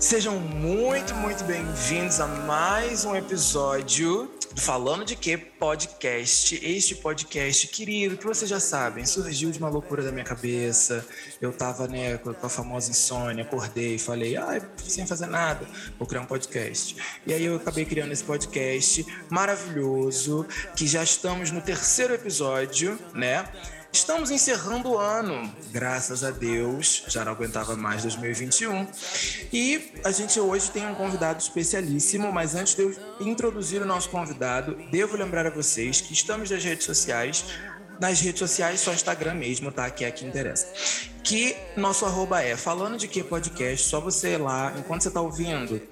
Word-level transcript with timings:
Sejam 0.00 0.40
muito, 0.40 1.14
muito 1.14 1.44
bem-vindos 1.44 2.20
a 2.20 2.26
mais 2.26 3.04
um 3.04 3.14
episódio 3.14 4.30
do 4.50 4.58
Falando 4.58 5.04
de 5.04 5.14
Que 5.14 5.36
Podcast. 5.36 6.58
Este 6.64 6.94
podcast 6.94 7.68
querido, 7.68 8.16
que 8.16 8.26
vocês 8.26 8.48
já 8.48 8.58
sabem, 8.58 9.04
surgiu 9.04 9.50
de 9.50 9.58
uma 9.58 9.68
loucura 9.68 10.02
da 10.02 10.10
minha 10.10 10.24
cabeça. 10.24 11.06
Eu 11.38 11.52
tava, 11.52 11.86
né, 11.86 12.16
com 12.16 12.30
a 12.30 12.48
famosa 12.48 12.90
insônia, 12.90 13.44
acordei 13.44 13.98
falei, 13.98 14.38
ai, 14.38 14.62
ah, 14.64 14.82
sem 14.82 15.06
fazer 15.06 15.26
nada, 15.26 15.66
vou 15.98 16.08
criar 16.08 16.22
um 16.22 16.26
podcast. 16.26 16.96
E 17.26 17.34
aí 17.34 17.44
eu 17.44 17.56
acabei 17.56 17.84
criando 17.84 18.12
esse 18.12 18.24
podcast 18.24 19.04
maravilhoso, 19.28 20.46
que 20.74 20.86
já 20.86 21.02
estamos 21.02 21.50
no 21.50 21.60
terceiro 21.60 22.14
episódio, 22.14 22.98
né? 23.12 23.46
Estamos 23.92 24.30
encerrando 24.30 24.90
o 24.90 24.98
ano, 24.98 25.52
graças 25.72 26.22
a 26.22 26.30
Deus, 26.30 27.02
já 27.08 27.24
não 27.24 27.32
aguentava 27.32 27.76
mais 27.76 28.02
2021. 28.02 28.86
E 29.52 29.92
a 30.04 30.12
gente 30.12 30.38
hoje 30.38 30.70
tem 30.70 30.86
um 30.86 30.94
convidado 30.94 31.40
especialíssimo, 31.40 32.32
mas 32.32 32.54
antes 32.54 32.76
de 32.76 32.82
eu 32.82 32.94
introduzir 33.20 33.82
o 33.82 33.84
nosso 33.84 34.08
convidado, 34.08 34.76
devo 34.92 35.16
lembrar 35.16 35.44
a 35.44 35.50
vocês 35.50 36.00
que 36.00 36.12
estamos 36.12 36.48
nas 36.50 36.62
redes 36.62 36.86
sociais, 36.86 37.44
nas 38.00 38.20
redes 38.20 38.38
sociais 38.38 38.78
só 38.80 38.92
Instagram 38.92 39.34
mesmo, 39.34 39.72
tá? 39.72 39.90
Que 39.90 40.04
é 40.04 40.10
que 40.12 40.24
interessa. 40.24 40.68
Que 41.24 41.56
nosso 41.76 42.06
arroba 42.06 42.42
é 42.42 42.56
falando 42.56 42.96
de 42.96 43.08
que 43.08 43.24
podcast, 43.24 43.88
só 43.88 44.00
você 44.00 44.34
ir 44.34 44.38
lá, 44.38 44.72
enquanto 44.78 45.02
você 45.02 45.10
tá 45.10 45.20
ouvindo, 45.20 45.82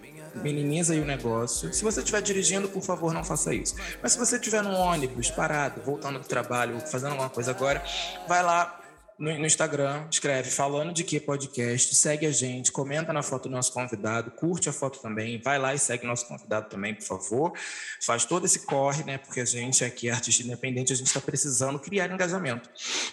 minimiza 0.43 0.95
aí 0.95 1.01
o 1.01 1.05
negócio. 1.05 1.73
Se 1.73 1.83
você 1.83 2.01
estiver 2.01 2.23
dirigindo, 2.23 2.69
por 2.69 2.83
favor, 2.83 3.13
não 3.13 3.25
faça 3.25 3.55
isso. 3.55 3.75
Mas 4.03 4.13
se 4.13 4.19
você 4.19 4.37
estiver 4.37 4.63
no 4.63 4.73
ônibus, 4.73 5.31
parado, 5.31 5.81
voltando 5.83 6.19
do 6.19 6.27
trabalho, 6.27 6.81
fazendo 6.81 7.13
alguma 7.13 7.31
coisa 7.31 7.51
agora, 7.51 7.83
vai 8.27 8.43
lá 8.43 8.79
no, 9.19 9.37
no, 9.37 9.47
Instagram, 9.47 10.07
escreve 10.11 10.49
falando 10.51 10.93
de 10.93 11.03
que 11.03 11.19
podcast, 11.19 11.95
segue 11.95 12.25
a 12.25 12.31
gente, 12.31 12.71
comenta 12.71 13.13
na 13.13 13.23
foto 13.23 13.49
do 13.49 13.51
nosso 13.51 13.73
convidado, 13.73 14.31
curte 14.31 14.69
a 14.69 14.73
foto 14.73 15.01
também, 15.01 15.41
vai 15.43 15.59
lá 15.59 15.75
e 15.75 15.79
segue 15.79 16.07
nosso 16.07 16.27
convidado 16.27 16.69
também, 16.69 16.95
por 16.95 17.05
favor. 17.05 17.53
Faz 18.01 18.25
todo 18.25 18.47
esse 18.47 18.61
corre, 18.61 19.03
né? 19.03 19.19
Porque 19.19 19.41
a 19.41 19.45
gente 19.45 19.85
aqui, 19.85 20.09
artista 20.09 20.45
independente, 20.45 20.93
a 20.93 20.97
gente 20.97 21.09
está 21.09 21.21
precisando 21.21 21.79
criar 21.81 22.11
engajamento, 22.11 22.71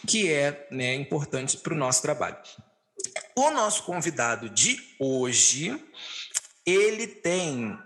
que 0.08 0.32
é 0.32 0.68
né, 0.70 0.94
importante 0.94 1.58
para 1.58 1.74
o 1.74 1.78
nosso 1.78 2.02
trabalho. 2.02 2.38
O 3.36 3.50
nosso 3.52 3.84
convidado 3.84 4.50
de 4.50 4.78
hoje 5.00 5.82
ele 6.66 7.08
tem 7.08 7.78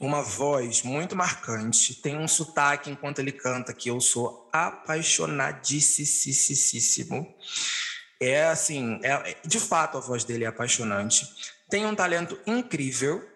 uma 0.00 0.22
voz 0.22 0.82
muito 0.82 1.14
marcante, 1.14 1.94
tem 1.94 2.18
um 2.18 2.26
sotaque 2.26 2.90
enquanto 2.90 3.20
ele 3.20 3.30
canta 3.32 3.72
que 3.72 3.88
eu 3.88 4.00
sou 4.00 4.50
apaixonadíssimo. 4.52 7.32
É 8.20 8.46
assim, 8.46 8.98
é, 9.02 9.36
de 9.44 9.60
fato 9.60 9.98
a 9.98 10.00
voz 10.00 10.24
dele 10.24 10.44
é 10.44 10.48
apaixonante. 10.48 11.28
Tem 11.68 11.86
um 11.86 11.94
talento 11.94 12.38
incrível. 12.46 13.30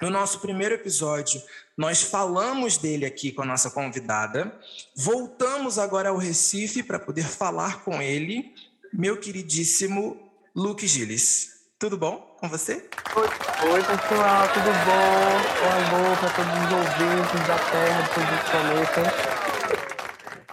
No 0.00 0.10
nosso 0.10 0.40
primeiro 0.40 0.74
episódio, 0.74 1.40
nós 1.76 2.02
falamos 2.02 2.76
dele 2.76 3.06
aqui 3.06 3.30
com 3.30 3.42
a 3.42 3.46
nossa 3.46 3.70
convidada. 3.70 4.58
Voltamos 4.96 5.78
agora 5.78 6.08
ao 6.08 6.16
Recife 6.16 6.82
para 6.82 6.98
poder 6.98 7.24
falar 7.24 7.84
com 7.84 8.02
ele, 8.02 8.52
meu 8.92 9.16
queridíssimo 9.16 10.32
Luke 10.54 10.86
Gilles. 10.86 11.61
Tudo 11.82 11.98
bom 11.98 12.36
com 12.38 12.48
você? 12.48 12.88
Oi, 13.16 13.26
oi 13.72 13.80
pessoal, 13.80 14.46
tudo 14.54 14.70
bom? 14.86 15.32
Um 15.66 15.98
amor 15.98 16.16
para 16.16 16.30
todos 16.30 16.52
os 16.62 16.72
ouvintes 16.78 17.48
da 17.48 17.58
Terra, 17.58 18.02
de 18.02 18.08
todo 18.14 18.22
o 18.22 18.50
planeta. 18.52 19.02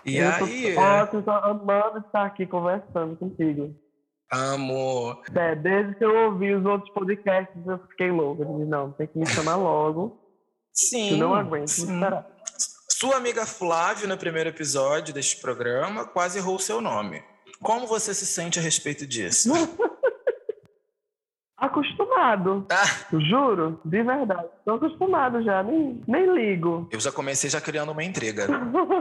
E 0.03 0.17
eu 0.17 0.27
aí? 0.27 0.73
Tô, 0.73 0.81
ó, 0.81 1.02
eu 1.02 1.23
tô 1.23 1.31
amando 1.31 2.00
estar 2.00 2.25
aqui 2.25 2.47
conversando 2.47 3.16
contigo. 3.16 3.75
Amor. 4.31 5.22
É, 5.35 5.53
desde 5.53 5.94
que 5.94 6.03
eu 6.03 6.31
ouvi 6.31 6.52
os 6.55 6.66
outros 6.66 6.91
podcasts, 6.95 7.61
eu 7.63 7.77
fiquei 7.89 8.09
louco. 8.09 8.41
Eu 8.41 8.52
disse, 8.52 8.66
não, 8.67 8.91
tem 8.94 9.05
que 9.05 9.19
me 9.19 9.27
chamar 9.27 9.57
logo. 9.57 10.19
Sim. 10.73 11.11
Eu 11.11 11.17
não 11.19 11.35
aguento 11.35 11.67
sim. 11.67 11.94
esperar. 11.94 12.25
Sua 12.90 13.17
amiga 13.17 13.46
Flávia, 13.46 14.07
no 14.07 14.17
primeiro 14.17 14.50
episódio 14.50 15.13
deste 15.13 15.40
programa, 15.40 16.06
quase 16.06 16.40
errou 16.40 16.57
seu 16.57 16.81
nome. 16.81 17.23
Como 17.61 17.85
você 17.85 18.16
se 18.16 18.25
sente 18.25 18.57
a 18.57 18.63
respeito 18.63 19.06
disso? 19.06 19.51
Acostumado. 21.59 22.66
Ah. 22.70 23.20
Juro, 23.30 23.80
de 23.84 24.02
verdade. 24.02 24.47
Estou 24.59 24.75
acostumado 24.75 25.44
já, 25.44 25.62
nem, 25.62 26.02
nem 26.08 26.34
ligo. 26.34 26.88
Eu 26.92 27.00
já 27.00 27.12
comecei 27.12 27.50
já 27.50 27.59
criando 27.59 27.92
uma 27.92 28.03
intriga. 28.03 28.47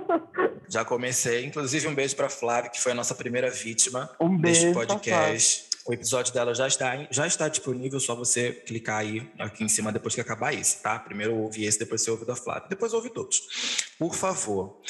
já 0.68 0.84
comecei, 0.84 1.44
inclusive 1.44 1.86
um 1.86 1.94
beijo 1.94 2.16
para 2.16 2.28
Flávia, 2.28 2.70
que 2.70 2.80
foi 2.80 2.92
a 2.92 2.94
nossa 2.94 3.14
primeira 3.14 3.50
vítima 3.50 4.10
um 4.20 4.36
deste 4.40 4.72
podcast. 4.72 5.68
O 5.86 5.92
episódio 5.92 6.34
dela 6.34 6.54
já 6.54 6.66
está, 6.66 7.06
já 7.10 7.26
está 7.26 7.48
disponível, 7.48 7.98
só 7.98 8.14
você 8.14 8.52
clicar 8.52 8.98
aí 8.98 9.26
aqui 9.38 9.64
em 9.64 9.68
cima 9.68 9.90
depois 9.90 10.14
que 10.14 10.20
acabar 10.20 10.52
esse, 10.52 10.82
tá? 10.82 10.98
Primeiro 10.98 11.34
ouve 11.34 11.64
esse, 11.64 11.78
depois 11.78 12.02
você 12.02 12.10
ouve 12.10 12.26
da 12.26 12.36
Flávia, 12.36 12.68
depois 12.68 12.92
ouve 12.92 13.08
todos. 13.08 13.88
Por 13.98 14.14
favor. 14.14 14.80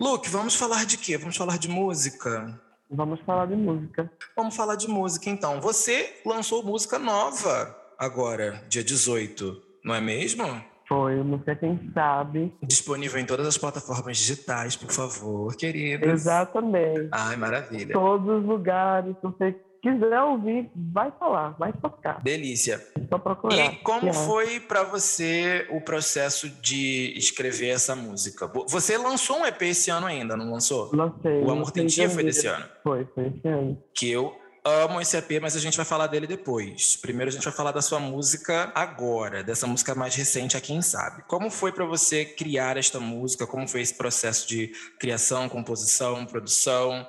Luke, 0.00 0.30
vamos 0.30 0.54
falar 0.54 0.86
de 0.86 0.96
quê? 0.96 1.18
Vamos 1.18 1.36
falar 1.36 1.58
de 1.58 1.68
música. 1.68 2.58
Vamos 2.94 3.20
falar 3.20 3.46
de 3.46 3.56
música. 3.56 4.12
Vamos 4.36 4.54
falar 4.54 4.76
de 4.76 4.86
música 4.86 5.30
então. 5.30 5.60
Você 5.62 6.20
lançou 6.26 6.62
música 6.62 6.98
nova 6.98 7.74
agora, 7.98 8.62
dia 8.68 8.84
18, 8.84 9.62
não 9.82 9.94
é 9.94 10.00
mesmo? 10.00 10.44
Foi, 10.86 11.14
música 11.22 11.56
Quem 11.56 11.90
Sabe. 11.94 12.54
Disponível 12.62 13.18
em 13.18 13.24
todas 13.24 13.46
as 13.46 13.56
plataformas 13.56 14.18
digitais, 14.18 14.76
por 14.76 14.90
favor, 14.90 15.56
queridos. 15.56 16.06
Exatamente. 16.06 17.08
Ai, 17.10 17.34
maravilha. 17.36 17.94
Todos 17.94 18.28
os 18.28 18.44
lugares, 18.44 19.16
você 19.22 19.56
quiser 19.82 20.22
ouvir, 20.22 20.70
vai 20.74 21.12
falar, 21.18 21.50
vai 21.58 21.72
tocar. 21.72 22.22
Delícia. 22.22 22.80
É 22.96 23.06
só 23.08 23.18
procurar. 23.18 23.56
E 23.56 23.76
como 23.78 24.08
é. 24.08 24.12
foi 24.12 24.60
para 24.60 24.84
você 24.84 25.66
o 25.70 25.80
processo 25.80 26.48
de 26.48 27.12
escrever 27.16 27.70
essa 27.70 27.96
música? 27.96 28.50
Você 28.68 28.96
lançou 28.96 29.38
um 29.38 29.44
EP 29.44 29.60
esse 29.62 29.90
ano 29.90 30.06
ainda, 30.06 30.36
não 30.36 30.52
lançou? 30.52 30.94
Lancei. 30.94 31.42
O 31.42 31.50
Amor 31.50 31.72
Tem 31.72 31.84
Dia 31.86 32.08
foi 32.08 32.22
desse 32.22 32.46
ano? 32.46 32.64
Foi, 32.84 33.04
foi 33.12 33.26
esse 33.26 33.48
ano. 33.48 33.82
Que 33.92 34.08
eu 34.08 34.32
amo 34.64 35.00
esse 35.00 35.16
EP, 35.16 35.40
mas 35.42 35.56
a 35.56 35.58
gente 35.58 35.76
vai 35.76 35.84
falar 35.84 36.06
dele 36.06 36.28
depois. 36.28 36.96
Primeiro 36.96 37.28
a 37.28 37.32
gente 37.32 37.42
vai 37.42 37.52
falar 37.52 37.72
da 37.72 37.82
sua 37.82 37.98
música 37.98 38.70
agora, 38.76 39.42
dessa 39.42 39.66
música 39.66 39.96
mais 39.96 40.14
recente, 40.14 40.56
a 40.56 40.60
quem 40.60 40.80
sabe. 40.80 41.24
Como 41.26 41.50
foi 41.50 41.72
para 41.72 41.84
você 41.84 42.24
criar 42.24 42.76
esta 42.76 43.00
música? 43.00 43.48
Como 43.48 43.66
foi 43.66 43.80
esse 43.80 43.94
processo 43.94 44.46
de 44.48 44.70
criação, 45.00 45.48
composição, 45.48 46.24
produção? 46.24 47.08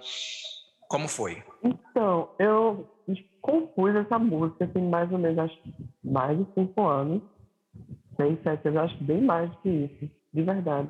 Como 0.94 1.08
foi? 1.08 1.42
Então, 1.64 2.30
eu 2.38 2.88
compus 3.42 3.96
essa 3.96 4.20
música 4.20 4.68
tem 4.68 4.88
mais 4.88 5.12
ou 5.12 5.18
menos 5.18 5.40
acho, 5.40 5.60
mais 6.04 6.38
de 6.38 6.46
cinco 6.54 6.88
anos. 6.88 7.20
Seis, 8.16 8.38
sete 8.44 8.68
anos, 8.68 8.84
acho 8.84 9.04
bem 9.04 9.20
mais 9.20 9.50
que 9.64 9.70
isso, 9.70 10.12
de 10.32 10.44
verdade. 10.44 10.88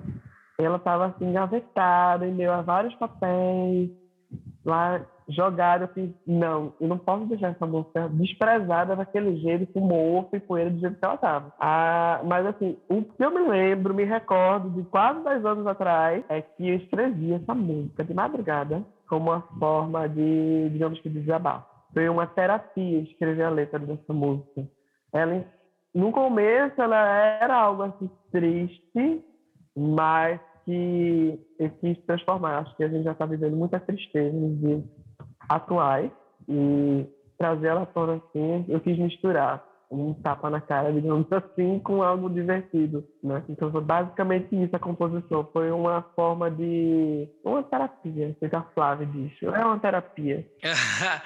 Ela 0.60 0.76
estava 0.76 1.06
assim, 1.06 1.30
engavetada, 1.30 2.28
em 2.28 2.34
meio 2.34 2.52
a 2.52 2.62
vários 2.62 2.94
papéis, 2.96 3.92
lá 4.66 5.06
jogada, 5.30 5.86
assim, 5.86 6.14
não, 6.28 6.74
eu 6.82 6.88
não 6.90 6.98
posso 6.98 7.26
deixar 7.28 7.52
essa 7.52 7.66
música 7.66 8.10
desprezada 8.10 8.98
daquele 8.98 9.38
jeito, 9.38 9.72
com 9.72 9.80
mofo 9.80 10.36
e 10.36 10.40
poeira 10.42 10.70
do 10.70 10.80
jeito 10.80 11.00
que 11.00 11.06
ela 11.06 11.16
estava. 11.16 11.54
Ah, 11.58 12.22
mas 12.26 12.46
assim, 12.46 12.78
o 12.90 13.04
que 13.04 13.24
eu 13.24 13.32
me 13.32 13.48
lembro, 13.48 13.94
me 13.94 14.04
recordo 14.04 14.70
de 14.70 14.84
quase 14.90 15.24
10 15.24 15.46
anos 15.46 15.66
atrás, 15.66 16.26
é 16.28 16.42
que 16.42 16.68
eu 16.68 16.76
escrevi 16.76 17.34
essa 17.34 17.56
música 17.56 18.04
de 18.04 18.14
madrugada, 18.14 18.84
como 19.14 19.30
uma 19.30 19.42
forma 19.60 20.10
de, 20.10 20.70
digamos 20.72 21.00
que, 21.00 21.08
desabafo. 21.08 21.68
Foi 21.94 22.10
uma 22.10 22.26
terapia 22.26 23.00
escrever 23.02 23.44
a 23.44 23.50
letra 23.52 23.78
dessa 23.78 24.12
música. 24.12 24.68
Ela, 25.14 25.46
no 25.94 26.12
começo, 26.12 26.82
ela 26.82 26.98
era 27.40 27.56
algo 27.56 27.84
assim 27.84 28.10
triste, 28.32 29.24
mas 29.78 30.40
que 30.66 31.40
quis 31.80 32.04
transformar. 32.06 32.58
Acho 32.60 32.76
que 32.76 32.84
a 32.84 32.88
gente 32.88 33.04
já 33.04 33.12
está 33.12 33.28
vivendo 33.28 33.56
muita 33.56 33.80
tristeza 33.80 34.36
nos 34.36 34.60
dias 34.60 34.84
atuais 35.48 36.12
e 36.50 37.06
trazer 37.38 37.68
ela 37.68 37.84
à 37.84 37.86
tona 37.86 38.16
assim, 38.16 38.66
eu 38.68 38.80
quis 38.80 38.98
misturar 38.98 39.64
um 39.94 40.14
tapa 40.14 40.50
na 40.50 40.60
cara, 40.60 40.92
digamos 40.92 41.28
assim, 41.32 41.80
com 41.80 42.02
algo 42.02 42.30
divertido, 42.30 43.08
né? 43.24 43.44
Então 43.48 43.72
foi 43.72 43.82
basicamente 43.82 44.48
isso 44.52 44.76
a 44.76 44.80
composição, 44.80 45.48
foi 45.54 45.72
uma 45.72 46.02
forma 46.16 46.50
de 46.50 47.28
uma 47.44 47.64
terapia, 47.64 48.36
que 48.40 48.56
a 48.56 48.64
Flávia 48.74 49.08
disse, 49.08 49.46
é 49.46 49.66
uma 49.66 49.80
terapia. 49.80 50.46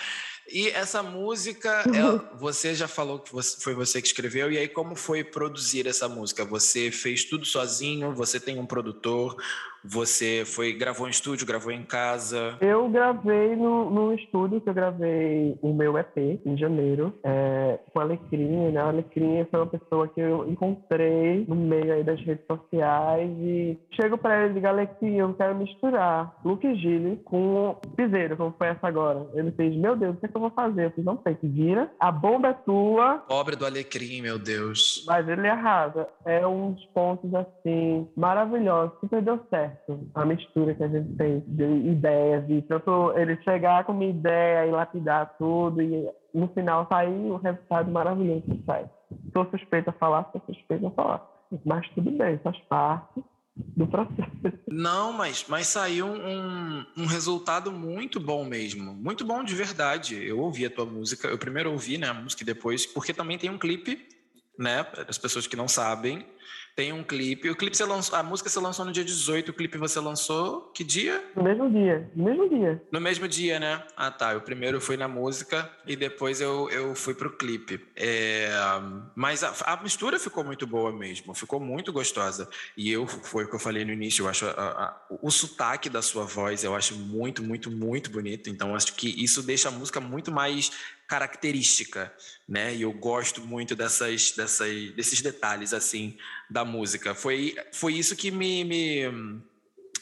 e 0.52 0.70
essa 0.70 1.02
música, 1.02 1.84
ela, 1.94 2.32
você 2.38 2.76
já 2.76 2.88
falou 2.88 3.20
que 3.20 3.32
você, 3.32 3.62
foi 3.62 3.74
você 3.74 4.02
que 4.02 4.08
escreveu, 4.08 4.52
e 4.52 4.58
aí 4.58 4.68
como 4.68 4.96
foi 4.96 5.24
produzir 5.24 5.88
essa 5.88 6.10
música? 6.10 6.44
Você 6.46 6.92
fez 6.92 7.24
tudo 7.24 7.46
sozinho? 7.46 8.14
Você 8.14 8.40
tem 8.40 8.60
um 8.60 8.66
produtor? 8.66 9.36
Você 9.84 10.44
foi 10.46 10.74
gravou 10.74 11.08
em 11.08 11.12
estúdio, 11.12 11.48
gravou 11.48 11.72
em 11.72 11.84
casa? 11.84 12.58
Eu 12.62 12.90
gravei 12.90 13.56
no, 13.56 13.90
no 13.90 14.14
estúdio 14.14 14.62
que 14.62 14.70
eu 14.70 14.74
gravei 14.74 15.58
o 15.62 15.74
meu 15.74 15.98
EP 15.98 16.18
em 16.46 16.58
janeiro 16.58 17.14
é, 17.24 17.80
com 17.92 18.00
a 18.00 18.04
Alecrim, 18.04 18.72
né? 18.72 18.80
A 18.80 18.88
Alecrim 18.88 19.46
foi 19.50 19.60
uma 19.60 19.68
pessoa 19.68 20.08
que 20.08 20.20
eu 20.20 20.50
encontrei 20.50 21.46
no 21.48 21.56
meio 21.56 21.94
aí 21.94 22.04
das 22.04 22.20
redes 22.22 22.46
sociais 22.46 23.30
e 23.40 23.78
chego 23.92 24.18
para 24.18 24.44
ele 24.44 24.52
e 24.52 24.54
digo, 24.56 24.68
Alecrim, 24.68 25.16
eu 25.16 25.34
quero 25.34 25.56
misturar 25.56 26.36
Luke 26.44 26.76
Gilles 26.76 27.20
com 27.24 27.80
Piseiro, 27.96 28.38
como 28.38 28.56
foi 28.58 28.68
essa 28.68 28.88
agora. 28.88 29.28
Ele 29.34 29.52
fez, 29.52 29.76
meu 29.76 29.96
Deus, 29.96 30.16
o 30.16 30.20
que, 30.20 30.26
é 30.26 30.30
que 30.30 30.38
eu 30.38 30.42
vou 30.42 30.52
fazer? 30.52 30.86
Eu 30.86 30.92
fiz, 30.92 31.04
não 31.04 31.20
sei, 31.24 31.36
que 31.36 31.48
vira, 31.48 31.92
a 32.00 32.12
bomba 32.12 32.50
é 32.50 32.54
tua. 32.54 33.20
Pobre 33.28 33.56
do 33.56 33.66
Alecrim, 33.66 34.22
meu 34.22 34.40
Deus. 34.40 35.04
Mas 35.08 35.28
ele 35.28 35.48
arrasa. 35.48 36.08
É 36.26 36.46
um 36.46 36.72
dos 36.72 36.86
pontos, 36.88 37.34
assim, 37.34 38.08
maravilhosos, 38.16 38.98
super 39.00 39.22
deu 39.22 39.40
certo. 39.50 39.67
A 40.16 40.26
mistura 40.26 40.74
que 40.74 40.84
a 40.84 40.88
gente 40.88 41.16
tem 41.16 41.40
de 41.48 41.64
ideias, 41.64 42.44
e 42.50 42.62
tanto 42.64 43.14
ele 43.18 43.42
chegar 43.44 43.84
com 43.86 43.94
uma 43.94 44.06
ideia 44.06 44.68
e 44.68 44.72
lapidar 44.72 45.36
tudo, 45.38 45.82
e 45.82 46.10
no 46.34 46.48
final 46.50 46.88
sair 46.88 47.10
um 47.10 47.38
resultado 47.38 47.92
maravilhoso 47.92 48.42
que 48.42 48.64
sai. 48.66 48.90
Sou 49.34 49.50
suspeita 49.50 49.92
a 49.92 49.94
falar, 49.94 50.30
sou 50.32 50.42
suspeita 50.46 50.88
a 50.88 50.92
falar. 50.92 51.38
Mas 51.66 51.88
tudo 51.90 52.12
bem, 52.12 52.38
faz 52.40 52.58
parte 52.70 53.24
do 53.56 53.88
processo. 53.88 54.60
Não, 54.68 55.12
mas, 55.14 55.46
mas 55.48 55.68
saiu 55.68 56.06
um, 56.08 56.86
um 56.96 57.06
resultado 57.06 57.72
muito 57.72 58.20
bom 58.20 58.46
mesmo. 58.46 58.94
Muito 58.94 59.26
bom 59.26 59.44
de 59.44 59.56
verdade. 59.56 60.16
Eu 60.24 60.40
ouvi 60.40 60.66
a 60.66 60.70
tua 60.70 60.86
música. 60.86 61.28
Eu 61.28 61.38
primeiro 61.38 61.72
ouvi 61.72 61.98
né, 61.98 62.08
a 62.08 62.14
música 62.14 62.44
e 62.44 62.46
depois, 62.46 62.86
porque 62.86 63.14
também 63.14 63.38
tem 63.38 63.50
um 63.50 63.58
clipe, 63.58 64.08
né? 64.60 64.86
As 65.08 65.18
pessoas 65.18 65.48
que 65.48 65.56
não 65.56 65.68
sabem. 65.68 66.26
Tem 66.78 66.94
um 66.94 67.04
clipe. 67.04 67.50
O 67.50 67.56
clipe 67.56 67.76
você 67.76 67.84
lançou, 67.84 68.16
a 68.16 68.22
música 68.22 68.52
você 68.52 68.60
lançou 68.60 68.86
no 68.86 68.92
dia 68.92 69.04
18, 69.04 69.50
o 69.50 69.54
clipe 69.54 69.80
você 69.80 70.00
lançou 70.00 70.70
que 70.76 70.84
dia? 70.84 71.26
No 71.36 71.42
mesmo 71.42 71.68
dia, 71.72 72.08
no 72.16 72.24
mesmo 72.24 72.48
dia. 72.48 72.84
No 72.92 73.02
mesmo 73.02 73.28
dia, 73.28 73.60
né? 73.60 73.84
Ah, 73.98 74.12
tá. 74.12 74.34
Eu 74.34 74.42
primeiro 74.42 74.80
fui 74.80 74.96
na 74.96 75.08
música 75.08 75.68
e 75.88 75.96
depois 75.96 76.40
eu, 76.40 76.70
eu 76.70 76.94
fui 76.94 77.16
pro 77.16 77.36
clipe. 77.36 77.84
É, 77.96 78.52
mas 79.16 79.44
a, 79.44 79.56
a, 79.66 79.82
mistura 79.82 80.20
ficou 80.20 80.44
muito 80.44 80.68
boa 80.68 80.92
mesmo, 80.92 81.34
ficou 81.34 81.60
muito 81.60 81.92
gostosa. 81.92 82.48
E 82.78 82.92
eu, 82.92 83.08
foi 83.08 83.46
o 83.46 83.50
que 83.50 83.56
eu 83.56 83.60
falei 83.60 83.84
no 83.84 83.92
início, 83.92 84.26
eu 84.26 84.30
acho 84.30 84.46
a, 84.46 84.52
a, 84.52 85.02
o 85.20 85.32
sotaque 85.32 85.90
da 85.90 86.04
sua 86.04 86.26
voz, 86.26 86.64
eu 86.64 86.76
acho 86.76 86.94
muito, 86.94 87.42
muito, 87.42 87.72
muito 87.72 88.12
bonito. 88.12 88.52
Então, 88.52 88.76
acho 88.76 88.94
que 88.94 89.24
isso 89.24 89.42
deixa 89.42 89.70
a 89.70 89.72
música 89.72 90.00
muito 90.00 90.32
mais 90.32 90.72
característica, 91.08 92.14
né? 92.48 92.76
E 92.76 92.82
eu 92.82 92.92
gosto 92.92 93.42
muito 93.42 93.76
dessas, 93.76 94.32
dessas, 94.32 94.92
desses 94.92 95.22
detalhes 95.22 95.74
assim 95.74 96.18
da 96.50 96.66
música. 96.66 97.16
Foi, 97.16 97.56
foi 97.72 97.94
isso 97.94 98.16
que 98.16 98.30
me, 98.30 98.64
me, 98.64 99.10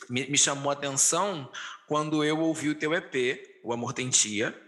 me, 0.10 0.28
me 0.28 0.38
chamou 0.38 0.72
a 0.72 0.74
atenção 0.74 1.50
quando 1.88 2.24
eu 2.24 2.40
ouvi 2.40 2.70
o 2.70 2.76
teu 2.76 2.94
EP, 2.94 3.60
O 3.64 3.72
Amor 3.72 3.94
Tem 3.94 4.10
Tia, 4.10 4.60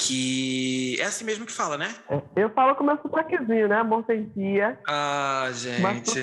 que 0.00 0.96
é 1.00 1.04
assim 1.06 1.24
mesmo 1.24 1.44
que 1.44 1.50
fala, 1.50 1.76
né? 1.76 1.92
Eu 2.36 2.48
falo 2.50 2.76
com 2.76 2.84
meu 2.84 2.96
sotaquezinho, 3.02 3.66
né? 3.66 3.80
Amor 3.80 4.04
sem 4.06 4.28
tia. 4.30 4.78
Ah, 4.86 5.48
gente. 5.52 6.20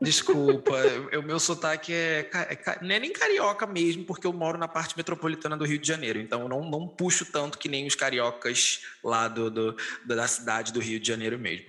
Desculpa. 0.00 0.72
o 1.18 1.22
meu 1.22 1.38
sotaque 1.38 1.92
é, 1.92 2.30
é, 2.32 2.78
Não 2.80 2.94
é 2.94 2.98
nem 2.98 3.12
carioca 3.12 3.66
mesmo, 3.66 4.04
porque 4.04 4.26
eu 4.26 4.32
moro 4.32 4.56
na 4.56 4.66
parte 4.66 4.96
metropolitana 4.96 5.54
do 5.54 5.66
Rio 5.66 5.78
de 5.78 5.86
Janeiro. 5.86 6.18
Então 6.18 6.40
eu 6.40 6.48
não, 6.48 6.62
não 6.62 6.88
puxo 6.88 7.30
tanto 7.30 7.58
que 7.58 7.68
nem 7.68 7.86
os 7.86 7.94
cariocas 7.94 8.80
lá 9.04 9.28
do, 9.28 9.50
do, 9.50 9.76
da 10.06 10.26
cidade 10.26 10.72
do 10.72 10.80
Rio 10.80 10.98
de 10.98 11.06
Janeiro 11.06 11.38
mesmo. 11.38 11.66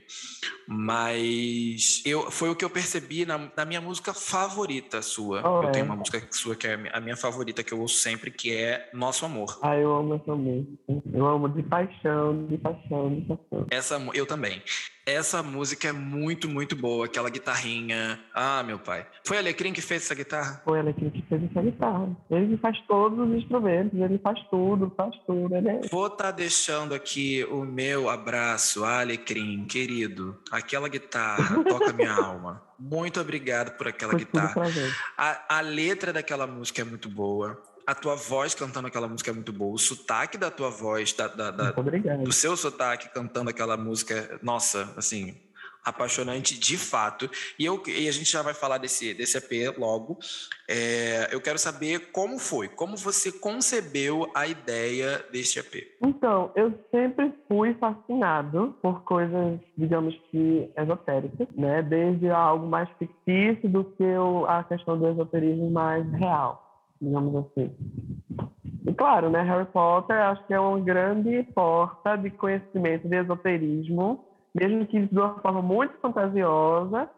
Mas 0.67 2.01
eu, 2.05 2.31
foi 2.31 2.49
o 2.49 2.55
que 2.55 2.63
eu 2.63 2.69
percebi 2.69 3.25
na, 3.25 3.51
na 3.55 3.65
minha 3.65 3.81
música 3.81 4.13
favorita 4.13 5.01
sua. 5.01 5.41
Oh, 5.45 5.63
eu 5.63 5.69
é. 5.69 5.71
tenho 5.71 5.85
uma 5.85 5.97
música 5.97 6.25
sua 6.31 6.55
que 6.55 6.65
é 6.65 6.79
a 6.93 7.01
minha 7.01 7.17
favorita, 7.17 7.61
que 7.61 7.73
eu 7.73 7.81
ouço 7.81 7.97
sempre, 7.97 8.31
que 8.31 8.55
é 8.55 8.89
Nosso 8.93 9.25
Amor. 9.25 9.59
Ah, 9.61 9.75
eu 9.75 9.93
amo 9.93 10.15
essa 10.15 10.33
música. 10.33 10.71
Eu 11.13 11.27
amo 11.27 11.40
de 11.49 11.63
paixão, 11.63 12.45
de 12.47 12.57
paixão, 12.57 13.15
de 13.15 13.21
paixão. 13.21 13.67
Essa, 13.69 14.01
eu 14.13 14.25
também. 14.25 14.61
Essa 15.05 15.41
música 15.41 15.87
é 15.87 15.91
muito, 15.91 16.47
muito 16.47 16.75
boa. 16.75 17.05
Aquela 17.05 17.29
guitarrinha. 17.29 18.19
Ah, 18.33 18.61
meu 18.61 18.77
pai. 18.77 19.05
Foi 19.25 19.37
Alecrim 19.37 19.73
que 19.73 19.81
fez 19.81 20.03
essa 20.03 20.13
guitarra? 20.13 20.61
Foi 20.63 20.79
Alecrim 20.79 21.09
que 21.09 21.21
fez 21.23 21.43
essa 21.43 21.61
guitarra. 21.61 22.15
Ele 22.29 22.55
faz 22.57 22.79
todos 22.87 23.17
os 23.17 23.35
instrumentos, 23.35 23.99
ele 23.99 24.19
faz 24.19 24.39
tudo, 24.49 24.93
faz 24.95 25.15
tudo. 25.25 25.55
Ele 25.55 25.69
é... 25.69 25.81
Vou 25.91 26.05
estar 26.05 26.25
tá 26.25 26.31
deixando 26.31 26.93
aqui 26.93 27.43
o 27.45 27.63
meu 27.63 28.09
abraço, 28.09 28.85
Alecrim, 28.85 29.65
querido. 29.65 30.37
Aquela 30.51 30.87
guitarra 30.87 31.61
toca 31.65 31.93
minha 31.93 32.13
alma. 32.13 32.61
Muito 32.79 33.19
obrigado 33.19 33.75
por 33.77 33.87
aquela 33.87 34.11
Foi 34.11 34.19
guitarra. 34.19 34.63
A, 35.17 35.57
a 35.57 35.61
letra 35.61 36.13
daquela 36.13 36.45
música 36.45 36.81
é 36.81 36.85
muito 36.85 37.09
boa 37.09 37.61
a 37.85 37.95
tua 37.95 38.15
voz 38.15 38.53
cantando 38.55 38.87
aquela 38.87 39.07
música 39.07 39.31
é 39.31 39.33
muito 39.33 39.53
boa, 39.53 39.73
o 39.73 39.77
sotaque 39.77 40.37
da 40.37 40.51
tua 40.51 40.69
voz, 40.69 41.13
da, 41.13 41.27
da, 41.27 41.51
da 41.51 41.71
do 41.71 42.31
seu 42.31 42.55
sotaque 42.55 43.09
cantando 43.09 43.49
aquela 43.49 43.77
música, 43.77 44.39
nossa, 44.41 44.93
assim, 44.97 45.35
apaixonante 45.83 46.59
de 46.59 46.77
fato. 46.77 47.29
E, 47.57 47.65
eu, 47.65 47.81
e 47.87 48.07
a 48.07 48.11
gente 48.11 48.31
já 48.31 48.41
vai 48.41 48.53
falar 48.53 48.77
desse, 48.77 49.13
desse 49.13 49.37
EP 49.37 49.77
logo. 49.77 50.19
É, 50.69 51.29
eu 51.31 51.41
quero 51.41 51.57
saber 51.57 52.11
como 52.11 52.37
foi, 52.39 52.67
como 52.67 52.95
você 52.95 53.31
concebeu 53.31 54.29
a 54.33 54.47
ideia 54.47 55.25
deste 55.31 55.59
EP. 55.59 55.97
Então, 56.01 56.51
eu 56.55 56.73
sempre 56.91 57.33
fui 57.47 57.73
fascinado 57.75 58.75
por 58.81 59.03
coisas, 59.03 59.59
digamos 59.77 60.15
que 60.29 60.69
esotéricas, 60.77 61.47
né? 61.55 61.81
Desde 61.81 62.29
algo 62.29 62.67
mais 62.67 62.89
fictício 62.97 63.67
do 63.67 63.83
que 63.83 64.03
a 64.47 64.63
questão 64.63 64.97
do 64.97 65.09
esoterismo 65.09 65.69
mais 65.71 66.09
real 66.13 66.70
digamos 67.01 67.35
assim. 67.35 67.71
E 68.85 68.93
claro, 68.93 69.29
né, 69.29 69.41
Harry 69.41 69.65
Potter 69.65 70.15
acho 70.15 70.45
que 70.45 70.53
é 70.53 70.59
uma 70.59 70.79
grande 70.79 71.43
porta 71.55 72.15
de 72.15 72.29
conhecimento 72.29 73.07
de 73.07 73.15
esoterismo, 73.15 74.23
mesmo 74.53 74.85
que 74.85 75.07
de 75.07 75.17
uma 75.17 75.39
forma 75.39 75.61
muito 75.61 75.97
fantasiosa, 75.99 77.09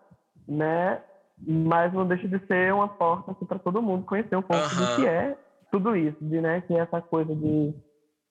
né, 0.48 1.02
mas 1.46 1.94
não 1.94 2.08
deixa 2.08 2.28
de 2.28 2.40
ser 2.48 2.74
uma 2.74 2.88
porta 2.88 3.32
assim, 3.32 3.46
para 3.46 3.60
todo 3.60 3.82
mundo 3.82 4.06
conhecer 4.06 4.36
um 4.36 4.42
pouco 4.42 4.70
do 4.70 4.96
que 4.96 5.08
é 5.08 5.38
tudo 5.72 5.96
isso, 5.96 6.18
de, 6.22 6.40
né, 6.40 6.62
que 6.62 6.74
é 6.74 6.80
essa 6.80 7.02
coisa 7.02 7.34
de 7.36 7.74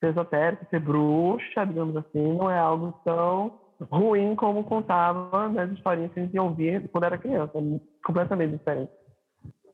ser 0.00 0.10
esotérico, 0.10 0.66
ser 0.70 0.80
bruxa, 0.80 1.64
digamos 1.66 1.96
assim, 1.96 2.36
não 2.36 2.50
é 2.50 2.58
algo 2.58 2.94
tão 3.04 3.60
ruim 3.90 4.36
como 4.36 4.62
contava 4.62 5.48
nas 5.48 5.70
historinhas 5.72 6.12
que 6.12 6.20
a 6.20 6.22
gente 6.22 6.38
ouvia 6.38 6.80
quando 6.92 7.04
era 7.04 7.18
criança, 7.18 7.58
é 7.58 7.80
completamente 8.04 8.52
diferente 8.52 9.01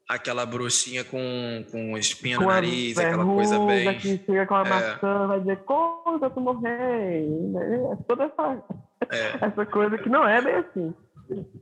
aquela 0.08 0.46
bruxinha 0.46 1.04
com, 1.04 1.64
com 1.70 1.98
espinha 1.98 2.38
com 2.38 2.44
no 2.44 2.48
nariz, 2.48 2.96
aquela 2.96 3.24
coisa 3.24 3.58
bem. 3.66 3.98
Que 3.98 4.18
chega 4.18 4.46
com 4.46 4.54
a 4.54 4.66
é. 4.66 4.68
maçã, 4.68 5.26
vai 5.26 5.40
dizer, 5.40 5.58
conta 5.58 6.30
tu 6.30 6.40
morrer. 6.40 7.26
É 7.92 7.96
toda 8.08 8.24
essa, 8.24 8.62
é. 9.10 9.44
essa 9.44 9.66
coisa 9.66 9.98
que 9.98 10.08
não 10.08 10.26
é 10.26 10.40
bem 10.40 10.54
assim. 10.54 10.94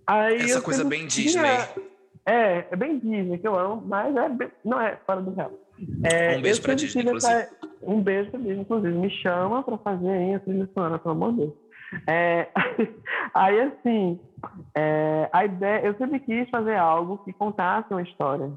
Aí 0.06 0.36
essa 0.36 0.62
coisa 0.62 0.84
bem 0.84 1.06
Disney. 1.06 1.42
É, 2.24 2.66
é 2.70 2.76
bem 2.76 2.98
Disney, 2.98 3.38
que 3.38 3.46
eu 3.46 3.58
amo, 3.58 3.82
mas 3.84 4.14
é 4.14 4.28
bem, 4.28 4.50
não 4.64 4.80
é 4.80 4.96
fora 5.04 5.20
do 5.20 5.34
real. 5.34 5.52
É, 6.04 6.38
um 6.38 6.40
beijo 6.40 6.62
pra 6.62 6.74
Disney, 6.74 7.04
essa, 7.16 7.50
Um 7.82 8.00
beijo 8.00 8.30
pra 8.30 8.40
Disney, 8.40 8.60
inclusive. 8.60 8.94
Me 8.94 9.10
chama 9.10 9.62
pra 9.62 9.76
fazer 9.78 10.08
aí 10.08 10.34
a 10.34 10.40
trilha 10.40 10.68
sonora, 10.72 10.98
pelo 10.98 11.14
amor 11.14 11.32
de 11.32 11.38
Deus. 11.38 11.52
É, 12.06 12.48
aí, 13.34 13.60
assim, 13.60 14.20
é, 14.74 15.28
a 15.32 15.44
ideia, 15.44 15.86
eu 15.86 15.94
sempre 15.96 16.20
quis 16.20 16.48
fazer 16.50 16.76
algo 16.76 17.18
que 17.18 17.32
contasse 17.32 17.92
uma 17.92 18.02
história, 18.02 18.52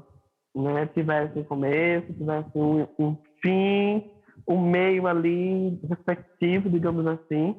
né? 0.54 0.86
Tivesse 0.94 1.38
um 1.38 1.44
começo, 1.44 2.12
tivesse 2.12 2.50
um, 2.54 2.86
um 2.98 3.16
fim, 3.40 4.10
um 4.46 4.60
meio 4.60 5.06
ali 5.06 5.80
respectivo, 5.88 6.68
digamos 6.68 7.06
assim. 7.06 7.56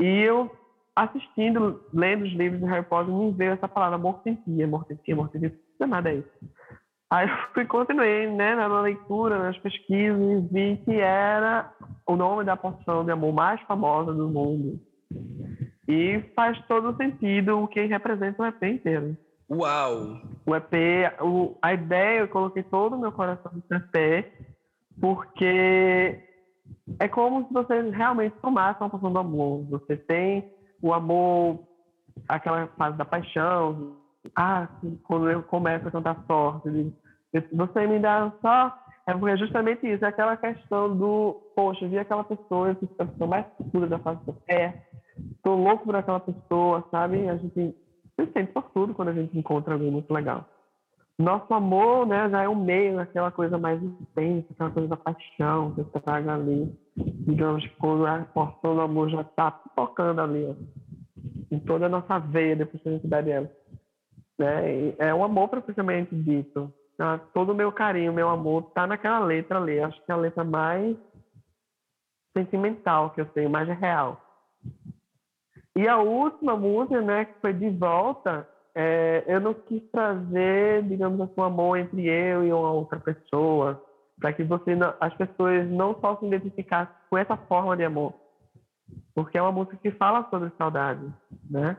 E 0.00 0.22
eu, 0.22 0.50
assistindo, 0.94 1.82
lendo 1.92 2.24
os 2.24 2.32
livros 2.32 2.60
de 2.60 2.66
Harry 2.66 2.84
Potter, 2.84 3.14
me 3.14 3.30
veio 3.32 3.52
essa 3.52 3.68
palavra 3.68 3.96
mortentia, 3.96 4.66
mortentia, 4.66 5.14
mortentia, 5.14 5.54
não 5.78 5.86
é 5.86 5.90
nada 5.90 6.12
isso. 6.12 6.28
Aí 7.10 7.26
eu 7.28 7.36
fui, 7.54 7.64
continuei 7.64 8.26
né, 8.26 8.54
na 8.54 8.80
leitura, 8.80 9.38
nas 9.38 9.56
pesquisas, 9.58 10.20
e 10.20 10.40
vi 10.52 10.76
que 10.84 11.00
era 11.00 11.72
o 12.06 12.16
nome 12.16 12.44
da 12.44 12.56
poção 12.56 13.04
de 13.04 13.10
amor 13.10 13.32
mais 13.32 13.60
famosa 13.62 14.12
do 14.12 14.28
mundo. 14.28 14.78
E 15.86 16.20
faz 16.36 16.60
todo 16.66 16.96
sentido 16.96 17.62
o 17.62 17.68
que 17.68 17.86
representa 17.86 18.42
o 18.42 18.46
EP 18.46 18.62
inteiro. 18.62 19.16
Uau! 19.50 20.20
O 20.44 20.54
EP, 20.54 20.72
o, 21.22 21.56
a 21.62 21.72
ideia, 21.72 22.20
eu 22.20 22.28
coloquei 22.28 22.62
todo 22.62 22.94
o 22.94 23.00
meu 23.00 23.10
coração 23.10 23.50
no 23.54 23.76
EP, 23.76 24.30
porque 25.00 26.22
é 27.00 27.08
como 27.08 27.46
se 27.46 27.52
você 27.54 27.88
realmente 27.90 28.36
tomasse 28.42 28.80
uma 28.80 28.90
poção 28.90 29.10
do 29.10 29.18
amor. 29.18 29.64
Você 29.70 29.96
tem 29.96 30.52
o 30.82 30.92
amor, 30.92 31.60
aquela 32.28 32.66
fase 32.76 32.98
da 32.98 33.06
paixão, 33.06 33.96
ah, 34.36 34.68
quando 35.04 35.30
eu 35.30 35.42
começo 35.42 35.88
a 35.88 35.90
cantar 35.90 36.22
sorte, 36.26 36.92
você 37.52 37.86
me 37.86 37.98
dá 37.98 38.32
só. 38.40 38.76
É 39.06 39.36
justamente 39.38 39.90
isso, 39.90 40.04
é 40.04 40.08
aquela 40.08 40.36
questão 40.36 40.94
do, 40.94 41.40
poxa, 41.56 41.88
vi 41.88 41.98
aquela 41.98 42.24
pessoa, 42.24 42.68
eu 42.68 42.88
a 42.98 43.06
pessoa 43.06 43.26
mais 43.26 43.46
pura 43.72 43.86
da 43.86 43.98
face 43.98 44.22
da 44.26 44.34
terra, 44.46 44.74
tô 45.42 45.54
louco 45.54 45.86
por 45.86 45.96
aquela 45.96 46.20
pessoa, 46.20 46.84
sabe? 46.90 47.26
A 47.26 47.36
gente 47.36 47.74
se 48.20 48.32
sente 48.32 48.52
por 48.52 48.64
tudo 48.74 48.92
quando 48.92 49.08
a 49.08 49.14
gente 49.14 49.38
encontra 49.38 49.72
alguém 49.72 49.90
muito 49.90 50.12
legal. 50.12 50.44
nosso 51.18 51.52
amor, 51.54 52.06
né, 52.06 52.28
já 52.28 52.42
é 52.42 52.48
o 52.48 52.54
meio, 52.54 53.00
aquela 53.00 53.30
coisa 53.30 53.56
mais 53.56 53.82
intensa, 53.82 54.46
aquela 54.50 54.70
coisa 54.70 54.88
da 54.88 54.96
paixão 54.98 55.72
que 55.72 55.84
traga 56.00 56.34
ali. 56.34 56.70
Digamos 56.96 57.66
que 57.66 57.76
quando 57.76 58.06
a 58.06 58.18
porção 58.24 58.74
do 58.74 58.80
amor 58.82 59.08
já 59.08 59.22
está 59.22 59.50
tocando 59.74 60.20
ali, 60.20 60.44
ó, 60.44 60.54
em 61.50 61.58
toda 61.60 61.86
a 61.86 61.88
nossa 61.88 62.18
veia, 62.18 62.56
depois 62.56 62.82
que 62.82 62.88
a 62.90 62.92
gente 62.92 63.06
dá 63.06 63.22
dela. 63.22 63.50
Né? 64.38 64.94
É 64.98 65.14
o 65.14 65.24
amor 65.24 65.48
propriamente 65.48 66.14
dito. 66.14 66.72
Tá? 66.96 67.18
Todo 67.32 67.52
o 67.52 67.54
meu 67.54 67.72
carinho, 67.72 68.12
meu 68.12 68.28
amor, 68.28 68.64
está 68.68 68.86
naquela 68.86 69.20
letra 69.20 69.58
ali. 69.58 69.80
Acho 69.80 70.02
que 70.04 70.10
é 70.10 70.14
a 70.14 70.18
letra 70.18 70.44
mais 70.44 70.96
sentimental 72.36 73.10
que 73.10 73.20
eu 73.20 73.26
tenho, 73.26 73.50
mais 73.50 73.68
real. 73.68 74.20
E 75.76 75.86
a 75.86 75.98
última 75.98 76.56
música, 76.56 77.00
né, 77.00 77.24
que 77.24 77.40
foi 77.40 77.52
De 77.52 77.70
Volta, 77.70 78.48
é, 78.74 79.24
eu 79.26 79.40
não 79.40 79.54
quis 79.54 79.82
trazer, 79.90 80.82
digamos 80.84 81.20
assim, 81.20 81.34
um 81.36 81.44
amor 81.44 81.78
entre 81.78 82.06
eu 82.06 82.44
e 82.44 82.52
uma 82.52 82.72
outra 82.72 82.98
pessoa, 82.98 83.82
para 84.20 84.32
que 84.32 84.42
você 84.42 84.74
não, 84.74 84.94
as 85.00 85.14
pessoas 85.14 85.68
não 85.68 85.98
só 86.00 86.16
se 86.16 86.66
com 87.08 87.16
essa 87.16 87.36
forma 87.36 87.76
de 87.76 87.84
amor, 87.84 88.14
porque 89.14 89.38
é 89.38 89.42
uma 89.42 89.52
música 89.52 89.76
que 89.76 89.90
fala 89.92 90.28
sobre 90.30 90.50
saudade, 90.58 91.12
né? 91.48 91.76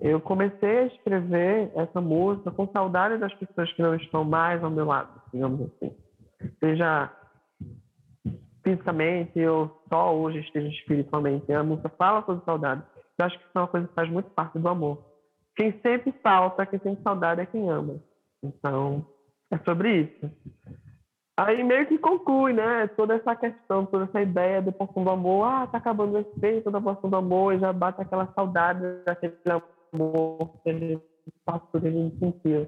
Eu 0.00 0.20
comecei 0.20 0.78
a 0.78 0.86
escrever 0.86 1.70
essa 1.74 2.00
música 2.00 2.50
com 2.50 2.68
saudade 2.68 3.18
das 3.18 3.34
pessoas 3.34 3.72
que 3.72 3.82
não 3.82 3.94
estão 3.94 4.24
mais 4.24 4.62
ao 4.62 4.70
meu 4.70 4.84
lado, 4.84 5.20
digamos 5.32 5.60
assim. 5.62 5.96
Seja 6.60 7.10
fisicamente 8.62 9.44
ou 9.46 9.82
só 9.88 10.14
hoje 10.14 10.40
esteja 10.40 10.68
espiritualmente. 10.68 11.52
A 11.52 11.62
música 11.62 11.88
fala 11.90 12.24
sobre 12.24 12.44
saudade. 12.44 12.82
Eu 13.18 13.24
acho 13.24 13.38
que 13.38 13.44
isso 13.44 13.52
é 13.54 13.60
uma 13.60 13.68
coisa 13.68 13.88
que 13.88 13.94
faz 13.94 14.10
muito 14.10 14.30
parte 14.30 14.58
do 14.58 14.68
amor. 14.68 15.02
Quem 15.54 15.72
sempre 15.80 16.12
falta, 16.22 16.66
quem 16.66 16.78
tem 16.78 16.96
saudade 17.02 17.40
é 17.40 17.46
quem 17.46 17.68
ama. 17.70 18.00
Então, 18.42 19.06
é 19.50 19.58
sobre 19.58 20.02
isso. 20.02 20.30
Aí 21.36 21.62
meio 21.62 21.86
que 21.86 21.98
conclui, 21.98 22.54
né? 22.54 22.86
Toda 22.96 23.14
essa 23.14 23.36
questão, 23.36 23.84
toda 23.84 24.04
essa 24.04 24.22
ideia 24.22 24.62
do 24.62 24.72
poção 24.72 25.04
do 25.04 25.10
amor. 25.10 25.44
Ah, 25.44 25.66
tá 25.66 25.76
acabando 25.76 26.14
o 26.14 26.18
efeito 26.18 26.70
da 26.70 26.80
poção 26.80 27.10
do 27.10 27.16
amor 27.16 27.54
e 27.54 27.58
já 27.58 27.72
bate 27.74 28.00
aquela 28.00 28.26
saudade 28.34 28.80
daquele 29.04 29.34
amor 29.92 30.50
que 30.62 30.70
ele 30.70 31.02
passou, 31.44 31.80
que 31.80 31.90
gente 31.90 32.18
sentiu. 32.18 32.66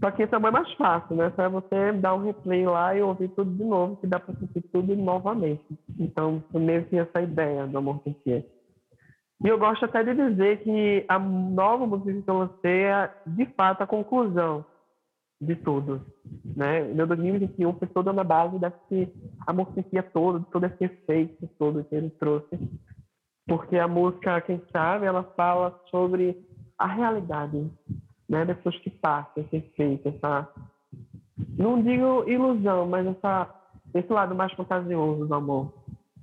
Só 0.00 0.10
que 0.10 0.22
isso 0.22 0.34
é 0.34 0.38
mais 0.38 0.72
fácil, 0.74 1.14
né? 1.14 1.30
Só 1.36 1.42
é 1.42 1.48
você 1.48 1.92
dar 1.92 2.14
um 2.14 2.24
replay 2.24 2.64
lá 2.66 2.94
e 2.94 3.02
ouvir 3.02 3.28
tudo 3.28 3.50
de 3.54 3.64
novo, 3.64 3.96
que 3.96 4.06
dá 4.06 4.18
para 4.18 4.34
sentir 4.34 4.62
tudo 4.72 4.96
novamente. 4.96 5.64
Então, 5.98 6.42
meio 6.54 6.84
que 6.86 6.96
essa 6.96 7.20
ideia 7.20 7.66
do 7.66 7.78
amor 7.78 8.02
que 8.02 8.14
tinha. 8.24 8.44
E 9.44 9.48
eu 9.48 9.58
gosto 9.58 9.84
até 9.84 10.02
de 10.02 10.14
dizer 10.14 10.62
que 10.62 11.04
a 11.08 11.18
nova 11.18 11.86
música 11.86 12.22
que 12.22 12.30
eu 12.30 12.38
lancei 12.38 12.84
é, 12.84 13.10
de 13.26 13.44
fato, 13.56 13.82
a 13.82 13.86
conclusão 13.86 14.64
de 15.42 15.56
tudo. 15.56 16.00
Né? 16.56 16.82
Meu 16.84 17.06
2021 17.06 17.74
foi 17.74 17.88
toda 17.88 18.12
na 18.12 18.22
base 18.22 18.58
desse 18.58 19.12
amor 19.46 19.68
sentia 19.74 20.02
todo, 20.02 20.46
todo 20.52 20.64
esse 20.66 20.84
efeito 20.84 21.48
todo 21.58 21.84
que 21.84 21.94
ele 21.94 22.10
trouxe. 22.10 22.58
Porque 23.46 23.76
a 23.76 23.88
música, 23.88 24.40
quem 24.40 24.62
sabe, 24.70 25.06
ela 25.06 25.24
fala 25.36 25.78
sobre 25.90 26.36
a 26.78 26.86
realidade 26.86 27.68
né? 28.28 28.46
pessoas 28.46 28.78
que 28.78 28.90
passam 28.90 29.44
esse 29.44 29.56
efeito, 29.56 30.08
essa... 30.08 30.48
Não 31.58 31.82
digo 31.82 32.24
ilusão, 32.28 32.86
mas 32.86 33.06
essa, 33.06 33.52
esse 33.94 34.12
lado 34.12 34.34
mais 34.34 34.52
fantasioso 34.52 35.26
do 35.26 35.34
amor. 35.34 35.74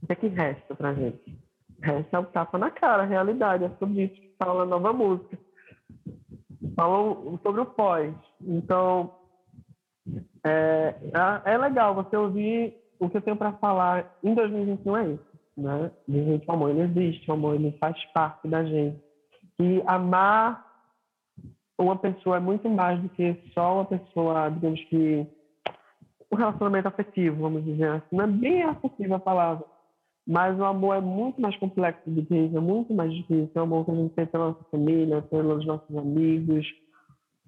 O 0.02 0.08
que 0.08 0.14
é 0.14 0.16
que 0.16 0.28
resta 0.28 0.74
pra 0.74 0.94
gente? 0.94 1.38
Resta 1.82 2.18
é 2.18 2.20
o 2.20 2.26
tapa 2.26 2.58
na 2.58 2.72
cara, 2.72 3.04
a 3.04 3.06
realidade. 3.06 3.66
É 3.66 3.70
sobre 3.78 4.06
isso 4.06 4.16
que 4.16 4.34
fala 4.40 4.64
a 4.64 4.66
nova 4.66 4.94
música. 4.94 5.38
Falam 6.76 7.40
sobre 7.44 7.62
o 7.62 7.66
pós. 7.66 8.14
Então, 8.42 9.14
é, 10.44 10.96
é, 11.46 11.54
é 11.54 11.58
legal 11.58 11.96
você 11.96 12.16
ouvir 12.16 12.76
o 13.00 13.10
que 13.10 13.18
eu 13.18 13.22
tenho 13.22 13.38
para 13.38 13.54
falar 13.54 14.18
em 14.24 14.34
2021 14.34 14.98
é 14.98 15.08
isso. 15.10 15.30
Né? 15.58 15.92
De 16.08 16.42
o 16.48 16.52
amor 16.52 16.70
ele 16.70 16.82
existe, 16.82 17.30
o 17.30 17.34
amor 17.34 17.56
ele 17.56 17.72
faz 17.80 17.98
parte 18.14 18.48
da 18.48 18.64
gente. 18.64 19.02
E 19.60 19.82
amar 19.86 20.66
uma 21.78 21.98
pessoa 21.98 22.38
é 22.38 22.40
muito 22.40 22.70
mais 22.70 23.02
do 23.02 23.10
que 23.10 23.38
só 23.54 23.76
uma 23.76 23.86
pessoa, 23.86 24.50
digamos 24.50 24.84
que, 24.86 25.28
um 26.32 26.36
relacionamento 26.36 26.88
afetivo, 26.88 27.42
vamos 27.42 27.64
dizer 27.64 27.90
assim. 27.90 28.16
Não 28.16 28.24
é 28.26 28.28
bem 28.28 28.64
afetivo 28.64 29.16
a 29.16 29.20
palavra 29.20 29.66
mas 30.30 30.60
o 30.60 30.64
amor 30.64 30.96
é 30.96 31.02
muito 31.02 31.42
mais 31.42 31.58
complexo 31.58 32.08
do 32.08 32.24
que 32.24 32.36
isso, 32.36 32.56
é 32.56 32.60
muito 32.60 32.94
mais 32.94 33.12
difícil. 33.12 33.50
É 33.56 33.60
o 33.60 33.64
amor 33.64 33.84
que 33.84 33.90
a 33.90 33.96
gente 33.96 34.14
tem 34.14 34.28
pela 34.28 34.50
nossa 34.50 34.64
família, 34.70 35.24
pelos 35.24 35.66
nossos 35.66 35.98
amigos, 35.98 36.68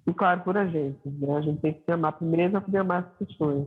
e 0.06 0.12
claro, 0.12 0.42
por 0.42 0.56
a 0.56 0.66
gente. 0.66 0.98
Né? 1.04 1.36
A 1.36 1.40
gente 1.40 1.60
tem 1.60 1.72
que 1.74 1.84
se 1.84 1.92
amar 1.92 2.12
primeiro 2.12 2.52
para 2.52 2.60
poder 2.60 2.78
amar 2.78 3.12
as 3.20 3.26
pessoas. 3.26 3.66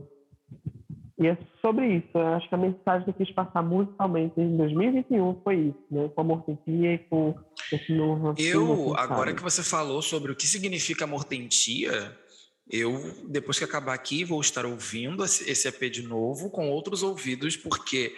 E 1.18 1.26
é 1.26 1.38
sobre 1.62 1.96
isso. 1.96 2.10
Eu 2.14 2.26
acho 2.34 2.48
que 2.48 2.54
a 2.54 2.58
mensagem 2.58 3.04
que 3.04 3.10
eu 3.10 3.26
quis 3.26 3.34
passar 3.34 3.62
musicalmente 3.62 4.38
em 4.38 4.56
2021 4.56 5.40
foi 5.42 5.56
isso, 5.56 5.84
né? 5.90 6.10
Com 6.14 6.20
amor 6.20 6.42
tentia 6.42 6.94
e 6.94 6.98
com 6.98 7.34
esse 7.72 7.92
novo. 7.94 8.34
Eu, 8.38 8.94
agora 8.96 9.32
que 9.32 9.42
você 9.42 9.62
falou 9.62 10.02
sobre 10.02 10.30
o 10.30 10.36
que 10.36 10.46
significa 10.46 11.04
amor 11.04 11.24
tentia, 11.24 12.14
eu, 12.70 13.14
depois 13.28 13.58
que 13.58 13.64
acabar 13.64 13.94
aqui, 13.94 14.24
vou 14.24 14.40
estar 14.42 14.66
ouvindo 14.66 15.24
esse 15.24 15.66
EP 15.68 15.90
de 15.90 16.02
novo 16.02 16.50
com 16.50 16.68
outros 16.68 17.02
ouvidos, 17.02 17.56
porque 17.56 18.14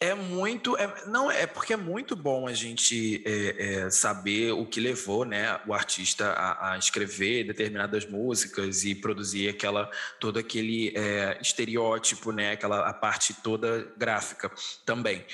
é 0.00 0.14
muito, 0.14 0.76
é, 0.76 1.06
não 1.06 1.28
é 1.28 1.44
porque 1.44 1.72
é 1.72 1.76
muito 1.76 2.14
bom 2.14 2.46
a 2.46 2.52
gente 2.52 3.22
é, 3.26 3.86
é, 3.86 3.90
saber 3.90 4.52
o 4.52 4.64
que 4.64 4.80
levou, 4.80 5.24
né, 5.24 5.60
o 5.66 5.74
artista 5.74 6.30
a, 6.32 6.72
a, 6.72 6.78
escrever 6.78 7.44
determinadas 7.44 8.06
músicas 8.06 8.84
e 8.84 8.94
produzir 8.94 9.48
aquela 9.48 9.90
todo 10.20 10.38
aquele 10.38 10.92
é, 10.96 11.36
estereótipo, 11.40 12.30
né, 12.30 12.52
aquela 12.52 12.88
a 12.88 12.92
parte 12.92 13.34
toda 13.34 13.92
gráfica 13.96 14.50
também. 14.86 15.26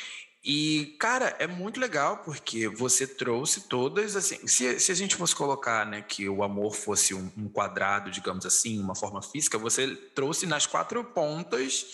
E, 0.43 0.97
cara, 0.99 1.35
é 1.39 1.47
muito 1.47 1.81
legal 1.81 2.19
porque 2.19 2.69
você 2.69 3.07
trouxe 3.07 3.63
todas, 3.63 4.15
assim, 4.15 4.47
se, 4.47 4.79
se 4.79 4.93
a 4.93 4.95
gente 4.95 5.17
fosse 5.17 5.35
colocar, 5.35 5.87
né, 5.87 6.03
que 6.03 6.29
o 6.29 6.43
amor 6.43 6.75
fosse 6.75 7.15
um, 7.15 7.33
um 7.37 7.49
quadrado, 7.49 8.11
digamos 8.11 8.45
assim, 8.45 8.79
uma 8.79 8.95
forma 8.95 9.23
física, 9.23 9.57
você 9.57 9.95
trouxe 10.15 10.47
nas 10.47 10.67
quatro 10.67 11.03
pontas 11.03 11.87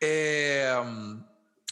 é, 0.00 0.72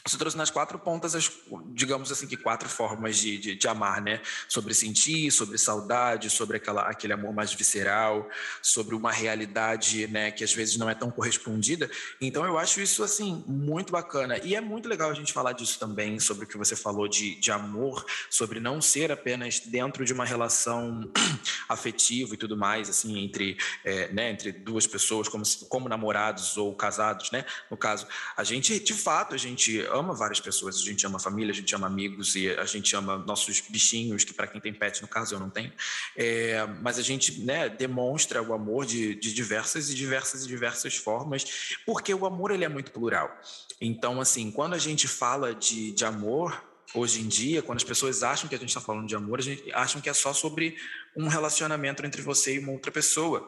você 0.07 0.17
trouxe 0.17 0.37
nas 0.37 0.49
quatro 0.49 0.79
pontas, 0.79 1.15
as, 1.15 1.29
digamos 1.67 2.11
assim, 2.11 2.27
que 2.27 2.37
quatro 2.37 2.69
formas 2.69 3.17
de, 3.17 3.37
de, 3.37 3.55
de, 3.55 3.67
amar, 3.67 4.01
né? 4.01 4.21
Sobre 4.47 4.73
sentir, 4.73 5.31
sobre 5.31 5.57
saudade, 5.57 6.29
sobre 6.29 6.57
aquela, 6.57 6.83
aquele 6.83 7.13
amor 7.13 7.33
mais 7.33 7.53
visceral, 7.53 8.29
sobre 8.61 8.95
uma 8.95 9.11
realidade, 9.11 10.07
né, 10.07 10.31
que 10.31 10.43
às 10.43 10.53
vezes 10.53 10.77
não 10.77 10.89
é 10.89 10.95
tão 10.95 11.11
correspondida. 11.11 11.89
Então 12.21 12.45
eu 12.45 12.57
acho 12.57 12.79
isso, 12.79 13.03
assim, 13.03 13.43
muito 13.47 13.91
bacana. 13.91 14.37
E 14.43 14.55
é 14.55 14.61
muito 14.61 14.87
legal 14.87 15.09
a 15.09 15.13
gente 15.13 15.33
falar 15.33 15.53
disso 15.53 15.79
também, 15.79 16.19
sobre 16.19 16.45
o 16.45 16.47
que 16.47 16.57
você 16.57 16.75
falou 16.75 17.07
de, 17.07 17.35
de 17.35 17.51
amor, 17.51 18.05
sobre 18.29 18.59
não 18.59 18.81
ser 18.81 19.11
apenas 19.11 19.59
dentro 19.59 20.05
de 20.05 20.13
uma 20.13 20.25
relação 20.25 21.11
afetiva 21.67 22.33
e 22.33 22.37
tudo 22.37 22.55
mais, 22.55 22.89
assim, 22.89 23.19
entre, 23.19 23.57
é, 23.83 24.11
né, 24.11 24.31
entre 24.31 24.51
duas 24.51 24.87
pessoas, 24.87 25.27
como, 25.27 25.43
como 25.69 25.89
namorados 25.89 26.57
ou 26.57 26.73
casados, 26.75 27.31
né? 27.31 27.45
No 27.69 27.77
caso, 27.77 28.07
a 28.35 28.43
gente, 28.43 28.79
de 28.79 28.93
fato, 28.93 29.35
a 29.35 29.37
gente 29.37 29.85
ama 29.97 30.13
várias 30.13 30.39
pessoas, 30.39 30.77
a 30.77 30.83
gente 30.83 31.05
ama 31.05 31.19
família, 31.19 31.51
a 31.51 31.55
gente 31.55 31.73
ama 31.75 31.87
amigos 31.87 32.35
e 32.35 32.49
a 32.49 32.65
gente 32.65 32.95
ama 32.95 33.17
nossos 33.17 33.61
bichinhos, 33.61 34.23
que 34.23 34.33
para 34.33 34.47
quem 34.47 34.61
tem 34.61 34.73
pet, 34.73 35.01
no 35.01 35.07
caso 35.07 35.35
eu 35.35 35.39
não 35.39 35.49
tenho, 35.49 35.71
é, 36.15 36.65
mas 36.81 36.97
a 36.97 37.01
gente 37.01 37.41
né, 37.41 37.69
demonstra 37.69 38.41
o 38.41 38.53
amor 38.53 38.85
de, 38.85 39.15
de 39.15 39.33
diversas 39.33 39.89
e 39.89 39.95
diversas 39.95 40.43
e 40.43 40.47
diversas 40.47 40.95
formas, 40.95 41.77
porque 41.85 42.13
o 42.13 42.25
amor 42.25 42.51
ele 42.51 42.65
é 42.65 42.69
muito 42.69 42.91
plural. 42.91 43.35
Então, 43.79 44.19
assim, 44.19 44.51
quando 44.51 44.73
a 44.73 44.77
gente 44.77 45.07
fala 45.07 45.53
de, 45.53 45.91
de 45.91 46.05
amor, 46.05 46.63
hoje 46.93 47.21
em 47.21 47.27
dia, 47.27 47.61
quando 47.61 47.77
as 47.77 47.83
pessoas 47.83 48.23
acham 48.23 48.47
que 48.47 48.55
a 48.55 48.57
gente 48.57 48.69
está 48.69 48.81
falando 48.81 49.07
de 49.07 49.15
amor, 49.15 49.39
a 49.39 49.43
gente 49.43 49.71
acham 49.73 50.01
que 50.01 50.09
é 50.09 50.13
só 50.13 50.33
sobre 50.33 50.77
um 51.15 51.27
relacionamento 51.27 52.05
entre 52.05 52.21
você 52.21 52.55
e 52.55 52.59
uma 52.59 52.71
outra 52.71 52.91
pessoa, 52.91 53.47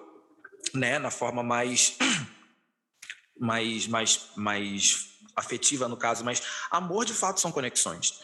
né? 0.74 1.00
Na 1.00 1.12
forma 1.12 1.42
mais 1.42 1.98
mais 3.40 3.88
mais 3.88 4.30
mais 4.36 5.09
afetiva 5.40 5.88
no 5.88 5.98
caso, 5.98 6.24
mas 6.24 6.42
amor 6.70 7.06
de 7.06 7.14
fato 7.14 7.40
são 7.40 7.52
conexões. 7.52 8.20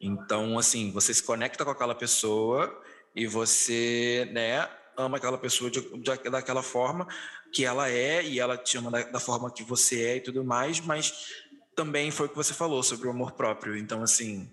Então, 0.00 0.58
assim, 0.58 0.92
você 0.92 1.12
se 1.12 1.22
conecta 1.22 1.64
com 1.64 1.70
aquela 1.70 1.94
pessoa 1.94 2.82
e 3.14 3.26
você, 3.26 4.28
né, 4.32 4.68
ama 4.96 5.16
aquela 5.16 5.38
pessoa 5.38 5.70
de, 5.70 5.80
de, 5.80 6.30
daquela 6.30 6.62
forma 6.62 7.06
que 7.52 7.64
ela 7.64 7.88
é 7.90 8.22
e 8.22 8.38
ela 8.38 8.56
te 8.56 8.76
ama 8.76 8.90
da, 8.90 9.02
da, 9.04 9.20
forma 9.20 9.50
que 9.50 9.62
você 9.62 10.02
é 10.04 10.16
e 10.16 10.20
tudo 10.20 10.44
mais, 10.44 10.80
mas 10.80 11.32
também 11.74 12.10
foi 12.10 12.26
o 12.26 12.28
que 12.28 12.36
você 12.36 12.52
falou 12.52 12.82
sobre 12.82 13.08
o 13.08 13.10
amor 13.10 13.32
próprio. 13.32 13.76
Então, 13.76 14.02
assim, 14.02 14.50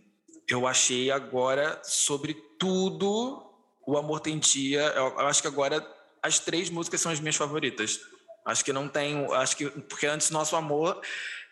eu 0.47 0.67
achei 0.67 1.11
agora 1.11 1.79
sobre 1.83 2.33
tudo 2.57 3.43
o 3.85 3.97
amor 3.97 4.19
tentia. 4.19 4.81
Eu, 4.81 5.07
eu 5.07 5.27
acho 5.27 5.41
que 5.41 5.47
agora 5.47 5.85
as 6.21 6.39
três 6.39 6.69
músicas 6.69 7.01
são 7.01 7.11
as 7.11 7.19
minhas 7.19 7.35
favoritas. 7.35 7.99
Acho 8.45 8.63
que 8.63 8.71
não 8.71 8.87
tem, 8.87 9.25
acho 9.33 9.57
que 9.57 9.69
porque 9.69 10.05
antes 10.05 10.29
nosso 10.29 10.55
amor 10.55 11.01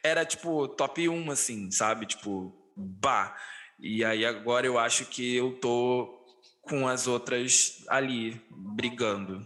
era 0.03 0.25
tipo 0.25 0.67
top 0.67 1.07
1, 1.07 1.31
assim, 1.31 1.71
sabe? 1.71 2.05
Tipo, 2.05 2.53
bah. 2.75 3.35
E 3.79 4.03
aí 4.03 4.25
agora 4.25 4.65
eu 4.65 4.77
acho 4.77 5.05
que 5.05 5.35
eu 5.35 5.59
tô 5.59 6.21
com 6.61 6.87
as 6.87 7.07
outras 7.07 7.85
ali, 7.89 8.41
brigando. 8.51 9.45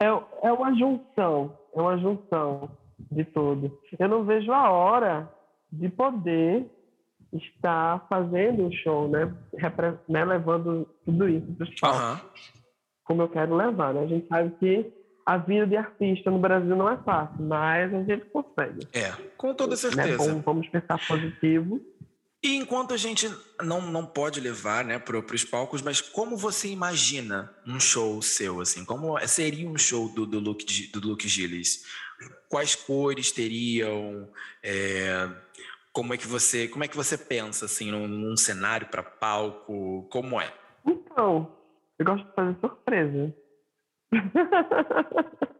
É, 0.00 0.48
é 0.48 0.52
uma 0.52 0.74
junção, 0.74 1.56
é 1.74 1.80
uma 1.80 1.98
junção 1.98 2.70
de 3.10 3.24
tudo. 3.24 3.78
Eu 3.98 4.08
não 4.08 4.24
vejo 4.24 4.52
a 4.52 4.70
hora 4.70 5.32
de 5.70 5.88
poder 5.88 6.68
estar 7.32 8.06
fazendo 8.08 8.64
um 8.64 8.72
show, 8.72 9.08
né? 9.08 9.32
Repre 9.58 9.98
né? 10.08 10.24
Levando 10.24 10.88
tudo 11.04 11.28
isso 11.28 11.46
para 11.54 11.64
os 11.64 11.80
palcos. 11.80 12.22
Uhum. 12.22 12.30
Como 13.04 13.22
eu 13.22 13.28
quero 13.28 13.54
levar, 13.54 13.94
né? 13.94 14.02
A 14.02 14.06
gente 14.06 14.26
sabe 14.26 14.50
que 14.58 14.92
a 15.26 15.36
vida 15.36 15.66
de 15.66 15.76
artista 15.76 16.30
no 16.30 16.38
Brasil 16.38 16.76
não 16.76 16.88
é 16.88 16.96
fácil, 16.98 17.42
mas 17.42 17.92
a 17.92 18.02
gente 18.04 18.24
consegue. 18.26 18.86
É, 18.92 19.12
com 19.36 19.52
toda 19.52 19.70
né? 19.70 19.76
certeza. 19.76 20.32
Né? 20.32 20.42
Vamos 20.44 20.68
pensar 20.68 20.98
positivo 21.06 21.82
e 22.46 22.54
enquanto 22.54 22.94
a 22.94 22.96
gente 22.96 23.28
não, 23.60 23.80
não 23.80 24.06
pode 24.06 24.40
levar 24.40 24.84
né, 24.84 25.00
para 25.00 25.18
os 25.18 25.44
palcos, 25.44 25.82
mas 25.82 26.00
como 26.00 26.36
você 26.36 26.68
imagina 26.68 27.52
um 27.66 27.80
show 27.80 28.22
seu? 28.22 28.60
assim? 28.60 28.84
Como 28.84 29.18
seria 29.26 29.68
um 29.68 29.76
show 29.76 30.08
do, 30.08 30.24
do, 30.24 30.38
Luke, 30.38 30.86
do 30.92 31.08
Luke 31.08 31.26
Gilles? 31.26 31.84
Quais 32.48 32.76
cores 32.76 33.32
teriam? 33.32 34.28
É, 34.62 35.28
como 35.92 36.14
é 36.14 36.16
que 36.16 36.26
você 36.28 36.68
como 36.68 36.84
é 36.84 36.88
que 36.88 36.96
você 36.96 37.18
pensa 37.18 37.64
assim 37.64 37.90
num, 37.90 38.06
num 38.06 38.36
cenário 38.36 38.86
para 38.86 39.02
palco? 39.02 40.06
Como 40.08 40.40
é? 40.40 40.52
Então, 40.86 41.50
eu 41.98 42.06
gosto 42.06 42.28
de 42.28 42.32
fazer 42.32 42.56
surpresa. 42.60 43.34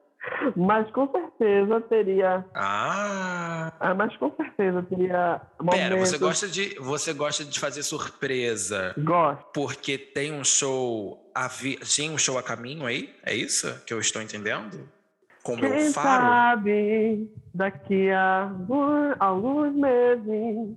Mas 0.56 0.90
com 0.90 1.10
certeza 1.10 1.80
teria. 1.82 2.44
Ah! 2.54 3.72
ah 3.78 3.94
mas 3.94 4.16
com 4.16 4.34
certeza 4.34 4.82
teria. 4.82 5.40
Momentos... 5.60 5.88
Pera, 5.88 5.96
você 5.96 6.18
gosta, 6.18 6.48
de, 6.48 6.74
você 6.80 7.12
gosta 7.12 7.44
de 7.44 7.58
fazer 7.58 7.82
surpresa? 7.82 8.94
Gosto. 8.98 9.44
Porque 9.52 9.96
tem 9.96 10.32
um 10.32 10.44
show. 10.44 11.30
A 11.34 11.48
vi... 11.48 11.76
Tinha 11.76 12.10
um 12.10 12.18
show 12.18 12.38
a 12.38 12.42
caminho 12.42 12.86
aí? 12.86 13.14
É 13.24 13.34
isso 13.34 13.72
que 13.86 13.92
eu 13.92 14.00
estou 14.00 14.20
entendendo? 14.20 14.88
Com 15.42 15.56
Quem 15.56 15.68
meu 15.68 15.92
faro? 15.92 16.26
sabe 16.26 17.30
daqui 17.54 18.10
a 18.10 18.50
alguns 19.20 19.74
meses. 19.74 20.76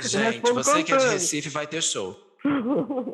Gente, 0.00 0.40
você 0.52 0.82
que 0.82 0.92
é 0.92 0.96
de 0.96 1.08
Recife 1.08 1.48
vai 1.48 1.66
ter 1.66 1.82
show. 1.82 2.18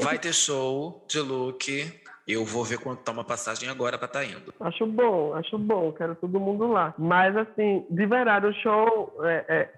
Vai 0.00 0.18
ter 0.18 0.32
show 0.32 1.04
de 1.08 1.20
look 1.20 2.05
eu 2.26 2.44
vou 2.44 2.64
ver 2.64 2.78
quanto 2.78 3.02
tá 3.02 3.12
uma 3.12 3.24
passagem 3.24 3.68
agora 3.68 3.94
estar 3.94 4.08
tá 4.08 4.24
indo. 4.24 4.52
Acho 4.58 4.86
bom, 4.86 5.32
acho 5.34 5.56
bom, 5.58 5.92
quero 5.92 6.16
todo 6.16 6.40
mundo 6.40 6.66
lá. 6.66 6.92
Mas 6.98 7.36
assim, 7.36 7.86
de 7.88 8.06
verdade, 8.06 8.46
o 8.46 8.52
show 8.54 9.12
é, 9.22 9.44
é 9.48 9.72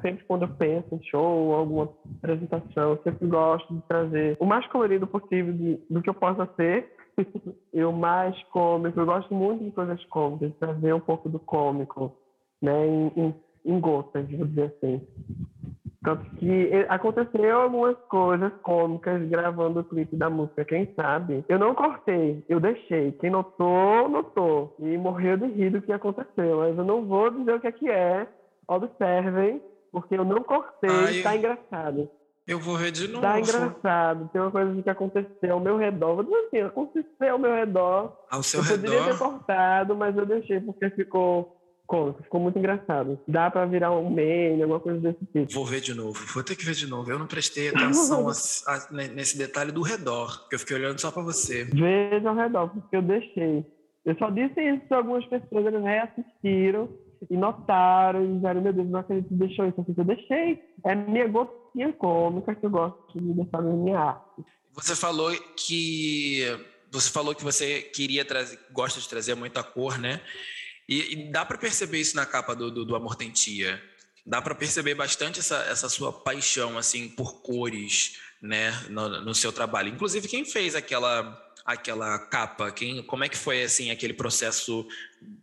sempre 0.00 0.24
quando 0.24 0.42
eu 0.42 0.48
penso 0.48 0.94
em 0.94 1.02
show, 1.02 1.54
alguma 1.54 1.88
apresentação, 2.18 2.90
eu 2.90 3.02
sempre 3.02 3.26
gosto 3.26 3.74
de 3.74 3.80
trazer 3.82 4.36
o 4.38 4.46
mais 4.46 4.66
colorido 4.68 5.06
possível 5.06 5.52
de, 5.52 5.80
do 5.90 6.00
que 6.00 6.08
eu 6.08 6.14
possa 6.14 6.48
ser. 6.56 6.92
e 7.74 7.82
o 7.82 7.92
mais 7.92 8.40
cômico, 8.44 9.00
eu 9.00 9.06
gosto 9.06 9.34
muito 9.34 9.64
de 9.64 9.72
coisas 9.72 10.02
cômicas, 10.04 10.54
trazer 10.60 10.94
um 10.94 11.00
pouco 11.00 11.28
do 11.28 11.40
cômico, 11.40 12.16
né, 12.62 12.86
em, 12.86 13.12
em, 13.16 13.34
em 13.64 13.80
gotas, 13.80 14.30
vou 14.30 14.46
dizer 14.46 14.72
assim. 14.76 15.00
Tanto 16.02 16.24
que 16.36 16.86
aconteceu 16.88 17.60
algumas 17.60 17.96
coisas 18.08 18.52
cômicas 18.62 19.28
gravando 19.28 19.80
o 19.80 19.84
clipe 19.84 20.14
da 20.14 20.30
música, 20.30 20.64
quem 20.64 20.92
sabe? 20.94 21.44
Eu 21.48 21.58
não 21.58 21.74
cortei, 21.74 22.44
eu 22.48 22.60
deixei. 22.60 23.12
Quem 23.12 23.30
notou, 23.30 24.08
notou. 24.08 24.76
E 24.78 24.96
morreu 24.96 25.36
de 25.36 25.46
rir 25.46 25.70
do 25.70 25.82
que 25.82 25.92
aconteceu. 25.92 26.58
Mas 26.58 26.78
eu 26.78 26.84
não 26.84 27.04
vou 27.04 27.30
dizer 27.30 27.54
o 27.54 27.60
que 27.60 27.66
é 27.66 27.72
que 27.72 27.90
é. 27.90 28.28
Observem, 28.68 29.60
porque 29.90 30.14
eu 30.14 30.24
não 30.24 30.42
cortei, 30.42 30.90
Ai, 30.90 31.22
tá 31.22 31.36
engraçado. 31.36 32.08
Eu 32.46 32.58
vou 32.58 32.76
ver 32.76 32.92
de 32.92 33.08
novo. 33.08 33.20
Tá 33.20 33.38
engraçado. 33.40 34.30
Tem 34.32 34.40
uma 34.40 34.50
coisa 34.50 34.82
que 34.82 34.88
aconteceu 34.88 35.52
ao 35.52 35.60
meu 35.60 35.76
redor. 35.76 36.14
Vou 36.14 36.24
dizer 36.24 36.46
assim, 36.46 36.60
aconteceu 36.62 37.32
ao 37.32 37.38
meu 37.38 37.54
redor. 37.54 38.16
Ao 38.30 38.42
seu 38.42 38.60
eu 38.60 38.64
redor? 38.64 38.74
Eu 38.74 38.82
poderia 38.82 39.12
ter 39.12 39.18
cortado, 39.18 39.96
mas 39.96 40.16
eu 40.16 40.24
deixei 40.24 40.60
porque 40.60 40.88
ficou 40.90 41.57
Conta, 41.88 42.22
ficou 42.22 42.38
muito 42.38 42.58
engraçado. 42.58 43.18
Dá 43.26 43.50
para 43.50 43.64
virar 43.64 43.90
um 43.92 44.10
meme, 44.10 44.62
alguma 44.62 44.78
coisa 44.78 45.00
desse 45.00 45.24
tipo. 45.32 45.54
Vou 45.54 45.64
ver 45.64 45.80
de 45.80 45.94
novo, 45.94 46.22
vou 46.34 46.44
ter 46.44 46.54
que 46.54 46.62
ver 46.62 46.74
de 46.74 46.86
novo. 46.86 47.10
Eu 47.10 47.18
não 47.18 47.26
prestei 47.26 47.70
atenção 47.70 48.28
a, 48.28 48.32
a, 48.74 49.08
nesse 49.08 49.38
detalhe 49.38 49.72
do 49.72 49.80
redor, 49.80 50.46
que 50.50 50.54
eu 50.54 50.58
fiquei 50.58 50.76
olhando 50.76 51.00
só 51.00 51.10
para 51.10 51.22
você. 51.22 51.64
Veja 51.64 52.28
ao 52.28 52.36
redor, 52.36 52.68
porque 52.68 52.94
eu 52.94 53.00
deixei. 53.00 53.64
Eu 54.04 54.14
só 54.18 54.28
disse 54.28 54.60
isso 54.60 54.86
para 54.86 54.98
algumas 54.98 55.24
pessoas, 55.24 55.64
eles 55.64 55.82
reassistiram 55.82 56.90
e 57.30 57.36
notaram 57.38 58.22
e 58.22 58.34
disseram, 58.34 58.60
meu 58.60 58.72
Deus, 58.74 58.90
não 58.90 59.00
acredito 59.00 59.28
que 59.28 59.34
deixou 59.36 59.66
isso. 59.66 59.84
Eu 59.96 60.04
deixei. 60.04 60.62
É 60.84 60.94
minha 60.94 61.26
gotinha 61.26 61.90
cômica 61.94 62.54
que 62.54 62.66
eu 62.66 62.70
gosto 62.70 63.18
de 63.18 63.32
deixar 63.32 63.62
na 63.62 63.72
minha 63.72 63.98
arte. 63.98 64.44
Você 64.74 64.94
falou 64.94 65.32
que 65.56 66.44
você 66.90 67.10
falou 67.10 67.34
que 67.34 67.44
você 67.44 67.80
queria 67.80 68.24
trazer, 68.26 68.58
gosta 68.72 69.00
de 69.00 69.08
trazer 69.08 69.34
muita 69.34 69.62
cor, 69.62 69.98
né? 69.98 70.20
E, 70.88 71.12
e 71.12 71.30
dá 71.30 71.44
para 71.44 71.58
perceber 71.58 71.98
isso 71.98 72.16
na 72.16 72.24
capa 72.24 72.54
do, 72.54 72.70
do, 72.70 72.84
do 72.84 72.96
Amor. 72.96 73.16
Dá 74.26 74.40
para 74.40 74.54
perceber 74.54 74.94
bastante 74.94 75.40
essa, 75.40 75.56
essa 75.70 75.88
sua 75.88 76.12
paixão 76.12 76.78
assim 76.78 77.08
por 77.08 77.42
cores, 77.42 78.18
né, 78.42 78.70
no, 78.88 79.22
no, 79.22 79.34
seu 79.34 79.52
trabalho. 79.52 79.88
Inclusive 79.88 80.28
quem 80.28 80.44
fez 80.44 80.74
aquela 80.74 81.44
aquela 81.64 82.18
capa, 82.18 82.70
quem, 82.70 83.02
como 83.02 83.24
é 83.24 83.28
que 83.28 83.36
foi 83.36 83.62
assim 83.62 83.90
aquele 83.90 84.14
processo 84.14 84.86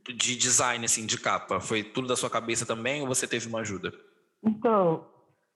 de 0.08 0.36
design 0.36 0.84
assim 0.84 1.06
de 1.06 1.20
capa? 1.20 1.60
Foi 1.60 1.84
tudo 1.84 2.08
da 2.08 2.16
sua 2.16 2.32
cabeça 2.32 2.66
também 2.66 3.02
ou 3.02 3.08
você 3.08 3.28
teve 3.28 3.48
uma 3.48 3.60
ajuda? 3.60 3.94
Então, 4.44 5.06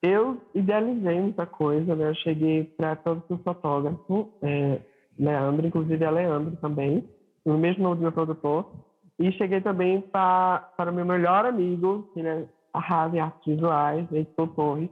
eu 0.02 0.40
idealizei 0.54 1.20
muita 1.20 1.46
coisa, 1.48 1.96
né? 1.96 2.10
Eu 2.10 2.16
cheguei 2.16 2.64
para 2.64 2.96
todos 2.96 3.24
os 3.30 3.42
fotógrafos, 3.42 4.28
é, 4.44 4.80
Leandro, 5.18 5.66
inclusive 5.66 6.06
a 6.06 6.12
Leandro 6.12 6.56
também, 6.58 7.08
o 7.44 7.58
mesmo 7.58 7.84
nome 7.84 7.96
do 7.96 8.02
meu 8.04 8.12
produtor, 8.12 8.72
e 9.20 9.32
cheguei 9.34 9.60
também 9.60 10.02
para 10.02 10.72
o 10.80 10.94
meu 10.94 11.06
melhor 11.06 11.46
amigo, 11.46 12.10
que 12.14 12.22
é 12.22 12.46
a 12.74 12.80
Rave 12.80 13.20
Artes 13.20 13.46
Visuais, 13.46 14.10
Heitor 14.12 14.48
Torres. 14.56 14.90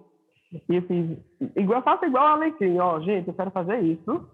E 0.69 0.75
eu 0.75 0.81
fiz, 0.83 1.17
igual, 1.55 1.81
faço 1.81 2.05
igual 2.05 2.25
a 2.25 2.31
Alecrim, 2.33 2.77
ó, 2.79 2.99
gente, 2.99 3.29
eu 3.29 3.33
quero 3.33 3.51
fazer 3.51 3.79
isso. 3.79 4.29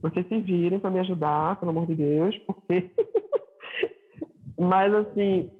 Vocês 0.00 0.26
se 0.28 0.40
virem 0.40 0.78
para 0.78 0.90
me 0.90 1.00
ajudar, 1.00 1.56
pelo 1.56 1.70
amor 1.70 1.86
de 1.86 1.96
Deus, 1.96 2.36
porque. 2.46 2.90
Mas, 4.58 4.94
assim, 4.94 5.50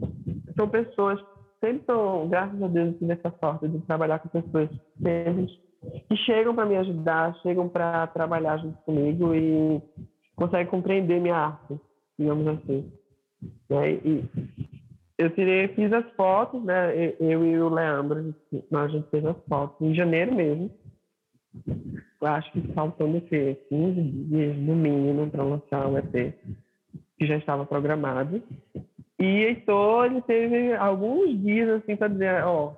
são 0.56 0.68
pessoas, 0.68 1.18
sempre 1.60 1.84
são, 1.86 2.28
graças 2.28 2.62
a 2.62 2.68
Deus, 2.68 2.88
eu 2.88 2.98
tive 2.98 3.12
essa 3.12 3.34
sorte 3.40 3.66
de 3.66 3.80
trabalhar 3.80 4.20
com 4.20 4.28
pessoas 4.28 4.70
sempre 5.02 5.46
que 6.08 6.16
chegam 6.18 6.54
para 6.54 6.66
me 6.66 6.76
ajudar, 6.76 7.34
chegam 7.42 7.68
para 7.68 8.06
trabalhar 8.08 8.58
junto 8.58 8.78
comigo 8.82 9.34
e 9.34 9.82
conseguem 10.36 10.66
compreender 10.66 11.20
minha 11.20 11.34
arte, 11.34 11.80
digamos 12.16 12.46
assim. 12.46 12.92
Né? 13.68 13.92
E 14.04 14.24
eu 15.18 15.30
tirei, 15.30 15.68
fiz 15.68 15.92
as 15.92 16.08
fotos, 16.12 16.62
né? 16.64 17.14
Eu 17.20 17.44
e 17.44 17.58
o 17.58 17.68
Leandro, 17.68 18.34
a 18.72 18.88
gente 18.88 19.08
fez 19.10 19.24
as 19.24 19.36
fotos 19.48 19.80
em 19.80 19.94
janeiro 19.94 20.34
mesmo. 20.34 20.70
Eu 22.20 22.28
acho 22.28 22.50
que 22.52 22.72
faltando 22.72 23.18
o 23.18 23.20
quê? 23.20 23.58
15 23.68 24.00
dias 24.02 24.56
no 24.56 24.74
mínimo 24.74 25.30
para 25.30 25.44
lançar 25.44 25.86
o 25.86 25.98
EP, 25.98 26.34
que 27.18 27.26
já 27.26 27.36
estava 27.36 27.66
programado. 27.66 28.42
E 29.18 29.44
Heitor, 29.44 30.06
ele 30.06 30.22
teve 30.22 30.74
alguns 30.74 31.40
dias 31.40 31.68
assim 31.68 31.94
para 31.94 32.08
dizer, 32.08 32.42
ó, 32.44 32.74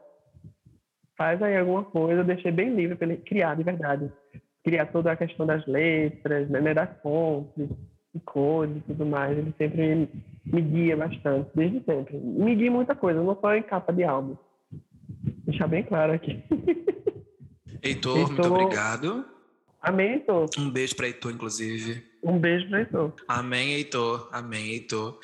faz 1.16 1.40
aí 1.42 1.56
alguma 1.56 1.84
coisa, 1.84 2.20
eu 2.20 2.24
deixei 2.24 2.52
bem 2.52 2.74
livre 2.74 2.96
para 2.96 3.06
ele 3.06 3.22
criar 3.22 3.54
de 3.54 3.62
verdade. 3.62 4.12
Criar 4.62 4.86
toda 4.86 5.12
a 5.12 5.16
questão 5.16 5.46
das 5.46 5.64
letras, 5.66 6.48
né, 6.48 6.74
das 6.74 6.90
fontes, 7.00 7.68
e 8.14 8.20
cores 8.20 8.76
e 8.76 8.80
tudo 8.80 9.06
mais. 9.06 9.36
Ele 9.36 9.54
sempre 9.58 10.08
me 10.44 10.60
guia 10.60 10.96
bastante, 10.96 11.50
desde 11.54 11.82
sempre. 11.84 12.16
Me 12.16 12.54
guia 12.54 12.70
muita 12.70 12.94
coisa, 12.94 13.22
não 13.22 13.38
só 13.40 13.54
em 13.54 13.62
capa 13.62 13.92
de 13.92 14.04
álbum. 14.04 14.36
Deixar 15.46 15.66
bem 15.66 15.82
claro 15.82 16.12
aqui. 16.12 16.42
Heitor, 17.82 18.16
Heitor 18.16 18.28
muito 18.28 18.46
obrigado. 18.46 19.24
Amém, 19.80 20.14
Heitor. 20.14 20.48
Um 20.58 20.70
beijo 20.70 20.96
para 20.96 21.06
Heitor, 21.06 21.32
inclusive. 21.32 22.02
Um 22.22 22.38
beijo 22.38 22.68
para 22.68 22.80
Heitor. 22.80 23.12
Amém, 23.28 23.74
Heitor. 23.74 24.28
Amém, 24.32 24.70
Heitor. 24.70 25.18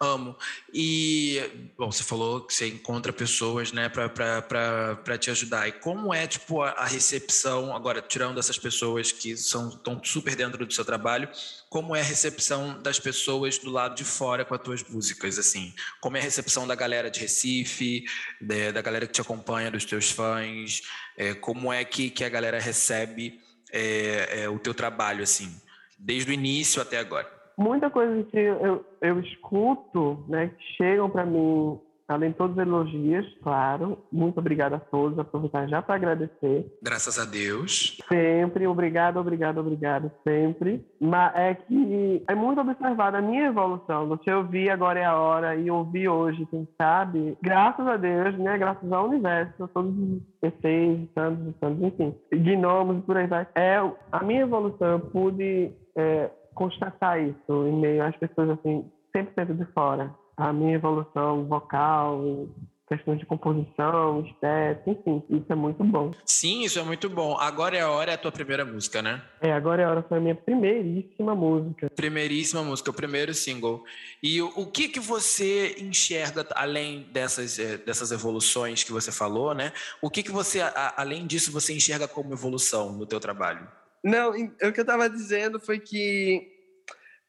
Amo. 0.00 0.36
E, 0.72 1.70
bom, 1.78 1.90
você 1.90 2.02
falou 2.02 2.40
que 2.40 2.52
você 2.52 2.68
encontra 2.68 3.12
pessoas, 3.12 3.72
né, 3.72 3.88
para 3.88 5.18
te 5.18 5.30
ajudar. 5.30 5.68
E 5.68 5.72
como 5.72 6.12
é, 6.12 6.26
tipo, 6.26 6.62
a, 6.62 6.70
a, 6.70 6.86
recepção, 6.86 7.74
agora, 7.74 8.02
tirando 8.02 8.38
essas 8.38 8.58
pessoas 8.58 9.12
que 9.12 9.36
são 9.36 9.68
estão 9.68 10.02
super 10.02 10.34
dentro 10.34 10.66
do 10.66 10.72
seu 10.72 10.84
trabalho, 10.84 11.28
como 11.68 11.94
é 11.94 12.00
a 12.00 12.04
recepção 12.04 12.80
das 12.82 12.98
pessoas 12.98 13.58
do 13.58 13.70
lado 13.70 13.94
de 13.94 14.04
fora 14.04 14.44
com 14.44 14.54
as 14.54 14.62
tuas 14.62 14.82
músicas, 14.82 15.38
assim? 15.38 15.72
Como 16.00 16.16
é 16.16 16.20
a 16.20 16.22
recepção 16.22 16.66
da 16.66 16.74
galera 16.74 17.10
de 17.10 17.20
Recife, 17.20 18.04
de, 18.40 18.72
da 18.72 18.82
galera 18.82 19.06
que 19.06 19.12
te 19.12 19.20
acompanha, 19.20 19.70
dos 19.70 19.84
teus 19.84 20.10
fãs? 20.10 20.82
É, 21.16 21.34
como 21.34 21.72
é 21.72 21.84
que, 21.84 22.10
que 22.10 22.24
a 22.24 22.28
galera 22.28 22.58
recebe 22.58 23.40
é, 23.72 24.42
é, 24.42 24.48
o 24.48 24.58
teu 24.58 24.74
trabalho, 24.74 25.22
assim, 25.22 25.54
desde 25.98 26.30
o 26.30 26.34
início 26.34 26.82
até 26.82 26.98
agora? 26.98 27.43
Muita 27.56 27.90
coisa 27.90 28.22
que 28.24 28.38
eu, 28.38 28.84
eu 29.00 29.20
escuto, 29.20 30.24
né, 30.28 30.48
que 30.48 30.76
chegam 30.76 31.10
para 31.10 31.24
mim 31.24 31.78
além 32.08 32.30
de 32.30 32.36
todos 32.36 32.56
os 32.56 32.62
elogios, 32.62 33.26
claro. 33.42 33.98
Muito 34.12 34.38
obrigada 34.38 34.76
a 34.76 34.80
todos. 34.80 35.18
Aproveitar 35.18 35.66
já 35.68 35.80
para 35.80 35.94
agradecer. 35.94 36.66
Graças 36.82 37.18
a 37.18 37.24
Deus. 37.24 37.98
Sempre, 38.08 38.66
obrigado, 38.66 39.18
obrigado, 39.18 39.58
obrigado, 39.58 40.10
sempre. 40.22 40.84
Mas 41.00 41.34
é 41.34 41.54
que 41.54 42.22
é 42.28 42.34
muito 42.34 42.60
observada 42.60 43.18
a 43.18 43.22
minha 43.22 43.46
evolução. 43.46 44.08
Você 44.08 44.32
ouvir 44.32 44.70
agora 44.70 45.00
é 45.00 45.04
a 45.04 45.16
hora 45.16 45.56
e 45.56 45.70
ouvir 45.70 46.08
hoje, 46.08 46.46
quem 46.46 46.68
sabe, 46.76 47.36
graças 47.42 47.86
a 47.86 47.96
Deus, 47.96 48.38
né? 48.38 48.58
Graças 48.58 48.90
ao 48.92 49.08
universo, 49.08 49.64
a 49.64 49.68
todos 49.68 49.96
os 49.96 50.22
PCs, 50.40 51.08
santos, 51.14 51.54
santos, 51.58 51.82
enfim, 51.82 52.14
gnomos 52.32 52.98
e 52.98 53.02
por 53.02 53.16
aí 53.16 53.26
vai. 53.26 53.46
É, 53.54 53.76
a 54.12 54.22
minha 54.22 54.42
evolução, 54.42 54.88
eu 54.88 55.00
pude 55.00 55.72
é, 55.96 56.30
constatar 56.54 57.20
isso 57.20 57.66
em 57.66 57.76
meio 57.80 58.04
às 58.04 58.16
pessoas 58.16 58.50
assim, 58.50 58.90
100% 59.14 59.56
de 59.56 59.64
fora 59.72 60.14
a 60.36 60.52
minha 60.52 60.74
evolução 60.74 61.44
vocal, 61.46 62.48
questão 62.88 63.16
de 63.16 63.24
composição, 63.24 64.24
estética, 64.26 64.90
enfim, 64.90 65.22
isso 65.30 65.46
é 65.48 65.54
muito 65.54 65.82
bom. 65.84 66.10
Sim, 66.24 66.62
isso 66.62 66.78
é 66.78 66.82
muito 66.82 67.08
bom. 67.08 67.36
Agora 67.38 67.76
é 67.76 67.80
a 67.80 67.90
hora 67.90 68.10
é 68.10 68.14
a 68.14 68.18
tua 68.18 68.32
primeira 68.32 68.64
música, 68.64 69.00
né? 69.00 69.22
É, 69.40 69.52
agora 69.52 69.82
é 69.82 69.84
a 69.84 69.90
hora 69.90 70.02
foi 70.02 70.18
a 70.18 70.20
minha 70.20 70.34
primeiríssima 70.34 71.34
música. 71.34 71.88
Primeiríssima 71.94 72.62
música, 72.62 72.90
o 72.90 72.94
primeiro 72.94 73.32
single. 73.32 73.84
E 74.22 74.42
o, 74.42 74.52
o 74.56 74.66
que 74.66 74.88
que 74.88 75.00
você 75.00 75.76
enxerga 75.80 76.46
além 76.54 77.06
dessas 77.12 77.58
eh, 77.58 77.78
dessas 77.78 78.12
evoluções 78.12 78.84
que 78.84 78.92
você 78.92 79.10
falou, 79.10 79.54
né? 79.54 79.72
O 80.02 80.10
que 80.10 80.22
que 80.22 80.32
você 80.32 80.60
a, 80.60 80.94
além 80.96 81.26
disso 81.26 81.52
você 81.52 81.72
enxerga 81.74 82.06
como 82.06 82.32
evolução 82.32 82.92
no 82.92 83.06
teu 83.06 83.18
trabalho? 83.18 83.66
Não, 84.04 84.32
o 84.32 84.72
que 84.72 84.80
eu 84.80 84.82
estava 84.82 85.08
dizendo 85.08 85.58
foi 85.58 85.80
que 85.80 86.52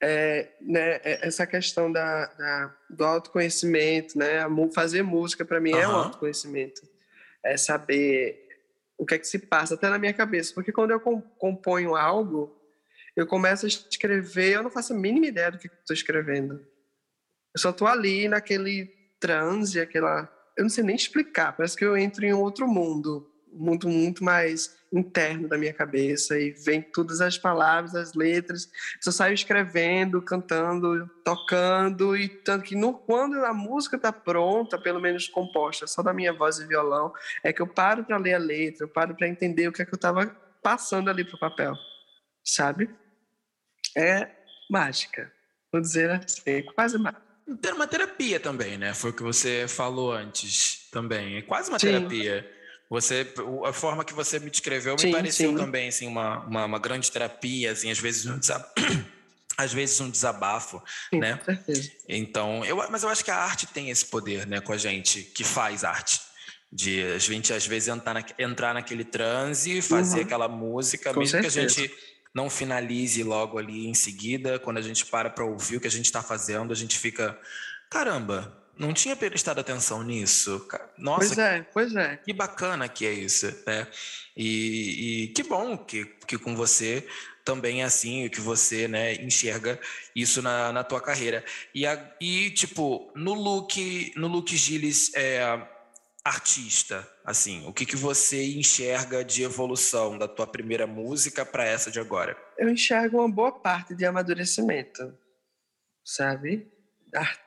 é, 0.04 0.50
né, 0.62 1.00
é, 1.04 1.26
essa 1.26 1.48
questão 1.48 1.90
da, 1.90 2.26
da, 2.26 2.76
do 2.90 3.06
autoconhecimento, 3.06 4.18
né? 4.18 4.42
Fazer 4.74 5.02
música 5.02 5.46
para 5.46 5.62
mim 5.62 5.72
uhum. 5.72 5.80
é 5.80 5.88
um 5.88 5.96
autoconhecimento. 5.96 6.82
É 7.44 7.56
saber 7.56 8.46
o 8.98 9.06
que 9.06 9.16
é 9.16 9.18
que 9.18 9.28
se 9.28 9.40
passa 9.40 9.76
até 9.76 9.90
na 9.90 9.98
minha 9.98 10.14
cabeça, 10.14 10.54
porque 10.54 10.72
quando 10.72 10.92
eu 10.92 11.00
componho 11.00 11.96
algo, 11.96 12.62
eu 13.16 13.26
começo 13.26 13.66
a 13.66 13.70
escrever, 13.70 14.56
eu 14.56 14.64
não 14.64 14.70
faço 14.70 14.94
a 14.94 14.98
mínima 14.98 15.28
ideia 15.28 15.52
do 15.52 15.58
que 15.58 15.68
estou 15.68 15.94
escrevendo. 15.94 16.56
Eu 17.56 17.60
só 17.60 17.70
estou 17.70 17.88
ali 17.88 18.28
naquele 18.28 18.94
transe, 19.20 19.80
aquela, 19.80 20.30
eu 20.58 20.64
não 20.64 20.70
sei 20.70 20.84
nem 20.84 20.96
explicar, 20.96 21.56
parece 21.56 21.78
que 21.78 21.86
eu 21.86 21.96
entro 21.96 22.26
em 22.26 22.34
outro 22.34 22.68
mundo 22.68 23.32
muito, 23.56 23.88
muito 23.88 24.24
mais 24.24 24.76
interno 25.00 25.48
da 25.48 25.58
minha 25.58 25.74
cabeça 25.74 26.38
e 26.40 26.52
vem 26.52 26.82
todas 26.82 27.22
as 27.22 27.38
palavras, 27.38 27.96
as 27.96 28.14
letras. 28.14 28.70
Eu 29.06 29.12
saio 29.12 29.34
escrevendo, 29.34 30.22
cantando, 30.22 31.10
tocando 31.24 32.16
e 32.16 32.30
tanto 32.30 32.64
que 32.64 32.76
no, 32.76 32.94
quando 32.94 33.44
a 33.46 33.54
música 33.54 33.96
está 33.96 34.12
pronta, 34.12 34.78
pelo 34.78 35.00
menos 35.00 35.28
composta, 35.28 35.88
só 35.88 36.02
da 36.02 36.14
minha 36.14 36.34
voz 36.34 36.60
e 36.60 36.66
violão, 36.66 37.14
é 37.44 37.52
que 37.52 37.62
eu 37.62 37.68
paro 37.68 38.04
para 38.04 38.18
ler 38.18 38.36
a 38.36 38.40
letra, 38.40 38.86
eu 38.86 38.90
paro 38.90 39.16
para 39.16 39.28
entender 39.28 39.68
o 39.68 39.72
que 39.72 39.82
é 39.82 39.86
que 39.86 39.94
eu 39.94 39.98
estava 39.98 40.28
passando 40.62 41.10
ali 41.10 41.24
para 41.24 41.36
o 41.36 41.40
papel, 41.40 41.76
sabe? 42.44 42.90
É 43.96 44.30
mágica, 44.70 45.32
vou 45.72 45.82
dizer 45.82 46.12
assim, 46.12 46.42
é 46.46 46.62
quase 46.62 46.98
mágica. 46.98 47.26
Ter 47.62 47.74
uma 47.74 47.86
terapia 47.86 48.40
também, 48.40 48.76
né? 48.76 48.94
Foi 48.96 49.12
o 49.12 49.14
que 49.14 49.22
você 49.22 49.68
falou 49.68 50.12
antes 50.12 50.90
também. 50.92 51.38
É 51.38 51.42
quase 51.44 51.70
uma 51.70 51.78
Sim. 51.78 51.88
terapia. 51.88 52.55
Você, 52.90 53.28
a 53.66 53.74
forma 53.74 54.06
que 54.06 54.14
você 54.14 54.40
me 54.40 54.50
descreveu 54.50 54.94
me 54.94 55.02
sim, 55.02 55.12
pareceu 55.12 55.52
sim. 55.52 55.58
também 55.58 55.88
assim 55.88 56.08
uma, 56.08 56.40
uma, 56.46 56.66
uma, 56.66 56.80
grande 56.80 57.12
terapia, 57.12 57.72
assim, 57.72 57.90
às 57.90 58.00
vezes 58.00 58.26
um 58.28 58.38
desabafo, 58.38 58.74
às 59.58 59.74
vezes 59.74 60.00
um 60.00 60.10
desabafo, 60.10 60.82
sim, 61.10 61.20
né? 61.20 61.38
Com 61.38 61.46
certeza. 61.46 61.92
Então, 62.08 62.64
eu, 62.64 62.78
mas 62.92 63.04
eu 63.04 63.10
acho 63.10 63.26
que 63.26 63.32
a 63.32 63.38
arte 63.38 63.66
tem 63.68 63.90
esse 63.90 64.06
poder, 64.06 64.46
né, 64.46 64.62
com 64.62 64.72
a 64.72 64.78
gente 64.78 65.24
que 65.24 65.44
faz 65.44 65.84
arte, 65.84 66.22
de 66.72 67.02
a 67.04 67.18
gente 67.18 67.52
às 67.52 67.66
vezes 67.66 67.88
entrar, 67.88 68.14
na, 68.14 68.26
entrar 68.38 68.74
naquele 68.74 69.04
transe, 69.04 69.82
fazer 69.82 70.18
uhum. 70.18 70.26
aquela 70.26 70.48
música, 70.48 71.12
com 71.12 71.22
mesmo 71.22 71.32
certeza. 71.32 71.54
que 71.54 71.66
a 71.66 71.68
gente 71.68 72.16
não 72.36 72.50
finalize 72.50 73.24
logo 73.24 73.58
ali 73.58 73.88
em 73.88 73.94
seguida, 73.94 74.60
quando 74.60 74.78
a 74.78 74.82
gente 74.82 75.06
para 75.06 75.30
para 75.30 75.46
ouvir 75.46 75.78
o 75.78 75.80
que 75.80 75.88
a 75.88 75.92
gente 75.92 76.06
está 76.06 76.22
fazendo, 76.22 76.72
a 76.72 76.76
gente 76.76 77.00
fica, 77.00 77.40
caramba, 77.90 78.65
não 78.78 78.94
tinha 78.94 79.16
prestado 79.16 79.60
atenção 79.60 80.04
nisso. 80.04 80.68
Nossa, 80.98 81.28
pois 81.28 81.38
é, 81.38 81.62
pois 81.74 81.96
é. 81.96 82.18
Que 82.18 82.34
bacana 82.34 82.88
que 82.88 83.06
é 83.06 83.14
isso, 83.14 83.48
né? 83.66 83.88
E, 84.36 85.24
e 85.24 85.28
que 85.30 85.44
bom 85.44 85.78
que, 85.78 86.06
que 86.28 86.38
com 86.38 86.56
você 86.56 87.08
também 87.46 87.84
é 87.84 87.86
assim, 87.86 88.28
que 88.28 88.42
você 88.42 88.88
né, 88.88 89.14
enxerga 89.16 89.80
isso 90.16 90.42
na, 90.42 90.74
na 90.74 90.84
tua 90.84 91.00
carreira. 91.00 91.46
E, 91.74 91.86
a, 91.86 92.16
e, 92.20 92.50
tipo, 92.50 93.12
no 93.16 93.34
look, 93.34 94.12
no 94.16 94.28
look 94.28 94.58
Gilles 94.58 95.14
é, 95.14 95.44
artista, 96.24 97.08
assim, 97.24 97.64
o 97.68 97.72
que, 97.72 97.86
que 97.86 97.96
você 97.96 98.44
enxerga 98.58 99.24
de 99.24 99.44
evolução 99.44 100.18
da 100.18 100.28
tua 100.28 100.48
primeira 100.48 100.88
música 100.88 101.46
para 101.46 101.64
essa 101.64 101.92
de 101.92 102.00
agora? 102.00 102.36
Eu 102.58 102.68
enxergo 102.68 103.20
uma 103.20 103.30
boa 103.30 103.52
parte 103.52 103.94
de 103.94 104.06
amadurecimento, 104.06 105.16
sabe? 106.04 106.68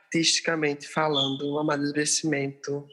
Artisticamente 0.09 0.88
falando, 0.88 1.55
um 1.55 1.59
amadurecimento 1.59 2.88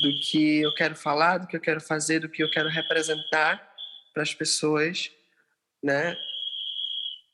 do 0.00 0.10
que 0.20 0.62
eu 0.62 0.72
quero 0.74 0.94
falar, 0.94 1.38
do 1.38 1.46
que 1.46 1.56
eu 1.56 1.60
quero 1.60 1.80
fazer, 1.80 2.20
do 2.20 2.28
que 2.28 2.42
eu 2.42 2.50
quero 2.50 2.68
representar 2.68 3.68
para 4.14 4.22
as 4.22 4.32
pessoas, 4.32 5.10
né? 5.82 6.16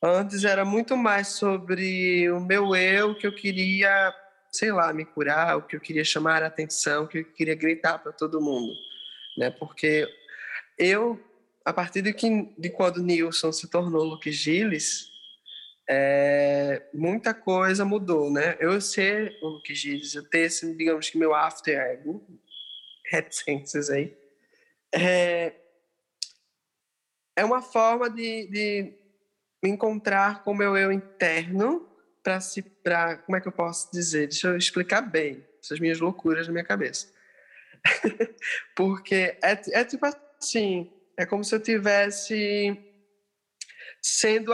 Antes 0.02 0.44
era 0.44 0.64
muito 0.64 0.96
mais 0.96 1.28
sobre 1.28 2.30
o 2.30 2.40
meu 2.40 2.74
eu, 2.74 3.14
que 3.16 3.26
eu 3.26 3.34
queria, 3.34 4.14
sei 4.50 4.72
lá, 4.72 4.92
me 4.92 5.04
curar, 5.04 5.58
o 5.58 5.62
que 5.62 5.76
eu 5.76 5.80
queria 5.80 6.04
chamar 6.04 6.42
a 6.42 6.46
atenção, 6.46 7.04
o 7.04 7.08
que 7.08 7.18
eu 7.18 7.24
queria 7.24 7.54
gritar 7.54 7.98
para 7.98 8.12
todo 8.12 8.40
mundo, 8.40 8.72
né? 9.36 9.50
Porque 9.50 10.06
eu, 10.78 11.20
a 11.64 11.72
partir 11.72 12.00
de, 12.00 12.14
que, 12.14 12.54
de 12.56 12.70
quando 12.70 13.02
Nilson 13.02 13.52
se 13.52 13.68
tornou 13.68 14.04
Luke 14.04 14.30
Gilles, 14.30 15.17
é, 15.88 16.82
muita 16.92 17.32
coisa 17.32 17.84
mudou, 17.84 18.30
né? 18.30 18.56
Eu 18.60 18.78
ser 18.78 19.38
o 19.42 19.62
que 19.62 19.72
diz, 19.72 20.14
eu 20.14 20.28
ter 20.28 20.40
esse, 20.40 20.76
digamos 20.76 21.08
que 21.08 21.16
meu 21.16 21.34
after 21.34 21.78
ego, 21.78 22.22
reticências 23.10 23.88
aí, 23.88 24.14
é, 24.92 25.54
é 27.34 27.44
uma 27.44 27.62
forma 27.62 28.10
de, 28.10 28.46
de 28.48 28.92
me 29.62 29.70
encontrar 29.70 30.44
com 30.44 30.50
o 30.50 30.56
meu 30.56 30.76
eu 30.76 30.92
interno 30.92 31.88
para 32.22 32.38
se, 32.40 32.60
para 32.60 33.16
como 33.16 33.36
é 33.36 33.40
que 33.40 33.48
eu 33.48 33.52
posso 33.52 33.90
dizer? 33.90 34.28
Deixa 34.28 34.48
eu 34.48 34.56
explicar 34.58 35.00
bem 35.00 35.46
essas 35.62 35.80
minhas 35.80 35.98
loucuras 35.98 36.46
na 36.46 36.52
minha 36.52 36.64
cabeça, 36.64 37.10
porque 38.76 39.38
é, 39.42 39.80
é 39.80 39.84
tipo 39.84 40.04
assim, 40.04 40.92
é 41.16 41.24
como 41.24 41.42
se 41.42 41.54
eu 41.54 41.60
tivesse 41.60 42.78
sendo 44.02 44.52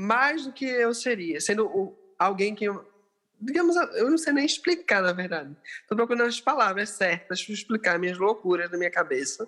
mais 0.00 0.44
do 0.46 0.52
que 0.52 0.64
eu 0.64 0.94
seria, 0.94 1.40
sendo 1.40 1.66
o, 1.66 1.96
alguém 2.18 2.54
que 2.54 2.64
eu, 2.64 2.90
digamos, 3.38 3.76
eu 3.76 4.10
não 4.10 4.16
sei 4.16 4.32
nem 4.32 4.46
explicar, 4.46 5.02
na 5.02 5.12
verdade. 5.12 5.54
Estou 5.82 5.96
procurando 5.96 6.26
as 6.26 6.40
palavras 6.40 6.90
certas 6.90 7.44
para 7.44 7.54
explicar 7.54 7.98
minhas 7.98 8.16
loucuras 8.16 8.70
na 8.70 8.78
minha 8.78 8.90
cabeça 8.90 9.46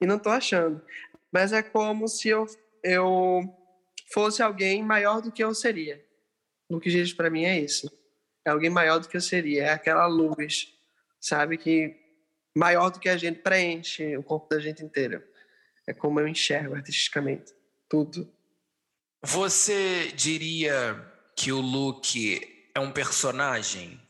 e 0.00 0.06
não 0.06 0.16
estou 0.16 0.32
achando. 0.32 0.82
Mas 1.30 1.52
é 1.52 1.62
como 1.62 2.08
se 2.08 2.28
eu, 2.28 2.46
eu 2.82 3.42
fosse 4.12 4.42
alguém 4.42 4.82
maior 4.82 5.22
do 5.22 5.30
que 5.30 5.42
eu 5.42 5.54
seria. 5.54 6.04
O 6.68 6.80
que 6.80 6.90
diz 6.90 7.12
para 7.12 7.30
mim 7.30 7.44
é 7.44 7.58
isso. 7.58 7.90
É 8.44 8.50
alguém 8.50 8.70
maior 8.70 8.98
do 8.98 9.08
que 9.08 9.16
eu 9.16 9.20
seria. 9.20 9.64
É 9.64 9.70
aquela 9.70 10.06
luz, 10.06 10.74
sabe, 11.20 11.56
que 11.56 11.96
maior 12.54 12.90
do 12.90 12.98
que 12.98 13.08
a 13.08 13.16
gente 13.16 13.38
preenche 13.38 14.16
o 14.16 14.22
corpo 14.22 14.48
da 14.48 14.60
gente 14.60 14.84
inteiro. 14.84 15.22
É 15.86 15.94
como 15.94 16.18
eu 16.18 16.26
enxergo 16.26 16.74
artisticamente 16.74 17.54
tudo. 17.88 18.28
Você 19.24 20.10
diria 20.16 21.00
que 21.36 21.52
o 21.52 21.60
Luke 21.60 22.40
é 22.74 22.80
um 22.80 22.90
personagem? 22.90 24.00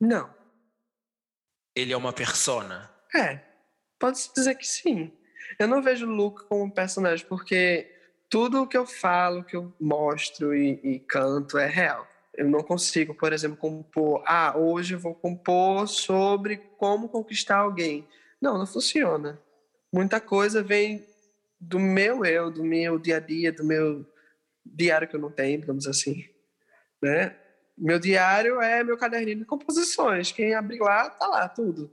Não. 0.00 0.32
Ele 1.74 1.92
é 1.92 1.96
uma 1.96 2.12
persona? 2.12 2.88
É, 3.12 3.40
pode-se 3.98 4.32
dizer 4.32 4.54
que 4.54 4.66
sim. 4.66 5.12
Eu 5.58 5.66
não 5.66 5.82
vejo 5.82 6.06
o 6.06 6.14
Luke 6.14 6.44
como 6.44 6.62
um 6.62 6.70
personagem, 6.70 7.26
porque 7.26 7.90
tudo 8.30 8.62
o 8.62 8.66
que 8.66 8.76
eu 8.76 8.86
falo, 8.86 9.42
que 9.42 9.56
eu 9.56 9.74
mostro 9.80 10.54
e, 10.54 10.78
e 10.84 11.00
canto 11.00 11.58
é 11.58 11.66
real. 11.66 12.06
Eu 12.32 12.48
não 12.48 12.62
consigo, 12.62 13.12
por 13.12 13.32
exemplo, 13.32 13.56
compor. 13.56 14.22
Ah, 14.24 14.56
hoje 14.56 14.94
eu 14.94 15.00
vou 15.00 15.16
compor 15.16 15.88
sobre 15.88 16.58
como 16.78 17.08
conquistar 17.08 17.56
alguém. 17.56 18.06
Não, 18.40 18.56
não 18.56 18.66
funciona. 18.66 19.40
Muita 19.92 20.20
coisa 20.20 20.62
vem 20.62 21.04
do 21.60 21.80
meu 21.80 22.24
eu, 22.24 22.52
do 22.52 22.62
meu 22.62 23.00
dia 23.00 23.16
a 23.16 23.20
dia, 23.20 23.52
do 23.52 23.64
meu 23.64 24.06
diário 24.64 25.08
que 25.08 25.16
eu 25.16 25.20
não 25.20 25.30
tenho, 25.30 25.60
digamos 25.60 25.86
assim, 25.86 26.28
né? 27.02 27.36
Meu 27.76 27.98
diário 27.98 28.60
é 28.60 28.84
meu 28.84 28.96
caderninho 28.96 29.38
de 29.38 29.44
composições. 29.44 30.30
Quem 30.30 30.54
abrir 30.54 30.78
lá, 30.78 31.10
tá 31.10 31.26
lá 31.26 31.48
tudo. 31.48 31.90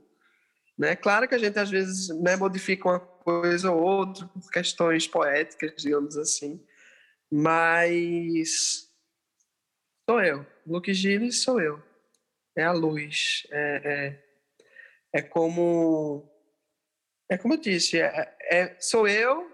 Né? 0.77 0.95
Claro 0.95 1.27
que 1.27 1.35
a 1.35 1.37
gente 1.37 1.57
às 1.57 1.69
vezes 1.69 2.09
né, 2.21 2.35
modifica 2.35 2.87
uma 2.87 2.99
coisa 2.99 3.71
ou 3.71 3.81
outra 3.81 4.27
por 4.27 4.49
questões 4.51 5.07
poéticas, 5.07 5.73
digamos 5.81 6.17
assim, 6.17 6.63
mas 7.31 8.89
sou 10.07 10.21
eu. 10.21 10.45
Luke 10.65 10.93
Gilles 10.93 11.41
sou 11.41 11.59
eu. 11.59 11.81
É 12.55 12.63
a 12.63 12.71
luz. 12.71 13.47
É, 13.51 13.81
é... 13.83 14.31
É 15.13 15.21
como. 15.21 16.29
É 17.29 17.37
como 17.37 17.53
eu 17.53 17.57
disse, 17.57 17.99
é, 17.99 18.37
é 18.49 18.75
sou 18.79 19.07
eu 19.07 19.50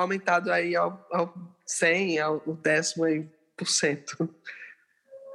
aumentado 0.00 0.52
aí 0.52 0.74
ao, 0.74 1.06
ao 1.10 1.34
100, 1.66 2.18
ao 2.20 2.40
décimo 2.62 3.04
aí 3.04 3.28
por 3.56 3.68
cento. 3.68 4.28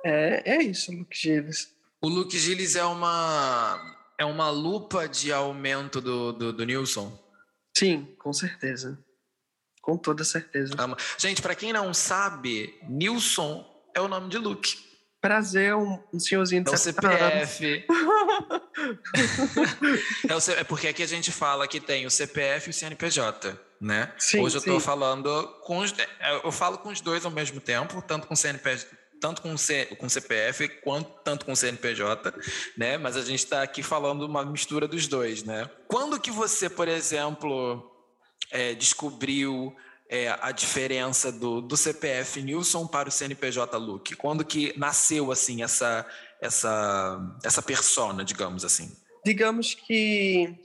É, 0.03 0.57
é 0.57 0.63
isso, 0.63 0.91
Luke 0.91 1.17
Gilles. 1.17 1.73
O 2.01 2.07
Luke 2.07 2.37
Gilles 2.37 2.75
é 2.75 2.83
uma, 2.83 3.79
é 4.17 4.25
uma 4.25 4.49
lupa 4.49 5.07
de 5.07 5.31
aumento 5.31 5.99
do, 6.01 6.31
do, 6.31 6.53
do 6.53 6.65
Nilson? 6.65 7.17
Sim, 7.75 8.15
com 8.19 8.31
certeza. 8.31 9.03
Com 9.81 9.97
toda 9.97 10.23
certeza. 10.23 10.73
Gente, 11.17 11.41
para 11.41 11.55
quem 11.55 11.73
não 11.73 11.93
sabe, 11.93 12.73
Nilson 12.89 13.65
é 13.95 14.01
o 14.01 14.07
nome 14.07 14.29
de 14.29 14.37
Luke. 14.37 14.77
Prazer, 15.21 15.75
um, 15.75 15.99
um 16.13 16.19
senhorzinho 16.19 16.63
de 16.63 16.69
é 16.69 16.73
o 16.73 16.77
CPF. 16.77 17.85
é, 20.29 20.35
o, 20.35 20.51
é, 20.51 20.63
porque 20.63 20.87
aqui 20.87 21.01
a 21.01 21.07
gente 21.07 21.31
fala 21.31 21.67
que 21.67 21.79
tem 21.79 22.05
o 22.05 22.11
CPF 22.11 22.69
e 22.69 22.71
o 22.71 22.73
CNPJ, 22.73 23.59
né? 23.79 24.13
Sim, 24.17 24.41
Hoje 24.41 24.55
eu 24.55 24.59
estou 24.59 24.79
falando 24.79 25.47
com 25.61 25.79
os, 25.79 25.93
é, 25.97 26.35
eu 26.43 26.51
falo 26.51 26.77
com 26.77 26.89
os 26.89 27.01
dois 27.01 27.25
ao 27.25 27.31
mesmo 27.31 27.59
tempo, 27.59 28.01
tanto 28.01 28.27
com 28.27 28.35
CNPJ, 28.35 28.87
tanto 29.19 29.41
com, 29.41 29.57
C, 29.57 29.85
com 29.97 30.07
CPF 30.07 30.67
quanto 30.83 31.09
tanto 31.23 31.45
com 31.45 31.55
CNPJ, 31.55 32.33
né? 32.77 32.97
Mas 32.97 33.17
a 33.17 33.21
gente 33.21 33.39
está 33.39 33.63
aqui 33.63 33.81
falando 33.81 34.23
uma 34.23 34.45
mistura 34.45 34.87
dos 34.87 35.07
dois, 35.07 35.43
né? 35.43 35.69
Quando 35.87 36.19
que 36.19 36.31
você, 36.31 36.69
por 36.69 36.87
exemplo, 36.87 37.91
é, 38.51 38.73
descobriu 38.73 39.75
é, 40.09 40.37
a 40.41 40.51
diferença 40.51 41.31
do, 41.31 41.61
do 41.61 41.75
CPF 41.75 42.41
Nilson 42.41 42.87
para 42.87 43.09
o 43.09 43.11
CNPJ 43.11 43.77
Luke? 43.77 44.15
Quando 44.15 44.45
que 44.45 44.77
nasceu 44.77 45.31
assim 45.31 45.63
essa 45.63 46.05
essa 46.41 47.37
essa 47.43 47.61
persona, 47.61 48.23
digamos 48.23 48.63
assim? 48.63 48.95
Digamos 49.25 49.73
que 49.73 50.55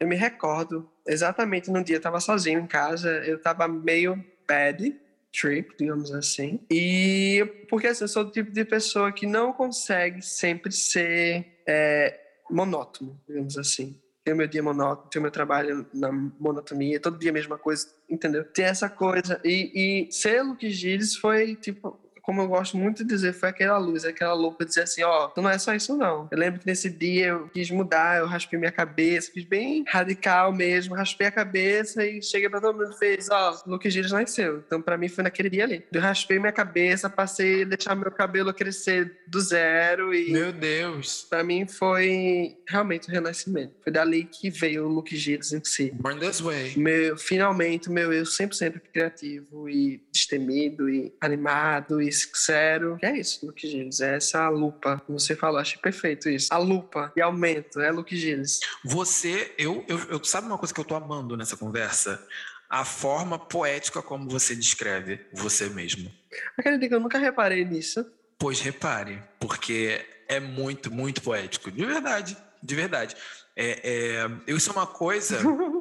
eu 0.00 0.08
me 0.08 0.16
recordo 0.16 0.90
exatamente 1.06 1.70
no 1.70 1.82
dia 1.82 1.96
eu 1.96 1.98
estava 1.98 2.20
sozinho 2.20 2.60
em 2.60 2.66
casa, 2.66 3.10
eu 3.24 3.36
estava 3.36 3.66
meio 3.68 4.22
bad 4.46 4.94
trip, 5.32 5.74
digamos 5.78 6.12
assim. 6.12 6.60
E 6.70 7.44
porque 7.68 7.86
assim, 7.86 8.04
eu 8.04 8.08
sou 8.08 8.24
o 8.24 8.30
tipo 8.30 8.50
de 8.50 8.64
pessoa 8.64 9.10
que 9.12 9.26
não 9.26 9.52
consegue 9.52 10.22
sempre 10.22 10.70
ser 10.72 11.62
é, 11.66 12.20
monótono, 12.50 13.18
digamos 13.26 13.56
assim. 13.56 13.98
Tem 14.24 14.34
o 14.34 14.36
meu 14.36 14.46
dia 14.46 14.62
monótono, 14.62 15.10
tem 15.10 15.18
o 15.18 15.22
meu 15.22 15.32
trabalho 15.32 15.84
na 15.92 16.12
monotonia, 16.12 17.00
todo 17.00 17.18
dia 17.18 17.30
a 17.30 17.34
mesma 17.34 17.58
coisa, 17.58 17.88
entendeu? 18.08 18.44
Tem 18.44 18.66
essa 18.66 18.88
coisa. 18.88 19.40
E, 19.44 20.08
e 20.14 20.40
Luke 20.42 20.70
Gilles 20.70 21.16
foi, 21.16 21.56
tipo, 21.56 21.98
como 22.22 22.40
eu 22.40 22.48
gosto 22.48 22.76
muito 22.76 23.02
de 23.02 23.08
dizer, 23.08 23.32
foi 23.32 23.48
aquela 23.48 23.78
luz, 23.78 24.04
aquela 24.04 24.32
louca 24.32 24.64
dizer 24.64 24.82
assim, 24.82 25.02
ó, 25.02 25.30
oh, 25.36 25.40
não 25.40 25.50
é 25.50 25.58
só 25.58 25.74
isso 25.74 25.96
não. 25.96 26.28
Eu 26.30 26.38
lembro 26.38 26.60
que 26.60 26.66
nesse 26.66 26.88
dia 26.88 27.28
eu 27.28 27.48
quis 27.48 27.70
mudar, 27.70 28.18
eu 28.18 28.26
raspei 28.26 28.58
minha 28.58 28.70
cabeça, 28.70 29.32
fiz 29.32 29.44
bem 29.44 29.84
radical 29.88 30.52
mesmo, 30.52 30.94
raspei 30.94 31.26
a 31.26 31.32
cabeça 31.32 32.06
e 32.06 32.22
cheguei 32.22 32.48
pra 32.48 32.60
todo 32.60 32.78
mundo 32.78 32.92
e 32.92 32.98
fez, 32.98 33.28
ó, 33.28 33.52
oh, 33.66 33.70
Luke 33.70 33.90
Gilles 33.90 34.12
nasceu. 34.12 34.62
Então 34.64 34.80
pra 34.80 34.96
mim 34.96 35.08
foi 35.08 35.24
naquele 35.24 35.50
dia 35.50 35.64
ali. 35.64 35.84
Eu 35.92 36.00
raspei 36.00 36.38
minha 36.38 36.52
cabeça, 36.52 37.10
passei 37.10 37.62
a 37.62 37.66
deixar 37.66 37.96
meu 37.96 38.10
cabelo 38.10 38.54
crescer 38.54 39.20
do 39.26 39.40
zero 39.40 40.14
e... 40.14 40.30
Meu 40.30 40.52
Deus! 40.52 41.26
Pra 41.28 41.42
mim 41.42 41.66
foi 41.66 42.56
realmente 42.68 43.08
o 43.08 43.10
um 43.10 43.14
renascimento. 43.14 43.74
Foi 43.82 43.92
dali 43.92 44.24
que 44.24 44.48
veio 44.48 44.86
o 44.86 44.88
Luke 44.88 45.16
Gilles 45.16 45.52
em 45.52 45.64
si. 45.64 45.90
Born 45.94 46.20
this 46.20 46.40
way. 46.40 46.74
Meu, 46.76 47.16
finalmente, 47.16 47.90
meu 47.90 48.12
eu 48.12 48.24
sempre, 48.24 48.56
sempre 48.56 48.80
criativo 48.80 49.68
e 49.68 50.00
destemido 50.12 50.88
e 50.88 51.12
animado 51.20 52.00
e 52.00 52.11
sincero. 52.12 52.96
Que 52.98 53.06
é 53.06 53.18
isso, 53.18 53.46
Luke 53.46 53.66
Gilles. 53.68 54.00
É 54.00 54.16
essa 54.16 54.48
lupa. 54.48 55.02
Como 55.06 55.18
você 55.18 55.34
falou, 55.34 55.58
achei 55.58 55.80
perfeito 55.80 56.28
isso. 56.28 56.52
A 56.52 56.58
lupa 56.58 57.12
e 57.16 57.20
aumento. 57.20 57.80
É 57.80 57.90
Luke 57.90 58.16
Gilles. 58.16 58.60
Você, 58.84 59.54
eu, 59.58 59.84
eu, 59.88 59.98
eu, 60.10 60.24
sabe 60.24 60.46
uma 60.46 60.58
coisa 60.58 60.72
que 60.72 60.80
eu 60.80 60.84
tô 60.84 60.94
amando 60.94 61.36
nessa 61.36 61.56
conversa? 61.56 62.24
A 62.68 62.84
forma 62.84 63.38
poética 63.38 64.02
como 64.02 64.28
você 64.28 64.56
descreve 64.56 65.20
você 65.32 65.68
mesmo. 65.68 66.10
Acredito 66.56 66.88
que 66.88 66.94
eu 66.94 67.00
nunca 67.00 67.18
reparei 67.18 67.64
nisso. 67.64 68.04
Pois 68.38 68.60
repare, 68.60 69.22
porque 69.38 70.04
é 70.26 70.40
muito, 70.40 70.92
muito 70.92 71.22
poético. 71.22 71.70
De 71.70 71.84
verdade, 71.84 72.36
de 72.62 72.74
verdade. 72.74 73.14
É, 73.54 74.26
é, 74.46 74.52
isso 74.52 74.70
é 74.70 74.72
uma 74.72 74.86
coisa 74.86 75.38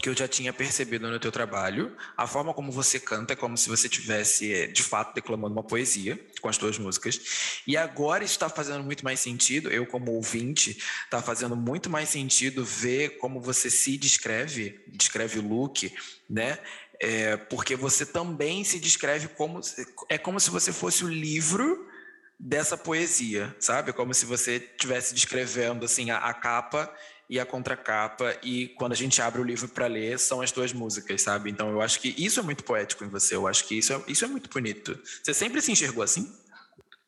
que 0.00 0.08
eu 0.08 0.16
já 0.16 0.26
tinha 0.26 0.52
percebido 0.52 1.10
no 1.10 1.20
teu 1.20 1.30
trabalho. 1.30 1.94
A 2.16 2.26
forma 2.26 2.54
como 2.54 2.72
você 2.72 2.98
canta 2.98 3.34
é 3.34 3.36
como 3.36 3.58
se 3.58 3.68
você 3.68 3.88
tivesse, 3.88 4.52
eh, 4.52 4.66
de 4.66 4.82
fato, 4.82 5.14
declamando 5.14 5.54
uma 5.54 5.62
poesia 5.62 6.18
com 6.40 6.48
as 6.48 6.56
tuas 6.56 6.78
músicas. 6.78 7.62
E 7.66 7.76
agora 7.76 8.24
está 8.24 8.48
fazendo 8.48 8.82
muito 8.82 9.04
mais 9.04 9.20
sentido, 9.20 9.70
eu 9.70 9.86
como 9.86 10.12
ouvinte, 10.12 10.78
está 11.04 11.20
fazendo 11.20 11.54
muito 11.54 11.90
mais 11.90 12.08
sentido 12.08 12.64
ver 12.64 13.18
como 13.18 13.40
você 13.40 13.68
se 13.68 13.98
descreve, 13.98 14.82
descreve 14.88 15.38
o 15.38 15.46
look, 15.46 15.92
né? 16.28 16.58
É, 16.98 17.36
porque 17.36 17.76
você 17.76 18.06
também 18.06 18.64
se 18.64 18.78
descreve 18.78 19.28
como... 19.28 19.60
É 20.08 20.16
como 20.16 20.40
se 20.40 20.50
você 20.50 20.72
fosse 20.72 21.04
o 21.04 21.08
livro 21.08 21.88
dessa 22.38 22.76
poesia, 22.76 23.54
sabe? 23.60 23.92
Como 23.92 24.14
se 24.14 24.24
você 24.24 24.56
estivesse 24.56 25.14
descrevendo, 25.14 25.84
assim, 25.84 26.10
a, 26.10 26.18
a 26.18 26.34
capa 26.34 26.92
e 27.32 27.40
a 27.40 27.46
contracapa 27.46 28.36
e 28.42 28.68
quando 28.76 28.92
a 28.92 28.94
gente 28.94 29.22
abre 29.22 29.40
o 29.40 29.44
livro 29.44 29.66
para 29.66 29.86
ler 29.86 30.18
são 30.18 30.42
as 30.42 30.52
duas 30.52 30.70
músicas, 30.74 31.22
sabe? 31.22 31.50
Então 31.50 31.70
eu 31.70 31.80
acho 31.80 31.98
que 31.98 32.14
isso 32.22 32.38
é 32.38 32.42
muito 32.42 32.62
poético 32.62 33.06
em 33.06 33.08
você, 33.08 33.34
eu 33.34 33.48
acho 33.48 33.66
que 33.66 33.78
isso 33.78 33.90
é, 33.90 34.02
isso 34.06 34.22
é 34.26 34.28
muito 34.28 34.50
bonito. 34.50 35.00
Você 35.22 35.32
sempre 35.32 35.62
se 35.62 35.72
enxergou 35.72 36.02
assim? 36.02 36.30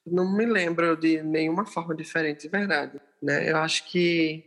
Não 0.06 0.34
me 0.34 0.46
lembro 0.46 0.96
de 0.96 1.22
nenhuma 1.22 1.66
forma 1.66 1.94
diferente, 1.94 2.44
de 2.44 2.48
verdade, 2.48 2.98
né? 3.22 3.50
Eu 3.50 3.58
acho 3.58 3.86
que 3.90 4.42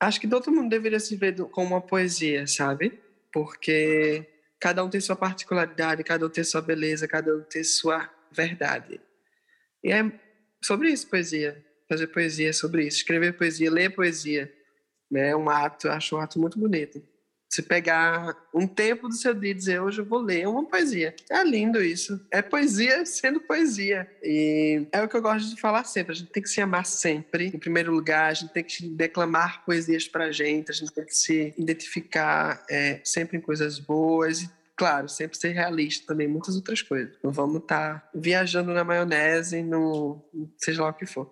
acho 0.00 0.18
que 0.18 0.26
todo 0.26 0.50
mundo 0.50 0.70
deveria 0.70 0.98
se 0.98 1.14
ver 1.14 1.36
como 1.50 1.74
uma 1.74 1.82
poesia, 1.82 2.46
sabe? 2.46 2.98
Porque 3.30 4.26
cada 4.58 4.82
um 4.82 4.88
tem 4.88 4.98
sua 4.98 5.14
particularidade, 5.14 6.02
cada 6.04 6.24
um 6.24 6.30
tem 6.30 6.42
sua 6.42 6.62
beleza, 6.62 7.06
cada 7.06 7.36
um 7.36 7.42
tem 7.42 7.62
sua 7.62 8.08
verdade. 8.32 8.98
E 9.84 9.92
é 9.92 10.10
sobre 10.64 10.88
isso 10.88 11.06
poesia, 11.06 11.62
fazer 11.86 12.06
poesia 12.06 12.48
é 12.48 12.52
sobre 12.54 12.86
isso, 12.86 12.96
escrever 12.96 13.36
poesia, 13.36 13.70
ler 13.70 13.90
poesia 13.90 14.56
né? 15.10 15.34
Um 15.34 15.48
ato, 15.48 15.88
acho 15.88 16.16
um 16.16 16.20
ato 16.20 16.38
muito 16.38 16.58
bonito. 16.58 17.02
Se 17.50 17.62
pegar 17.62 18.36
um 18.54 18.66
tempo 18.66 19.08
do 19.08 19.14
seu 19.14 19.32
dia 19.32 19.52
e 19.52 19.54
dizer 19.54 19.80
hoje 19.80 20.02
eu 20.02 20.04
vou 20.04 20.20
ler 20.20 20.46
uma 20.46 20.66
poesia. 20.66 21.16
É 21.30 21.42
lindo 21.42 21.82
isso. 21.82 22.20
É 22.30 22.42
poesia 22.42 23.06
sendo 23.06 23.40
poesia. 23.40 24.06
E 24.22 24.86
é 24.92 25.02
o 25.02 25.08
que 25.08 25.16
eu 25.16 25.22
gosto 25.22 25.54
de 25.54 25.60
falar 25.60 25.84
sempre. 25.84 26.12
A 26.12 26.14
gente 26.14 26.30
tem 26.30 26.42
que 26.42 26.48
se 26.48 26.60
amar 26.60 26.84
sempre. 26.84 27.46
Em 27.46 27.58
primeiro 27.58 27.90
lugar, 27.90 28.30
a 28.30 28.34
gente 28.34 28.52
tem 28.52 28.62
que 28.62 28.86
declamar 28.90 29.64
poesias 29.64 30.06
pra 30.06 30.30
gente. 30.30 30.70
A 30.70 30.74
gente 30.74 30.92
tem 30.92 31.06
que 31.06 31.14
se 31.14 31.54
identificar 31.56 32.62
é, 32.68 33.00
sempre 33.02 33.38
em 33.38 33.40
coisas 33.40 33.78
boas 33.78 34.42
e 34.42 34.57
claro, 34.78 35.08
sempre 35.08 35.36
ser 35.36 35.50
realista 35.50 36.06
também, 36.06 36.28
muitas 36.28 36.54
outras 36.54 36.80
coisas. 36.80 37.12
Não 37.22 37.32
vamos 37.32 37.62
estar 37.62 38.00
tá 38.00 38.08
viajando 38.14 38.72
na 38.72 38.84
maionese, 38.84 39.60
no 39.62 40.24
seja 40.56 40.82
lá 40.82 40.90
o 40.90 40.94
que 40.94 41.04
for. 41.04 41.30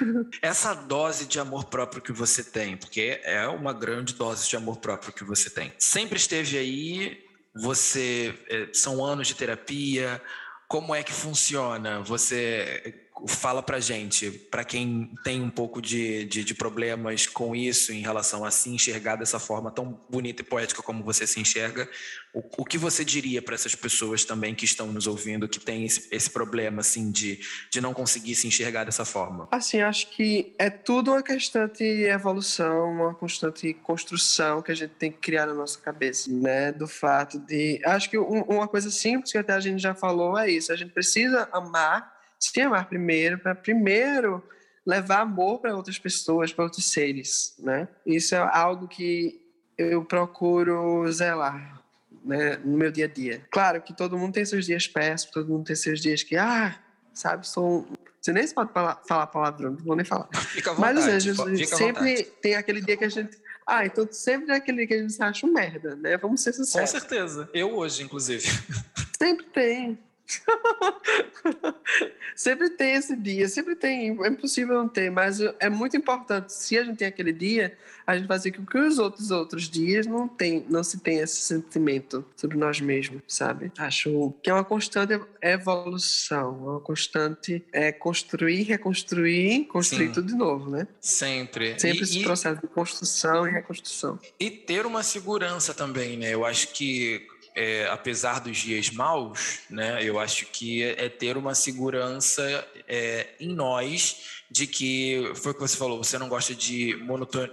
Essa 0.40 0.74
dose 0.74 1.26
de 1.26 1.38
amor 1.38 1.66
próprio 1.66 2.00
que 2.00 2.10
você 2.10 2.42
tem, 2.42 2.76
porque 2.76 3.20
é 3.22 3.46
uma 3.46 3.74
grande 3.74 4.14
dose 4.14 4.48
de 4.48 4.56
amor 4.56 4.78
próprio 4.78 5.12
que 5.12 5.22
você 5.22 5.50
tem, 5.50 5.72
sempre 5.78 6.16
esteve 6.16 6.56
aí. 6.56 7.22
Você 7.54 8.34
é, 8.48 8.68
são 8.72 9.02
anos 9.02 9.28
de 9.28 9.34
terapia. 9.34 10.20
Como 10.68 10.94
é 10.94 11.02
que 11.02 11.12
funciona? 11.12 12.02
Você 12.02 13.05
fala 13.26 13.62
pra 13.62 13.80
gente, 13.80 14.30
para 14.30 14.64
quem 14.64 15.10
tem 15.24 15.40
um 15.40 15.48
pouco 15.48 15.80
de, 15.80 16.24
de, 16.26 16.44
de, 16.44 16.54
problemas 16.54 17.26
com 17.26 17.56
isso 17.56 17.92
em 17.92 18.00
relação 18.00 18.44
a 18.44 18.50
se 18.50 18.68
enxergar 18.68 19.16
dessa 19.16 19.38
forma 19.38 19.70
tão 19.70 19.98
bonita 20.10 20.42
e 20.42 20.44
poética 20.44 20.82
como 20.82 21.02
você 21.02 21.26
se 21.26 21.40
enxerga, 21.40 21.88
o, 22.34 22.42
o 22.58 22.64
que 22.64 22.76
você 22.76 23.04
diria 23.04 23.40
para 23.40 23.54
essas 23.54 23.74
pessoas 23.74 24.24
também 24.24 24.54
que 24.54 24.66
estão 24.66 24.88
nos 24.88 25.06
ouvindo, 25.06 25.48
que 25.48 25.58
têm 25.58 25.86
esse, 25.86 26.06
esse 26.10 26.28
problema 26.28 26.80
assim 26.80 27.10
de, 27.10 27.40
de 27.72 27.80
não 27.80 27.94
conseguir 27.94 28.34
se 28.34 28.46
enxergar 28.46 28.84
dessa 28.84 29.04
forma? 29.04 29.48
Assim, 29.50 29.80
acho 29.80 30.10
que 30.10 30.54
é 30.58 30.68
tudo 30.68 31.12
uma 31.12 31.22
constante 31.22 31.82
evolução, 31.84 32.90
uma 32.90 33.14
constante 33.14 33.72
construção 33.72 34.60
que 34.60 34.72
a 34.72 34.74
gente 34.74 34.92
tem 34.92 35.10
que 35.10 35.18
criar 35.18 35.46
na 35.46 35.54
nossa 35.54 35.80
cabeça, 35.80 36.30
né? 36.30 36.70
Do 36.70 36.86
fato 36.86 37.38
de. 37.38 37.80
Acho 37.84 38.10
que 38.10 38.18
um, 38.18 38.42
uma 38.42 38.68
coisa 38.68 38.90
simples 38.90 39.32
que 39.32 39.38
até 39.38 39.54
a 39.54 39.60
gente 39.60 39.80
já 39.80 39.94
falou 39.94 40.38
é 40.38 40.50
isso: 40.50 40.70
a 40.72 40.76
gente 40.76 40.92
precisa 40.92 41.48
amar 41.52 42.15
se 42.38 42.60
amar 42.60 42.88
primeiro, 42.88 43.38
para 43.38 43.54
primeiro 43.54 44.42
levar 44.86 45.20
amor 45.20 45.58
para 45.58 45.74
outras 45.74 45.98
pessoas, 45.98 46.52
para 46.52 46.64
outros 46.64 46.90
seres, 46.90 47.54
né? 47.58 47.88
Isso 48.06 48.34
é 48.34 48.38
algo 48.38 48.86
que 48.86 49.40
eu 49.76 50.04
procuro 50.04 51.10
zelar, 51.10 51.82
né, 52.24 52.56
no 52.64 52.76
meu 52.78 52.90
dia 52.90 53.06
a 53.06 53.08
dia. 53.08 53.44
Claro 53.50 53.82
que 53.82 53.92
todo 53.92 54.16
mundo 54.16 54.34
tem 54.34 54.44
seus 54.44 54.64
dias 54.64 54.86
péssimos, 54.86 55.32
todo 55.32 55.48
mundo 55.48 55.64
tem 55.64 55.76
seus 55.76 56.00
dias 56.00 56.22
que, 56.22 56.36
ah, 56.36 56.78
sabe, 57.12 57.46
sou 57.46 57.86
você 58.26 58.32
nem 58.32 58.48
pode 58.48 58.72
falar, 58.72 59.26
palavrão, 59.28 59.70
não 59.70 59.84
vou 59.84 59.94
nem 59.94 60.04
falar. 60.04 60.28
Fica 60.50 60.72
à 60.72 60.74
vontade, 60.74 60.98
Mas, 60.98 61.22
gente, 61.22 61.66
sempre 61.66 62.24
tem 62.42 62.56
aquele 62.56 62.80
dia 62.80 62.96
que 62.96 63.04
a 63.04 63.08
gente. 63.08 63.38
Ah, 63.64 63.86
então 63.86 64.06
sempre 64.10 64.52
é 64.52 64.56
aquele 64.56 64.78
dia 64.78 64.86
que 64.88 64.94
a 64.94 64.98
gente 64.98 65.12
se 65.12 65.22
acha 65.22 65.46
um 65.46 65.52
merda, 65.52 65.94
né? 65.94 66.16
Vamos 66.16 66.42
ser 66.42 66.52
sinceros. 66.52 66.90
Com 66.90 66.98
certeza. 66.98 67.48
Eu 67.54 67.76
hoje, 67.76 68.02
inclusive. 68.02 68.48
Sempre 69.16 69.46
tem. 69.46 69.98
sempre 72.34 72.70
tem 72.70 72.94
esse 72.94 73.16
dia, 73.16 73.48
sempre 73.48 73.76
tem. 73.76 74.16
É 74.24 74.28
impossível 74.28 74.76
não 74.76 74.88
ter, 74.88 75.10
mas 75.10 75.40
é 75.60 75.70
muito 75.70 75.96
importante. 75.96 76.52
Se 76.52 76.78
a 76.78 76.84
gente 76.84 76.98
tem 76.98 77.08
aquele 77.08 77.32
dia, 77.32 77.76
a 78.06 78.16
gente 78.16 78.28
fazer 78.28 78.52
com 78.52 78.64
que 78.64 78.78
os 78.78 78.98
outros 78.98 79.30
outros 79.30 79.68
dias 79.68 80.06
não 80.06 80.28
tem, 80.28 80.64
não 80.68 80.84
se 80.84 81.00
tenha 81.00 81.24
esse 81.24 81.40
sentimento 81.40 82.24
sobre 82.36 82.56
nós 82.56 82.80
mesmos, 82.80 83.22
sabe? 83.26 83.72
Acho 83.78 84.32
que 84.42 84.48
é 84.48 84.54
uma 84.54 84.64
constante 84.64 85.20
evolução, 85.42 86.56
uma 86.56 86.80
constante 86.80 87.64
é 87.72 87.90
construir, 87.90 88.62
reconstruir, 88.62 89.66
construir 89.66 90.06
Sim. 90.06 90.12
tudo 90.12 90.28
de 90.28 90.34
novo, 90.34 90.70
né? 90.70 90.86
Sempre. 91.00 91.78
Sempre 91.78 91.98
e, 91.98 92.02
esse 92.02 92.22
processo 92.22 92.60
de 92.60 92.68
construção 92.68 93.46
e 93.46 93.50
reconstrução. 93.50 94.18
E 94.38 94.50
ter 94.50 94.86
uma 94.86 95.02
segurança 95.02 95.74
também, 95.74 96.16
né? 96.16 96.32
Eu 96.32 96.44
acho 96.44 96.72
que 96.72 97.26
é, 97.56 97.88
apesar 97.88 98.40
dos 98.40 98.58
dias 98.58 98.90
maus, 98.90 99.60
né, 99.70 100.04
eu 100.04 100.20
acho 100.20 100.44
que 100.46 100.82
é 100.82 101.08
ter 101.08 101.38
uma 101.38 101.54
segurança 101.54 102.42
é, 102.86 103.34
em 103.40 103.54
nós 103.54 104.44
de 104.50 104.66
que 104.66 105.32
foi 105.34 105.52
o 105.52 105.54
que 105.54 105.60
você 105.60 105.76
falou, 105.76 106.04
você 106.04 106.18
não 106.18 106.28
gosta 106.28 106.54
de 106.54 106.94
monoton, 106.96 107.48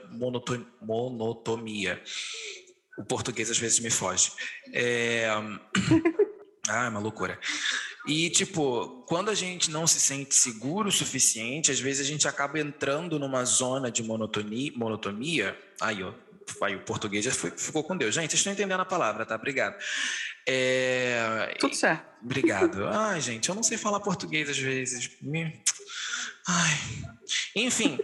monotomia. 0.82 2.02
O 2.98 3.04
português 3.04 3.50
às 3.50 3.58
vezes 3.58 3.80
me 3.80 3.90
foge. 3.90 4.32
É... 4.72 5.28
ah, 6.70 6.86
é 6.86 6.90
uma 6.90 7.00
loucura. 7.00 7.40
E, 8.06 8.30
tipo, 8.30 9.04
quando 9.08 9.30
a 9.30 9.34
gente 9.34 9.72
não 9.72 9.88
se 9.88 10.00
sente 10.00 10.36
seguro 10.36 10.90
o 10.90 10.92
suficiente, 10.92 11.72
às 11.72 11.80
vezes 11.80 12.06
a 12.06 12.10
gente 12.10 12.28
acaba 12.28 12.60
entrando 12.60 13.18
numa 13.18 13.46
zona 13.46 13.90
de 13.90 14.04
monotonia. 14.04 14.72
monotomia. 14.76 15.58
Aí, 15.80 16.04
ó, 16.04 16.14
aí 16.62 16.76
o 16.76 16.82
português 16.82 17.26
já 17.26 17.32
foi, 17.32 17.52
ficou 17.52 17.84
com 17.84 17.98
Deus. 17.98 18.16
Gente, 18.16 18.32
vocês 18.32 18.40
estão 18.40 18.54
entendendo 18.54 18.80
a 18.80 18.86
palavra, 18.86 19.26
tá? 19.26 19.36
Obrigado. 19.36 19.76
É... 20.48 21.56
Tudo 21.60 21.76
certo. 21.76 22.06
Obrigado. 22.22 22.88
Ai, 22.88 23.22
gente, 23.22 23.50
eu 23.50 23.56
não 23.56 23.64
sei 23.64 23.78
falar 23.78 24.00
português 24.00 24.50
às 24.50 24.58
vezes. 24.58 25.12
Me... 25.22 25.62
Ai. 26.48 26.74
Enfim, 27.56 28.00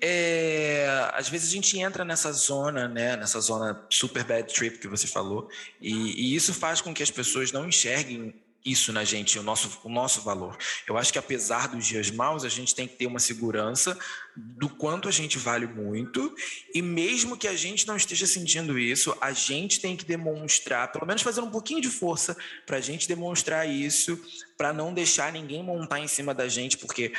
é... 0.00 0.86
às 1.14 1.28
vezes 1.28 1.48
a 1.48 1.52
gente 1.54 1.78
entra 1.78 2.04
nessa 2.04 2.32
zona, 2.32 2.88
né? 2.88 3.16
Nessa 3.16 3.40
zona 3.40 3.86
super 3.90 4.24
bad 4.24 4.52
trip 4.52 4.78
que 4.78 4.88
você 4.88 5.06
falou, 5.06 5.48
e, 5.80 5.92
e 5.92 6.34
isso 6.34 6.52
faz 6.52 6.80
com 6.80 6.92
que 6.92 7.02
as 7.02 7.10
pessoas 7.10 7.52
não 7.52 7.66
enxerguem 7.66 8.34
isso 8.64 8.92
na 8.92 9.04
gente, 9.04 9.38
o 9.38 9.42
nosso, 9.42 9.80
o 9.84 9.88
nosso 9.88 10.20
valor. 10.22 10.56
Eu 10.86 10.98
acho 10.98 11.12
que 11.12 11.18
apesar 11.18 11.68
dos 11.68 11.86
dias 11.86 12.10
maus, 12.10 12.44
a 12.44 12.48
gente 12.48 12.74
tem 12.74 12.86
que 12.86 12.96
ter 12.96 13.06
uma 13.06 13.18
segurança 13.18 13.98
do 14.36 14.68
quanto 14.68 15.08
a 15.08 15.10
gente 15.10 15.38
vale 15.38 15.66
muito, 15.66 16.34
e 16.74 16.82
mesmo 16.82 17.36
que 17.36 17.48
a 17.48 17.56
gente 17.56 17.86
não 17.86 17.96
esteja 17.96 18.26
sentindo 18.26 18.78
isso, 18.78 19.16
a 19.20 19.32
gente 19.32 19.80
tem 19.80 19.96
que 19.96 20.04
demonstrar, 20.04 20.92
pelo 20.92 21.06
menos 21.06 21.22
fazer 21.22 21.40
um 21.40 21.50
pouquinho 21.50 21.80
de 21.80 21.88
força 21.88 22.36
para 22.66 22.76
a 22.76 22.80
gente 22.80 23.08
demonstrar 23.08 23.68
isso, 23.68 24.20
para 24.56 24.72
não 24.72 24.92
deixar 24.92 25.32
ninguém 25.32 25.62
montar 25.62 26.00
em 26.00 26.08
cima 26.08 26.34
da 26.34 26.48
gente, 26.48 26.76
porque 26.78 27.12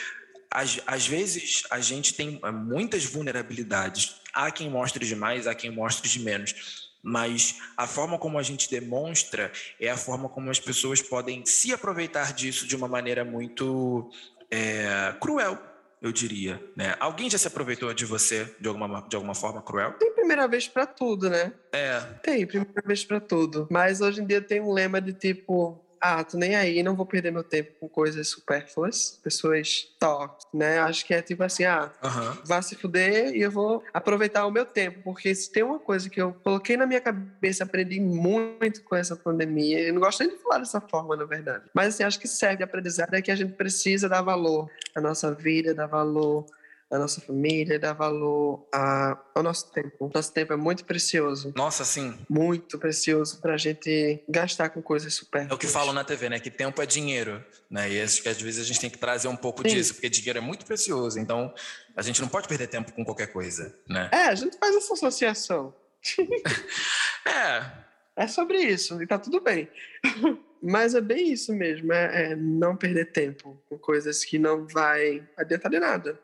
às, 0.51 0.79
às 0.85 1.07
vezes 1.07 1.63
a 1.69 1.79
gente 1.79 2.13
tem 2.13 2.39
muitas 2.53 3.05
vulnerabilidades. 3.05 4.15
Há 4.33 4.51
quem 4.51 4.69
mostre 4.69 5.05
de 5.05 5.15
mais, 5.15 5.47
há 5.47 5.55
quem 5.55 5.71
mostre 5.71 6.09
de 6.09 6.19
menos 6.19 6.88
mas 7.01 7.59
a 7.77 7.87
forma 7.87 8.17
como 8.17 8.37
a 8.37 8.43
gente 8.43 8.69
demonstra 8.69 9.51
é 9.79 9.89
a 9.89 9.97
forma 9.97 10.27
como 10.29 10.49
as 10.49 10.59
pessoas 10.59 11.01
podem 11.01 11.45
se 11.45 11.73
aproveitar 11.73 12.33
disso 12.33 12.67
de 12.67 12.75
uma 12.75 12.87
maneira 12.87 13.23
muito 13.23 14.09
é, 14.51 15.13
cruel, 15.19 15.57
eu 16.01 16.11
diria. 16.11 16.61
Né? 16.75 16.95
Alguém 16.99 17.29
já 17.29 17.37
se 17.37 17.47
aproveitou 17.47 17.93
de 17.93 18.05
você 18.05 18.55
de 18.59 18.67
alguma, 18.67 19.01
de 19.07 19.15
alguma 19.15 19.35
forma 19.35 19.61
cruel? 19.61 19.93
Tem 19.93 20.13
primeira 20.13 20.47
vez 20.47 20.67
para 20.67 20.85
tudo, 20.85 21.29
né? 21.29 21.53
É. 21.71 21.99
Tem 22.23 22.45
primeira 22.45 22.81
vez 22.85 23.03
para 23.03 23.19
tudo. 23.19 23.67
Mas 23.69 24.01
hoje 24.01 24.21
em 24.21 24.25
dia 24.25 24.41
tem 24.41 24.61
um 24.61 24.71
lema 24.71 25.01
de 25.01 25.13
tipo 25.13 25.83
ah, 26.01 26.23
tô 26.23 26.37
nem 26.37 26.55
aí, 26.55 26.81
não 26.83 26.95
vou 26.95 27.05
perder 27.05 27.31
meu 27.31 27.43
tempo 27.43 27.71
com 27.79 27.89
coisas 27.89 28.27
supérfluas, 28.27 29.19
pessoas 29.23 29.87
tóxicas, 29.99 30.45
né? 30.53 30.79
Acho 30.79 31.05
que 31.05 31.13
é 31.13 31.21
tipo 31.21 31.43
assim, 31.43 31.65
ah, 31.65 31.91
uhum. 32.03 32.37
vá 32.45 32.61
se 32.61 32.75
fuder 32.75 33.35
e 33.35 33.41
eu 33.41 33.51
vou 33.51 33.83
aproveitar 33.93 34.45
o 34.45 34.51
meu 34.51 34.65
tempo, 34.65 35.01
porque 35.03 35.33
se 35.33 35.51
tem 35.51 35.63
uma 35.63 35.79
coisa 35.79 36.09
que 36.09 36.21
eu 36.21 36.33
coloquei 36.43 36.77
na 36.77 36.85
minha 36.85 37.01
cabeça, 37.01 37.63
aprendi 37.63 37.99
muito 37.99 38.83
com 38.83 38.95
essa 38.95 39.15
pandemia, 39.15 39.79
eu 39.79 39.93
não 39.93 40.01
gosto 40.01 40.21
nem 40.21 40.29
de 40.29 40.41
falar 40.41 40.59
dessa 40.59 40.81
forma, 40.81 41.15
na 41.15 41.25
verdade, 41.25 41.65
mas 41.73 41.89
assim, 41.89 42.03
acho 42.03 42.19
que 42.19 42.27
serve 42.27 42.57
de 42.57 42.63
aprendizado 42.63 43.13
é 43.13 43.21
que 43.21 43.31
a 43.31 43.35
gente 43.35 43.53
precisa 43.53 44.07
dar 44.07 44.21
valor 44.21 44.69
à 44.95 45.01
nossa 45.01 45.33
vida, 45.33 45.73
dar 45.73 45.87
valor 45.87 46.45
a 46.91 46.97
nossa 46.97 47.21
família, 47.21 47.77
dar 47.77 47.93
valor 47.93 48.67
a, 48.73 49.17
ao 49.35 49.43
nosso 49.43 49.71
tempo. 49.71 50.11
Nosso 50.13 50.33
tempo 50.33 50.53
é 50.53 50.55
muito 50.55 50.83
precioso. 50.85 51.53
Nossa, 51.55 51.85
sim. 51.85 52.17
Muito 52.27 52.79
precioso 52.79 53.39
para 53.39 53.53
a 53.53 53.57
gente 53.57 54.23
gastar 54.27 54.69
com 54.69 54.81
coisas 54.81 55.13
super. 55.13 55.47
É 55.49 55.53
o 55.53 55.57
que 55.57 55.67
falam 55.67 55.93
na 55.93 56.03
TV, 56.03 56.29
né? 56.29 56.39
Que 56.39 56.49
tempo 56.49 56.81
é 56.81 56.85
dinheiro, 56.85 57.43
né? 57.69 57.91
E 57.91 58.01
acho 58.01 58.23
que 58.23 58.29
às 58.29 58.41
vezes 58.41 58.61
a 58.61 58.65
gente 58.65 58.79
tem 58.79 58.89
que 58.89 58.97
trazer 58.97 59.27
um 59.27 59.35
pouco 59.35 59.61
sim. 59.61 59.75
disso, 59.75 59.93
porque 59.93 60.09
dinheiro 60.09 60.39
é 60.39 60.41
muito 60.41 60.65
precioso. 60.65 61.19
Então 61.19 61.53
a 61.95 62.01
gente 62.01 62.21
não 62.21 62.27
pode 62.27 62.47
perder 62.47 62.67
tempo 62.67 62.91
com 62.91 63.05
qualquer 63.05 63.27
coisa, 63.27 63.75
né? 63.87 64.09
É, 64.11 64.23
a 64.23 64.35
gente 64.35 64.57
faz 64.57 64.75
essa 64.75 64.93
associação. 64.93 65.73
é. 67.25 67.89
É 68.15 68.27
sobre 68.27 68.59
isso 68.59 69.01
e 69.01 69.07
tá 69.07 69.17
tudo 69.19 69.39
bem. 69.39 69.69
Mas 70.61 70.93
é 70.93 70.99
bem 70.99 71.31
isso 71.31 71.53
mesmo, 71.53 71.93
é, 71.93 72.31
é, 72.31 72.35
não 72.35 72.75
perder 72.75 73.13
tempo 73.13 73.61
com 73.69 73.77
coisas 73.77 74.25
que 74.25 74.37
não 74.37 74.67
vai 74.67 75.25
adiantar 75.37 75.71
de 75.71 75.79
nada. 75.79 76.19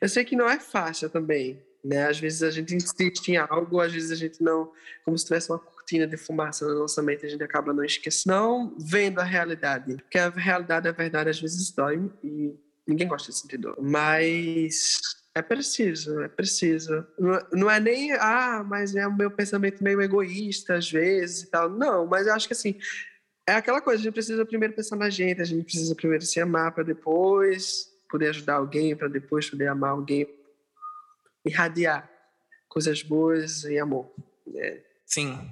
Eu 0.00 0.08
sei 0.08 0.24
que 0.24 0.36
não 0.36 0.48
é 0.48 0.58
fácil 0.58 1.08
também, 1.10 1.62
né? 1.84 2.06
Às 2.06 2.18
vezes 2.18 2.42
a 2.42 2.50
gente 2.50 2.74
insiste 2.74 3.28
em 3.28 3.36
algo, 3.36 3.80
às 3.80 3.92
vezes 3.92 4.10
a 4.10 4.16
gente 4.16 4.42
não, 4.42 4.72
como 5.04 5.16
se 5.16 5.24
tivesse 5.24 5.50
uma 5.50 5.58
cortina 5.58 6.06
de 6.06 6.16
fumaça 6.16 6.66
na 6.66 6.74
nossa 6.74 7.02
mente, 7.02 7.26
a 7.26 7.28
gente 7.28 7.42
acaba 7.42 7.72
não 7.72 7.84
esquecendo, 7.84 8.34
não 8.34 8.76
vendo 8.78 9.18
a 9.20 9.24
realidade, 9.24 9.96
porque 9.96 10.18
a 10.18 10.28
realidade, 10.28 10.88
a 10.88 10.92
verdade, 10.92 11.30
às 11.30 11.40
vezes 11.40 11.70
dói 11.72 12.10
e 12.22 12.54
ninguém 12.86 13.08
gosta 13.08 13.30
de 13.30 13.38
sentir 13.38 13.58
dor. 13.58 13.76
Mas 13.80 15.00
é 15.34 15.42
preciso, 15.42 16.20
é 16.20 16.28
preciso. 16.28 17.06
Não 17.52 17.70
é 17.70 17.80
nem, 17.80 18.12
ah, 18.12 18.64
mas 18.66 18.94
é 18.94 19.06
o 19.06 19.16
meu 19.16 19.30
pensamento 19.30 19.82
meio 19.82 20.02
egoísta 20.02 20.74
às 20.74 20.90
vezes 20.90 21.42
e 21.42 21.50
tal. 21.50 21.70
Não, 21.70 22.06
mas 22.06 22.26
eu 22.26 22.34
acho 22.34 22.46
que 22.46 22.52
assim, 22.52 22.78
é 23.48 23.54
aquela 23.54 23.80
coisa, 23.80 24.00
a 24.00 24.04
gente 24.04 24.12
precisa 24.12 24.44
primeiro 24.46 24.74
pensar 24.74 24.96
na 24.96 25.10
gente, 25.10 25.40
a 25.40 25.44
gente 25.44 25.64
precisa 25.64 25.94
primeiro 25.94 26.24
se 26.24 26.40
amar 26.40 26.72
para 26.72 26.84
depois 26.84 27.89
poder 28.10 28.30
ajudar 28.30 28.56
alguém, 28.56 28.96
para 28.96 29.08
depois 29.08 29.48
poder 29.48 29.68
amar 29.68 29.90
alguém, 29.90 30.28
irradiar 31.44 32.10
coisas 32.68 33.02
boas 33.02 33.64
e 33.64 33.78
amor. 33.78 34.10
É. 34.54 34.80
Sim, 35.06 35.50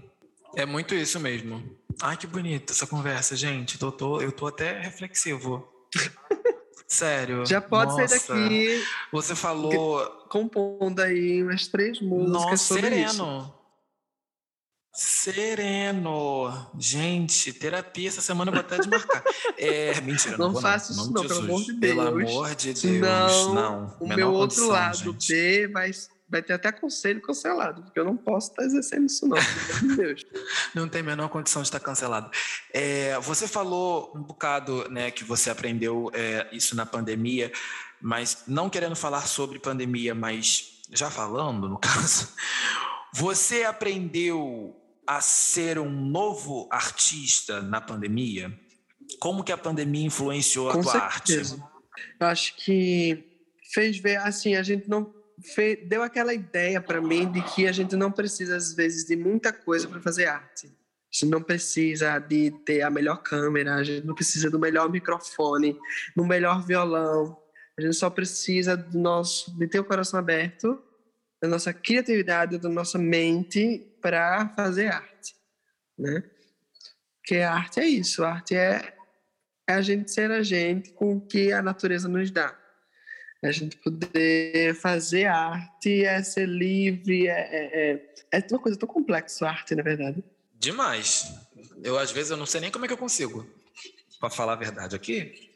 é 0.57 0.67
muito 0.67 0.95
isso 0.95 1.19
mesmo. 1.21 1.63
Ai, 2.01 2.17
que 2.17 2.27
bonita 2.27 2.73
essa 2.73 2.87
conversa, 2.87 3.35
gente. 3.37 3.79
Tô, 3.79 3.91
tô, 3.91 4.21
eu 4.21 4.31
tô 4.31 4.47
até 4.47 4.79
reflexivo. 4.81 5.69
Sério. 6.87 7.45
Já 7.45 7.61
pode 7.61 7.93
nossa. 7.93 8.19
sair 8.19 8.79
daqui. 8.79 8.85
Você 9.13 9.35
falou. 9.35 10.07
Compondo 10.31 11.01
aí 11.01 11.43
umas 11.43 11.67
três 11.67 12.01
músicas 12.01 12.33
nossa, 12.33 12.57
sobre 12.57 12.83
sereno. 12.83 13.07
isso. 13.07 13.58
Sereno. 14.99 16.71
Gente, 16.77 17.53
terapia 17.53 18.09
essa 18.09 18.21
semana 18.21 18.51
eu 18.51 18.55
vou 18.55 18.61
até 18.61 18.79
desmarcar. 18.79 19.23
É, 19.57 19.99
mentira, 20.03 20.37
não, 20.37 20.51
não 20.53 20.61
faça 20.61 20.91
isso, 20.91 21.13
não, 21.13 21.23
pelo 21.23 21.39
amor 21.39 21.63
de 21.63 21.73
Deus. 21.73 21.95
Pelo 21.95 22.09
amor 22.09 22.55
de 22.57 22.75
Deus. 22.75 23.01
Não, 23.01 23.55
não. 23.55 23.97
o 24.01 24.09
meu 24.09 24.33
outro 24.33 24.67
lado 24.67 25.13
gente. 25.13 25.33
B 25.33 25.69
vai, 25.69 25.93
vai 26.29 26.43
ter 26.43 26.55
até 26.55 26.73
conselho 26.73 27.21
cancelado, 27.21 27.85
porque 27.85 28.01
eu 28.01 28.05
não 28.05 28.17
posso 28.17 28.51
estar 28.51 28.65
exercendo 28.65 29.07
isso, 29.07 29.29
não. 29.29 29.37
Pelo 29.37 29.79
amor 29.79 29.89
de 29.89 29.97
Deus. 29.97 30.27
Não 30.75 30.89
tem 30.89 31.01
a 31.01 31.05
menor 31.05 31.29
condição 31.29 31.63
de 31.63 31.69
estar 31.69 31.79
cancelado. 31.79 32.29
É, 32.75 33.17
você 33.21 33.47
falou 33.47 34.13
um 34.17 34.23
bocado 34.23 34.91
né, 34.91 35.13
que 35.13 35.23
você 35.23 35.49
aprendeu 35.49 36.11
é, 36.13 36.49
isso 36.51 36.75
na 36.75 36.85
pandemia, 36.85 37.53
mas 38.01 38.43
não 38.49 38.69
querendo 38.69 38.97
falar 38.97 39.29
sobre 39.29 39.61
pandemia, 39.61 40.13
mas 40.13 40.83
já 40.93 41.09
falando, 41.09 41.69
no 41.69 41.79
caso. 41.79 42.29
Você 43.13 43.63
aprendeu 43.63 44.78
a 45.09 45.23
ser 45.23 45.79
um 45.79 45.91
novo 45.91 46.69
artista 46.71 47.63
na 47.63 47.81
pandemia? 47.81 48.53
Como 49.19 49.43
que 49.43 49.51
a 49.51 49.57
pandemia 49.57 50.07
influenciou 50.07 50.69
a 50.69 50.75
Com 50.75 50.83
tua 50.83 50.93
certeza. 50.93 51.55
arte? 51.55 51.65
Eu 52.21 52.27
acho 52.27 52.57
que 52.57 53.25
fez 53.73 53.97
ver, 53.99 54.19
assim, 54.19 54.55
a 54.55 54.63
gente 54.63 54.87
não 54.87 55.11
fez, 55.55 55.79
deu 55.89 56.03
aquela 56.03 56.35
ideia 56.35 56.79
para 56.79 57.01
mim 57.01 57.33
de 57.33 57.41
que 57.41 57.67
a 57.67 57.73
gente 57.73 57.97
não 57.97 58.13
precisa 58.13 58.55
às 58.55 58.75
vezes 58.75 59.07
de 59.07 59.17
muita 59.17 59.51
coisa 59.51 59.89
para 59.89 59.99
fazer 59.99 60.27
arte. 60.27 60.67
A 60.67 60.71
gente 61.11 61.31
não 61.31 61.43
precisa 61.43 62.19
de 62.19 62.51
ter 62.67 62.83
a 62.83 62.91
melhor 62.91 63.23
câmera, 63.23 63.77
a 63.77 63.83
gente 63.83 64.07
não 64.07 64.15
precisa 64.15 64.51
do 64.51 64.59
melhor 64.59 64.91
microfone, 64.91 65.75
do 66.15 66.23
melhor 66.27 66.63
violão. 66.67 67.35
A 67.79 67.81
gente 67.81 67.97
só 67.97 68.11
precisa 68.11 68.77
do 68.77 68.99
nosso, 68.99 69.57
de 69.57 69.67
ter 69.67 69.81
o 69.81 69.85
coração 69.85 70.21
aberto, 70.21 70.83
da 71.41 71.49
nossa 71.49 71.73
criatividade, 71.73 72.59
da 72.59 72.69
nossa 72.69 72.99
mente 72.99 73.87
para 74.01 74.49
fazer 74.57 74.89
arte, 74.89 75.35
né? 75.99 76.23
Porque 77.21 77.37
a 77.37 77.53
arte 77.53 77.81
é 77.81 77.87
isso, 77.87 78.25
a 78.25 78.33
arte 78.33 78.57
é, 78.57 78.95
é 79.69 79.75
a 79.75 79.83
gente 79.83 80.11
ser 80.11 80.31
a 80.31 80.43
gente 80.43 80.93
com 80.93 81.17
o 81.17 81.21
que 81.21 81.53
a 81.53 81.63
natureza 81.63 82.09
nos 82.09 82.31
dá. 82.31 82.57
É 83.43 83.49
a 83.49 83.53
gente 83.53 83.77
poder 83.77 84.75
fazer 84.75 85.27
arte 85.27 86.05
é 86.05 86.23
ser 86.23 86.49
livre, 86.49 87.29
é, 87.29 87.33
é, 87.33 87.93
é, 88.33 88.39
é 88.39 88.47
uma 88.51 88.59
coisa 88.59 88.77
tão 88.77 88.89
complexa 88.89 89.47
a 89.47 89.51
arte, 89.51 89.75
na 89.75 89.83
verdade. 89.83 90.25
Demais. 90.59 91.33
Eu, 91.85 91.97
às 91.97 92.11
vezes, 92.11 92.33
eu 92.33 92.37
não 92.37 92.47
sei 92.47 92.61
nem 92.61 92.71
como 92.71 92.85
é 92.85 92.89
que 92.89 92.95
eu 92.95 92.99
consigo. 92.99 93.49
Pra 94.21 94.29
falar 94.29 94.55
a 94.55 94.57
verdade 94.57 94.97
aqui, 94.97 95.53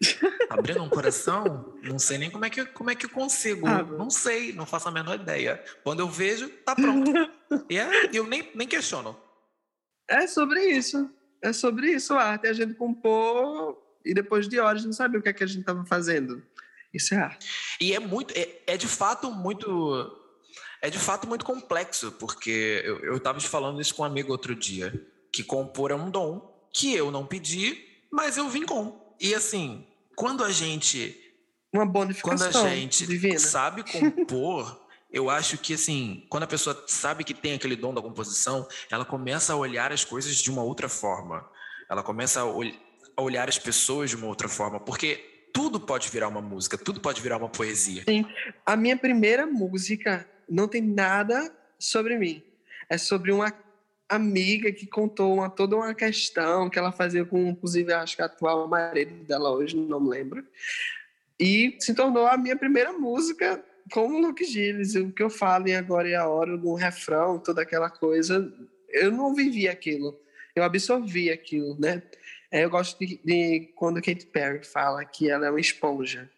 abrindo 0.49 0.83
um 0.85 0.89
coração, 0.89 1.77
não 1.83 1.99
sei 1.99 2.17
nem 2.17 2.31
como 2.31 2.45
é 2.45 2.51
que, 2.51 2.65
como 2.67 2.91
é 2.91 2.95
que 2.95 3.07
eu 3.07 3.11
consigo. 3.11 3.67
Ah, 3.67 3.83
não 3.83 4.09
sei, 4.09 4.53
não 4.53 4.65
faço 4.65 4.89
a 4.89 4.93
menor 4.93 5.17
ideia. 5.17 5.63
Quando 5.83 5.99
eu 5.99 6.09
vejo, 6.09 6.49
tá 6.65 6.75
pronto. 6.75 7.11
E 7.69 7.79
é, 7.79 8.09
eu 8.15 8.27
nem, 8.27 8.51
nem 8.55 8.67
questiono. 8.67 9.15
É 10.09 10.27
sobre 10.27 10.65
isso. 10.65 11.11
É 11.43 11.53
sobre 11.53 11.91
isso, 11.91 12.15
a 12.15 12.23
arte. 12.23 12.47
É 12.47 12.51
a 12.51 12.55
gente 12.55 12.75
compor 12.75 13.77
e 14.05 14.15
depois 14.15 14.49
de 14.49 14.59
horas 14.59 14.85
não 14.85 14.93
saber 14.93 15.19
o 15.19 15.23
que 15.23 15.29
é 15.29 15.33
que 15.33 15.45
a 15.45 15.47
gente 15.47 15.61
estava 15.61 15.85
fazendo. 15.85 16.43
Isso 16.95 17.15
é 17.15 17.19
arte. 17.19 17.47
E 17.81 17.93
é 17.93 17.99
muito, 17.99 18.33
é, 18.37 18.63
é 18.67 18.77
de 18.77 18.87
fato 18.87 19.31
muito, 19.31 20.19
é 20.81 20.91
de 20.91 20.99
fato 20.99 21.27
muito 21.27 21.45
complexo, 21.45 22.13
porque 22.13 22.83
eu, 22.85 22.99
eu 23.01 23.21
tava 23.21 23.39
te 23.39 23.49
falando 23.49 23.81
isso 23.81 23.95
com 23.95 24.03
um 24.03 24.07
amigo 24.07 24.31
outro 24.31 24.55
dia, 24.55 24.93
que 25.33 25.43
compor 25.43 25.91
é 25.91 25.95
um 25.95 26.11
dom 26.11 26.69
que 26.73 26.95
eu 26.95 27.11
não 27.11 27.27
pedi, 27.27 27.92
mas 28.13 28.37
eu 28.37 28.49
vim 28.49 28.65
com. 28.67 29.15
E 29.21 29.35
assim, 29.35 29.87
quando 30.17 30.45
a 30.45 30.51
gente, 30.51 31.17
Uma 31.73 31.85
quando 31.85 31.93
bonificação 31.93 32.67
a 32.67 32.69
gente 32.75 33.07
divina. 33.07 33.39
sabe 33.39 33.83
compor, 33.91 34.81
eu 35.11 35.29
acho 35.31 35.59
que 35.59 35.75
assim, 35.75 36.27
quando 36.29 36.43
a 36.45 36.47
pessoa 36.47 36.85
sabe 36.87 37.25
que 37.25 37.35
tem 37.35 37.55
aquele 37.55 37.77
dom 37.77 37.93
da 37.95 38.03
composição, 38.03 38.67
ela 38.91 39.05
começa 39.05 39.53
a 39.53 39.57
olhar 39.57 39.93
as 39.93 40.05
coisas 40.05 40.37
de 40.37 40.51
uma 40.51 40.63
outra 40.63 40.89
forma. 40.89 41.49
Ela 41.91 42.03
começa 42.03 42.41
a, 42.41 42.45
ol- 42.45 42.73
a 43.17 43.23
olhar 43.23 43.49
as 43.49 43.59
pessoas 43.59 44.11
de 44.11 44.17
uma 44.17 44.27
outra 44.27 44.49
forma, 44.49 44.81
porque 44.81 45.49
tudo 45.53 45.79
pode 45.79 46.09
virar 46.09 46.29
uma 46.29 46.41
música, 46.41 46.79
tudo 46.79 47.01
pode 47.01 47.21
virar 47.21 47.37
uma 47.37 47.49
poesia. 47.49 48.05
A 48.65 48.75
minha 48.77 48.97
primeira 48.97 49.47
música 49.47 50.27
não 50.49 50.67
tem 50.67 50.81
nada 50.83 51.55
sobre 51.79 52.19
mim. 52.19 52.43
É 52.89 52.97
sobre 52.97 53.31
uma 53.33 53.53
amiga 54.15 54.73
que 54.73 54.87
contou 54.87 55.35
uma, 55.35 55.49
toda 55.51 55.77
uma 55.77 55.95
questão 55.95 56.69
que 56.71 56.79
ela 56.79 56.93
fazia 56.93 57.25
com, 57.25 57.49
inclusive, 57.49 57.93
acho 57.93 58.17
que 58.17 58.23
a 58.23 58.27
atual 58.27 58.69
marido 58.69 59.25
dela 59.25 59.51
hoje, 59.51 59.77
não 59.77 60.01
me 60.01 60.09
lembro. 60.09 60.47
E 61.39 61.77
se 61.81 61.95
tornou 61.95 62.27
a 62.27 62.37
minha 62.37 62.57
primeira 62.57 62.93
música 62.93 63.63
com 63.93 64.07
o 64.09 64.21
Luke 64.21 64.45
Gilles. 64.45 64.95
O 64.95 65.11
que 65.11 65.23
eu 65.23 65.31
falo 65.31 65.69
em 65.69 65.75
Agora 65.75 66.09
e 66.09 66.15
a 66.15 66.27
Hora, 66.29 66.57
no 66.57 66.75
refrão, 66.75 67.39
toda 67.39 67.63
aquela 67.63 67.91
coisa. 67.91 68.53
Eu 68.89 69.11
não 69.11 69.35
vivi 69.35 69.69
aquilo. 69.69 70.21
Eu 70.55 70.63
absorvi 70.63 71.31
aquilo, 71.31 71.77
né? 71.81 72.03
É, 72.51 72.65
Eu 72.65 72.71
gosto 72.71 72.99
de, 72.99 73.19
de 73.25 73.73
quando 73.75 74.03
Katy 74.03 74.27
Perry 74.27 74.65
fala 74.65 75.05
que 75.05 75.31
ela 75.31 75.47
é 75.47 75.51
uma 75.51 75.61
esponja. 75.61 76.31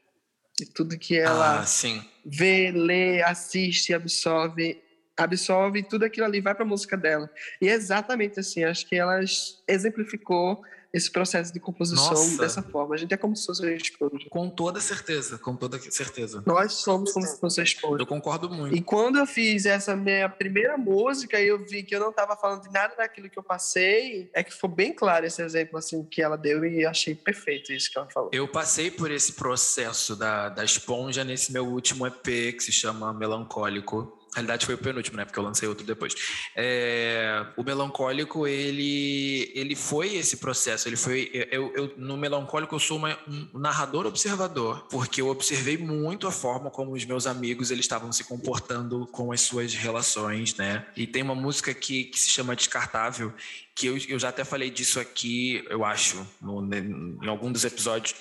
E 0.61 0.65
tudo 0.65 0.97
que 0.97 1.19
ela 1.19 1.61
Ah, 1.61 1.67
sim. 1.67 2.01
vê, 2.25 2.71
lê, 2.71 3.23
assiste, 3.23 3.93
absorve, 3.93 4.81
absorve 5.17 5.83
tudo 5.83 6.05
aquilo 6.05 6.27
ali 6.27 6.41
vai 6.41 6.55
para 6.55 6.65
a 6.65 6.69
música 6.69 6.97
dela. 6.97 7.31
E 7.61 7.69
é 7.69 7.73
exatamente 7.73 8.41
assim, 8.41 8.65
acho 8.65 8.87
que 8.87 8.97
ela 8.97 9.21
exemplificou 9.67 10.63
esse 10.95 11.11
processo 11.11 11.53
de 11.53 11.59
composição 11.59 12.11
Nossa. 12.11 12.39
dessa 12.39 12.63
forma. 12.63 12.95
A 12.95 12.97
gente 12.99 13.13
é 13.13 13.17
como 13.17 13.35
se 13.35 13.45
fosse 13.45 13.63
uma 13.63 13.73
esponja. 13.73 14.29
Com 14.31 14.49
toda 14.49 14.79
certeza, 14.81 15.37
com 15.37 15.57
toda 15.57 15.77
certeza. 15.91 16.41
Nós 16.47 16.75
somos 16.75 17.13
como 17.13 17.27
se 17.27 17.41
fosse 17.41 17.59
uma 17.59 17.65
esponja. 17.65 18.03
Eu 18.03 18.07
concordo 18.07 18.49
muito. 18.49 18.77
E 18.77 18.81
quando 18.81 19.19
eu 19.19 19.27
fiz 19.27 19.67
essa 19.67 19.97
minha 19.97 20.29
primeira 20.29 20.79
música 20.79 21.41
e 21.41 21.49
eu 21.49 21.65
vi 21.67 21.83
que 21.83 21.97
eu 21.97 21.99
não 21.99 22.11
estava 22.11 22.37
falando 22.37 22.63
de 22.63 22.73
nada 22.73 22.95
daquilo 22.95 23.29
que 23.29 23.37
eu 23.37 23.43
passei, 23.43 24.31
é 24.33 24.45
que 24.45 24.55
foi 24.55 24.71
bem 24.71 24.93
claro 24.93 25.27
esse 25.27 25.43
exemplo 25.43 25.77
assim 25.77 26.05
que 26.05 26.23
ela 26.23 26.37
deu 26.37 26.65
e 26.65 26.87
achei 26.87 27.13
perfeito 27.13 27.73
isso 27.73 27.91
que 27.91 27.99
ela 27.99 28.09
falou. 28.09 28.31
Eu 28.33 28.47
passei 28.47 28.89
por 28.89 29.11
esse 29.11 29.33
processo 29.33 30.15
da, 30.15 30.49
da 30.49 30.65
esponja 30.65 31.25
nesse 31.25 31.53
meu 31.53 31.67
último 31.67 32.07
EP, 32.07 32.23
que 32.23 32.61
se 32.61 32.71
chama 32.71 33.13
Melancólico. 33.13 34.24
Na 34.35 34.41
realidade 34.41 34.67
foi 34.67 34.75
o 34.75 34.79
penúltimo, 34.79 35.17
né? 35.17 35.25
Porque 35.25 35.39
eu 35.39 35.43
lancei 35.45 35.69
outro 35.69 35.87
depois. 35.87 36.13
É, 36.57 37.47
o 37.57 37.63
Melancólico, 37.63 38.47
ele, 38.49 39.53
ele 39.55 39.77
foi 39.77 40.17
esse 40.17 40.39
processo. 40.39 40.89
Ele 40.89 40.97
foi... 40.97 41.31
Eu, 41.53 41.73
eu- 41.75 41.95
no 41.97 42.17
Melancólico, 42.17 42.75
eu 42.75 42.81
sou 42.81 42.97
uma- 42.97 43.17
um 43.29 43.59
narrador 43.59 44.07
observador, 44.07 44.87
porque 44.91 45.21
eu 45.23 45.29
observei 45.29 45.79
muito 45.79 46.27
a 46.27 46.33
forma 46.33 46.69
como 46.71 46.93
os 46.95 47.05
meus 47.05 47.27
amigos 47.29 47.71
eles 47.71 47.85
estavam 47.85 48.11
se 48.13 48.25
comportando 48.25 49.07
com 49.07 49.31
as 49.31 49.41
suas 49.41 49.73
relações, 49.75 50.55
né? 50.57 50.85
E 50.97 51.07
tem 51.07 51.23
uma 51.23 51.35
música 51.35 51.73
que, 51.73 52.05
que 52.05 52.19
se 52.19 52.29
chama 52.31 52.57
Descartável, 52.57 53.33
que 53.75 53.87
eu, 53.87 53.97
eu 54.09 54.19
já 54.19 54.31
até 54.31 54.45
falei 54.45 54.69
disso 54.71 54.99
aqui, 54.99 55.65
eu 55.71 55.85
acho, 55.85 56.27
no- 56.43 56.63
em 56.75 57.29
algum 57.29 57.53
dos 57.53 57.65
episódios. 57.65 58.15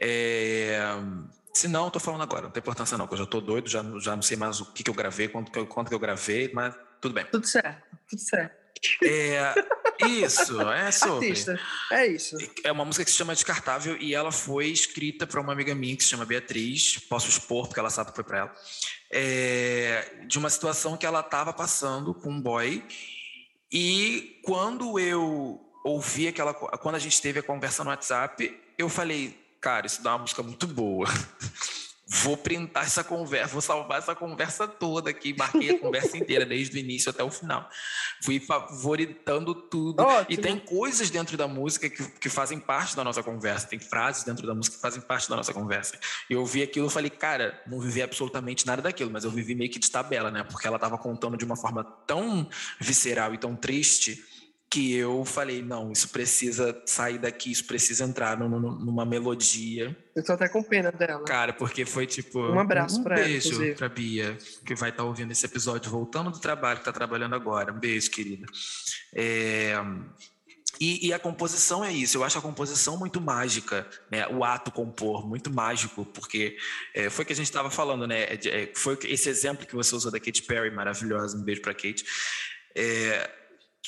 É, 0.00 0.80
se 1.52 1.68
não, 1.68 1.86
eu 1.86 1.90
tô 1.90 1.98
falando 2.00 2.22
agora, 2.22 2.42
não 2.42 2.50
tem 2.50 2.60
importância 2.60 2.96
não, 2.96 3.06
porque 3.06 3.20
eu 3.20 3.24
já 3.24 3.30
tô 3.30 3.40
doido, 3.40 3.68
já, 3.68 3.82
já 4.00 4.14
não 4.14 4.22
sei 4.22 4.36
mais 4.36 4.60
o 4.60 4.66
que, 4.66 4.82
que 4.82 4.90
eu 4.90 4.94
gravei, 4.94 5.28
quanto 5.28 5.50
que 5.50 5.58
eu, 5.58 5.66
quanto 5.66 5.88
que 5.88 5.94
eu 5.94 5.98
gravei, 5.98 6.50
mas 6.52 6.74
tudo 7.00 7.14
bem. 7.14 7.24
Tudo 7.26 7.46
certo, 7.46 7.82
tudo 8.08 8.20
certo. 8.20 8.56
É, 9.02 9.54
isso, 10.06 10.60
é 10.60 10.90
sobre. 10.92 11.28
Artista, 11.28 11.60
é 11.90 12.06
isso. 12.06 12.36
É 12.62 12.70
uma 12.70 12.84
música 12.84 13.04
que 13.04 13.10
se 13.10 13.16
chama 13.16 13.34
Descartável 13.34 13.96
e 13.96 14.14
ela 14.14 14.30
foi 14.30 14.68
escrita 14.68 15.26
para 15.26 15.40
uma 15.40 15.52
amiga 15.52 15.74
minha 15.74 15.96
que 15.96 16.04
se 16.04 16.10
chama 16.10 16.24
Beatriz, 16.24 16.98
posso 17.08 17.28
expor 17.28 17.66
porque 17.66 17.80
ela 17.80 17.90
sabe 17.90 18.10
que 18.10 18.16
foi 18.16 18.24
para 18.24 18.38
ela, 18.38 18.54
é, 19.10 20.22
de 20.26 20.38
uma 20.38 20.50
situação 20.50 20.96
que 20.96 21.06
ela 21.06 21.20
estava 21.20 21.52
passando 21.52 22.14
com 22.14 22.30
um 22.30 22.40
boy 22.40 22.84
e 23.72 24.40
quando 24.44 24.98
eu 24.98 25.60
ouvi 25.84 26.28
aquela, 26.28 26.54
quando 26.54 26.94
a 26.94 26.98
gente 26.98 27.20
teve 27.20 27.40
a 27.40 27.42
conversa 27.42 27.82
no 27.82 27.90
WhatsApp, 27.90 28.58
eu 28.76 28.88
falei, 28.88 29.36
cara, 29.60 29.86
isso 29.86 30.02
dá 30.02 30.12
uma 30.12 30.20
música 30.20 30.42
muito 30.42 30.66
boa. 30.66 31.06
Vou 32.10 32.38
printar 32.38 32.84
essa 32.84 33.04
conversa, 33.04 33.52
vou 33.52 33.60
salvar 33.60 33.98
essa 33.98 34.14
conversa 34.14 34.66
toda 34.66 35.10
aqui. 35.10 35.36
Marquei 35.36 35.72
a 35.72 35.76
conversa 35.78 36.16
inteira, 36.16 36.46
desde 36.46 36.74
o 36.74 36.80
início 36.80 37.10
até 37.10 37.22
o 37.22 37.30
final. 37.30 37.68
Fui 38.22 38.40
favoritando 38.40 39.54
tudo. 39.54 40.02
Ótimo. 40.02 40.26
E 40.30 40.38
tem 40.38 40.58
coisas 40.58 41.10
dentro 41.10 41.36
da 41.36 41.46
música 41.46 41.90
que, 41.90 42.02
que 42.02 42.30
fazem 42.30 42.58
parte 42.58 42.96
da 42.96 43.04
nossa 43.04 43.22
conversa. 43.22 43.66
Tem 43.66 43.78
frases 43.78 44.24
dentro 44.24 44.46
da 44.46 44.54
música 44.54 44.76
que 44.76 44.80
fazem 44.80 45.02
parte 45.02 45.28
da 45.28 45.36
nossa 45.36 45.52
conversa. 45.52 45.98
E 46.30 46.32
eu 46.32 46.40
ouvi 46.40 46.62
aquilo 46.62 46.86
e 46.86 46.90
falei, 46.90 47.10
cara, 47.10 47.62
não 47.66 47.78
vivi 47.78 48.00
absolutamente 48.00 48.66
nada 48.66 48.80
daquilo, 48.80 49.10
mas 49.10 49.24
eu 49.24 49.30
vivi 49.30 49.54
meio 49.54 49.70
que 49.70 49.78
de 49.78 49.90
tabela, 49.90 50.30
né? 50.30 50.42
Porque 50.44 50.66
ela 50.66 50.76
estava 50.76 50.96
contando 50.96 51.36
de 51.36 51.44
uma 51.44 51.56
forma 51.56 51.84
tão 52.06 52.48
visceral 52.80 53.34
e 53.34 53.38
tão 53.38 53.54
triste 53.54 54.24
que 54.70 54.94
eu 54.94 55.24
falei, 55.24 55.62
não, 55.62 55.90
isso 55.90 56.10
precisa 56.10 56.82
sair 56.84 57.18
daqui, 57.18 57.50
isso 57.50 57.64
precisa 57.64 58.04
entrar 58.04 58.38
numa 58.38 59.06
melodia. 59.06 59.96
Eu 60.14 60.22
tô 60.22 60.32
até 60.32 60.48
com 60.48 60.62
pena 60.62 60.92
dela. 60.92 61.24
Cara, 61.24 61.52
porque 61.52 61.86
foi 61.86 62.06
tipo. 62.06 62.38
Um 62.38 62.58
abraço 62.58 63.00
um 63.00 63.02
pra 63.02 63.18
ela, 63.18 63.26
beijo 63.26 63.74
pra 63.76 63.88
Bia, 63.88 64.36
que 64.66 64.74
vai 64.74 64.90
estar 64.90 65.04
ouvindo 65.04 65.32
esse 65.32 65.46
episódio, 65.46 65.90
voltando 65.90 66.30
do 66.30 66.38
trabalho, 66.38 66.80
que 66.80 66.84
tá 66.84 66.92
trabalhando 66.92 67.34
agora. 67.34 67.72
Um 67.72 67.78
beijo, 67.78 68.10
querida. 68.10 68.46
É, 69.14 69.74
E, 70.80 71.08
e 71.08 71.12
a 71.12 71.18
composição 71.18 71.82
é 71.84 71.92
isso. 71.92 72.18
Eu 72.18 72.24
acho 72.24 72.38
a 72.38 72.42
composição 72.42 72.96
muito 72.98 73.20
mágica, 73.20 73.88
né? 74.10 74.28
O 74.28 74.44
ato 74.44 74.70
compor 74.70 75.26
muito 75.26 75.50
mágico, 75.50 76.04
porque 76.04 76.56
é, 76.94 77.08
foi 77.08 77.24
o 77.24 77.26
que 77.26 77.32
a 77.32 77.36
gente 77.36 77.46
estava 77.46 77.70
falando, 77.70 78.06
né? 78.06 78.24
É 78.24 78.38
é, 78.44 78.72
foi 78.74 78.98
esse 79.04 79.28
exemplo 79.28 79.66
que 79.66 79.74
você 79.74 79.94
usou 79.94 80.12
da 80.12 80.20
Katy 80.20 80.42
Perry, 80.42 80.70
maravilhosa. 80.70 81.36
Um 81.38 81.42
beijo 81.42 81.62
para 81.62 81.72
Kate. 81.74 82.04
É, 82.76 83.28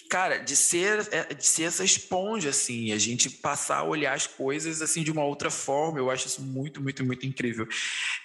cara, 0.08 0.38
de 0.38 0.56
ser, 0.56 1.08
é, 1.12 1.34
de 1.34 1.46
ser 1.46 1.64
essa 1.64 1.84
esponja, 1.84 2.50
assim, 2.50 2.92
a 2.92 2.98
gente 2.98 3.30
passar 3.30 3.78
a 3.78 3.84
olhar 3.84 4.14
as 4.14 4.26
coisas 4.26 4.82
assim 4.82 5.02
de 5.02 5.10
uma 5.10 5.24
outra 5.24 5.50
forma, 5.50 5.98
eu 5.98 6.10
acho 6.10 6.26
isso 6.26 6.42
muito, 6.42 6.80
muito, 6.82 7.04
muito 7.04 7.26
incrível. 7.26 7.66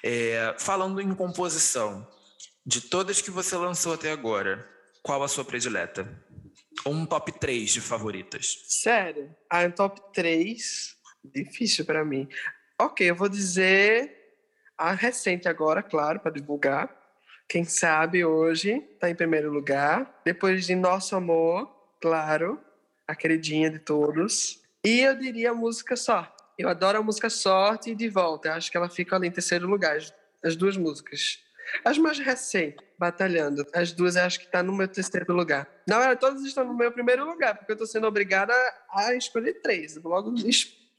É, 0.04 0.56
falando 0.60 1.00
em 1.02 1.14
composição, 1.14 2.08
de 2.66 2.82
todas 2.82 3.22
que 3.22 3.32
você 3.32 3.56
lançou 3.56 3.94
até 3.94 4.12
agora, 4.12 4.68
qual 5.04 5.22
a 5.22 5.28
sua 5.28 5.46
predileta? 5.46 6.10
Um 6.86 7.06
top 7.06 7.32
3 7.40 7.72
de 7.72 7.82
favoritas. 7.82 8.64
Sério? 8.68 9.34
Ah, 9.50 9.64
um 9.64 9.72
top 9.72 10.02
3. 10.14 10.96
Difícil 11.24 11.86
pra 11.86 12.04
mim. 12.04 12.28
Ok, 12.80 13.10
eu 13.10 13.16
vou 13.16 13.30
dizer 13.30 14.12
a 14.78 14.92
recente 14.92 15.48
agora, 15.48 15.82
claro, 15.82 16.20
para 16.20 16.32
divulgar. 16.32 17.05
Quem 17.48 17.64
sabe 17.64 18.26
hoje 18.26 18.80
tá 19.00 19.10
em 19.10 19.16
primeiro 19.16 19.52
lugar. 19.52 20.22
Depois 20.26 20.66
de 20.66 20.76
Nosso 20.76 21.16
Amor, 21.16 21.70
claro, 22.02 22.60
a 23.08 23.16
queridinha 23.16 23.70
de 23.70 23.80
todos. 23.80 24.62
E 24.84 25.02
eu 25.02 25.16
diria 25.18 25.52
a 25.52 25.54
música 25.54 25.96
Sorte. 25.96 26.34
Eu 26.58 26.70
adoro 26.70 26.98
a 27.00 27.04
música 27.04 27.30
Sorte 27.30 27.92
e 27.92 27.96
De 27.96 28.10
Volta. 28.10 28.50
Eu 28.50 28.54
acho 28.54 28.72
que 28.72 28.78
ela 28.78 28.90
fica 28.90 29.16
ali 29.16 29.28
em 29.28 29.32
terceiro 29.32 29.68
lugar, 29.68 29.96
as- 29.98 30.14
as 30.44 30.56
duas 30.56 30.78
músicas. 30.78 31.40
As 31.84 31.98
mais 31.98 32.20
recentes, 32.20 32.84
batalhando. 32.98 33.66
As 33.74 33.92
duas 33.92 34.16
acho 34.16 34.40
que 34.40 34.48
tá 34.48 34.62
no 34.62 34.72
meu 34.74 34.88
terceiro 34.88 35.34
lugar. 35.34 35.68
Na 35.88 35.98
verdade, 35.98 36.20
todas 36.20 36.44
estão 36.44 36.64
no 36.64 36.76
meu 36.76 36.92
primeiro 36.92 37.26
lugar, 37.26 37.58
porque 37.58 37.72
eu 37.72 37.78
tô 37.78 37.86
sendo 37.86 38.08
obrigada 38.08 38.54
a 38.92 39.14
escolher 39.16 39.56
três. 39.62 39.96
Logo 40.04 40.32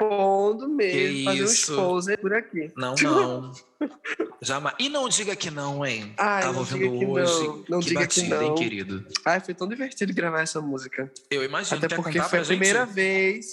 expondo 0.00 0.68
mesmo, 0.68 0.92
Que 1.18 1.24
fazer 1.24 1.40
um 1.40 1.44
isso. 1.44 1.72
exposer 1.72 2.18
por 2.20 2.32
aqui. 2.34 2.70
Não, 2.76 2.94
não. 3.02 3.52
Jamais. 4.42 4.76
E 4.78 4.88
não 4.88 5.08
diga 5.08 5.34
que 5.34 5.50
não, 5.50 5.84
hein? 5.84 6.12
Ai, 6.18 6.42
Tava 6.42 6.52
não 6.54 6.60
ouvindo 6.60 6.78
diga 6.82 6.98
que 6.98 7.06
hoje. 7.06 7.46
não. 7.46 7.64
Não 7.68 7.80
que 7.80 7.86
diga 7.88 8.06
que 8.06 8.20
batida, 8.20 8.42
hein, 8.42 8.48
não. 8.48 8.54
querido? 8.54 9.06
Ai, 9.24 9.40
foi 9.40 9.54
tão 9.54 9.68
divertido 9.68 10.12
gravar 10.14 10.42
essa 10.42 10.60
música. 10.60 11.10
Eu 11.30 11.42
imagino. 11.42 11.78
Até 11.78 11.88
Quer 11.88 11.96
porque 11.96 12.20
foi 12.22 12.38
a 12.40 12.44
primeira 12.44 12.84
gente? 12.84 12.94
vez 12.94 13.46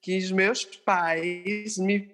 que 0.00 0.18
os 0.18 0.32
meus 0.32 0.64
pais 0.64 1.76
me 1.78 2.08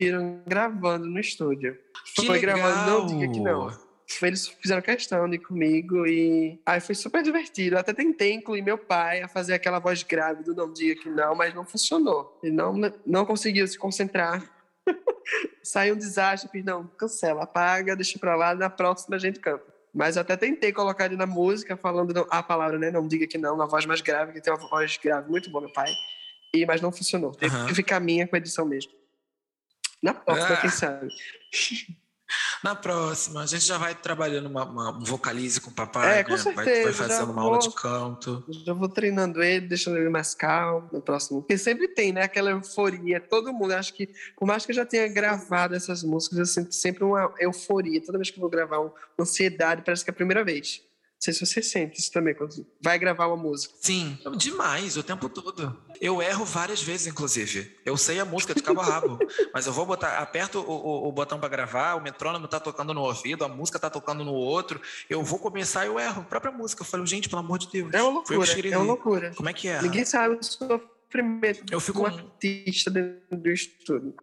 viram 0.00 0.40
gravando 0.46 1.06
no 1.06 1.18
estúdio. 1.18 1.76
Que 2.14 2.24
foi 2.26 2.38
gravando 2.38 2.76
Não 2.90 3.06
legal. 3.06 3.06
Diga 3.06 3.32
Que 3.32 3.40
Não. 3.40 3.85
Eles 4.22 4.46
fizeram 4.48 4.80
questão 4.82 5.28
de 5.28 5.36
ir 5.36 5.40
comigo 5.40 6.06
e 6.06 6.60
aí 6.64 6.80
foi 6.80 6.94
super 6.94 7.22
divertido. 7.22 7.76
Eu 7.76 7.80
até 7.80 7.92
tentei 7.92 8.32
incluir 8.32 8.62
meu 8.62 8.78
pai 8.78 9.20
a 9.22 9.28
fazer 9.28 9.54
aquela 9.54 9.78
voz 9.78 10.02
grave 10.02 10.44
do 10.44 10.54
não 10.54 10.72
diga 10.72 11.00
que 11.00 11.08
não, 11.10 11.34
mas 11.34 11.52
não 11.54 11.64
funcionou. 11.64 12.38
Ele 12.42 12.54
não, 12.54 12.74
não 13.04 13.26
conseguiu 13.26 13.66
se 13.66 13.76
concentrar. 13.78 14.48
Saiu 15.62 15.94
um 15.94 15.98
desastre, 15.98 16.48
fiz, 16.50 16.64
não, 16.64 16.86
cancela, 16.86 17.42
apaga, 17.42 17.96
deixa 17.96 18.18
pra 18.18 18.36
lá, 18.36 18.54
na 18.54 18.70
próxima 18.70 19.16
a 19.16 19.18
gente 19.18 19.40
canta. 19.40 19.64
Mas 19.92 20.14
eu 20.14 20.22
até 20.22 20.36
tentei 20.36 20.72
colocar 20.72 21.06
ele 21.06 21.16
na 21.16 21.26
música, 21.26 21.76
falando 21.76 22.26
a 22.30 22.42
palavra, 22.42 22.78
né? 22.78 22.90
Não 22.90 23.08
diga 23.08 23.26
que 23.26 23.38
não, 23.38 23.56
na 23.56 23.66
voz 23.66 23.86
mais 23.86 24.00
grave, 24.00 24.32
que 24.32 24.40
tem 24.40 24.52
uma 24.52 24.68
voz 24.68 24.96
grave 25.02 25.28
muito 25.28 25.50
boa, 25.50 25.62
meu 25.64 25.72
pai. 25.72 25.90
E, 26.54 26.64
mas 26.64 26.80
não 26.80 26.92
funcionou. 26.92 27.32
Teve 27.32 27.56
Aham. 27.56 27.66
que 27.66 27.74
ficar 27.74 27.98
minha 27.98 28.28
com 28.28 28.36
a 28.36 28.38
edição 28.38 28.64
mesmo. 28.64 28.92
Na 30.02 30.14
próxima, 30.14 30.54
Ah. 30.54 30.60
quem 30.60 30.70
sabe? 30.70 31.08
Na 32.64 32.74
próxima, 32.74 33.42
a 33.42 33.46
gente 33.46 33.64
já 33.64 33.78
vai 33.78 33.94
trabalhando 33.94 34.46
uma, 34.48 34.64
uma- 34.64 34.90
um 34.98 35.04
vocalize 35.04 35.60
com 35.60 35.70
o 35.70 35.72
papai, 35.72 36.20
É, 36.20 36.24
com 36.24 36.32
né? 36.32 36.36
Vai- 36.36 36.54
vai, 36.54 36.64
certeza, 36.64 36.92
fazendo 37.08 37.32
uma 37.32 37.42
aula 37.42 37.58
vou- 37.60 37.68
de 37.68 37.74
canto. 37.74 38.44
Já 38.64 38.72
vou 38.72 38.88
treinando 38.88 39.42
ele, 39.42 39.66
deixando 39.68 39.96
ele 39.96 40.08
mais 40.08 40.34
calmo 40.34 40.88
no 40.92 41.00
próximo. 41.00 41.40
Porque 41.42 41.56
sempre 41.58 41.86
tem, 41.88 42.12
né? 42.12 42.22
Aquela 42.22 42.50
euforia. 42.50 43.20
Todo 43.20 43.52
mundo, 43.52 43.72
acho 43.72 43.94
que, 43.94 44.08
por 44.36 44.46
mais 44.46 44.64
que 44.66 44.72
eu 44.72 44.76
já 44.76 44.84
tenha 44.84 45.06
gravado 45.06 45.74
essas 45.74 46.02
músicas, 46.02 46.38
eu 46.38 46.46
sinto 46.46 46.74
sempre 46.74 47.04
uma 47.04 47.32
euforia. 47.38 48.02
Toda 48.04 48.18
vez 48.18 48.30
que 48.30 48.38
eu 48.38 48.40
vou 48.40 48.50
gravar, 48.50 48.78
uma 48.80 48.92
ansiedade, 49.20 49.82
parece 49.84 50.02
que 50.04 50.10
é 50.10 50.12
a 50.12 50.16
primeira 50.16 50.42
vez. 50.44 50.82
Não 51.16 51.20
sei 51.26 51.32
se 51.32 51.46
você 51.46 51.62
sente 51.62 51.98
isso 51.98 52.12
também, 52.12 52.34
quando 52.34 52.64
vai 52.80 52.98
gravar 52.98 53.26
uma 53.26 53.38
música. 53.38 53.74
Sim, 53.80 54.18
demais, 54.36 54.98
o 54.98 55.02
tempo 55.02 55.30
todo. 55.30 55.74
Eu 55.98 56.20
erro 56.20 56.44
várias 56.44 56.82
vezes, 56.82 57.06
inclusive. 57.06 57.74
Eu 57.86 57.96
sei 57.96 58.20
a 58.20 58.24
música 58.24 58.54
de 58.54 58.62
cabo 58.62 58.80
a 58.80 58.84
rabo, 58.84 59.18
mas 59.52 59.66
eu 59.66 59.72
vou 59.72 59.86
botar, 59.86 60.18
aperto 60.18 60.60
o, 60.60 60.70
o- 60.70 61.08
o 61.08 61.12
botão 61.12 61.40
para 61.40 61.48
gravar, 61.48 61.94
o 61.94 62.02
metrônomo 62.02 62.46
tá 62.46 62.60
tocando 62.60 62.92
no 62.92 63.00
ouvido, 63.00 63.44
a 63.44 63.48
música 63.48 63.78
tá 63.78 63.88
tocando 63.88 64.24
no 64.26 64.34
outro. 64.34 64.78
Eu 65.08 65.22
vou 65.24 65.38
começar 65.38 65.84
e 65.86 65.88
eu 65.88 65.98
erro 65.98 66.20
a 66.20 66.24
própria 66.24 66.52
música. 66.52 66.82
Eu 66.82 66.86
falo, 66.86 67.06
gente, 67.06 67.30
pelo 67.30 67.40
amor 67.40 67.58
de 67.58 67.68
Deus. 67.72 67.92
É 67.94 68.02
uma 68.02 68.12
loucura, 68.12 68.46
é 68.70 68.76
uma 68.76 68.84
loucura. 68.86 69.32
Como 69.34 69.48
é 69.48 69.52
que 69.54 69.68
é? 69.68 69.80
Ninguém 69.80 70.04
sabe 70.04 70.34
o 70.36 70.42
sofrimento 70.44 71.64
Eu 71.72 71.78
de 71.78 71.84
fico- 71.84 72.02
um 72.02 72.06
artista 72.06 72.90
dentro 72.90 73.36
do 73.38 73.50
estúdio. 73.50 74.14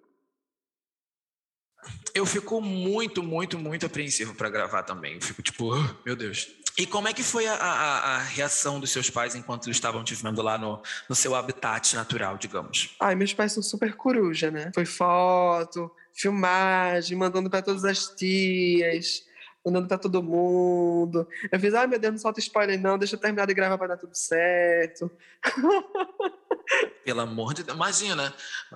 Eu 2.14 2.26
fico 2.26 2.62
muito, 2.62 3.22
muito, 3.24 3.58
muito 3.58 3.86
apreensivo 3.86 4.36
para 4.36 4.50
gravar 4.50 4.84
também. 4.84 5.16
Eu 5.16 5.22
fico 5.22 5.42
tipo, 5.42 5.74
"Ah, 5.74 5.98
meu 6.06 6.16
Deus. 6.16 6.48
E 6.78 6.86
como 6.88 7.08
é 7.08 7.14
que 7.14 7.22
foi 7.22 7.46
a, 7.48 7.54
a- 7.54 8.16
a 8.16 8.18
reação 8.20 8.80
dos 8.80 8.92
seus 8.92 9.10
pais 9.10 9.36
enquanto 9.36 9.66
eles 9.68 9.78
estavam 9.78 10.04
te 10.04 10.16
vendo 10.16 10.42
lá 10.42 10.58
no, 10.58 10.82
no 11.08 11.16
seu 11.16 11.36
habitat 11.36 11.96
natural, 11.96 12.38
digamos? 12.38 12.96
Ai, 13.00 13.14
meus 13.16 13.34
pais 13.34 13.52
são 13.52 13.62
super 13.62 13.96
coruja, 13.96 14.50
né? 14.50 14.72
Foi 14.74 14.86
foto, 14.86 15.92
filmagem, 16.14 17.18
mandando 17.18 17.50
para 17.50 17.62
todas 17.62 17.84
as 17.86 18.08
tias, 18.16 19.24
mandando 19.66 19.88
para 19.88 19.98
todo 19.98 20.22
mundo. 20.24 21.28
Eu 21.52 21.60
fiz, 21.60 21.74
ai 21.74 21.88
meu 21.88 22.00
Deus, 22.00 22.14
não 22.14 22.20
solta 22.20 22.40
spoiler 22.40 22.80
não, 22.80 22.98
deixa 22.98 23.16
eu 23.16 23.20
terminar 23.20 23.46
de 23.48 23.54
gravar 23.54 23.78
para 23.78 23.88
dar 23.90 23.98
tudo 23.98 24.16
certo. 24.16 25.10
Pelo 27.04 27.20
amor 27.22 27.54
de 27.54 27.64
Deus. 27.64 27.76
Imagina, 27.76 28.34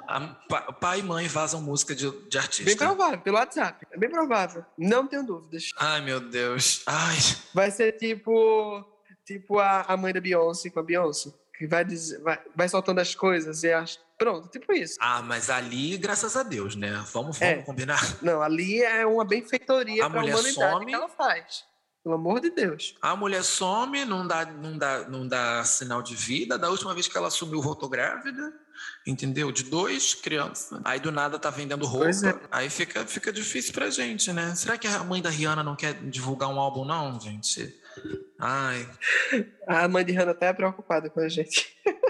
a- 0.07 0.35
pa- 0.49 0.73
pai 0.73 0.99
e 0.99 1.03
mãe 1.03 1.27
vazam 1.27 1.61
música 1.61 1.95
de, 1.95 2.09
de 2.27 2.37
artista. 2.37 2.65
Bem 2.65 2.75
provável, 2.77 3.19
pelo 3.19 3.37
WhatsApp. 3.37 3.85
É 3.91 3.97
bem 3.97 4.09
provável. 4.09 4.65
Não 4.77 5.07
tenho 5.07 5.25
dúvidas. 5.25 5.69
Ai, 5.77 6.01
meu 6.01 6.19
Deus. 6.19 6.83
Ai, 6.85 7.15
Vai 7.53 7.71
ser 7.71 7.93
tipo, 7.93 8.83
tipo 9.25 9.57
a, 9.59 9.81
a 9.83 9.95
mãe 9.97 10.11
da 10.13 10.19
Beyoncé 10.19 10.69
com 10.69 10.79
a 10.79 10.83
Beyoncé, 10.83 11.31
que 11.57 11.65
vai, 11.65 11.85
dizer, 11.85 12.19
vai, 12.21 12.39
vai 12.55 12.67
soltando 12.67 12.99
as 12.99 13.15
coisas 13.15 13.63
e 13.63 13.71
acha. 13.71 13.99
Pronto, 14.17 14.49
tipo 14.49 14.73
isso. 14.73 14.95
ah, 14.99 15.21
mas 15.21 15.49
ali, 15.49 15.97
graças 15.97 16.35
a 16.35 16.43
Deus, 16.43 16.75
né? 16.75 16.91
Vamos, 17.13 17.37
vamos 17.37 17.41
É. 17.41 17.61
combinar. 17.61 17.99
Não, 18.21 18.41
ali 18.41 18.81
é 18.81 19.05
uma 19.05 19.23
benfeitoria 19.25 20.05
A 20.05 20.09
para 20.09 20.19
a 20.19 20.21
mulher 20.23 20.35
humanidade 20.35 20.71
some. 20.73 20.85
que 20.87 20.93
ela 20.95 21.07
faz. 21.09 21.63
Pelo 22.03 22.15
amor 22.15 22.39
de 22.39 22.49
Deus. 22.51 22.95
A 23.01 23.15
mulher 23.17 23.43
some, 23.43 24.05
não 24.05 24.25
dá, 24.25 24.45
não, 24.45 24.77
dá, 24.77 25.09
não 25.09 25.27
dá 25.27 25.61
sinal 25.65 26.01
de 26.01 26.15
vida. 26.15 26.57
Da 26.57 26.69
última 26.69 26.93
vez 26.93 27.05
que 27.07 27.17
ela 27.17 27.29
sumiu, 27.29 27.61
voltou 27.61 27.89
grávida. 27.89 28.53
Entendeu? 29.05 29.51
De 29.51 29.63
dois 29.63 30.13
crianças. 30.13 30.79
Aí 30.85 31.01
do 31.01 31.11
nada 31.11 31.37
tá 31.37 31.49
vendendo 31.49 31.85
roupa. 31.85 32.07
É. 32.09 32.39
Aí 32.49 32.69
fica, 32.69 33.05
fica 33.05 33.33
difícil 33.33 33.73
pra 33.73 33.89
gente, 33.89 34.31
né? 34.31 34.55
Será 34.55 34.77
que 34.77 34.87
a 34.87 35.03
mãe 35.03 35.21
da 35.21 35.29
Rihanna 35.29 35.63
não 35.63 35.75
quer 35.75 35.95
divulgar 36.09 36.47
um 36.49 36.59
álbum, 36.59 36.85
não, 36.85 37.19
gente? 37.19 37.75
Ai, 38.39 38.87
A 39.67 39.87
mãe 39.89 40.05
de 40.05 40.17
até 40.17 40.47
é 40.47 40.53
preocupada 40.53 41.09
com 41.09 41.19
a 41.19 41.27
gente. 41.27 41.75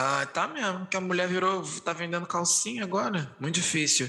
ah, 0.00 0.24
tá 0.26 0.46
mesmo. 0.46 0.86
Que 0.86 0.96
a 0.96 1.00
mulher 1.00 1.26
virou. 1.26 1.64
tá 1.84 1.92
vendendo 1.92 2.24
calcinha 2.24 2.84
agora. 2.84 3.34
Muito 3.40 3.56
difícil. 3.56 4.08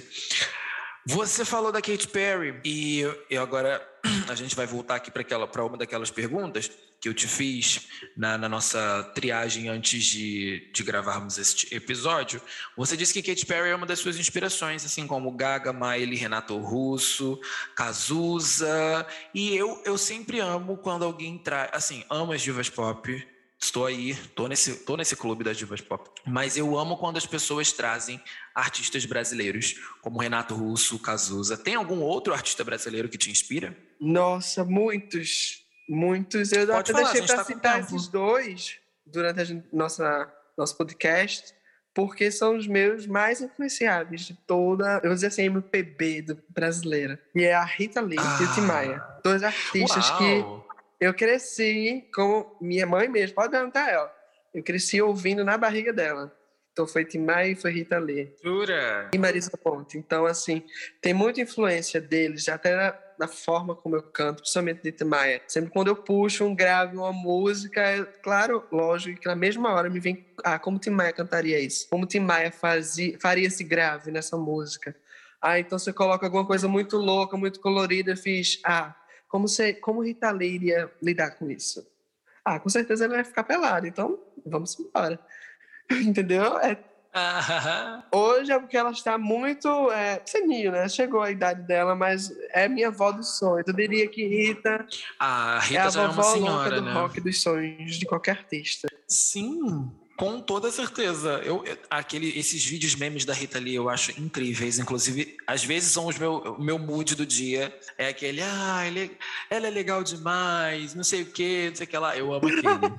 Você 1.03 1.43
falou 1.43 1.71
da 1.71 1.81
Katy 1.81 2.07
Perry 2.09 2.61
e 2.63 2.99
eu 3.27 3.41
agora 3.41 3.81
a 4.29 4.35
gente 4.35 4.55
vai 4.55 4.67
voltar 4.67 4.95
aqui 4.97 5.09
para 5.09 5.65
uma 5.65 5.77
daquelas 5.77 6.11
perguntas 6.11 6.69
que 7.01 7.09
eu 7.09 7.13
te 7.13 7.27
fiz 7.27 7.87
na, 8.15 8.37
na 8.37 8.47
nossa 8.47 9.01
triagem 9.15 9.67
antes 9.67 10.03
de, 10.03 10.69
de 10.71 10.83
gravarmos 10.83 11.39
este 11.39 11.73
episódio. 11.73 12.39
Você 12.77 12.95
disse 12.95 13.11
que 13.11 13.23
Katy 13.23 13.47
Perry 13.47 13.69
é 13.69 13.75
uma 13.75 13.87
das 13.87 13.97
suas 13.97 14.19
inspirações, 14.19 14.85
assim 14.85 15.07
como 15.07 15.31
Gaga, 15.31 15.73
Miley, 15.73 16.17
Renato 16.17 16.55
Russo, 16.59 17.39
Cazuza. 17.75 19.07
E 19.33 19.55
eu, 19.55 19.81
eu 19.83 19.97
sempre 19.97 20.39
amo 20.39 20.77
quando 20.77 21.03
alguém 21.03 21.39
traz. 21.39 21.71
Assim, 21.73 22.05
amo 22.11 22.31
as 22.31 22.43
divas 22.43 22.69
pop. 22.69 23.27
Estou 23.61 23.85
aí, 23.85 24.15
tô 24.35 24.47
nesse, 24.47 24.85
tô 24.85 24.95
nesse 24.95 25.17
clube 25.17 25.43
das 25.43 25.57
divas 25.57 25.81
pop. 25.81 26.09
Mas 26.25 26.55
eu 26.55 26.77
amo 26.77 26.97
quando 26.97 27.17
as 27.17 27.25
pessoas 27.25 27.73
trazem 27.73 28.21
artistas 28.55 29.03
brasileiros, 29.03 29.75
como 30.01 30.19
Renato 30.19 30.55
Russo, 30.55 30.97
Cazuza. 30.97 31.57
Tem 31.57 31.75
algum 31.75 31.99
outro 31.99 32.33
artista 32.33 32.63
brasileiro 32.63 33.09
que 33.09 33.17
te 33.17 33.29
inspira? 33.29 33.75
Nossa, 33.99 34.63
muitos. 34.63 35.65
Muitos. 35.89 36.53
Eu 36.53 36.67
Pode 36.67 36.91
até 36.91 36.93
falar, 36.93 37.11
deixei 37.11 37.27
para 37.27 37.35
tá 37.35 37.43
citar 37.43 37.79
esses 37.81 38.07
dois 38.07 38.77
durante 39.05 39.41
a 39.41 39.75
nossa, 39.75 40.31
nosso 40.57 40.77
podcast, 40.77 41.53
porque 41.93 42.31
são 42.31 42.55
os 42.55 42.65
meus 42.65 43.05
mais 43.07 43.41
influenciáveis 43.41 44.21
de 44.21 44.35
toda, 44.47 45.01
eu 45.03 45.09
vou 45.09 45.15
dizer 45.15 45.27
assim, 45.27 45.43
MPB 45.43 46.21
do, 46.21 46.43
brasileira. 46.47 47.19
E 47.35 47.43
é 47.43 47.55
a 47.55 47.65
Rita 47.65 47.99
Lee 47.99 48.17
e 48.17 48.43
o 48.43 48.53
Tim 48.53 48.61
Ah. 48.61 48.63
Maia. 48.63 49.03
Dois 49.23 49.43
artistas 49.43 50.09
que 50.11 50.39
Uau! 50.39 50.68
Eu 50.99 51.13
cresci 51.13 52.07
com 52.13 52.57
minha 52.59 52.85
mãe 52.85 53.07
mesmo, 53.07 53.35
pode 53.35 53.51
perguntar 53.51 53.85
a 53.85 53.91
ela. 53.91 54.15
Eu 54.53 54.63
cresci 54.63 55.01
ouvindo 55.01 55.43
na 55.43 55.57
barriga 55.57 55.93
dela. 55.93 56.35
Então 56.79 56.87
foi 56.87 57.03
Tim 57.03 57.19
Maia 57.19 57.51
e 57.51 57.55
foi 57.55 57.71
Rita 57.71 57.97
Lee. 57.97 58.33
Jura? 58.41 59.09
E 59.13 59.17
Marisa 59.17 59.51
Ponte. 59.57 59.97
Então, 59.97 60.25
assim, 60.25 60.63
tem 61.01 61.13
muita 61.13 61.41
influência 61.41 61.99
deles, 61.99 62.47
até 62.47 62.73
na, 62.75 62.97
na 63.19 63.27
forma 63.27 63.75
como 63.75 63.97
eu 63.97 64.03
canto, 64.03 64.41
principalmente 64.41 64.81
de 64.83 64.91
Tim 64.93 65.03
Maia. 65.03 65.41
Sempre 65.45 65.71
quando 65.71 65.89
eu 65.89 65.95
puxo 65.95 66.45
um 66.45 66.55
grave, 66.55 66.95
uma 66.95 67.11
música, 67.11 67.81
é 67.81 68.03
claro, 68.05 68.63
lógico, 68.71 69.19
que 69.19 69.27
na 69.27 69.35
mesma 69.35 69.73
hora 69.73 69.89
me 69.89 69.99
vem, 69.99 70.25
ah, 70.41 70.57
como 70.57 70.79
Tim 70.79 70.91
Maia 70.91 71.11
cantaria 71.11 71.59
isso? 71.59 71.87
Como 71.89 72.05
Tim 72.05 72.21
Maia 72.21 72.51
fazia, 72.51 73.17
faria 73.19 73.47
esse 73.47 73.63
grave 73.63 74.09
nessa 74.09 74.37
música? 74.37 74.95
Ah, 75.41 75.59
então 75.59 75.77
você 75.77 75.91
coloca 75.91 76.25
alguma 76.25 76.45
coisa 76.45 76.67
muito 76.67 76.95
louca, 76.95 77.35
muito 77.35 77.59
colorida, 77.59 78.11
eu 78.11 78.17
fiz, 78.17 78.59
ah, 78.63 78.95
como, 79.29 79.47
você, 79.47 79.73
como 79.73 80.03
Rita 80.03 80.29
Lee 80.31 80.55
iria 80.55 80.91
lidar 81.01 81.31
com 81.31 81.49
isso? 81.49 81.87
Ah, 82.43 82.59
com 82.59 82.67
certeza 82.67 83.05
ele 83.05 83.13
vai 83.13 83.23
ficar 83.23 83.43
pelado, 83.43 83.87
então 83.87 84.19
vamos 84.45 84.77
embora. 84.77 85.17
Entendeu? 85.89 86.57
É 86.57 86.77
Ah, 87.13 88.03
Hoje 88.11 88.51
é 88.51 88.59
porque 88.59 88.77
ela 88.77 88.91
está 88.91 89.17
muito 89.17 89.91
é, 89.91 90.21
senil, 90.25 90.71
né? 90.71 90.87
Chegou 90.89 91.21
a 91.21 91.31
idade 91.31 91.63
dela, 91.63 91.95
mas 91.95 92.31
é 92.51 92.67
minha 92.67 92.89
avó 92.89 93.11
dos 93.11 93.37
sonhos. 93.37 93.67
Eu 93.67 93.73
diria 93.73 94.07
que 94.07 94.25
Rita 94.27 94.85
a 95.19 95.59
é 95.63 95.67
Rita 95.67 95.83
a 95.83 95.89
já 95.89 96.01
é 96.01 96.05
uma 96.05 96.13
vovó 96.13 96.27
louca 96.29 96.39
senhora, 96.39 96.75
do 96.75 96.81
né? 96.83 96.93
rock 96.93 97.21
dos 97.21 97.41
sonhos 97.41 97.95
de 97.95 98.05
qualquer 98.05 98.31
artista. 98.31 98.87
Sim, 99.07 99.91
com 100.19 100.41
toda 100.41 100.69
certeza. 100.69 101.41
Eu, 101.45 101.63
aquele, 101.89 102.37
esses 102.37 102.65
vídeos 102.65 102.93
memes 102.93 103.23
da 103.23 103.33
Rita 103.33 103.57
Lee 103.57 103.75
eu 103.75 103.87
acho 103.87 104.11
incríveis. 104.19 104.77
Inclusive, 104.77 105.37
às 105.47 105.63
vezes 105.63 105.93
são 105.93 106.07
os 106.07 106.19
meu, 106.19 106.33
o 106.33 106.61
meu 106.61 106.77
mood 106.77 107.15
do 107.15 107.25
dia. 107.25 107.73
É 107.97 108.09
aquele, 108.09 108.41
ah, 108.41 108.85
ele, 108.85 109.17
ela 109.49 109.67
é 109.67 109.69
legal 109.69 110.03
demais, 110.03 110.93
não 110.93 111.05
sei 111.05 111.21
o 111.21 111.25
que, 111.27 111.69
não 111.69 111.75
sei 111.77 111.85
o 111.85 111.89
que 111.89 111.97
lá. 111.97 112.17
Eu 112.17 112.33
amo 112.33 112.49
aquele. 112.49 112.93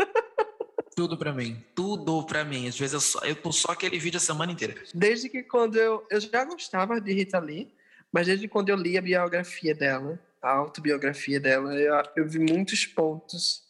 tudo 0.96 1.18
pra 1.18 1.30
mim, 1.30 1.62
tudo 1.74 2.24
pra 2.24 2.42
mim. 2.42 2.66
Às 2.66 2.78
vezes 2.78 2.94
eu, 2.94 3.00
só, 3.02 3.20
eu 3.20 3.36
tô 3.36 3.52
só 3.52 3.72
aquele 3.72 3.98
vídeo 3.98 4.16
a 4.16 4.20
semana 4.20 4.50
inteira. 4.50 4.74
Desde 4.94 5.28
que 5.28 5.42
quando 5.42 5.76
eu... 5.76 6.06
Eu 6.10 6.20
já 6.20 6.42
gostava 6.42 6.98
de 6.98 7.12
Rita 7.12 7.38
Lee, 7.38 7.70
mas 8.10 8.28
desde 8.28 8.48
quando 8.48 8.70
eu 8.70 8.76
li 8.76 8.96
a 8.96 9.02
biografia 9.02 9.74
dela, 9.74 10.18
a 10.40 10.52
autobiografia 10.52 11.38
dela, 11.38 11.74
eu, 11.74 12.02
eu 12.16 12.26
vi 12.26 12.38
muitos 12.38 12.86
pontos 12.86 13.61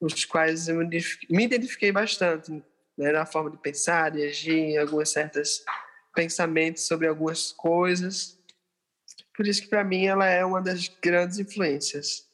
nos 0.00 0.24
quais 0.24 0.68
eu 0.68 0.76
me 0.76 1.44
identifiquei, 1.44 1.92
bastante, 1.92 2.50
né? 2.96 3.12
Na 3.12 3.26
forma 3.26 3.50
de 3.50 3.58
pensar, 3.58 4.10
de 4.10 4.22
agir, 4.22 4.52
em 4.52 4.78
algumas 4.78 5.10
certas 5.10 5.62
pensamentos 6.14 6.86
sobre 6.86 7.06
algumas 7.06 7.52
coisas. 7.52 8.38
Por 9.34 9.46
isso 9.46 9.62
que 9.62 9.68
para 9.68 9.84
mim 9.84 10.06
ela 10.06 10.26
é 10.26 10.44
uma 10.44 10.60
das 10.60 10.88
grandes 11.02 11.38
influências 11.38 12.28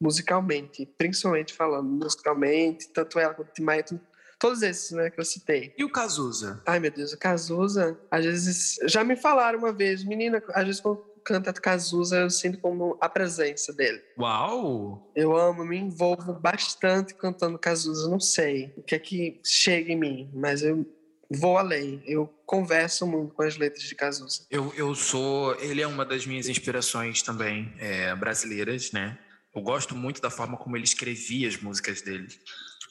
musicalmente, 0.00 0.86
principalmente 0.96 1.52
falando 1.52 1.88
musicalmente, 1.88 2.88
tanto 2.88 3.18
ela 3.18 3.34
quanto 3.34 3.58
o 3.58 4.00
todos 4.38 4.62
esses, 4.62 4.92
né, 4.92 5.10
que 5.10 5.18
eu 5.18 5.24
citei. 5.24 5.74
E 5.76 5.84
o 5.84 5.90
Cazuza? 5.90 6.62
Ai, 6.64 6.78
meu 6.78 6.90
Deus, 6.90 7.12
o 7.12 7.18
Cazuza, 7.18 7.98
às 8.10 8.24
vezes, 8.24 8.78
já 8.84 9.02
me 9.02 9.16
falaram 9.16 9.58
uma 9.58 9.72
vez, 9.72 10.04
menina, 10.04 10.42
às 10.54 10.64
vezes 10.64 10.80
quando 10.80 11.04
canta 11.24 11.52
Cazuza, 11.52 12.20
eu 12.20 12.30
sinto 12.30 12.58
como 12.58 12.96
a 13.00 13.08
presença 13.08 13.72
dele. 13.72 14.02
Uau! 14.18 15.10
Eu 15.14 15.36
amo, 15.36 15.64
me 15.64 15.78
envolvo 15.78 16.32
bastante 16.34 17.14
cantando 17.14 17.58
Cazuza. 17.58 18.08
Não 18.08 18.20
sei 18.20 18.72
o 18.76 18.82
que 18.82 18.94
é 18.94 18.98
que 18.98 19.40
chega 19.44 19.92
em 19.92 19.96
mim, 19.96 20.30
mas 20.32 20.62
eu 20.62 20.86
vou 21.30 21.58
além. 21.58 22.02
Eu 22.06 22.26
converso 22.46 23.06
muito 23.06 23.34
com 23.34 23.42
as 23.42 23.56
letras 23.56 23.84
de 23.84 23.94
Cazuza. 23.94 24.46
Eu, 24.50 24.72
eu 24.74 24.94
sou. 24.94 25.54
Ele 25.60 25.82
é 25.82 25.86
uma 25.86 26.04
das 26.04 26.26
minhas 26.26 26.48
inspirações 26.48 27.22
também 27.22 27.72
é, 27.78 28.14
brasileiras, 28.14 28.92
né? 28.92 29.18
Eu 29.54 29.62
gosto 29.62 29.94
muito 29.94 30.20
da 30.20 30.30
forma 30.30 30.56
como 30.56 30.76
ele 30.76 30.84
escrevia 30.84 31.48
as 31.48 31.56
músicas 31.56 32.00
dele. 32.00 32.28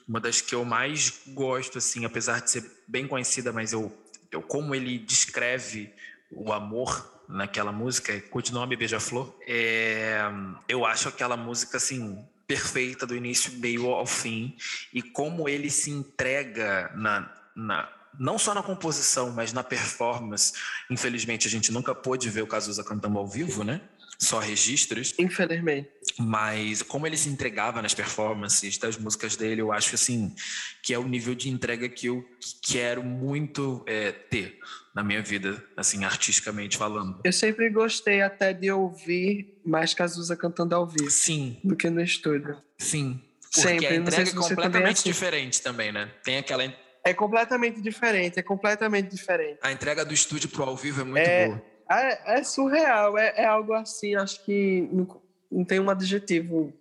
Uma 0.08 0.20
das 0.20 0.42
que 0.42 0.56
eu 0.56 0.64
mais 0.64 1.22
gosto, 1.28 1.78
assim, 1.78 2.06
apesar 2.06 2.42
de 2.42 2.52
ser 2.52 2.64
bem 2.88 3.08
conhecida, 3.08 3.52
mas 3.52 3.74
eu, 3.74 3.92
eu 4.32 4.42
como 4.42 4.74
ele 4.74 4.98
descreve 4.98 5.94
o 6.32 6.52
amor 6.52 7.17
naquela 7.28 7.72
música, 7.72 8.20
Continua 8.30 8.66
Me 8.66 8.76
Beija-Flor, 8.76 9.34
é, 9.46 10.22
eu 10.68 10.86
acho 10.86 11.10
aquela 11.10 11.36
música, 11.36 11.78
assim, 11.78 12.26
perfeita 12.48 13.06
do 13.06 13.16
início, 13.16 13.52
meio 13.60 13.88
ao 13.90 14.06
fim, 14.06 14.56
e 14.94 15.02
como 15.02 15.50
ele 15.50 15.70
se 15.70 15.92
entrega 15.92 16.92
na, 16.96 17.30
na 17.56 17.90
não 18.20 18.38
só 18.38 18.54
na 18.54 18.64
composição, 18.64 19.32
mas 19.32 19.54
na 19.54 19.64
performance. 19.64 20.54
Infelizmente, 20.90 21.48
a 21.48 21.52
gente 21.52 21.72
nunca 21.72 21.94
pôde 21.94 22.30
ver 22.30 22.42
o 22.42 22.48
Cazuza 22.48 22.84
cantando 22.84 23.18
ao 23.18 23.28
vivo, 23.28 23.64
né? 23.64 23.82
Só 24.20 24.40
registros. 24.40 25.14
Infelizmente. 25.20 25.90
Mas 26.18 26.82
como 26.82 27.06
ele 27.06 27.16
se 27.18 27.30
entregava 27.30 27.82
nas 27.82 27.94
performances 27.94 28.78
das 28.78 28.98
músicas 28.98 29.36
dele, 29.36 29.62
eu 29.62 29.72
acho 29.72 29.94
assim 29.94 30.34
que 30.82 30.94
é 30.94 30.98
o 30.98 31.08
nível 31.08 31.36
de 31.36 31.50
entrega 31.50 31.88
que 31.88 32.08
eu 32.08 32.26
quero 32.62 33.04
muito 33.04 33.84
é, 33.88 34.12
ter 34.12 34.58
na 34.96 35.04
minha 35.04 35.22
vida, 35.22 35.64
assim, 35.76 36.04
artisticamente 36.04 36.76
falando. 36.78 37.22
Eu 37.24 37.32
sempre 37.32 37.70
gostei 37.70 38.22
até 38.22 38.52
de 38.52 38.72
ouvir 38.72 39.60
mais 39.64 39.94
Cazuza 39.94 40.36
cantando 40.36 40.74
ao 40.74 40.88
vivo. 40.88 41.12
Sim. 41.12 41.60
Do 41.64 41.76
que 41.76 41.88
no 41.90 42.02
estúdio. 42.02 42.58
Sim. 42.80 43.22
Porque 43.42 43.62
sempre. 43.62 43.88
a 43.88 43.96
entrega 43.96 44.26
se 44.26 44.32
é 44.32 44.36
você 44.36 44.50
também 44.50 44.64
é 44.66 44.66
completamente 44.66 44.98
assim. 44.98 45.10
diferente 45.10 45.62
também, 45.62 45.92
né? 45.92 46.12
Tem 46.24 46.38
aquela. 46.38 46.64
É 47.06 47.14
completamente 47.14 47.80
diferente, 47.82 48.40
é 48.40 48.42
completamente 48.42 49.10
diferente. 49.16 49.60
A 49.62 49.72
entrega 49.72 50.04
do 50.04 50.14
estúdio 50.14 50.50
pro 50.50 50.64
ao 50.64 50.76
vivo 50.76 51.02
é 51.02 51.04
muito 51.04 51.18
É. 51.20 51.48
boa. 51.48 51.77
É, 51.90 52.40
é 52.40 52.44
surreal, 52.44 53.18
é, 53.18 53.34
é 53.38 53.46
algo 53.46 53.74
assim, 53.74 54.16
acho 54.16 54.44
que 54.44 54.88
não, 54.92 55.22
não 55.52 55.66
tem 55.66 55.80
um 55.80 55.90
adjetivo 55.90 56.74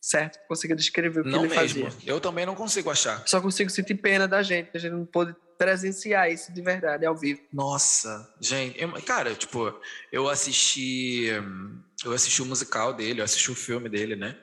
certo 0.00 0.38
que 0.40 0.46
consiga 0.48 0.74
descrever 0.74 1.20
o 1.20 1.22
que 1.24 1.30
Não 1.30 1.44
ele 1.44 1.54
mesmo. 1.56 1.90
fazia. 1.90 2.02
Eu 2.12 2.20
também 2.20 2.44
não 2.44 2.54
consigo 2.54 2.90
achar. 2.90 3.22
Só 3.26 3.40
consigo 3.40 3.70
sentir 3.70 3.94
pena 3.96 4.26
da 4.26 4.42
gente, 4.42 4.70
a 4.74 4.78
gente 4.78 4.92
não 4.92 5.04
pôde 5.06 5.34
presenciar 5.56 6.30
isso 6.30 6.52
de 6.52 6.60
verdade, 6.60 7.06
ao 7.06 7.16
vivo. 7.16 7.40
Nossa, 7.52 8.28
gente, 8.40 8.80
eu- 8.80 8.90
cara, 9.02 9.34
tipo, 9.34 9.72
eu 10.10 10.28
assisti, 10.28 11.26
eu 12.04 12.12
assisti 12.12 12.42
o 12.42 12.46
musical 12.46 12.92
dele, 12.92 13.20
eu 13.20 13.24
assisti 13.24 13.50
o 13.50 13.54
filme 13.54 13.88
dele, 13.88 14.16
né? 14.16 14.36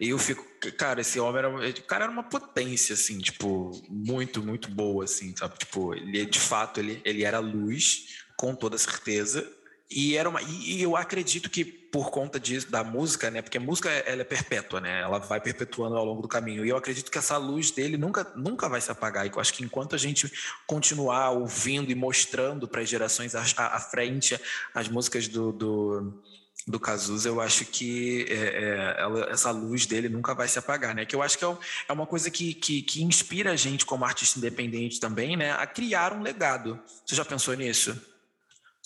E 0.00 0.10
eu 0.10 0.18
fico, 0.18 0.44
cara, 0.76 1.00
esse 1.00 1.18
homem 1.20 1.38
era, 1.38 1.48
o 1.48 1.82
cara 1.84 2.04
era 2.04 2.12
uma 2.12 2.24
potência, 2.28 2.92
assim, 2.94 3.18
tipo, 3.18 3.70
muito, 3.88 4.42
muito 4.42 4.70
boa, 4.70 5.04
assim, 5.04 5.34
sabe? 5.36 5.56
Tipo, 5.56 5.94
ele, 5.94 6.26
de 6.26 6.38
fato, 6.40 6.80
ele, 6.80 7.00
ele 7.04 7.24
era 7.24 7.38
luz, 7.38 8.24
com 8.36 8.54
toda 8.54 8.76
certeza. 8.76 9.48
E 9.90 10.16
era 10.16 10.28
uma, 10.28 10.42
e, 10.42 10.82
eu 10.82 10.96
acredito 10.96 11.48
que 11.48 11.64
por 11.64 12.10
conta 12.10 12.38
disso, 12.38 12.70
da 12.70 12.82
música, 12.82 13.30
né? 13.30 13.40
Porque 13.40 13.56
a 13.56 13.60
música 13.60 13.88
ela 13.88 14.20
é 14.20 14.24
perpétua, 14.24 14.80
né? 14.80 15.00
Ela 15.00 15.18
vai 15.18 15.40
perpetuando 15.40 15.96
ao 15.96 16.04
longo 16.04 16.20
do 16.20 16.28
caminho. 16.28 16.64
E 16.64 16.68
eu 16.68 16.76
acredito 16.76 17.10
que 17.10 17.16
essa 17.18 17.36
luz 17.36 17.70
dele 17.70 17.96
nunca, 17.96 18.24
nunca 18.36 18.68
vai 18.68 18.80
se 18.80 18.90
apagar. 18.90 19.24
E 19.24 19.30
eu 19.30 19.40
acho 19.40 19.54
que 19.54 19.64
enquanto 19.64 19.94
a 19.94 19.98
gente 19.98 20.30
continuar 20.66 21.30
ouvindo 21.30 21.90
e 21.90 21.94
mostrando 21.94 22.66
para 22.68 22.82
as 22.82 22.88
gerações 22.88 23.34
à, 23.34 23.80
frente 23.80 24.38
as 24.74 24.88
músicas 24.88 25.28
do, 25.28 25.52
do, 25.52 26.22
do 26.66 26.80
Cazuza, 26.80 27.28
eu 27.28 27.40
acho 27.40 27.64
que 27.64 28.26
é, 28.28 28.34
é, 28.34 28.96
ela- 28.98 29.30
essa 29.30 29.50
luz 29.52 29.86
dele 29.86 30.08
nunca 30.08 30.34
vai 30.34 30.48
se 30.48 30.58
apagar, 30.58 30.94
né? 30.94 31.06
Que 31.06 31.14
eu 31.14 31.22
acho 31.22 31.38
que 31.38 31.44
é, 31.44 31.56
é 31.88 31.92
uma 31.92 32.06
coisa 32.06 32.28
que, 32.30 32.52
que, 32.54 32.82
que 32.82 33.02
inspira 33.04 33.52
a 33.52 33.56
gente 33.56 33.86
como 33.86 34.04
artista 34.04 34.38
independente 34.38 34.98
também, 34.98 35.36
né? 35.36 35.52
A 35.52 35.66
criar 35.66 36.12
um 36.12 36.22
legado. 36.22 36.78
Você 37.06 37.14
já 37.14 37.24
pensou 37.24 37.54
nisso? 37.54 37.96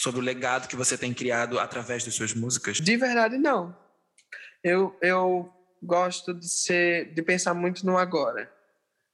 Sobre 0.00 0.18
o 0.18 0.24
legado 0.24 0.66
que 0.66 0.76
você 0.76 0.96
tem 0.96 1.12
criado 1.12 1.58
através 1.58 2.02
das 2.02 2.14
suas 2.14 2.32
músicas? 2.32 2.78
De 2.78 2.96
verdade, 2.96 3.36
não. 3.36 3.76
Eu, 4.64 4.96
eu 5.02 5.52
gosto 5.82 6.32
de 6.32 6.48
ser, 6.48 7.12
de 7.12 7.22
pensar 7.22 7.52
muito 7.52 7.84
no 7.84 7.98
agora. 7.98 8.50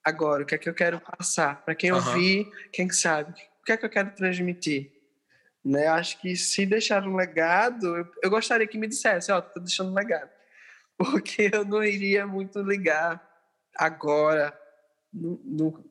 Agora, 0.04 0.44
o 0.44 0.46
que 0.46 0.54
é 0.54 0.58
que 0.58 0.68
eu 0.68 0.74
quero 0.74 1.00
passar? 1.00 1.64
Para 1.64 1.74
quem 1.74 1.90
Aham. 1.90 2.14
ouvir, 2.14 2.48
quem 2.72 2.88
sabe? 2.88 3.32
O 3.60 3.64
que 3.64 3.72
é 3.72 3.76
que 3.76 3.84
eu 3.84 3.90
quero 3.90 4.14
transmitir? 4.14 4.92
Né? 5.64 5.88
Acho 5.88 6.20
que 6.20 6.36
se 6.36 6.64
deixar 6.64 7.02
um 7.04 7.16
legado, 7.16 7.96
eu, 7.96 8.08
eu 8.22 8.30
gostaria 8.30 8.68
que 8.68 8.78
me 8.78 8.86
dissesse, 8.86 9.32
ó, 9.32 9.40
tô 9.40 9.58
deixando 9.58 9.90
um 9.90 9.94
legado. 9.94 10.30
Porque 10.96 11.50
eu 11.52 11.64
não 11.64 11.82
iria 11.82 12.28
muito 12.28 12.60
ligar 12.62 13.20
agora. 13.74 14.56
Não, 15.12 15.40
não, 15.44 15.84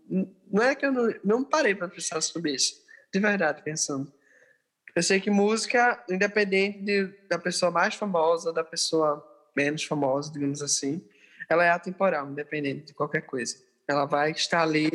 não 0.50 0.64
é 0.64 0.74
que 0.74 0.86
eu 0.86 0.94
não, 0.94 1.14
não 1.22 1.44
parei 1.44 1.76
para 1.76 1.90
pensar 1.90 2.22
sobre 2.22 2.54
isso. 2.54 2.82
De 3.14 3.20
verdade, 3.20 3.62
pensando. 3.62 4.10
Eu 4.96 5.04
sei 5.04 5.20
que 5.20 5.30
música, 5.30 6.04
independente 6.10 6.80
de- 6.82 7.08
da 7.30 7.38
pessoa 7.38 7.70
mais 7.70 7.96
famosa, 7.96 8.54
da 8.54 8.64
pessoa 8.64 9.22
menos 9.56 9.84
famosa, 9.84 10.32
digamos 10.32 10.62
assim, 10.62 11.06
ela 11.50 11.66
é 11.66 11.70
atemporal, 11.70 12.30
independente 12.30 12.88
de 12.88 12.94
qualquer 12.94 13.22
coisa. 13.22 13.56
Ela 13.88 14.06
vai 14.06 14.32
estar 14.32 14.62
ali 14.62 14.90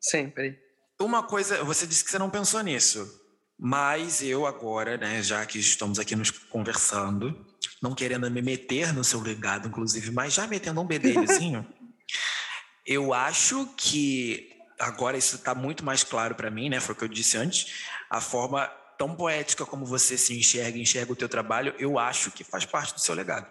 sempre. 0.00 0.58
Uma 1.00 1.22
coisa, 1.22 1.64
você 1.64 1.86
disse 1.86 2.04
que 2.04 2.10
você 2.10 2.18
não 2.18 2.30
pensou 2.30 2.62
nisso, 2.62 3.20
mas 3.58 4.22
eu 4.22 4.46
agora, 4.46 4.96
né, 4.96 5.22
já 5.22 5.44
que 5.44 5.58
estamos 5.58 5.98
aqui 5.98 6.14
nos 6.14 6.30
conversando, 6.30 7.44
não 7.82 7.94
querendo 7.94 8.30
me 8.30 8.40
meter 8.42 8.92
no 8.92 9.02
seu 9.02 9.20
legado, 9.20 9.68
inclusive, 9.68 10.10
mas 10.10 10.32
já 10.34 10.46
metendo 10.46 10.80
um 10.80 10.86
bedelhozinho, 10.86 11.66
eu 12.86 13.12
acho 13.12 13.66
que 13.76 14.50
agora 14.78 15.16
isso 15.18 15.36
está 15.36 15.54
muito 15.54 15.84
mais 15.84 16.04
claro 16.04 16.34
para 16.34 16.50
mim, 16.50 16.68
né? 16.68 16.80
Foi 16.80 16.94
o 16.94 16.98
que 16.98 17.04
eu 17.04 17.08
disse 17.08 17.36
antes, 17.36 17.84
a 18.08 18.20
forma 18.20 18.70
tão 19.00 19.16
poética 19.16 19.64
como 19.64 19.86
você 19.86 20.18
se 20.18 20.38
enxerga, 20.38 20.76
enxerga 20.76 21.10
o 21.10 21.16
teu 21.16 21.26
trabalho, 21.26 21.74
eu 21.78 21.98
acho 21.98 22.30
que 22.30 22.44
faz 22.44 22.66
parte 22.66 22.92
do 22.92 23.00
seu 23.00 23.14
legado 23.14 23.46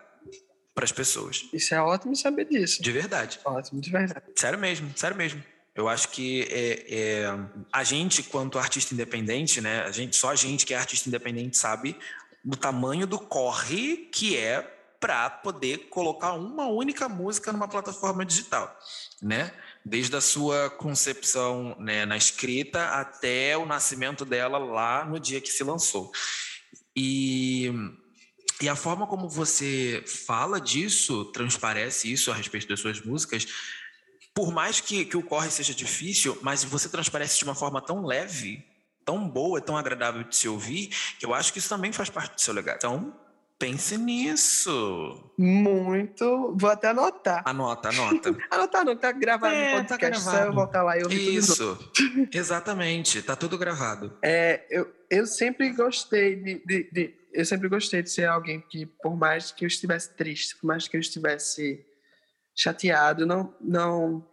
para 0.76 0.86
as 0.86 0.92
pessoas, 0.92 1.50
Isso 1.52 1.74
é 1.74 1.82
ótimo 1.82 2.16
saber 2.16 2.46
disso. 2.46 2.84
de 2.84 2.92
verdade. 2.92 3.40
Ótimo, 3.44 3.82
de 3.82 3.90
verdade. 3.90 4.28
Sério 4.36 4.60
mesmo, 4.60 4.94
sério 4.96 5.18
mesmo. 5.18 5.44
Eu 5.74 5.90
acho 5.90 6.10
que 6.10 6.44
é, 6.52 6.86
é, 6.88 7.26
a 7.74 7.84
gente, 7.84 8.22
quanto 8.22 8.60
artista 8.60 8.94
independente, 8.94 9.60
né? 9.60 9.82
A 9.82 9.92
gente, 9.92 10.16
só 10.16 10.30
a 10.30 10.36
gente 10.36 10.68
que 10.68 10.74
é 10.76 10.78
artista 10.78 11.10
independente 11.10 11.58
sabe 11.58 11.98
do 12.44 12.56
tamanho 12.56 13.08
do 13.08 13.18
corre 13.18 14.08
que 14.14 14.38
é 14.38 14.62
para 15.00 15.32
poder 15.32 15.90
colocar 15.90 16.34
uma 16.34 16.68
única 16.68 17.10
música 17.10 17.52
numa 17.52 17.68
plataforma 17.68 18.24
digital, 18.24 18.78
né? 19.20 19.52
Desde 19.90 20.16
a 20.16 20.22
sua 20.22 20.70
concepção 20.70 21.76
né, 21.80 22.06
na 22.06 22.16
escrita 22.16 22.90
até 22.90 23.58
o 23.58 23.66
nascimento 23.66 24.24
dela 24.24 24.58
lá 24.58 25.04
no 25.04 25.20
dia 25.20 25.42
que 25.42 25.50
se 25.50 25.64
lançou. 25.64 26.12
E 26.96 27.74
e 28.62 28.68
a 28.68 28.76
forma 28.76 29.08
como 29.08 29.30
você 29.30 30.04
fala 30.06 30.60
disso, 30.60 31.24
transparece 31.26 32.12
isso 32.12 32.30
a 32.30 32.36
respeito 32.36 32.68
das 32.68 32.82
suas 32.82 33.00
músicas, 33.00 33.48
por 34.34 34.52
mais 34.52 34.82
que, 34.82 35.06
que 35.06 35.16
o 35.16 35.24
corre 35.24 35.50
seja 35.50 35.74
difícil, 35.74 36.38
mas 36.42 36.64
você 36.64 36.90
transparece 36.90 37.38
de 37.38 37.46
uma 37.46 37.56
forma 37.56 37.82
tão 37.82 38.06
leve, 38.06 38.66
tão 39.06 39.30
boa, 39.30 39.62
tão 39.62 39.78
agradável 39.78 40.24
de 40.24 40.36
se 40.36 40.50
ouvir, 40.50 40.88
que 41.18 41.26
eu 41.26 41.34
acho 41.34 41.54
que 41.54 41.60
isso 41.60 41.70
também 41.70 41.94
faz 41.94 42.10
parte 42.10 42.36
do 42.36 42.42
seu 42.42 42.54
legado. 42.54 42.78
Então, 42.78 43.18
pense 43.60 43.98
nisso. 43.98 45.32
Muito. 45.38 46.56
Vou 46.58 46.70
até 46.70 46.88
anotar. 46.90 47.44
Anota, 47.46 47.90
anota. 47.90 48.36
Anotar 48.50 48.86
não, 48.86 48.96
tá 48.96 49.12
gravado 49.12 49.54
É, 49.54 49.76
no 49.76 49.88
tá 49.88 49.90
podcast. 49.98 50.24
Só 50.24 50.32
gravado. 50.32 50.50
eu 50.50 50.56
voltar 50.56 50.84
lá 50.84 50.98
e 50.98 51.04
ouvir 51.04 51.18
tudo 51.20 51.30
de 51.54 51.60
novo. 51.60 51.82
Isso. 51.84 52.30
Exatamente. 52.34 53.22
Tá 53.22 53.36
tudo 53.36 53.58
gravado. 53.58 54.18
É, 54.24 54.66
eu, 54.70 54.90
eu 55.10 55.26
sempre 55.28 55.70
gostei 55.72 56.36
de, 56.38 56.64
de, 56.66 56.90
de- 56.92 57.20
eu 57.34 57.46
sempre 57.46 57.68
gostei 57.70 58.02
de 58.02 58.10
ser 58.10 58.26
alguém 58.28 58.60
que 58.62 58.86
por 58.88 59.16
mais 59.16 59.52
que 59.52 59.64
eu 59.64 59.68
estivesse 59.68 60.16
triste, 60.16 60.56
por 60.58 60.66
mais 60.68 60.88
que 60.88 60.98
eu 60.98 61.02
estivesse 61.02 61.86
chateado, 62.56 63.26
não 63.26 63.54
não 63.62 64.26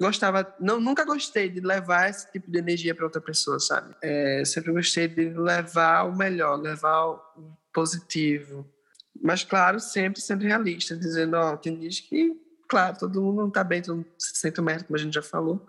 gostava, 0.00 0.54
não 0.60 0.78
nunca 0.80 1.04
gostei 1.04 1.48
de 1.48 1.60
levar 1.60 2.10
esse 2.10 2.30
tipo 2.32 2.50
de 2.50 2.58
energia 2.58 2.94
para 2.94 3.04
outra 3.04 3.20
pessoa, 3.20 3.58
sabe? 3.60 3.94
É, 4.02 4.40
eu 4.40 4.46
sempre 4.46 4.72
gostei 4.72 5.08
de 5.08 5.30
levar 5.30 6.02
o 6.04 6.14
melhor, 6.16 6.56
levar 6.60 7.06
o 7.06 7.56
positivo. 7.74 8.66
Mas 9.20 9.44
claro, 9.44 9.78
sempre 9.78 10.20
sendo 10.20 10.44
realista, 10.44 10.96
dizendo, 10.96 11.36
ó, 11.36 11.56
tem 11.56 11.78
dias 11.78 12.00
que, 12.00 12.32
claro, 12.68 12.96
todo 12.98 13.20
mundo 13.20 13.42
não 13.42 13.50
tá 13.50 13.62
bem, 13.62 13.82
todo 13.82 13.96
mundo 13.96 14.06
se 14.18 14.38
sente 14.38 14.60
merda, 14.60 14.84
como 14.84 14.96
a 14.96 15.00
gente 15.00 15.14
já 15.14 15.22
falou. 15.22 15.66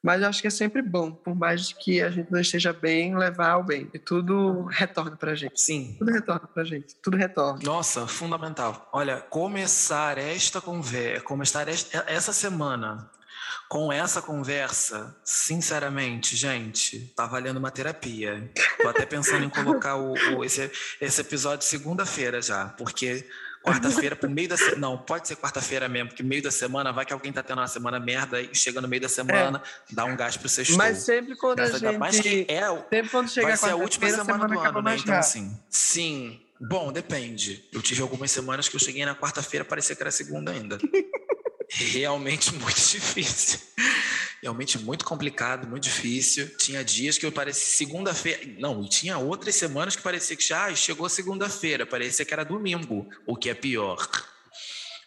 Mas 0.00 0.22
eu 0.22 0.28
acho 0.28 0.40
que 0.40 0.46
é 0.46 0.50
sempre 0.50 0.80
bom, 0.80 1.10
por 1.10 1.34
mais 1.34 1.72
que 1.72 2.00
a 2.00 2.08
gente 2.08 2.30
não 2.30 2.40
esteja 2.40 2.72
bem, 2.72 3.16
levar 3.16 3.50
ao 3.50 3.64
bem. 3.64 3.90
E 3.92 3.98
tudo 3.98 4.62
retorna 4.66 5.16
pra 5.16 5.34
gente. 5.34 5.60
Sim. 5.60 5.96
Tudo 5.98 6.12
retorna 6.12 6.46
pra 6.46 6.62
gente. 6.62 6.94
Tudo 7.02 7.16
retorna. 7.16 7.58
Nossa, 7.64 8.06
fundamental. 8.06 8.88
Olha, 8.92 9.20
começar 9.22 10.16
esta 10.16 10.60
conversa, 10.60 11.24
começar 11.24 11.68
esta, 11.68 12.04
essa 12.06 12.32
semana 12.32 13.10
Com 13.68 13.92
essa 13.92 14.22
conversa, 14.22 15.14
sinceramente, 15.22 16.34
gente, 16.34 17.12
tá 17.14 17.26
valendo 17.26 17.58
uma 17.58 17.70
terapia. 17.70 18.50
Tô 18.80 18.88
até 18.88 19.04
pensando 19.04 19.44
em 19.44 19.50
colocar 19.50 19.96
o, 19.96 20.14
o 20.36 20.44
esse, 20.44 20.70
esse 20.98 21.20
episódio 21.20 21.66
segunda-feira 21.66 22.40
já, 22.40 22.66
porque 22.78 23.26
quarta-feira 23.62 24.16
pro 24.16 24.30
meio 24.30 24.48
da 24.48 24.56
semana. 24.56 24.76
Não, 24.78 24.96
pode 24.96 25.28
ser 25.28 25.36
quarta-feira 25.36 25.88
mesmo, 25.88 26.08
porque 26.08 26.22
meio 26.22 26.42
da 26.42 26.50
semana 26.50 26.92
vai 26.92 27.04
que 27.04 27.12
alguém 27.12 27.32
tá 27.32 27.42
tendo 27.42 27.58
uma 27.58 27.68
semana 27.68 28.00
merda 28.00 28.40
e 28.40 28.54
chega 28.54 28.80
no 28.80 28.88
meio 28.88 29.02
da 29.02 29.08
semana, 29.08 29.62
é. 29.90 29.94
dá 29.94 30.04
um 30.04 30.16
gás 30.16 30.36
pro 30.36 30.48
sexto. 30.48 30.76
Mas 30.76 30.98
sempre 30.98 31.36
quando 31.36 31.60
a 31.60 31.66
gente. 31.66 31.98
Mais 31.98 32.18
que 32.18 32.46
é, 32.48 32.62
sempre 32.88 33.10
quando 33.10 33.28
chega 33.28 33.46
vai 33.46 33.54
a 33.54 33.56
ser 33.58 33.70
a 33.70 33.76
última 33.76 34.08
semana, 34.08 34.24
semana 34.24 34.48
do 34.48 34.60
ano, 34.60 34.82
né? 34.82 34.96
Então, 34.96 35.14
assim, 35.14 35.58
sim. 35.68 36.40
Bom, 36.60 36.90
depende. 36.90 37.64
Eu 37.72 37.80
tive 37.80 38.02
algumas 38.02 38.30
semanas 38.30 38.68
que 38.68 38.74
eu 38.74 38.80
cheguei 38.80 39.04
na 39.04 39.14
quarta-feira, 39.14 39.64
parecia 39.64 39.94
que 39.94 40.02
era 40.02 40.10
segunda 40.10 40.50
ainda. 40.50 40.78
Realmente 41.70 42.54
muito 42.54 42.74
difícil. 42.74 43.60
Realmente 44.42 44.78
muito 44.78 45.04
complicado, 45.04 45.68
muito 45.68 45.84
difícil. 45.84 46.56
Tinha 46.56 46.84
dias 46.84 47.18
que 47.18 47.26
eu 47.26 47.32
parecia 47.32 47.76
segunda-feira. 47.76 48.40
Não, 48.58 48.82
e 48.84 48.88
tinha 48.88 49.18
outras 49.18 49.54
semanas 49.54 49.96
que 49.96 50.02
parecia 50.02 50.36
que 50.36 50.46
já 50.46 50.66
ah, 50.66 50.74
chegou 50.74 51.08
segunda-feira, 51.08 51.84
parecia 51.84 52.24
que 52.24 52.32
era 52.32 52.44
domingo, 52.44 53.08
o 53.26 53.36
que 53.36 53.50
é 53.50 53.54
pior. 53.54 54.08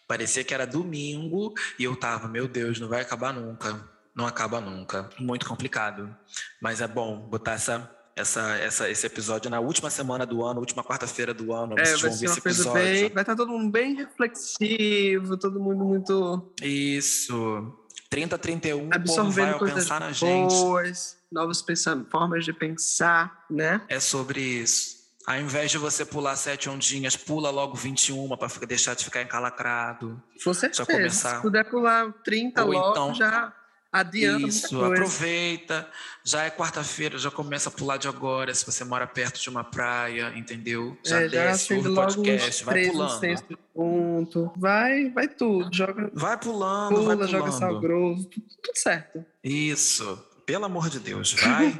Parecia 0.06 0.44
que 0.44 0.52
era 0.52 0.66
domingo 0.66 1.54
e 1.78 1.84
eu 1.84 1.96
tava, 1.96 2.28
meu 2.28 2.46
Deus, 2.46 2.78
não 2.78 2.88
vai 2.88 3.00
acabar 3.00 3.32
nunca. 3.32 3.88
Não 4.14 4.26
acaba 4.26 4.60
nunca. 4.60 5.08
Muito 5.18 5.46
complicado. 5.46 6.14
Mas 6.60 6.82
é 6.82 6.86
bom 6.86 7.18
botar 7.28 7.52
essa 7.52 7.90
essa, 8.14 8.56
essa, 8.56 8.90
esse 8.90 9.06
episódio 9.06 9.50
na 9.50 9.60
última 9.60 9.90
semana 9.90 10.26
do 10.26 10.44
ano, 10.44 10.60
última 10.60 10.84
quarta-feira 10.84 11.32
do 11.32 11.52
ano. 11.52 11.78
É, 11.78 11.96
vai 11.96 12.12
ser 12.12 12.28
uma 12.28 12.40
coisa 12.40 12.72
bem. 12.72 13.08
Vai 13.10 13.22
estar 13.22 13.36
todo 13.36 13.50
mundo 13.50 13.70
bem 13.70 13.94
reflexivo, 13.94 15.36
todo 15.36 15.58
mundo 15.58 15.84
muito. 15.84 16.52
Isso. 16.62 17.78
30, 18.10 18.36
31, 18.36 18.90
absorvendo 18.92 19.58
vai 19.58 19.72
pensar 19.72 20.00
na 20.00 20.12
gente. 20.12 20.50
Boas, 20.50 21.16
novas 21.30 21.64
formas 22.10 22.44
de 22.44 22.52
pensar, 22.52 23.44
né? 23.50 23.80
É 23.88 23.98
sobre 23.98 24.40
isso. 24.40 25.02
Ao 25.26 25.40
invés 25.40 25.70
de 25.70 25.78
você 25.78 26.04
pular 26.04 26.36
sete 26.36 26.68
ondinhas, 26.68 27.16
pula 27.16 27.48
logo 27.48 27.74
21 27.74 28.36
para 28.36 28.48
deixar 28.66 28.94
de 28.94 29.04
ficar 29.04 29.22
encalacrado. 29.22 30.20
Com 30.42 30.52
certeza. 30.52 30.84
Começar... 30.84 31.36
Se 31.36 31.42
puder 31.42 31.64
pular 31.64 32.12
30 32.24 32.64
Ou 32.64 32.72
logo, 32.72 32.90
então, 32.90 33.14
já 33.14 33.52
adianta 33.92 34.48
Isso, 34.48 34.82
aproveita. 34.82 35.88
Já 36.24 36.44
é 36.44 36.50
quarta-feira, 36.50 37.18
já 37.18 37.30
começa 37.30 37.68
a 37.68 37.72
pular 37.72 37.98
de 37.98 38.08
agora. 38.08 38.54
Se 38.54 38.64
você 38.64 38.84
mora 38.84 39.06
perto 39.06 39.40
de 39.40 39.50
uma 39.50 39.62
praia, 39.62 40.32
entendeu? 40.34 40.96
Já 41.04 41.20
é, 41.20 41.28
desce, 41.28 41.74
ouve 41.74 41.88
o 41.88 41.94
podcast, 41.94 42.64
vai 42.64 42.86
pulando. 42.86 43.58
Ponto. 43.74 44.52
Vai, 44.56 45.10
vai 45.10 45.28
tudo. 45.28 45.68
Joga, 45.74 46.10
vai 46.14 46.38
pulando, 46.38 46.94
pula, 46.94 47.16
vai 47.16 47.26
pulando. 47.26 47.30
joga 47.30 47.52
sal 47.52 47.80
grosso, 47.80 48.24
tudo, 48.28 48.46
tudo 48.62 48.76
certo. 48.76 49.24
Isso. 49.44 50.26
Pelo 50.46 50.64
amor 50.64 50.88
de 50.88 50.98
Deus, 50.98 51.34
vai, 51.34 51.74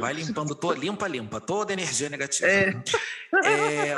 vai 0.00 0.12
limpando, 0.12 0.54
to, 0.54 0.72
limpa, 0.72 1.06
limpa, 1.06 1.40
toda 1.40 1.72
energia 1.72 2.08
negativa. 2.08 2.48
É. 2.48 2.74
é 3.44 3.96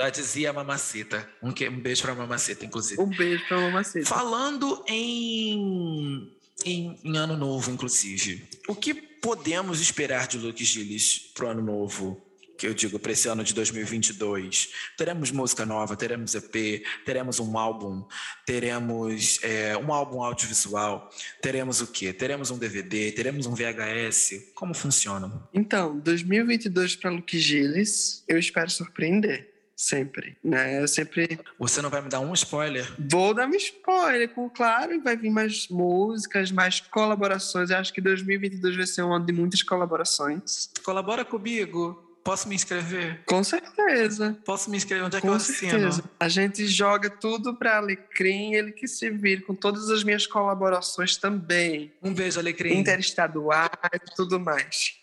já 0.00 0.10
dizia 0.10 0.50
a 0.50 0.52
Mamacita. 0.52 1.28
Um, 1.42 1.50
um 1.50 1.80
beijo 1.80 2.02
para 2.02 2.12
a 2.12 2.14
Mamacita, 2.16 2.64
inclusive. 2.64 3.00
Um 3.00 3.06
beijo 3.06 3.46
para 3.46 3.58
a 3.58 3.60
Mamacita. 3.60 4.06
Falando 4.06 4.82
em 4.88 6.32
em, 6.64 6.98
em, 7.04 7.16
ano 7.16 7.36
novo, 7.36 7.70
inclusive. 7.70 8.48
O 8.68 8.74
que 8.74 8.94
podemos 8.94 9.80
esperar 9.80 10.26
de 10.26 10.38
Luke 10.38 10.64
Gilles 10.64 11.30
para 11.34 11.46
o 11.46 11.48
ano 11.48 11.62
novo? 11.62 12.20
Que 12.58 12.66
eu 12.66 12.74
digo, 12.74 12.98
para 12.98 13.12
esse 13.12 13.28
ano 13.28 13.42
de 13.42 13.54
2022. 13.54 14.70
Teremos 14.96 15.32
música 15.32 15.66
nova, 15.66 15.96
teremos 15.96 16.34
EP, 16.34 16.84
teremos 17.04 17.40
um 17.40 17.58
álbum, 17.58 18.06
teremos 18.46 19.40
é, 19.42 19.76
um 19.76 19.92
álbum 19.92 20.22
audiovisual, 20.22 21.10
teremos 21.40 21.80
o 21.80 21.88
quê? 21.88 22.12
Teremos 22.12 22.50
um 22.50 22.58
DVD, 22.58 23.10
teremos 23.10 23.46
um 23.46 23.54
VHS. 23.54 24.52
Como 24.54 24.74
funciona? 24.74 25.48
Então, 25.52 25.98
2022 25.98 26.96
para 26.96 27.10
Luke 27.10 27.38
Gilles, 27.38 28.22
eu 28.28 28.38
espero 28.38 28.70
surpreender. 28.70 29.51
Sempre, 29.82 30.36
né? 30.44 30.80
Eu 30.80 30.86
sempre. 30.86 31.40
Você 31.58 31.82
não 31.82 31.90
vai 31.90 32.00
me 32.00 32.08
dar 32.08 32.20
um 32.20 32.32
spoiler? 32.34 32.86
Vou 32.96 33.34
dar 33.34 33.48
um 33.48 33.54
spoiler, 33.56 34.28
com 34.28 34.48
claro, 34.48 35.02
vai 35.02 35.16
vir 35.16 35.28
mais 35.28 35.66
músicas, 35.66 36.52
mais 36.52 36.78
colaborações. 36.78 37.68
Eu 37.68 37.78
acho 37.78 37.92
que 37.92 38.00
2022 38.00 38.76
vai 38.76 38.86
ser 38.86 39.02
um 39.02 39.12
ano 39.12 39.26
de 39.26 39.32
muitas 39.32 39.60
colaborações. 39.64 40.70
Colabora 40.84 41.24
comigo. 41.24 42.00
Posso 42.22 42.48
me 42.48 42.54
inscrever? 42.54 43.22
Com 43.26 43.42
certeza. 43.42 44.38
Posso 44.44 44.70
me 44.70 44.76
inscrever? 44.76 45.04
Onde 45.04 45.16
é 45.16 45.20
que 45.20 45.26
com 45.26 45.32
eu 45.32 45.40
certeza. 45.40 45.88
assino? 45.88 46.10
A 46.20 46.28
gente 46.28 46.64
joga 46.68 47.10
tudo 47.10 47.56
para 47.56 47.78
Alecrim, 47.78 48.54
ele 48.54 48.70
que 48.70 48.86
se 48.86 49.10
vira 49.10 49.42
com 49.42 49.54
todas 49.54 49.90
as 49.90 50.04
minhas 50.04 50.26
colaborações 50.28 51.16
também. 51.16 51.92
Um 52.00 52.14
beijo, 52.14 52.38
Alecrim. 52.38 52.78
Interestaduais, 52.78 53.68
tudo 54.14 54.38
mais. 54.38 55.00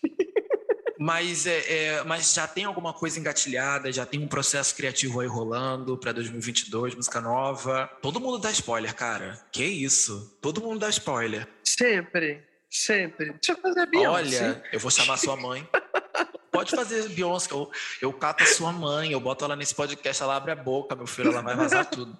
Mas, 1.02 1.46
é, 1.46 1.60
é, 1.60 2.04
mas 2.04 2.34
já 2.34 2.46
tem 2.46 2.64
alguma 2.64 2.92
coisa 2.92 3.18
engatilhada, 3.18 3.90
já 3.90 4.04
tem 4.04 4.22
um 4.22 4.28
processo 4.28 4.76
criativo 4.76 5.20
aí 5.20 5.26
rolando 5.26 5.96
para 5.96 6.12
2022, 6.12 6.94
música 6.94 7.22
nova. 7.22 7.90
Todo 8.02 8.20
mundo 8.20 8.38
dá 8.38 8.50
spoiler, 8.50 8.94
cara. 8.94 9.40
Que 9.50 9.64
isso? 9.64 10.36
Todo 10.42 10.60
mundo 10.60 10.78
dá 10.78 10.90
spoiler. 10.90 11.48
Sempre, 11.64 12.46
sempre. 12.68 13.32
Deixa 13.32 13.52
eu 13.52 13.56
fazer 13.56 13.86
Beyoncé. 13.86 14.10
Olha, 14.10 14.62
eu 14.70 14.78
vou 14.78 14.90
chamar 14.90 15.16
sua 15.16 15.38
mãe. 15.38 15.66
Pode 16.52 16.76
fazer 16.76 17.08
Beyoncé, 17.08 17.50
eu, 17.50 17.70
eu 18.02 18.12
cato 18.12 18.44
a 18.44 18.46
sua 18.46 18.70
mãe, 18.70 19.12
eu 19.12 19.20
boto 19.20 19.42
ela 19.46 19.56
nesse 19.56 19.74
podcast, 19.74 20.22
ela 20.22 20.36
abre 20.36 20.52
a 20.52 20.56
boca, 20.56 20.94
meu 20.94 21.06
filho, 21.06 21.30
ela 21.30 21.40
vai 21.40 21.56
vazar 21.56 21.86
tudo. 21.88 22.14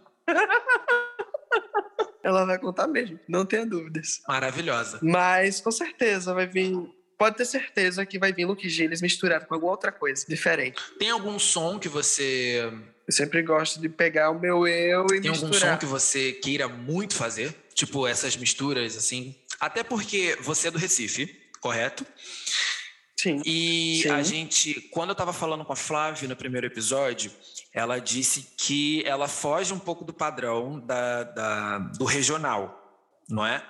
Ela 2.22 2.44
vai 2.44 2.58
contar 2.58 2.86
mesmo, 2.86 3.18
não 3.28 3.44
tenha 3.44 3.66
dúvidas. 3.66 4.22
Maravilhosa. 4.28 5.00
Mas 5.02 5.60
com 5.60 5.70
certeza 5.70 6.32
vai 6.32 6.46
vir 6.46 6.88
pode 7.20 7.36
ter 7.36 7.44
certeza 7.44 8.06
que 8.06 8.18
vai 8.18 8.32
vir 8.32 8.46
Luke 8.46 8.66
Gilles 8.66 9.02
misturado 9.02 9.44
com 9.44 9.52
alguma 9.52 9.72
outra 9.72 9.92
coisa 9.92 10.24
diferente. 10.26 10.80
Tem 10.98 11.10
algum 11.10 11.38
som 11.38 11.78
que 11.78 11.86
você. 11.86 12.72
Eu 13.06 13.12
sempre 13.12 13.42
gosto 13.42 13.78
de 13.78 13.90
pegar 13.90 14.30
o 14.30 14.40
meu 14.40 14.66
eu 14.66 15.04
e 15.04 15.20
Tem 15.20 15.30
misturar. 15.30 15.32
Tem 15.32 15.42
algum 15.42 15.52
som 15.52 15.76
que 15.76 15.84
você 15.84 16.32
queira 16.32 16.66
muito 16.66 17.14
fazer? 17.14 17.54
Tipo, 17.74 18.06
essas 18.06 18.38
misturas, 18.38 18.96
assim? 18.96 19.36
Até 19.60 19.84
porque 19.84 20.38
você 20.40 20.68
é 20.68 20.70
do 20.70 20.78
Recife, 20.78 21.26
correto? 21.60 22.06
Sim. 23.18 23.42
E 23.44 24.00
Sim. 24.02 24.10
a 24.12 24.22
gente, 24.22 24.80
quando 24.90 25.10
eu 25.10 25.12
estava 25.12 25.34
falando 25.34 25.62
com 25.62 25.74
a 25.74 25.76
Flávia 25.76 26.26
no 26.26 26.34
primeiro 26.34 26.66
episódio, 26.66 27.30
ela 27.70 27.98
disse 27.98 28.54
que 28.56 29.04
ela 29.04 29.28
foge 29.28 29.74
um 29.74 29.78
pouco 29.78 30.06
do 30.06 30.14
padrão 30.14 30.80
da, 30.80 31.24
da 31.24 31.78
do 31.98 32.06
regional, 32.06 32.98
não 33.28 33.46
é? 33.46 33.62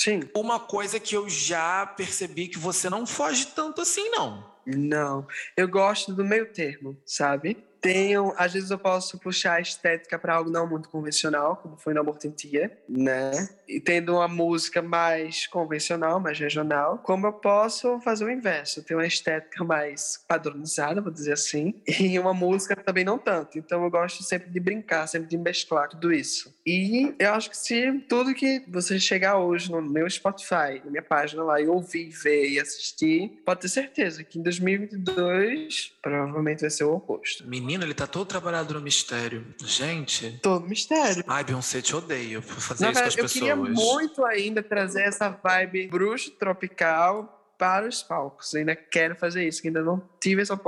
Sim. 0.00 0.20
Uma 0.34 0.60
coisa 0.60 1.00
que 1.00 1.16
eu 1.16 1.28
já 1.28 1.84
percebi 1.84 2.48
que 2.48 2.58
você 2.58 2.88
não 2.88 3.04
foge 3.04 3.46
tanto 3.46 3.80
assim, 3.80 4.08
não. 4.10 4.48
Não. 4.64 5.26
Eu 5.56 5.66
gosto 5.68 6.12
do 6.12 6.24
meio 6.24 6.52
termo, 6.52 6.96
sabe? 7.04 7.67
Tenho, 7.80 8.32
às 8.36 8.52
vezes 8.52 8.70
eu 8.70 8.78
posso 8.78 9.18
puxar 9.18 9.54
a 9.54 9.60
estética 9.60 10.18
para 10.18 10.34
algo 10.34 10.50
não 10.50 10.68
muito 10.68 10.88
convencional, 10.88 11.56
como 11.56 11.76
foi 11.76 11.94
no 11.94 12.00
Amor 12.00 12.18
Tentia, 12.18 12.76
né? 12.88 13.48
E 13.68 13.80
tendo 13.80 14.14
uma 14.14 14.28
música 14.28 14.82
mais 14.82 15.46
convencional, 15.46 16.20
mais 16.20 16.38
regional, 16.38 16.98
como 16.98 17.26
eu 17.26 17.32
posso 17.32 18.00
fazer 18.00 18.24
o 18.24 18.30
inverso, 18.30 18.82
ter 18.82 18.94
uma 18.94 19.06
estética 19.06 19.64
mais 19.64 20.24
padronizada, 20.26 21.00
vou 21.00 21.12
dizer 21.12 21.32
assim, 21.32 21.74
e 21.86 22.18
uma 22.18 22.34
música 22.34 22.74
também 22.76 23.04
não 23.04 23.18
tanto. 23.18 23.58
Então 23.58 23.82
eu 23.84 23.90
gosto 23.90 24.22
sempre 24.22 24.50
de 24.50 24.60
brincar, 24.60 25.06
sempre 25.06 25.28
de 25.28 25.38
mesclar 25.38 25.88
tudo 25.88 26.12
isso. 26.12 26.54
E 26.66 27.14
eu 27.18 27.32
acho 27.32 27.50
que 27.50 27.56
se 27.56 27.92
tudo 28.08 28.34
que 28.34 28.64
você 28.68 28.98
chegar 28.98 29.38
hoje 29.38 29.70
no 29.70 29.80
meu 29.80 30.08
Spotify, 30.10 30.82
na 30.84 30.90
minha 30.90 31.02
página 31.02 31.42
lá, 31.42 31.60
e 31.60 31.66
ouvir, 31.66 32.10
ver 32.10 32.48
e 32.50 32.60
assistir, 32.60 33.40
pode 33.44 33.60
ter 33.60 33.68
certeza 33.68 34.24
que 34.24 34.38
em 34.38 34.42
2022 34.42 35.96
provavelmente 36.02 36.60
vai 36.60 36.70
ser 36.70 36.84
o 36.84 36.94
oposto. 36.94 37.46
Menino, 37.46 37.67
ele 37.74 37.94
tá 37.94 38.06
todo 38.06 38.26
trabalhado 38.26 38.74
no 38.74 38.80
mistério. 38.80 39.54
Gente. 39.64 40.38
Todo 40.42 40.66
mistério. 40.66 41.24
Ai, 41.26 41.44
Beyoncé, 41.44 41.82
te 41.82 41.94
odeio 41.94 42.42
por 42.42 42.60
fazer 42.60 42.90
isso 42.90 43.00
com 43.00 43.08
as 43.08 43.16
eu 43.16 43.22
pessoas. 43.22 43.50
Eu 43.50 43.56
queria 43.56 43.74
muito 43.74 44.24
ainda 44.24 44.62
trazer 44.62 45.02
essa 45.02 45.28
vibe 45.28 45.88
bruxo 45.88 46.30
tropical 46.32 47.54
para 47.58 47.86
os 47.86 48.02
palcos. 48.02 48.54
Eu 48.54 48.60
ainda 48.60 48.76
quero 48.76 49.16
fazer 49.16 49.46
isso, 49.46 49.62
ainda 49.64 49.82
não 49.82 50.02
tive 50.20 50.42
essa 50.42 50.58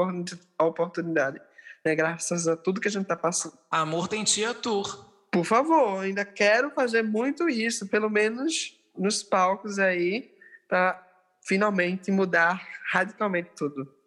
oportunidade. 0.58 1.40
Né? 1.84 1.94
Graças 1.94 2.48
a 2.48 2.56
tudo 2.56 2.80
que 2.80 2.88
a 2.88 2.90
gente 2.90 3.06
tá 3.06 3.16
passando. 3.16 3.56
Amor 3.70 4.08
tem 4.08 4.24
tia 4.24 4.52
tour. 4.52 5.08
Por 5.30 5.44
favor, 5.44 6.00
ainda 6.00 6.24
quero 6.24 6.70
fazer 6.70 7.02
muito 7.02 7.48
isso, 7.48 7.86
pelo 7.86 8.10
menos 8.10 8.76
nos 8.98 9.22
palcos 9.22 9.78
aí, 9.78 10.34
para 10.68 11.00
finalmente 11.42 12.10
mudar 12.10 12.66
radicalmente 12.90 13.50
tudo. 13.56 13.99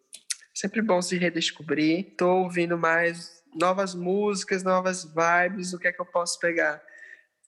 Sempre 0.54 0.80
bom 0.80 1.02
se 1.02 1.18
redescobrir. 1.18 2.06
Estou 2.08 2.44
ouvindo 2.44 2.78
mais 2.78 3.42
novas 3.54 3.94
músicas, 3.94 4.62
novas 4.62 5.04
vibes. 5.04 5.72
O 5.72 5.78
que 5.78 5.88
é 5.88 5.92
que 5.92 6.00
eu 6.00 6.06
posso 6.06 6.38
pegar? 6.38 6.80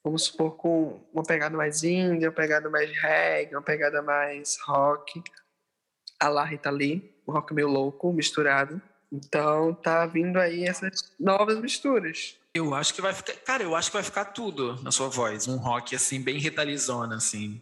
Vamos 0.03 0.25
supor 0.25 0.57
com 0.57 1.01
uma 1.13 1.23
pegada 1.23 1.57
mais 1.57 1.85
indie, 1.85 2.27
uma 2.27 2.33
pegada 2.33 2.69
mais 2.69 2.91
reggae, 2.91 3.55
uma 3.55 3.63
pegada 3.63 4.03
mais 4.03 4.59
rock. 4.65 5.23
A 6.19 6.29
la 6.29 6.45
Rita 6.45 6.71
Lee, 6.71 7.15
um 7.29 7.33
rock 7.33 7.55
meio 7.55 7.69
louco, 7.69 8.13
misturado. 8.13 8.81
Então 9.13 9.73
tá 9.75 10.05
vindo 10.07 10.39
aí 10.39 10.65
essas 10.65 11.15
novas 11.19 11.61
misturas. 11.61 12.37
Eu 12.55 12.75
acho 12.75 12.95
que 12.95 13.03
vai 13.03 13.13
ficar, 13.13 13.35
cara, 13.35 13.63
eu 13.63 13.77
acho 13.77 13.91
que 13.91 13.97
vai 13.97 14.03
ficar 14.03 14.27
tudo 14.27 14.83
na 14.83 14.91
sua 14.91 15.09
voz, 15.09 15.47
um 15.47 15.59
rock 15.59 15.95
assim 15.95 16.21
bem 16.21 16.41
retalizona 16.41 17.17
assim. 17.17 17.61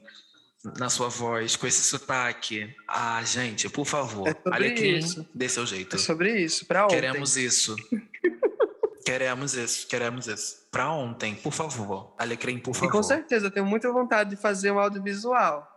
Na 0.79 0.89
sua 0.89 1.09
voz, 1.09 1.57
com 1.57 1.67
esse 1.67 1.83
sotaque. 1.83 2.75
Ah, 2.89 3.23
gente, 3.25 3.69
por 3.69 3.85
favor. 3.87 4.29
É 4.29 4.35
Alecrim, 4.51 4.97
isso. 4.99 5.29
dê 5.35 5.49
seu 5.49 5.67
jeito. 5.67 5.97
É 5.97 5.99
sobre 5.99 6.41
isso, 6.41 6.65
pra 6.67 6.85
ontem. 6.87 6.95
Queremos 6.97 7.37
isso. 7.37 7.77
queremos 9.05 9.55
isso, 9.55 9.87
queremos 9.87 10.27
isso. 10.27 10.67
Pra 10.71 10.91
ontem, 10.91 11.35
por 11.35 11.53
favor. 11.53 12.15
Alecrim, 12.19 12.59
por 12.59 12.71
E 12.73 12.75
favor. 12.79 12.93
com 12.93 13.03
certeza, 13.03 13.47
eu 13.47 13.51
tenho 13.51 13.67
muita 13.67 13.93
vontade 13.93 14.31
de 14.31 14.37
fazer 14.37 14.71
um 14.71 14.79
audiovisual. 14.79 15.71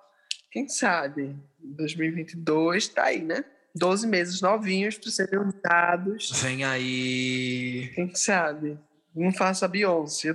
Quem 0.51 0.67
sabe? 0.69 1.35
2022 1.59 2.87
tá 2.87 3.03
aí, 3.05 3.21
né? 3.21 3.43
12 3.75 4.07
meses 4.07 4.41
novinhos 4.41 4.97
para 4.97 5.11
serem 5.11 5.39
usados. 5.39 6.31
Vem 6.41 6.63
aí. 6.63 7.91
Quem 7.93 8.15
sabe? 8.15 8.79
Não 9.15 9.31
faço 9.31 9.65
a 9.65 9.67
Beyoncé. 9.67 10.29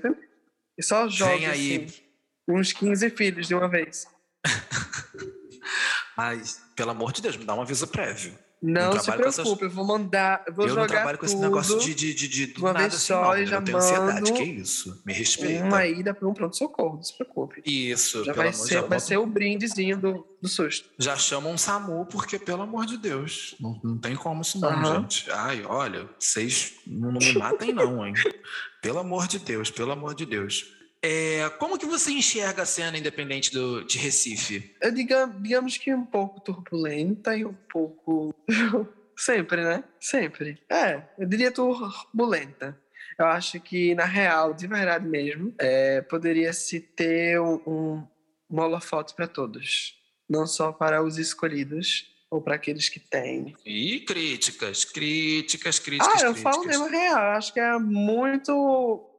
Eu 0.76 0.84
só 0.84 1.09
jogo 1.09 1.30
Vem 1.38 1.46
aí. 1.46 1.84
assim, 1.84 2.03
uns 2.46 2.72
15 2.72 3.11
filhos 3.11 3.48
de 3.48 3.55
uma 3.55 3.68
vez. 3.68 4.07
Mas, 6.16 6.61
pelo 6.76 6.90
amor 6.90 7.12
de 7.12 7.22
Deus, 7.22 7.36
me 7.36 7.45
dá 7.45 7.55
um 7.55 7.62
aviso 7.62 7.86
prévio. 7.86 8.36
Não 8.64 8.95
Não 8.95 9.01
se 9.01 9.11
com 9.11 9.20
essas- 9.22 9.34
preocupe, 9.43 9.64
eu 9.64 9.70
vou 9.70 9.84
mandar. 9.84 10.45
Eu 10.47 10.55
vou 10.55 10.66
eu 10.66 10.68
jogar 10.68 10.80
não 10.82 10.88
trabalho 10.88 11.18
com 11.18 11.24
esse 11.26 11.34
tudo, 11.34 11.43
negócio 11.45 11.80
de, 11.80 11.95
de, 11.95 12.14
de, 12.14 12.28
de 12.28 12.59
uma 12.61 12.68
nada 12.72 12.78
vez 12.80 12.95
assim, 12.95 13.07
só 13.07 13.22
não. 13.24 13.36
e 13.38 13.47
já 13.47 13.57
eu 13.57 13.64
tenho 13.64 13.76
ansiedade. 13.78 14.32
Que 14.32 14.43
isso? 14.45 15.03
Me 15.05 15.12
respeita. 15.12 15.64
uma 15.64 15.84
ida 15.84 16.14
para 16.14 16.28
um 16.28 16.32
pronto-socorro, 16.34 16.95
não 16.97 17.03
se 17.03 17.12
preocupe. 17.16 17.61
Isso, 17.66 18.18
Já 18.24 18.32
pelo 18.32 18.36
vai, 18.36 18.55
amor 18.55 18.66
ser, 18.68 18.74
já, 18.74 18.80
vai 18.82 19.01
ser 19.01 19.16
o 19.16 19.26
brindezinho 19.26 19.97
do, 19.99 20.24
do 20.40 20.49
susto. 20.49 20.88
já 20.97 21.16
chama 21.16 21.49
um 21.49 21.59
SAMU, 21.59 22.07
porque, 22.07 22.38
pelo 22.38 22.62
amor 22.62 22.86
de 22.86 22.99
Deus, 22.99 23.57
não, 23.59 23.80
não 23.82 23.99
tem 23.99 24.14
como 24.14 24.43
isso 24.43 24.61
não, 24.61 24.68
Aham. 24.68 25.01
gente. 25.01 25.28
Ai, 25.32 25.64
olha, 25.66 26.09
vocês 26.16 26.74
não 26.86 27.11
me 27.14 27.32
matem 27.32 27.72
não, 27.72 28.07
hein? 28.07 28.14
pelo 28.80 29.01
amor 29.01 29.26
de 29.26 29.40
Deus, 29.40 29.72
pelo 29.72 29.90
amor 29.90 30.14
de 30.14 30.24
Deus. 30.24 30.72
É, 31.05 31.48
como 31.59 31.76
que 31.76 31.84
você 31.84 32.12
enxerga 32.12 32.62
a 32.62 32.66
cena 32.66 32.96
independente 32.96 33.53
do, 33.53 33.84
de 33.84 33.98
Recife? 33.98 34.72
Diga, 34.94 35.26
digamos 35.40 35.76
que 35.76 35.92
um 35.92 36.05
pouco 36.05 36.40
turbulenta 36.40 37.36
e 37.36 37.44
um 37.44 37.55
pouco. 37.70 38.32
Sempre, 39.18 39.62
né? 39.64 39.84
Sempre. 40.00 40.59
É, 40.70 41.03
eu 41.18 41.26
diria 41.26 41.50
turbulenta. 41.50 42.80
Eu 43.18 43.26
acho 43.26 43.61
que, 43.61 43.94
na 43.94 44.05
real, 44.05 44.55
de 44.55 44.66
verdade 44.66 45.07
mesmo, 45.07 45.53
é, 45.59 46.00
poderia 46.03 46.53
se 46.53 46.80
ter 46.80 47.40
um, 47.40 48.07
um, 48.50 48.61
holofote 48.61 49.14
para 49.14 49.26
todos. 49.26 49.96
Não 50.28 50.46
só 50.46 50.72
para 50.72 51.03
os 51.03 51.18
escolhidos 51.18 52.11
ou 52.30 52.40
para 52.40 52.55
aqueles 52.55 52.88
que 52.88 52.98
têm. 52.98 53.55
E 53.66 54.00
críticas, 54.00 54.84
críticas, 54.84 55.78
críticas, 55.78 56.22
Ah, 56.22 56.26
eu 56.26 56.32
críticas. 56.32 56.55
falo 56.55 56.66
mesmo 56.66 56.88
real. 56.88 57.18
Eu 57.18 57.30
acho 57.32 57.53
que 57.53 57.61
é 57.61 57.78
muito. 57.78 59.12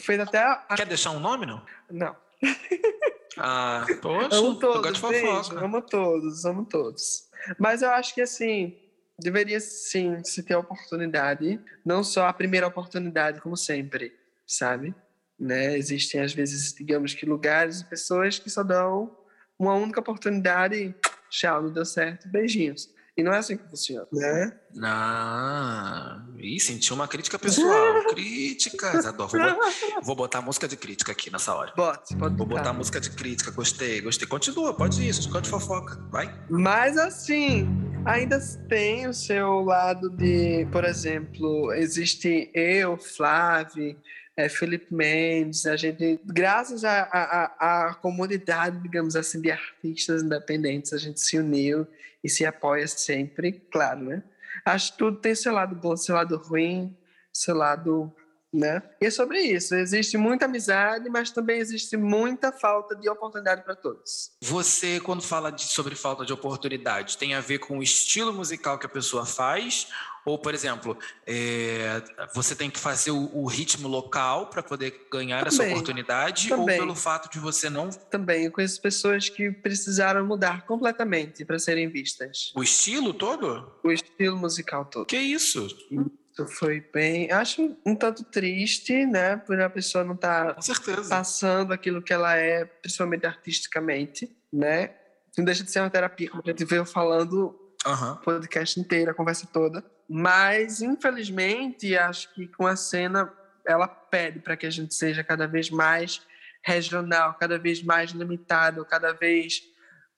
Feito 0.00 0.22
até. 0.22 0.38
A... 0.38 0.74
Quer 0.76 0.86
deixar 0.86 1.10
um 1.10 1.20
nome, 1.20 1.46
não? 1.46 1.62
Não. 1.90 2.16
Ah, 3.40 3.86
poxa, 4.02 4.34
Amo 4.34 4.58
todos, 4.58 4.98
gente, 4.98 5.54
amo 5.54 5.80
todos, 5.80 6.44
amo 6.44 6.64
todos. 6.64 7.28
Mas 7.56 7.82
eu 7.82 7.90
acho 7.90 8.12
que 8.12 8.20
assim, 8.20 8.76
deveria 9.16 9.60
sim 9.60 10.24
se 10.24 10.42
ter 10.42 10.54
a 10.54 10.58
oportunidade, 10.58 11.60
não 11.84 12.02
só 12.02 12.26
a 12.26 12.32
primeira 12.32 12.66
oportunidade, 12.66 13.40
como 13.40 13.56
sempre, 13.56 14.12
sabe? 14.44 14.92
Né? 15.38 15.78
Existem 15.78 16.20
às 16.20 16.32
vezes, 16.32 16.74
digamos 16.74 17.14
que 17.14 17.24
lugares 17.24 17.80
e 17.80 17.84
pessoas 17.84 18.40
que 18.40 18.50
só 18.50 18.64
dão 18.64 19.16
uma 19.56 19.74
única 19.74 20.00
oportunidade 20.00 20.92
tchau, 21.30 21.62
não 21.62 21.72
deu 21.72 21.84
certo, 21.84 22.28
beijinhos. 22.28 22.92
E 23.18 23.22
não 23.24 23.32
é 23.32 23.38
assim 23.38 23.56
que 23.56 23.68
funciona, 23.68 24.06
né? 24.12 24.52
Ah, 24.80 26.22
ih, 26.38 26.60
senti 26.60 26.92
uma 26.94 27.08
crítica 27.08 27.36
pessoal. 27.36 28.04
Críticas, 28.14 29.04
adoro. 29.04 29.28
Vou, 29.32 29.40
bot- 29.40 30.04
vou 30.04 30.14
botar 30.14 30.40
música 30.40 30.68
de 30.68 30.76
crítica 30.76 31.10
aqui 31.10 31.28
nessa 31.28 31.52
hora. 31.52 31.72
Bote, 31.76 32.14
pode 32.16 32.36
Vou 32.36 32.46
botar 32.46 32.72
música 32.72 33.00
de 33.00 33.10
crítica, 33.10 33.50
gostei, 33.50 34.00
gostei. 34.00 34.28
Continua, 34.28 34.72
pode 34.72 35.02
ir, 35.02 35.10
de 35.12 35.48
fofoca, 35.48 35.96
vai. 36.12 36.32
Mas 36.48 36.96
assim, 36.96 37.66
ainda 38.04 38.38
tem 38.68 39.08
o 39.08 39.12
seu 39.12 39.64
lado 39.64 40.08
de, 40.10 40.64
por 40.70 40.84
exemplo, 40.84 41.72
existe 41.72 42.52
eu, 42.54 42.96
Flávio, 42.96 43.98
é, 44.38 44.48
Felipe 44.48 44.94
Mendes, 44.94 45.66
a 45.66 45.76
gente, 45.76 46.20
graças 46.24 46.84
à 46.84 47.00
à- 47.02 47.44
à- 47.58 47.88
à 47.88 47.94
comunidade, 47.94 48.78
digamos 48.80 49.16
assim, 49.16 49.40
de 49.40 49.50
artistas 49.50 50.22
independentes, 50.22 50.92
a 50.92 50.98
gente 50.98 51.20
se 51.20 51.36
uniu 51.36 51.84
e 52.22 52.28
se 52.28 52.46
apoia 52.46 52.86
sempre, 52.86 53.52
claro, 53.72 54.00
né? 54.00 54.22
Acho 54.64 54.92
que 54.92 54.98
tudo 54.98 55.18
tem 55.18 55.34
seu 55.34 55.52
lado 55.52 55.74
bom, 55.74 55.96
seu 55.96 56.14
lado 56.14 56.36
ruim, 56.36 56.96
seu 57.32 57.54
lado, 57.56 58.12
né? 58.52 58.80
E 59.00 59.06
é 59.06 59.10
sobre 59.10 59.40
isso, 59.40 59.74
existe 59.74 60.16
muita 60.16 60.44
amizade, 60.44 61.08
mas 61.10 61.30
também 61.32 61.58
existe 61.58 61.96
muita 61.96 62.52
falta 62.52 62.94
de 62.94 63.08
oportunidade 63.08 63.62
para 63.62 63.74
todos. 63.74 64.30
Você, 64.42 65.00
quando 65.00 65.22
fala 65.22 65.50
de- 65.50 65.62
sobre 65.64 65.94
falta 65.96 66.24
de 66.24 66.32
oportunidade, 66.32 67.18
tem 67.18 67.34
a 67.34 67.40
ver 67.40 67.58
com 67.58 67.78
o 67.78 67.82
estilo 67.82 68.32
musical 68.32 68.78
que 68.78 68.86
a 68.86 68.88
pessoa 68.88 69.26
faz? 69.26 69.88
Ou, 70.28 70.38
por 70.38 70.52
exemplo, 70.52 70.96
é, 71.26 72.02
você 72.34 72.54
tem 72.54 72.70
que 72.70 72.78
fazer 72.78 73.10
o, 73.10 73.30
o 73.34 73.46
ritmo 73.46 73.88
local 73.88 74.48
para 74.48 74.62
poder 74.62 75.06
ganhar 75.10 75.46
essa 75.46 75.58
Também, 75.58 75.72
oportunidade? 75.72 76.48
também. 76.50 76.78
Ou 76.78 76.84
pelo 76.86 76.94
fato 76.94 77.32
de 77.32 77.38
você 77.38 77.70
não. 77.70 77.88
também 77.88 78.44
eu 78.44 78.52
conheço 78.52 78.78
pessoas 78.82 79.30
que 79.30 79.50
precisaram 79.50 80.26
mudar 80.26 80.66
completamente 80.66 81.46
para 81.46 81.58
serem 81.58 81.88
vistas. 81.88 82.52
O 82.54 82.62
estilo 82.62 83.14
todo? 83.14 83.72
O 83.82 83.90
estilo 83.90 84.36
musical 84.36 84.84
todo. 84.84 85.06
Que 85.06 85.16
isso? 85.16 85.66
Isso 85.90 86.46
foi 86.46 86.80
bem. 86.92 87.32
Acho 87.32 87.74
um 87.86 87.96
tanto 87.96 88.22
triste, 88.22 89.06
né? 89.06 89.38
Por 89.38 89.58
a 89.58 89.70
pessoa 89.70 90.04
não 90.04 90.14
estar 90.14 90.54
Com 90.56 90.62
certeza. 90.62 91.08
passando 91.08 91.72
aquilo 91.72 92.02
que 92.02 92.12
ela 92.12 92.36
é, 92.36 92.66
principalmente 92.66 93.24
artisticamente, 93.26 94.30
né? 94.52 94.90
Não 95.38 95.44
deixa 95.44 95.64
de 95.64 95.70
ser 95.70 95.80
uma 95.80 95.88
terapia, 95.88 96.28
como 96.28 96.42
a 96.44 96.50
gente 96.50 96.64
veio 96.66 96.84
falando 96.84 97.67
O 97.86 98.16
podcast 98.16 98.78
inteiro, 98.78 99.10
a 99.10 99.14
conversa 99.14 99.46
toda. 99.52 99.84
Mas, 100.08 100.80
infelizmente, 100.80 101.96
acho 101.96 102.32
que 102.34 102.48
com 102.48 102.66
a 102.66 102.76
cena, 102.76 103.32
ela 103.66 103.86
pede 103.86 104.40
para 104.40 104.56
que 104.56 104.66
a 104.66 104.70
gente 104.70 104.94
seja 104.94 105.22
cada 105.22 105.46
vez 105.46 105.70
mais 105.70 106.22
regional, 106.62 107.34
cada 107.34 107.58
vez 107.58 107.82
mais 107.82 108.10
limitado, 108.10 108.84
cada 108.84 109.12
vez 109.12 109.62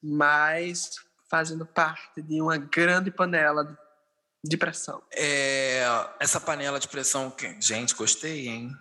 mais 0.01 0.95
fazendo 1.29 1.65
parte 1.65 2.21
de 2.21 2.41
uma 2.41 2.57
grande 2.57 3.11
panela 3.11 3.77
de 4.43 4.57
pressão. 4.57 5.01
É, 5.13 5.83
essa 6.19 6.39
panela 6.39 6.79
de 6.79 6.87
pressão, 6.87 7.33
gente, 7.59 7.93
gostei, 7.93 8.47
hein? 8.47 8.71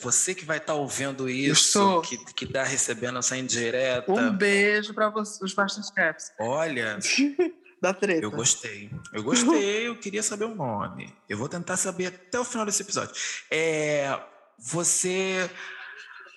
Você 0.00 0.34
que 0.34 0.44
vai 0.44 0.58
estar 0.58 0.74
ouvindo 0.74 1.28
isso, 1.28 2.02
que, 2.02 2.16
que 2.34 2.46
tá 2.46 2.64
recebendo 2.64 3.18
essa 3.18 3.36
indireta. 3.36 4.10
Um 4.12 4.36
beijo 4.36 4.92
para 4.92 5.12
os 5.16 5.54
Masterchefs 5.54 6.32
Olha, 6.38 6.98
da 7.80 7.94
treta. 7.94 8.24
eu 8.24 8.30
gostei. 8.30 8.90
Eu 9.12 9.22
gostei, 9.24 9.88
eu 9.88 9.96
queria 9.96 10.22
saber 10.22 10.44
o 10.44 10.54
nome. 10.54 11.12
Eu 11.28 11.38
vou 11.38 11.48
tentar 11.48 11.76
saber 11.76 12.06
até 12.06 12.38
o 12.38 12.44
final 12.44 12.66
desse 12.66 12.82
episódio. 12.82 13.14
É, 13.50 14.18
você. 14.58 15.48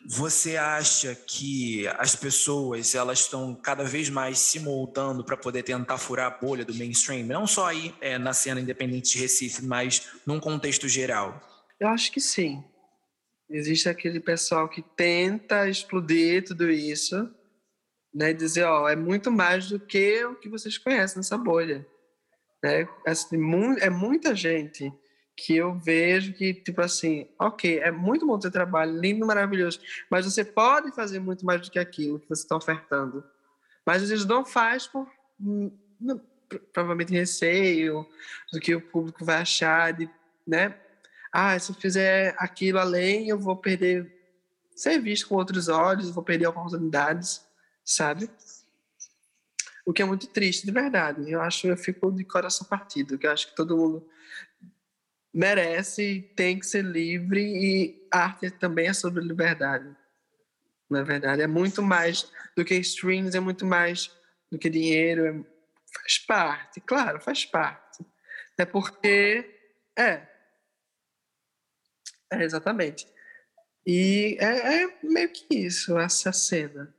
Você 0.03 0.57
acha 0.57 1.13
que 1.13 1.87
as 1.89 2.15
pessoas 2.15 2.95
elas 2.95 3.19
estão 3.19 3.53
cada 3.53 3.83
vez 3.83 4.09
mais 4.09 4.39
se 4.39 4.59
moldando 4.59 5.23
para 5.23 5.37
poder 5.37 5.61
tentar 5.61 5.99
furar 5.99 6.25
a 6.25 6.37
bolha 6.43 6.65
do 6.65 6.73
mainstream? 6.73 7.23
Não 7.27 7.45
só 7.45 7.67
aí 7.67 7.93
é, 8.01 8.17
na 8.17 8.33
cena 8.33 8.59
independente 8.59 9.11
de 9.11 9.19
Recife, 9.19 9.63
mas 9.63 10.07
num 10.25 10.39
contexto 10.39 10.87
geral. 10.87 11.39
Eu 11.79 11.87
acho 11.87 12.11
que 12.11 12.19
sim. 12.19 12.63
Existe 13.47 13.89
aquele 13.89 14.19
pessoal 14.19 14.67
que 14.67 14.81
tenta 14.81 15.69
explodir 15.69 16.45
tudo 16.45 16.71
isso, 16.71 17.29
né? 18.13 18.31
E 18.31 18.33
dizer, 18.33 18.63
ó, 18.63 18.87
é 18.87 18.95
muito 18.95 19.31
mais 19.31 19.69
do 19.69 19.79
que 19.79 20.23
o 20.25 20.35
que 20.35 20.49
vocês 20.49 20.77
conhecem 20.77 21.17
nessa 21.17 21.37
bolha, 21.37 21.85
né? 22.63 22.87
Assim, 23.05 23.37
é 23.79 23.89
muita 23.89 24.35
gente 24.35 24.91
que 25.35 25.55
eu 25.55 25.73
vejo 25.79 26.33
que, 26.33 26.53
tipo 26.53 26.81
assim, 26.81 27.27
ok, 27.39 27.79
é 27.79 27.91
muito 27.91 28.27
bom 28.27 28.37
ter 28.37 28.51
trabalho, 28.51 28.99
lindo, 28.99 29.25
maravilhoso, 29.25 29.79
mas 30.09 30.25
você 30.25 30.43
pode 30.43 30.93
fazer 30.93 31.19
muito 31.19 31.45
mais 31.45 31.61
do 31.61 31.71
que 31.71 31.79
aquilo 31.79 32.19
que 32.19 32.29
você 32.29 32.43
está 32.43 32.55
ofertando. 32.55 33.23
Mas 33.85 34.03
às 34.03 34.09
vezes 34.09 34.25
não 34.25 34.45
faz 34.45 34.85
por, 34.85 35.07
hum, 35.39 35.71
provavelmente, 36.71 37.13
receio 37.13 38.05
do 38.51 38.59
que 38.59 38.75
o 38.75 38.81
público 38.81 39.25
vai 39.25 39.37
achar, 39.37 39.93
de, 39.93 40.07
né? 40.45 40.75
ah, 41.31 41.57
se 41.57 41.71
eu 41.71 41.75
fizer 41.75 42.35
aquilo 42.37 42.79
além, 42.79 43.29
eu 43.29 43.39
vou 43.39 43.55
perder 43.55 44.11
ser 44.75 44.99
visto 44.99 45.29
com 45.29 45.35
outros 45.35 45.69
olhos, 45.69 46.09
vou 46.09 46.23
perder 46.23 46.47
oportunidades, 46.47 47.45
sabe? 47.91 48.29
O 49.85 49.91
que 49.93 50.01
é 50.01 50.05
muito 50.05 50.27
triste, 50.27 50.65
de 50.65 50.71
verdade. 50.71 51.29
Eu 51.29 51.41
acho, 51.41 51.67
eu 51.67 51.77
fico 51.77 52.11
de 52.11 52.23
coração 52.23 52.67
partido, 52.67 53.17
que 53.17 53.27
eu 53.27 53.31
acho 53.31 53.47
que 53.49 53.55
todo 53.55 53.77
mundo 53.77 54.07
merece, 55.33 56.31
tem 56.35 56.59
que 56.59 56.65
ser 56.65 56.83
livre 56.83 57.41
e 57.41 58.07
arte 58.11 58.51
também 58.51 58.87
é 58.87 58.93
sobre 58.93 59.23
liberdade. 59.23 59.95
Na 60.89 61.03
verdade, 61.03 61.41
é 61.41 61.47
muito 61.47 61.81
mais 61.81 62.29
do 62.55 62.65
que 62.65 62.75
streams, 62.75 63.35
é 63.35 63.39
muito 63.39 63.65
mais 63.65 64.11
do 64.51 64.59
que 64.59 64.69
dinheiro, 64.69 65.25
é- 65.25 65.51
faz 65.93 66.19
parte, 66.19 66.81
claro, 66.81 67.19
faz 67.21 67.45
parte. 67.45 68.05
Até 68.53 68.65
porque 68.65 69.49
é, 69.97 70.27
é, 72.31 72.43
exatamente. 72.43 73.07
E 73.85 74.37
é, 74.39 74.83
é 74.83 74.99
meio 75.03 75.29
que 75.29 75.55
isso, 75.55 75.97
essa 75.97 76.31
cena. 76.31 76.93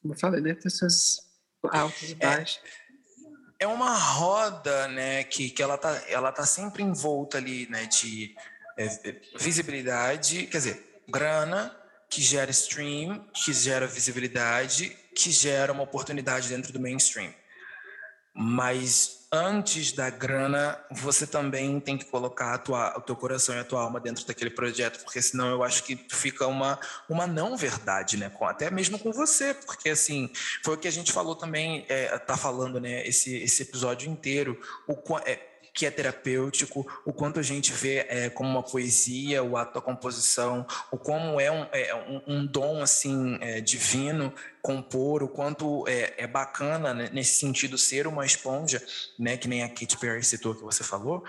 Como 0.00 0.14
eu 0.14 0.18
falei, 0.18 0.40
né? 0.40 0.54
Tem 0.54 0.70
seus 0.70 1.20
altos 1.70 2.10
e 2.10 2.12
é. 2.12 2.14
baixos. 2.16 2.60
É, 3.58 3.64
é 3.64 3.66
uma 3.66 3.94
roda, 3.94 4.88
né, 4.88 5.22
que, 5.24 5.50
que 5.50 5.62
ela, 5.62 5.76
tá, 5.76 6.02
ela 6.08 6.32
tá 6.32 6.46
sempre 6.46 6.82
envolta 6.82 7.36
ali, 7.36 7.68
né, 7.68 7.84
de 7.84 8.34
é, 8.78 9.20
visibilidade, 9.38 10.46
quer 10.46 10.56
dizer, 10.56 11.02
grana, 11.06 11.76
que 12.08 12.22
gera 12.22 12.50
stream, 12.50 13.28
que 13.34 13.52
gera 13.52 13.86
visibilidade, 13.86 14.96
que 15.14 15.30
gera 15.30 15.72
uma 15.72 15.82
oportunidade 15.82 16.48
dentro 16.48 16.72
do 16.72 16.80
mainstream. 16.80 17.34
Mas 18.34 19.19
antes 19.32 19.92
da 19.92 20.10
grana, 20.10 20.76
você 20.90 21.24
também 21.26 21.78
tem 21.78 21.96
que 21.96 22.04
colocar 22.04 22.58
tua, 22.58 22.98
o 22.98 23.00
teu 23.00 23.14
coração 23.14 23.54
e 23.54 23.58
a 23.58 23.64
tua 23.64 23.80
alma 23.80 24.00
dentro 24.00 24.26
daquele 24.26 24.50
projeto, 24.50 25.04
porque 25.04 25.22
senão 25.22 25.50
eu 25.50 25.62
acho 25.62 25.84
que 25.84 25.96
fica 26.10 26.46
uma, 26.48 26.80
uma 27.08 27.26
não 27.28 27.56
verdade, 27.56 28.16
né? 28.16 28.28
Com, 28.28 28.44
até 28.44 28.70
mesmo 28.70 28.98
com 28.98 29.12
você, 29.12 29.54
porque 29.54 29.90
assim, 29.90 30.30
foi 30.64 30.74
o 30.74 30.78
que 30.78 30.88
a 30.88 30.92
gente 30.92 31.12
falou 31.12 31.36
também, 31.36 31.86
é, 31.88 32.18
tá 32.18 32.36
falando, 32.36 32.80
né, 32.80 33.06
esse, 33.06 33.36
esse 33.36 33.62
episódio 33.62 34.10
inteiro, 34.10 34.60
o, 34.88 34.96
é, 35.24 35.49
que 35.72 35.86
é 35.86 35.90
terapêutico, 35.90 36.86
o 37.04 37.12
quanto 37.12 37.40
a 37.40 37.42
gente 37.42 37.72
vê 37.72 38.06
é, 38.08 38.30
como 38.30 38.50
uma 38.50 38.62
poesia, 38.62 39.42
o 39.42 39.56
ato 39.56 39.74
da 39.74 39.80
composição, 39.80 40.66
o 40.90 40.98
como 40.98 41.40
é 41.40 41.50
um, 41.50 41.66
é, 41.72 41.94
um, 41.94 42.22
um 42.26 42.46
dom 42.46 42.82
assim 42.82 43.38
é, 43.40 43.60
divino 43.60 44.32
compor, 44.62 45.22
o 45.22 45.28
quanto 45.28 45.86
é, 45.88 46.14
é 46.18 46.26
bacana 46.26 46.92
né, 46.92 47.10
nesse 47.12 47.38
sentido 47.38 47.78
ser 47.78 48.06
uma 48.06 48.26
esponja, 48.26 48.82
né, 49.18 49.36
que 49.36 49.48
nem 49.48 49.62
a 49.62 49.68
Katy 49.68 49.96
Perry 49.96 50.22
citou 50.22 50.54
que 50.54 50.62
você 50.62 50.84
falou, 50.84 51.24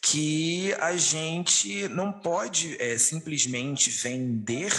que 0.00 0.72
a 0.74 0.96
gente 0.96 1.88
não 1.88 2.12
pode 2.12 2.80
é, 2.80 2.96
simplesmente 2.98 3.90
vender 3.90 4.72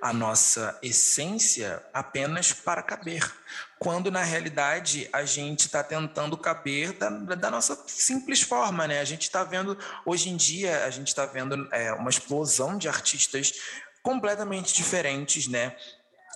a 0.00 0.12
nossa 0.12 0.78
essência 0.82 1.82
apenas 1.92 2.52
para 2.52 2.82
caber, 2.82 3.30
quando 3.78 4.10
na 4.10 4.22
realidade 4.22 5.08
a 5.12 5.24
gente 5.24 5.66
está 5.66 5.82
tentando 5.82 6.36
caber 6.36 6.92
da, 6.92 7.10
da, 7.10 7.50
nossa 7.50 7.76
simples 7.86 8.42
forma, 8.42 8.86
né? 8.86 9.00
A 9.00 9.04
gente 9.04 9.22
está 9.22 9.44
vendo 9.44 9.76
hoje 10.04 10.28
em 10.28 10.36
dia 10.36 10.84
a 10.84 10.90
gente 10.90 11.08
está 11.08 11.26
vendo 11.26 11.68
é, 11.72 11.92
uma 11.92 12.10
explosão 12.10 12.78
de 12.78 12.88
artistas 12.88 13.54
completamente 14.02 14.72
diferentes, 14.72 15.48
né? 15.48 15.76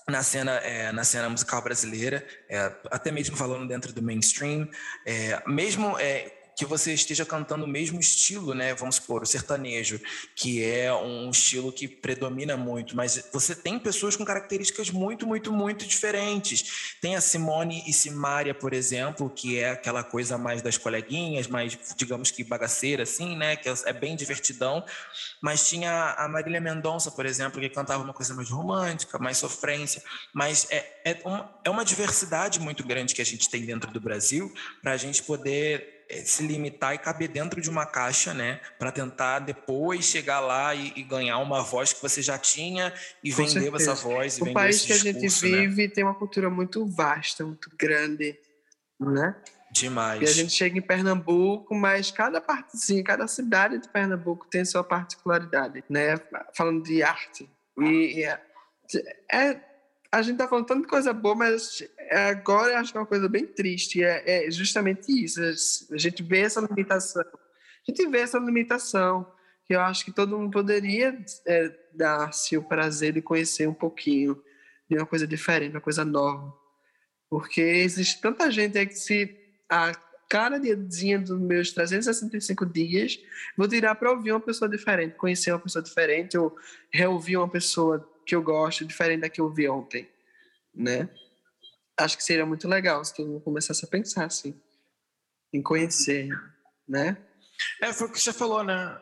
na 0.08 0.22
cena, 0.22 0.52
é, 0.56 0.90
na 0.90 1.04
cena 1.04 1.28
musical 1.28 1.62
brasileira, 1.62 2.26
é, 2.48 2.72
até 2.90 3.12
mesmo 3.12 3.36
falando 3.36 3.68
dentro 3.68 3.92
do 3.92 4.02
mainstream, 4.02 4.68
é, 5.06 5.40
mesmo 5.46 5.96
é, 5.98 6.41
que 6.56 6.64
você 6.64 6.92
esteja 6.92 7.24
cantando 7.24 7.64
o 7.64 7.68
mesmo 7.68 7.98
estilo, 7.98 8.54
né? 8.54 8.74
Vamos 8.74 8.96
supor, 8.96 9.22
o 9.22 9.26
sertanejo, 9.26 10.00
que 10.34 10.62
é 10.62 10.92
um 10.92 11.30
estilo 11.30 11.72
que 11.72 11.88
predomina 11.88 12.56
muito, 12.56 12.94
mas 12.96 13.28
você 13.32 13.54
tem 13.54 13.78
pessoas 13.78 14.16
com 14.16 14.24
características 14.24 14.90
muito, 14.90 15.26
muito, 15.26 15.52
muito 15.52 15.86
diferentes. 15.86 16.96
Tem 17.00 17.16
a 17.16 17.20
Simone 17.20 17.82
e 17.86 17.92
Simária, 17.92 18.54
por 18.54 18.72
exemplo, 18.72 19.30
que 19.30 19.58
é 19.58 19.70
aquela 19.70 20.04
coisa 20.04 20.36
mais 20.36 20.60
das 20.62 20.76
coleguinhas, 20.76 21.46
mais, 21.46 21.78
digamos 21.96 22.30
que 22.30 22.44
bagaceira, 22.44 23.04
assim, 23.04 23.36
né? 23.36 23.56
Que 23.56 23.68
é 23.68 23.92
bem 23.92 24.14
divertidão. 24.14 24.84
Mas 25.40 25.68
tinha 25.68 26.14
a 26.18 26.28
Marília 26.28 26.60
Mendonça, 26.60 27.10
por 27.10 27.26
exemplo, 27.26 27.60
que 27.60 27.68
cantava 27.68 28.02
uma 28.02 28.12
coisa 28.12 28.34
mais 28.34 28.50
romântica, 28.50 29.18
mais 29.18 29.38
sofrência. 29.38 30.02
Mas 30.32 30.66
é, 30.70 31.00
é, 31.04 31.20
uma, 31.24 31.60
é 31.64 31.70
uma 31.70 31.84
diversidade 31.84 32.60
muito 32.60 32.84
grande 32.84 33.14
que 33.14 33.22
a 33.22 33.24
gente 33.24 33.48
tem 33.48 33.64
dentro 33.64 33.90
do 33.90 34.00
Brasil 34.00 34.52
para 34.82 34.92
a 34.92 34.96
gente 34.96 35.22
poder 35.22 35.52
é, 35.52 35.91
se 36.24 36.46
limitar 36.46 36.94
e 36.94 36.98
caber 36.98 37.28
dentro 37.28 37.60
de 37.60 37.70
uma 37.70 37.86
caixa, 37.86 38.34
né? 38.34 38.60
Para 38.78 38.92
tentar 38.92 39.40
depois 39.40 40.04
chegar 40.04 40.40
lá 40.40 40.74
e, 40.74 40.92
e, 40.96 41.02
ganhar 41.02 41.38
uma 41.38 41.62
voz 41.62 41.92
que 41.92 42.02
você 42.02 42.20
já 42.20 42.38
tinha 42.38 42.92
e 43.22 43.30
Com 43.30 43.38
vender 43.38 43.62
certeza. 43.62 43.92
essa 43.92 43.94
voz. 43.94 44.40
o 44.40 44.52
país 44.52 44.84
que 44.84 44.92
a 44.92 44.98
gente 44.98 45.22
né? 45.22 45.60
vive 45.60 45.86
né? 45.86 45.92
tem 45.94 46.04
uma 46.04 46.14
cultura 46.14 46.50
muito 46.50 46.86
vasta, 46.86 47.44
muito 47.44 47.70
grande, 47.78 48.38
né? 49.00 49.34
Demais. 49.72 50.20
E 50.20 50.24
a 50.24 50.32
gente 50.32 50.52
chega 50.52 50.76
em 50.76 50.82
Pernambuco, 50.82 51.74
mas 51.74 52.10
cada 52.10 52.40
partezinha, 52.40 53.02
cada 53.02 53.26
cidade 53.26 53.78
de 53.78 53.88
Pernambuco 53.88 54.46
tem 54.50 54.64
sua 54.64 54.84
particularidade, 54.84 55.82
né? 55.88 56.16
Falando 56.54 56.82
de 56.82 57.02
arte. 57.02 57.48
E, 57.78 58.18
e 58.18 58.24
é, 58.24 58.40
é 59.32 59.71
a 60.12 60.20
gente 60.20 60.36
tá 60.36 60.46
falando 60.46 60.66
tanta 60.66 60.86
coisa 60.86 61.10
boa, 61.14 61.34
mas 61.34 61.82
agora 62.10 62.72
eu 62.72 62.78
acho 62.78 62.92
que 62.92 62.98
é 62.98 63.00
uma 63.00 63.06
coisa 63.06 63.30
bem 63.30 63.46
triste. 63.46 64.04
É, 64.04 64.46
é 64.46 64.50
justamente 64.50 65.10
isso. 65.10 65.40
A 65.90 65.96
gente 65.96 66.22
vê 66.22 66.40
essa 66.40 66.60
limitação. 66.60 67.22
A 67.22 67.90
gente 67.90 68.06
vê 68.08 68.18
essa 68.18 68.38
limitação 68.38 69.26
que 69.64 69.74
eu 69.74 69.80
acho 69.80 70.04
que 70.04 70.12
todo 70.12 70.38
mundo 70.38 70.52
poderia 70.52 71.18
é, 71.46 71.74
dar-se 71.94 72.58
o 72.58 72.62
prazer 72.62 73.14
de 73.14 73.22
conhecer 73.22 73.66
um 73.66 73.72
pouquinho 73.72 74.38
de 74.88 74.98
uma 74.98 75.06
coisa 75.06 75.26
diferente, 75.26 75.74
uma 75.74 75.80
coisa 75.80 76.04
nova. 76.04 76.52
Porque 77.30 77.62
existe 77.62 78.20
tanta 78.20 78.50
gente 78.50 78.76
aí 78.76 78.86
que 78.86 78.94
se 78.94 79.34
a 79.66 79.92
cada 80.28 80.58
diazinha 80.58 81.18
dos 81.18 81.40
meus 81.40 81.72
365 81.72 82.66
dias 82.66 83.18
vou 83.56 83.66
tirar 83.66 83.94
para 83.94 84.10
ouvir 84.10 84.32
uma 84.32 84.40
pessoa 84.40 84.68
diferente, 84.68 85.16
conhecer 85.16 85.52
uma 85.52 85.58
pessoa 85.58 85.82
diferente 85.82 86.36
ou 86.36 86.54
reouvir 86.92 87.38
uma 87.38 87.48
pessoa 87.48 88.06
que 88.24 88.34
eu 88.34 88.42
gosto, 88.42 88.84
diferente 88.84 89.20
da 89.20 89.28
que 89.28 89.40
eu 89.40 89.50
vi 89.50 89.68
ontem, 89.68 90.08
né? 90.74 91.08
Acho 91.98 92.16
que 92.16 92.24
seria 92.24 92.46
muito 92.46 92.66
legal 92.68 93.04
se 93.04 93.14
todo 93.14 93.28
mundo 93.28 93.42
começasse 93.42 93.84
a 93.84 93.88
pensar 93.88 94.24
assim, 94.24 94.58
em 95.52 95.62
conhecer, 95.62 96.28
né? 96.88 97.16
É, 97.80 97.92
foi 97.92 98.08
o 98.08 98.12
que 98.12 98.20
você 98.20 98.32
falou, 98.32 98.64
né? 98.64 99.00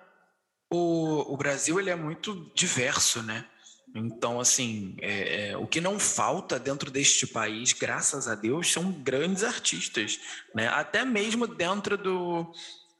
O, 0.71 1.33
o 1.33 1.37
Brasil 1.37 1.79
ele 1.81 1.91
é 1.91 1.97
muito 1.97 2.51
diverso, 2.55 3.23
né? 3.23 3.47
Então, 3.95 4.39
assim, 4.39 4.97
é, 5.01 5.51
é, 5.51 5.57
o 5.57 5.66
que 5.66 5.81
não 5.81 5.99
falta 5.99 6.61
dentro 6.61 6.91
deste 6.91 7.27
país, 7.27 7.73
graças 7.73 8.29
a 8.29 8.35
Deus, 8.35 8.71
são 8.71 8.93
grandes 8.93 9.43
artistas, 9.43 10.21
né? 10.55 10.68
Até 10.68 11.05
mesmo 11.05 11.47
dentro 11.47 11.99
do, 11.99 12.53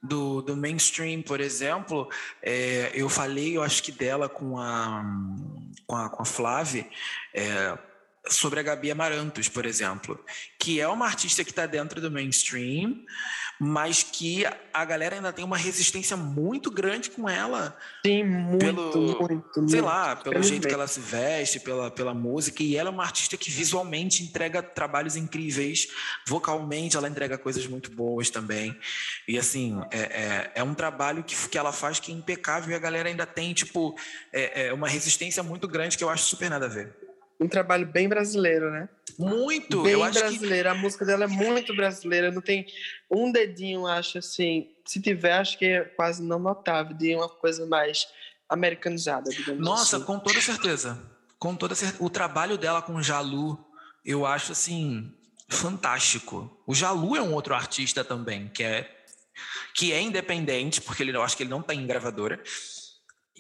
do, 0.03 0.41
do 0.41 0.57
mainstream, 0.57 1.23
por 1.23 1.41
exemplo, 1.41 2.09
é, 2.43 2.91
eu 2.95 3.09
falei, 3.09 3.57
eu 3.57 3.63
acho 3.63 3.83
que 3.83 3.93
dela 3.93 4.29
com 4.29 4.59
a, 4.59 5.05
com 5.87 5.97
a, 5.97 6.09
com 6.09 6.23
a 6.23 6.25
Flávia, 6.25 6.87
é, 7.35 7.79
sobre 8.29 8.61
a 8.61 8.63
Gabi 8.63 8.91
Amarantos, 8.91 9.49
por 9.49 9.65
exemplo, 9.65 10.23
que 10.59 10.81
é 10.81 10.87
uma 10.87 11.07
artista 11.07 11.43
que 11.43 11.51
está 11.51 11.65
dentro 11.65 12.01
do 12.01 12.11
mainstream, 12.11 13.03
mas 13.59 14.03
que 14.03 14.45
a 14.73 14.85
galera 14.85 15.17
ainda 15.17 15.33
tem 15.33 15.45
uma 15.45 15.57
resistência 15.57 16.17
muito 16.17 16.71
grande 16.71 17.11
com 17.11 17.29
ela. 17.29 17.77
Sim, 18.05 18.25
muito, 18.25 18.59
pelo, 18.59 19.19
muito, 19.21 19.69
Sei 19.69 19.81
lá, 19.81 20.17
pelo 20.17 20.43
jeito 20.43 20.69
que 20.69 20.75
ela 20.75 20.87
se 20.87 21.01
veste, 21.01 21.61
pela, 21.61 21.91
pela 21.91 22.15
música, 22.15 22.63
e 22.63 22.77
ela 22.77 22.91
é 22.91 22.93
uma 22.93 23.05
artista 23.05 23.37
que 23.37 23.51
visualmente 23.51 24.23
entrega 24.23 24.63
trabalhos 24.63 25.17
incríveis, 25.17 25.89
vocalmente 26.27 26.97
ela 26.97 27.09
entrega 27.09 27.39
coisas 27.39 27.67
muito 27.67 27.91
boas 27.91 28.29
também, 28.29 28.79
e 29.27 29.39
assim, 29.39 29.81
é, 29.91 29.99
é, 29.99 30.53
é 30.57 30.63
um 30.63 30.75
trabalho 30.75 31.25
que, 31.25 31.35
que 31.49 31.59
ela 31.59 31.73
faz 31.73 31.99
que 31.99 32.13
é 32.13 32.15
impecável 32.15 32.71
e 32.71 32.75
a 32.75 32.79
galera 32.79 33.09
ainda 33.09 33.27
tem, 33.27 33.53
tipo, 33.55 33.95
é, 34.33 34.67
é 34.69 34.73
uma 34.73 34.89
resistência 34.89 35.43
muito 35.43 35.67
grande 35.67 35.97
que 35.97 36.05
eu 36.05 36.11
acho 36.11 36.25
super 36.25 36.51
nada 36.51 36.67
a 36.67 36.69
ver 36.69 37.10
um 37.41 37.49
trabalho 37.49 37.87
bem 37.87 38.09
brasileiro, 38.09 38.71
né? 38.71 38.89
Muito! 39.19 39.83
Bem 39.83 39.97
brasileiro. 39.97 40.71
Que... 40.71 40.77
A 40.77 40.79
música 40.79 41.05
dela 41.05 41.25
é 41.25 41.27
muito 41.27 41.75
brasileira. 41.75 42.31
Não 42.31 42.43
tem 42.43 42.67
um 43.11 43.33
dedinho, 43.33 43.87
acho 43.87 44.19
assim. 44.19 44.69
Se 44.85 45.01
tiver, 45.01 45.33
acho 45.33 45.59
que 45.59 45.65
é 45.65 45.81
quase 45.85 46.23
não 46.23 46.39
notável, 46.39 46.97
de 46.97 47.15
uma 47.15 47.29
coisa 47.29 47.67
mais 47.67 48.07
americanizada, 48.49 49.31
digamos 49.31 49.65
Nossa, 49.65 49.97
assim. 49.97 50.07
com 50.07 50.19
toda 50.19 50.41
certeza. 50.41 51.01
Com 51.39 51.55
toda 51.55 51.75
certeza. 51.75 52.03
O 52.03 52.11
trabalho 52.11 52.59
dela 52.59 52.83
com 52.83 52.97
o 52.97 53.03
Jalu, 53.03 53.59
eu 54.05 54.27
acho 54.27 54.53
assim, 54.53 55.13
fantástico. 55.49 56.63
O 56.67 56.75
Jalu 56.75 57.17
é 57.17 57.23
um 57.23 57.33
outro 57.33 57.55
artista 57.55 58.05
também, 58.05 58.49
que 58.49 58.63
é 58.63 58.97
que 59.75 59.93
é 59.93 60.03
independente, 60.03 60.81
porque 60.81 61.03
ele, 61.03 61.17
eu 61.17 61.23
acho 61.23 61.37
que 61.37 61.45
ele 61.45 61.51
não 61.51 61.61
está 61.61 61.75
em 61.75 61.87
gravadora, 61.87 62.43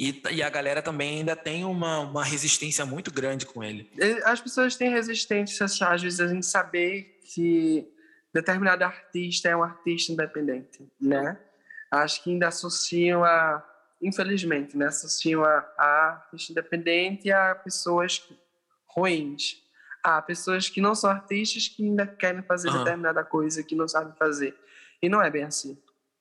e, 0.01 0.23
e, 0.31 0.43
a 0.43 0.49
galera 0.49 0.81
também 0.81 1.19
ainda 1.19 1.37
tem 1.37 1.63
uma, 1.63 2.01
uma 2.01 2.25
resistência 2.25 2.87
muito 2.87 3.13
grande 3.13 3.45
com 3.45 3.63
ele. 3.63 3.93
As 4.25 4.41
pessoas 4.41 4.75
têm 4.75 4.89
resistência, 4.89 5.67
às 5.67 6.01
vezes, 6.01 6.33
em 6.33 6.41
saber 6.41 7.21
que 7.23 7.87
determinado 8.33 8.83
artista 8.83 9.51
é 9.51 9.55
um 9.55 9.63
artista 9.63 10.11
independente, 10.11 10.91
né? 10.99 11.39
Acho 11.91 12.25
que 12.25 12.31
ainda 12.31 12.49
associam 12.49 13.23
a, 13.23 13.63
infelizmente, 14.01 14.75
né? 14.75 14.87
Associam 14.87 15.45
a, 15.45 15.59
a 15.77 16.23
artista 16.23 16.53
independente 16.53 17.31
a 17.31 17.55
pessoas 17.55 18.27
ruins. 18.87 19.59
A 20.03 20.23
pessoas 20.23 20.71
que 20.71 20.81
não 20.81 20.95
são 20.95 21.11
artistas 21.11 21.69
que 21.69 21.85
ainda 21.85 22.07
querem 22.07 22.43
fazer 22.45 22.71
uhum. 22.71 22.79
determinada 22.79 23.23
coisa 23.23 23.63
que 23.63 23.77
não 23.77 23.87
sabem 23.87 24.15
fazer. 24.15 24.57
E 25.03 25.11
não 25.11 25.21
é 25.21 25.29
bem 25.29 25.45
assim. 25.45 25.79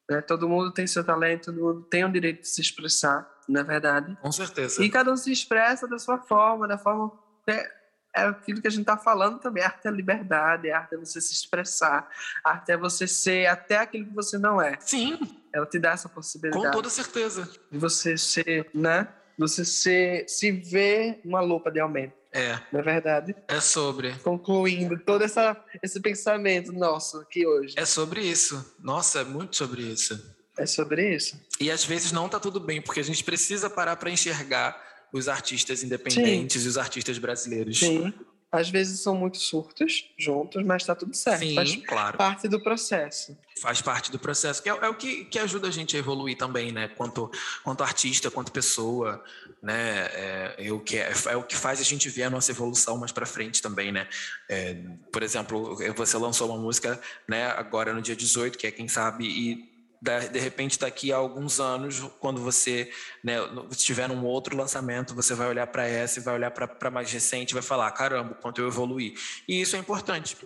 Né? 0.10 0.20
Todo 0.20 0.50
mundo 0.50 0.70
tem 0.74 0.86
seu 0.86 1.02
talento, 1.02 1.46
todo 1.46 1.64
mundo 1.64 1.84
tem 1.84 2.04
o 2.04 2.12
direito 2.12 2.42
de 2.42 2.50
se 2.50 2.60
expressar 2.60 3.39
na 3.50 3.64
verdade. 3.64 4.16
Com 4.22 4.32
certeza. 4.32 4.84
E 4.84 4.90
cada 4.90 5.12
um 5.12 5.18
se 5.18 5.32
expressa 5.32 5.88
da 5.88 5.98
sua 5.98 6.20
forma, 6.20 6.68
da 6.68 6.78
forma 6.78 7.12
é, 7.48 7.70
é 8.16 8.22
aquilo 8.24 8.62
que 8.62 8.68
a 8.68 8.72
gente 8.72 8.82
está 8.82 8.98
falando 8.98 9.40
também. 9.40 9.64
Arte 9.64 9.88
é 9.88 9.92
liberdade, 9.92 10.70
a 10.70 10.80
arte 10.80 10.96
é 10.96 10.98
você 10.98 11.20
se 11.20 11.34
expressar, 11.34 12.08
a 12.44 12.52
arte 12.52 12.72
é 12.72 12.78
você 12.78 13.08
ser 13.08 13.48
até 13.48 13.78
aquilo 13.78 14.06
que 14.06 14.14
você 14.14 14.38
não 14.38 14.62
é. 14.62 14.78
Sim. 14.80 15.20
Ela 15.52 15.66
te 15.66 15.80
dá 15.80 15.92
essa 15.92 16.08
possibilidade. 16.08 16.64
Com 16.64 16.72
toda 16.72 16.90
certeza. 16.90 17.50
De 17.72 17.78
você 17.78 18.18
ser, 18.18 18.70
né? 18.74 19.08
Você 19.38 19.66
ser, 19.66 20.28
se 20.28 20.52
ver 20.52 21.22
uma 21.26 21.42
lupa 21.42 21.72
de 21.72 21.80
aumento. 21.80 22.20
É, 22.32 22.60
na 22.72 22.82
verdade. 22.84 23.36
é 23.48 23.60
sobre. 23.60 24.14
Concluindo 24.20 25.00
todo 25.00 25.24
essa, 25.24 25.58
esse 25.82 26.00
pensamento 26.00 26.72
nosso 26.72 27.18
aqui 27.18 27.48
hoje. 27.48 27.74
É 27.76 27.86
sobre 27.86 28.22
isso. 28.22 28.76
Nossa, 28.80 29.22
é 29.22 29.24
muito 29.24 29.56
sobre 29.56 29.82
isso. 29.82 30.38
É 30.60 30.66
sobre 30.66 31.16
isso. 31.16 31.40
E 31.58 31.72
às 31.72 31.86
vezes 31.86 32.12
não 32.12 32.28
tá 32.28 32.38
tudo 32.38 32.60
bem, 32.60 32.82
porque 32.82 33.00
a 33.00 33.04
gente 33.04 33.24
precisa 33.24 33.70
parar 33.70 33.96
para 33.96 34.12
enxergar 34.12 34.78
os 35.12 35.30
artistas 35.30 35.84
independentes 35.84 36.66
e 36.66 36.68
os 36.68 36.78
artistas 36.78 37.18
brasileiros. 37.18 37.80
Sim. 37.80 38.14
Às 38.52 38.70
vezes 38.70 39.00
são 39.00 39.16
muitos 39.16 39.44
surtos 39.44 40.12
juntos, 40.18 40.64
mas 40.66 40.84
tá 40.84 40.96
tudo 40.96 41.16
certo. 41.16 41.42
Sim, 41.42 41.56
Faz 41.56 41.76
claro. 41.76 42.18
parte 42.18 42.48
do 42.48 42.60
processo. 42.60 43.38
Faz 43.62 43.80
parte 43.80 44.12
do 44.12 44.18
processo, 44.20 44.62
que 44.62 44.70
é, 44.70 44.74
é 44.74 44.90
o 44.90 44.96
que, 44.96 45.26
que 45.26 45.38
ajuda 45.38 45.68
a 45.68 45.72
gente 45.72 45.96
a 45.96 46.00
evoluir 46.00 46.36
também, 46.36 46.72
né? 46.72 46.88
Quanto, 46.88 47.32
quanto 47.64 47.84
artista, 47.84 48.32
quanto 48.32 48.52
pessoa, 48.52 49.24
né? 49.62 50.08
É, 50.14 50.56
é 50.58 50.72
o 50.74 50.80
que 50.80 50.98
é, 50.98 51.14
é 51.28 51.38
o 51.38 51.44
que 51.44 51.56
faz 51.56 51.80
a 51.80 51.84
gente 51.84 52.10
ver 52.10 52.24
a 52.24 52.30
nossa 52.30 52.52
evolução 52.52 52.98
mais 52.98 53.12
para 53.12 53.26
frente 53.26 53.62
também, 53.62 53.92
né? 53.92 54.08
É, 54.50 54.74
por 55.12 55.22
exemplo, 55.22 55.78
você 55.96 56.18
lançou 56.18 56.50
uma 56.50 56.58
música, 56.58 57.00
né? 57.28 57.46
Agora 57.52 57.94
no 57.94 58.02
dia 58.02 58.16
18, 58.16 58.58
que 58.58 58.66
é 58.66 58.72
quem 58.72 58.88
sabe, 58.88 59.26
e 59.26 59.69
de 60.02 60.40
repente 60.40 60.80
daqui 60.80 61.12
a 61.12 61.18
alguns 61.18 61.60
anos, 61.60 62.00
quando 62.20 62.42
você 62.42 62.92
né, 63.24 63.36
estiver 63.72 64.08
num 64.08 64.26
outro 64.26 64.56
lançamento, 64.56 65.14
você 65.14 65.34
vai 65.34 65.48
olhar 65.48 65.68
para 65.68 65.88
essa 65.88 66.20
e 66.20 66.24
vai 66.24 66.36
olhar 66.36 66.52
para 66.52 66.90
mais 66.90 67.12
recente 67.12 67.52
e 67.52 67.54
vai 67.54 67.64
falar, 67.64 67.92
caramba, 67.92 68.34
quanto 68.36 68.62
eu 68.62 68.68
evoluí. 68.68 69.14
E 69.48 69.62
isso 69.62 69.76
é 69.76 69.80
importante. 69.80 70.38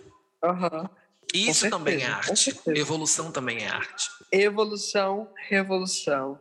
E 1.32 1.48
isso 1.48 1.60
certeza, 1.60 1.70
também 1.70 2.02
é 2.02 2.06
arte. 2.06 2.60
Evolução 2.66 3.32
também 3.32 3.58
é 3.58 3.68
arte. 3.68 4.10
Evolução, 4.30 5.28
revolução. 5.48 6.38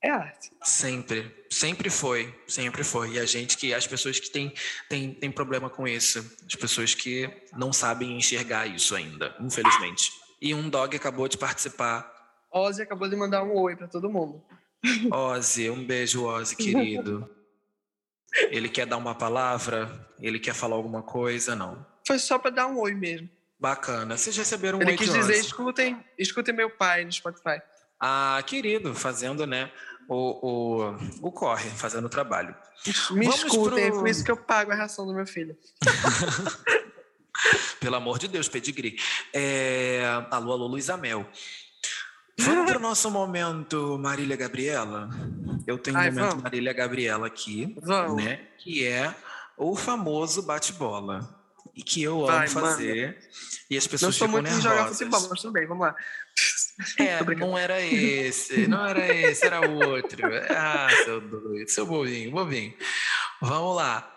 É 0.00 0.10
arte. 0.10 0.52
Sempre, 0.62 1.34
sempre 1.50 1.90
foi, 1.90 2.32
sempre 2.46 2.84
foi. 2.84 3.14
E 3.14 3.18
a 3.18 3.26
gente 3.26 3.56
que, 3.56 3.74
as 3.74 3.84
pessoas 3.84 4.20
que 4.20 4.30
têm 4.30 4.52
tem, 4.88 5.12
tem 5.12 5.30
problema 5.30 5.68
com 5.68 5.88
isso, 5.88 6.24
as 6.46 6.54
pessoas 6.54 6.94
que 6.94 7.28
não 7.56 7.72
sabem 7.72 8.16
enxergar 8.16 8.66
isso 8.66 8.94
ainda, 8.94 9.34
infelizmente. 9.40 10.12
E 10.40 10.54
um 10.54 10.68
dog 10.70 10.94
acabou 10.94 11.26
de 11.26 11.36
participar. 11.36 12.17
Ozzy 12.52 12.82
acabou 12.82 13.08
de 13.08 13.16
mandar 13.16 13.42
um 13.42 13.54
oi 13.56 13.76
pra 13.76 13.86
todo 13.88 14.08
mundo. 14.10 14.42
Ozzy, 15.12 15.68
um 15.70 15.84
beijo, 15.84 16.24
Ozzy, 16.24 16.56
querido. 16.56 17.28
Ele 18.50 18.68
quer 18.68 18.86
dar 18.86 18.96
uma 18.96 19.14
palavra? 19.14 20.08
Ele 20.20 20.38
quer 20.38 20.54
falar 20.54 20.76
alguma 20.76 21.02
coisa? 21.02 21.54
Não. 21.56 21.84
Foi 22.06 22.18
só 22.18 22.38
pra 22.38 22.50
dar 22.50 22.66
um 22.66 22.78
oi 22.78 22.94
mesmo. 22.94 23.28
Bacana. 23.58 24.16
Vocês 24.16 24.36
receberam 24.36 24.78
um 24.78 24.82
Ele 24.82 24.92
oi 24.92 24.96
quis 24.96 25.12
dizer, 25.12 25.32
Ozzy. 25.32 25.40
escutem, 25.46 26.04
escutem 26.18 26.54
meu 26.54 26.70
pai 26.70 27.04
no 27.04 27.12
Spotify. 27.12 27.60
Ah, 28.00 28.40
querido, 28.46 28.94
fazendo, 28.94 29.44
né, 29.46 29.72
o, 30.08 30.46
o, 30.86 31.28
o 31.28 31.32
corre, 31.32 31.68
fazendo 31.70 32.04
o 32.04 32.08
trabalho. 32.08 32.54
Me 33.10 33.24
Vamos 33.26 33.42
escutem, 33.42 33.84
é 33.84 33.90
pro- 33.90 33.98
por 33.98 34.08
isso 34.08 34.24
que 34.24 34.30
eu 34.30 34.36
pago 34.36 34.70
a 34.70 34.74
ração 34.76 35.04
do 35.04 35.12
meu 35.12 35.26
filho. 35.26 35.56
Pelo 37.80 37.96
amor 37.96 38.18
de 38.18 38.28
Deus, 38.28 38.48
pedigree. 38.48 38.96
É... 39.32 40.02
Alô, 40.30 40.52
alô, 40.52 40.66
Luísa 40.66 40.96
Mel. 40.96 41.26
Vamos 42.38 42.66
para 42.70 42.78
o 42.78 42.80
nosso 42.82 43.10
momento 43.10 43.98
Marília 43.98 44.36
Gabriela? 44.36 45.08
Eu 45.66 45.76
tenho 45.78 45.96
um 45.96 46.00
Ai, 46.00 46.10
momento 46.10 46.28
vamos. 46.28 46.42
Marília 46.44 46.72
Gabriela 46.72 47.26
aqui, 47.26 47.76
Vamos. 47.82 48.22
né? 48.22 48.40
Que 48.58 48.86
é 48.86 49.14
o 49.56 49.74
famoso 49.76 50.42
bate-bola. 50.42 51.36
E 51.74 51.82
que 51.82 52.02
eu 52.02 52.20
amo 52.28 52.38
Vai, 52.38 52.48
fazer. 52.48 53.18
E 53.70 53.76
as 53.76 53.84
Não 53.84 53.90
pessoas 53.90 54.16
sou 54.16 54.26
ficam 54.28 54.42
muito 54.42 54.52
nervosas. 54.52 54.62
jogar 54.78 54.88
futebol, 54.88 55.28
mas 55.30 55.52
bem, 55.52 55.66
vamos 55.66 55.86
lá. 55.86 55.94
É, 56.96 57.24
não 57.34 57.58
era 57.58 57.80
esse, 57.82 58.68
não 58.68 58.86
era 58.86 59.04
esse, 59.12 59.44
era 59.44 59.60
outro. 59.68 60.22
Ah, 60.48 60.88
seu 61.04 61.20
doido, 61.20 61.68
seu 61.68 61.84
bobinho, 61.84 62.30
bobinho. 62.30 62.72
Vamos 63.42 63.74
lá. 63.74 64.14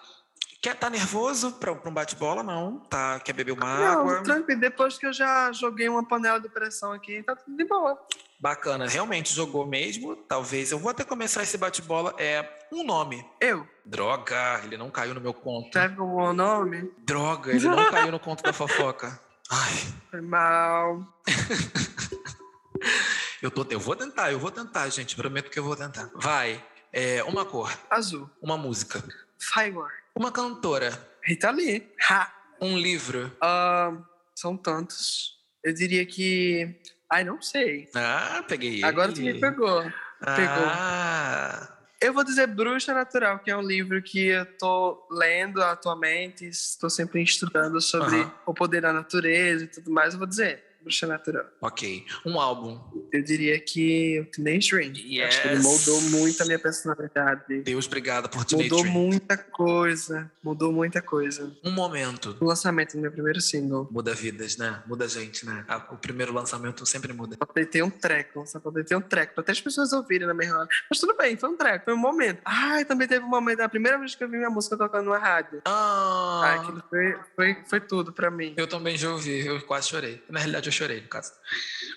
Quer 0.61 0.75
tá 0.75 0.91
nervoso 0.91 1.53
para 1.53 1.71
um 1.71 1.91
bate-bola? 1.91 2.43
Não. 2.43 2.77
Tá, 2.81 3.19
quer 3.19 3.33
beber 3.33 3.53
uma 3.53 3.65
água? 3.65 4.17
Não, 4.17 4.23
tranquilo. 4.23 4.61
Depois 4.61 4.95
que 4.95 5.07
eu 5.07 5.11
já 5.11 5.51
joguei 5.51 5.89
uma 5.89 6.07
panela 6.07 6.39
de 6.39 6.47
pressão 6.47 6.91
aqui, 6.91 7.23
tá 7.23 7.35
tudo 7.35 7.57
de 7.57 7.65
boa. 7.65 7.99
Bacana, 8.39 8.87
realmente 8.87 9.33
jogou 9.33 9.65
mesmo. 9.65 10.15
Talvez 10.15 10.71
eu 10.71 10.77
vou 10.77 10.91
até 10.91 11.03
começar 11.03 11.41
esse 11.41 11.57
bate-bola. 11.57 12.13
É 12.19 12.47
um 12.71 12.83
nome. 12.83 13.25
Eu, 13.39 13.67
Droga, 13.83 14.61
ele 14.63 14.77
não 14.77 14.91
caiu 14.91 15.15
no 15.15 15.21
meu 15.21 15.33
conto. 15.33 15.73
sabe 15.73 15.99
o 15.99 16.31
nome? 16.31 16.91
Droga, 16.99 17.51
ele 17.51 17.67
não 17.67 17.89
caiu 17.89 18.11
no 18.11 18.19
conto 18.19 18.43
da 18.43 18.53
fofoca. 18.53 19.19
Ai, 19.49 19.73
Foi 20.11 20.21
mal. 20.21 21.03
eu, 23.41 23.49
tô, 23.49 23.65
eu 23.67 23.79
vou 23.79 23.95
tentar, 23.95 24.31
eu 24.31 24.37
vou 24.37 24.51
tentar, 24.51 24.87
gente. 24.89 25.15
Prometo 25.15 25.49
que 25.49 25.57
eu 25.57 25.63
vou 25.63 25.75
tentar. 25.75 26.11
Vai. 26.13 26.63
É, 26.93 27.23
uma 27.23 27.45
cor, 27.45 27.71
Azul. 27.89 28.29
uma 28.41 28.57
música, 28.57 29.01
Fire. 29.41 29.73
uma 30.15 30.31
cantora, 30.31 30.91
Rita 31.23 31.49
Lee. 31.51 31.89
Ha. 32.09 32.31
um 32.61 32.77
livro. 32.77 33.35
Ah, 33.41 33.91
são 34.35 34.55
tantos. 34.55 35.39
Eu 35.63 35.73
diria 35.73 36.05
que. 36.05 36.79
Ai, 37.09 37.23
não 37.23 37.41
sei. 37.41 37.89
Ah, 37.95 38.43
peguei. 38.47 38.83
Agora 38.83 39.11
tu 39.11 39.21
me 39.21 39.33
pegou. 39.39 39.81
pegou. 39.81 40.65
Ah, 40.67 41.77
Eu 41.99 42.13
vou 42.13 42.23
dizer 42.23 42.47
Bruxa 42.47 42.93
Natural, 42.93 43.39
que 43.39 43.51
é 43.51 43.57
um 43.57 43.61
livro 43.61 44.01
que 44.01 44.27
eu 44.27 44.45
tô 44.57 45.07
lendo 45.11 45.61
atualmente, 45.61 46.45
estou 46.47 46.89
sempre 46.89 47.21
estudando 47.21 47.79
sobre 47.81 48.27
o 48.45 48.53
poder 48.53 48.81
da 48.81 48.91
natureza 48.93 49.65
e 49.65 49.67
tudo 49.67 49.91
mais. 49.91 50.13
Eu 50.13 50.19
vou 50.19 50.27
dizer 50.27 50.63
Bruxa 50.81 51.07
Natural. 51.07 51.45
ok. 51.61 52.05
Um 52.25 52.39
álbum. 52.39 52.79
Eu 53.11 53.23
diria 53.23 53.59
que 53.59 54.19
o 54.21 54.25
Teenage 54.25 54.71
Dream. 54.71 54.93
Eu 55.09 55.25
Acho 55.27 55.41
que 55.41 55.47
ele 55.47 55.55
Yes. 55.55 55.63
moldou 55.63 56.01
muito 56.19 56.41
a 56.41 56.45
minha 56.45 56.59
personalidade. 56.59 57.61
Deus, 57.63 57.85
obrigado 57.87 58.29
por 58.29 58.43
Teenage 58.45 58.69
Mudou 58.69 58.81
Dream. 58.83 58.93
muita 58.93 59.37
coisa. 59.37 60.31
Mudou 60.43 60.71
muita 60.71 61.01
coisa. 61.01 61.51
Um 61.63 61.71
momento. 61.71 62.35
O 62.39 62.45
lançamento 62.45 62.93
do 62.93 62.99
meu 63.01 63.11
primeiro 63.11 63.39
single. 63.41 63.87
Muda 63.91 64.13
vidas, 64.13 64.57
né? 64.57 64.81
Muda 64.87 65.07
gente, 65.07 65.45
né? 65.45 65.65
O 65.91 65.97
primeiro 65.97 66.33
lançamento 66.33 66.85
sempre 66.85 67.13
muda. 67.13 67.35
Só 67.37 67.45
ter 67.65 67.83
um 67.83 67.89
treco, 67.89 68.45
só 68.47 68.59
pra 68.59 68.71
ter 68.83 68.95
um 68.95 69.01
treco, 69.01 69.33
pra 69.33 69.41
até 69.41 69.51
as 69.51 69.61
pessoas 69.61 69.93
ouvirem 69.93 70.27
na 70.27 70.33
mesma 70.33 70.59
hora. 70.59 70.67
Mas 70.89 70.99
tudo 70.99 71.15
bem, 71.15 71.37
foi 71.37 71.49
um 71.49 71.57
treco, 71.57 71.85
foi 71.85 71.93
um 71.93 71.97
momento. 71.97 72.39
Ai, 72.45 72.85
também 72.85 73.07
teve 73.07 73.23
um 73.23 73.29
momento, 73.29 73.61
a 73.61 73.69
primeira 73.69 73.97
vez 73.97 74.15
que 74.15 74.23
eu 74.23 74.29
vi 74.29 74.37
minha 74.37 74.49
música 74.49 74.75
tocando 74.77 75.09
na 75.09 75.17
rádio. 75.17 75.61
Ah, 75.65 76.41
Ai, 76.43 76.57
aquilo 76.59 76.83
foi, 76.89 77.15
foi, 77.35 77.57
foi 77.67 77.79
tudo 77.81 78.11
pra 78.11 78.31
mim. 78.31 78.53
eu 78.57 78.67
também 78.67 78.97
já 78.97 79.11
ouvi, 79.11 79.45
eu 79.45 79.61
quase 79.61 79.89
chorei. 79.89 80.21
Na 80.29 80.39
realidade, 80.39 80.67
eu 80.67 80.70
chorei, 80.71 81.01
no 81.01 81.07
caso. 81.07 81.31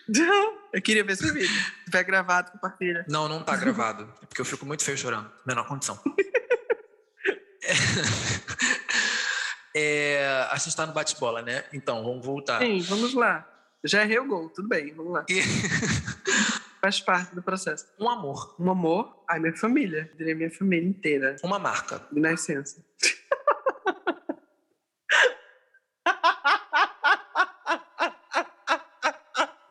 Eu 0.72 0.82
queria 0.82 1.04
ver 1.04 1.12
esse 1.12 1.30
vídeo. 1.32 1.48
Se 1.48 1.84
tiver 1.86 2.02
gravado, 2.04 2.50
compartilha. 2.52 3.04
Não, 3.08 3.28
não 3.28 3.42
tá 3.42 3.56
gravado. 3.56 4.12
É 4.22 4.26
porque 4.26 4.40
eu 4.40 4.44
fico 4.44 4.66
muito 4.66 4.82
feio 4.82 4.98
chorando. 4.98 5.30
Menor 5.46 5.66
condição. 5.68 5.98
É, 9.76 10.46
a 10.52 10.56
gente 10.56 10.76
tá 10.76 10.86
no 10.86 10.92
bate-bola, 10.92 11.42
né? 11.42 11.64
Então, 11.72 12.04
vamos 12.04 12.24
voltar. 12.24 12.60
Sim, 12.60 12.80
vamos 12.82 13.12
lá. 13.14 13.44
Já 13.82 14.02
errei 14.02 14.18
o 14.20 14.26
gol, 14.26 14.48
tudo 14.50 14.68
bem, 14.68 14.94
vamos 14.94 15.12
lá. 15.12 15.24
E- 15.28 15.42
Faz 16.80 17.00
parte 17.00 17.34
do 17.34 17.42
processo. 17.42 17.86
um 17.98 18.08
amor, 18.08 18.54
Um 18.60 18.70
amor, 18.70 19.24
ai, 19.28 19.40
minha 19.40 19.56
família. 19.56 20.08
Eu 20.12 20.16
diria 20.18 20.34
minha 20.36 20.50
família 20.50 20.88
inteira, 20.88 21.34
uma 21.42 21.58
marca, 21.58 22.00
de 22.12 22.20
nascença. 22.20 22.84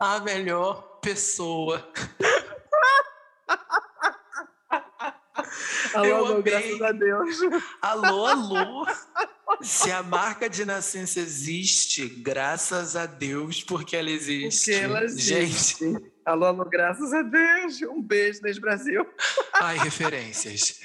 A 0.03 0.19
melhor 0.19 0.99
pessoa. 1.01 1.87
Alô, 5.93 6.05
Eu 6.05 6.25
alô, 6.25 6.41
graças 6.41 6.81
a 6.81 6.91
Deus. 6.91 7.37
Alô, 7.81 8.25
alô. 8.25 8.85
Se 9.63 9.91
a 9.91 10.03
marca 10.03 10.49
de 10.49 10.65
nascença 10.65 11.19
existe, 11.19 12.07
graças 12.07 12.95
a 12.95 13.05
Deus, 13.05 13.63
porque 13.63 13.95
ela 13.95 14.09
existe. 14.09 14.71
Porque 14.71 14.83
ela 14.83 15.07
Gente, 15.07 15.43
existe. 15.43 16.13
Alô, 16.25 16.45
alô, 16.45 16.65
graças 16.65 17.13
a 17.13 17.21
Deus. 17.21 17.81
Um 17.83 18.01
beijo 18.01 18.41
desde 18.41 18.59
Brasil. 18.61 19.05
ai, 19.55 19.77
referências. 19.77 20.79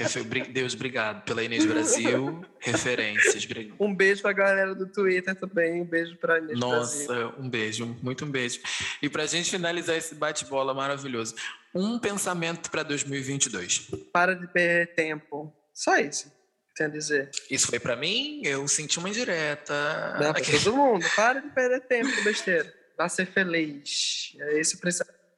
Deus, 0.52 0.74
obrigado 0.74 1.24
pela 1.24 1.42
Inês 1.42 1.64
Brasil. 1.64 2.44
Referências. 2.60 3.46
Um 3.78 3.94
beijo 3.94 4.22
pra 4.22 4.32
galera 4.32 4.74
do 4.74 4.86
Twitter 4.86 5.34
também. 5.34 5.82
Um 5.82 5.84
beijo 5.84 6.16
pra 6.16 6.38
Inês 6.38 6.58
Nossa, 6.58 7.06
Brasil. 7.06 7.34
um 7.38 7.48
beijo, 7.48 7.96
muito 8.02 8.24
um 8.24 8.30
beijo. 8.30 8.60
E 9.02 9.08
pra 9.08 9.26
gente 9.26 9.50
finalizar 9.50 9.96
esse 9.96 10.14
bate-bola 10.14 10.72
maravilhoso, 10.72 11.34
um 11.74 11.98
pensamento 11.98 12.70
para 12.70 12.82
2022. 12.82 13.90
Para 14.12 14.34
de 14.34 14.46
perder 14.48 14.94
tempo. 14.94 15.52
Só 15.72 15.96
isso 15.98 16.37
a 16.84 16.88
dizer. 16.88 17.30
Isso 17.50 17.66
foi 17.66 17.78
pra 17.78 17.96
mim, 17.96 18.42
eu 18.44 18.66
senti 18.68 18.98
uma 18.98 19.08
indireta. 19.08 19.74
Não, 20.20 20.32
pra 20.32 20.42
todo 20.42 20.76
mundo. 20.76 21.06
Para 21.14 21.40
de 21.40 21.48
perder 21.50 21.80
tempo 21.82 22.14
com 22.14 22.24
besteira. 22.24 22.74
Vá 22.96 23.08
ser 23.08 23.26
feliz. 23.26 24.34
É 24.40 24.58
esse 24.58 24.76
o 24.76 24.80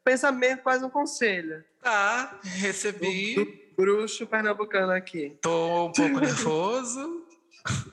pensamento, 0.05 0.63
quase 0.63 0.85
um 0.85 0.91
conselho. 0.91 1.63
Tá, 1.83 2.41
recebi. 2.43 3.35
Do 3.35 3.61
bruxo 3.77 4.27
pernambucano 4.27 4.93
aqui. 4.93 5.37
Tô 5.41 5.87
um 5.87 5.93
pouco 5.93 6.21
nervoso. 6.21 7.27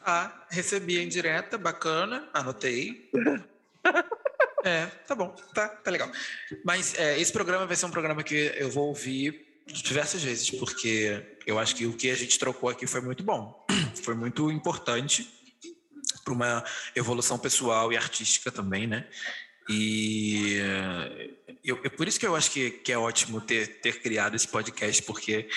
Ah, 0.06 0.46
recebi 0.50 0.98
a 0.98 1.04
indireta, 1.04 1.58
bacana, 1.58 2.30
anotei. 2.34 3.10
É, 4.64 4.86
tá 5.08 5.16
bom, 5.16 5.36
tá, 5.54 5.70
tá 5.70 5.92
legal. 5.92 6.10
Mas 6.64 6.98
é, 6.98 7.20
esse 7.20 7.32
programa 7.32 7.66
vai 7.66 7.76
ser 7.76 7.86
um 7.86 7.92
programa 7.92 8.24
que 8.24 8.54
eu 8.58 8.70
vou 8.70 8.88
ouvir 8.88 9.47
diversas 9.68 10.24
vezes, 10.24 10.50
porque 10.50 11.38
eu 11.46 11.60
acho 11.60 11.76
que 11.76 11.86
o 11.86 11.94
que 11.94 12.10
a 12.10 12.16
gente 12.16 12.38
trocou 12.40 12.70
aqui 12.70 12.88
foi 12.88 13.02
muito 13.02 13.24
bom, 13.24 13.66
foi 14.04 14.16
muito 14.16 14.50
importante 14.52 15.30
para 16.24 16.34
uma 16.34 16.64
evolução 16.96 17.38
pessoal 17.38 17.92
e 17.92 17.98
artística 17.98 18.52
também, 18.52 18.88
né? 18.88 19.08
E 19.70 20.58
eu, 21.64 21.80
eu, 21.84 21.92
por 21.92 22.08
isso 22.08 22.20
que 22.20 22.26
eu 22.26 22.36
acho 22.36 22.52
que, 22.52 22.70
que 22.70 22.92
é 22.92 22.98
ótimo 22.98 23.42
ter, 23.42 23.82
ter 23.82 24.02
criado 24.02 24.36
esse 24.36 24.48
podcast, 24.48 25.04
porque 25.04 25.50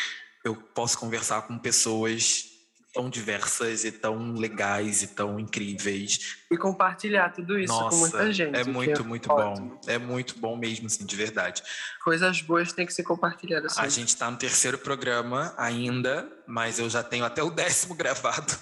eu 0.44 0.56
posso 0.56 0.98
conversar 0.98 1.42
com 1.42 1.58
pessoas 1.58 2.49
tão 2.92 3.08
diversas 3.08 3.84
e 3.84 3.92
tão 3.92 4.34
legais 4.34 5.02
e 5.02 5.08
tão 5.08 5.38
incríveis. 5.38 6.38
E 6.50 6.56
compartilhar 6.56 7.30
tudo 7.30 7.58
isso 7.58 7.72
Nossa, 7.72 7.90
com 7.90 7.96
muita 7.96 8.32
gente. 8.32 8.56
É 8.56 8.64
muito, 8.64 9.00
é 9.00 9.04
muito 9.04 9.30
ótimo. 9.30 9.68
bom. 9.68 9.80
É 9.86 9.98
muito 9.98 10.38
bom 10.38 10.56
mesmo, 10.56 10.86
assim, 10.86 11.04
de 11.04 11.16
verdade. 11.16 11.62
Coisas 12.04 12.40
boas 12.42 12.72
têm 12.72 12.86
que 12.86 12.92
ser 12.92 13.04
compartilhadas. 13.04 13.78
A 13.78 13.88
gente 13.88 14.08
está 14.08 14.30
no 14.30 14.36
terceiro 14.36 14.78
programa 14.78 15.54
ainda, 15.56 16.28
mas 16.46 16.78
eu 16.78 16.90
já 16.90 17.02
tenho 17.02 17.24
até 17.24 17.42
o 17.42 17.50
décimo 17.50 17.94
gravado. 17.96 18.52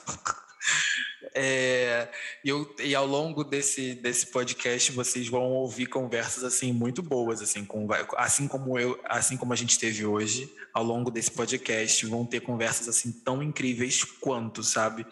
É, 1.34 2.08
e, 2.44 2.48
eu, 2.48 2.74
e 2.82 2.94
ao 2.94 3.06
longo 3.06 3.44
desse, 3.44 3.94
desse 3.94 4.26
podcast 4.26 4.92
vocês 4.92 5.28
vão 5.28 5.52
ouvir 5.52 5.86
conversas 5.86 6.44
assim 6.44 6.72
muito 6.72 7.02
boas, 7.02 7.40
assim, 7.42 7.64
com, 7.64 7.86
assim 8.16 8.48
como 8.48 8.78
eu, 8.78 8.98
assim 9.04 9.36
como 9.36 9.52
a 9.52 9.56
gente 9.56 9.78
teve 9.78 10.04
hoje, 10.06 10.52
ao 10.72 10.84
longo 10.84 11.10
desse 11.10 11.30
podcast 11.30 12.04
vão 12.06 12.24
ter 12.24 12.40
conversas 12.40 12.88
assim 12.88 13.12
tão 13.12 13.42
incríveis 13.42 14.04
quanto, 14.04 14.62
sabe? 14.62 15.06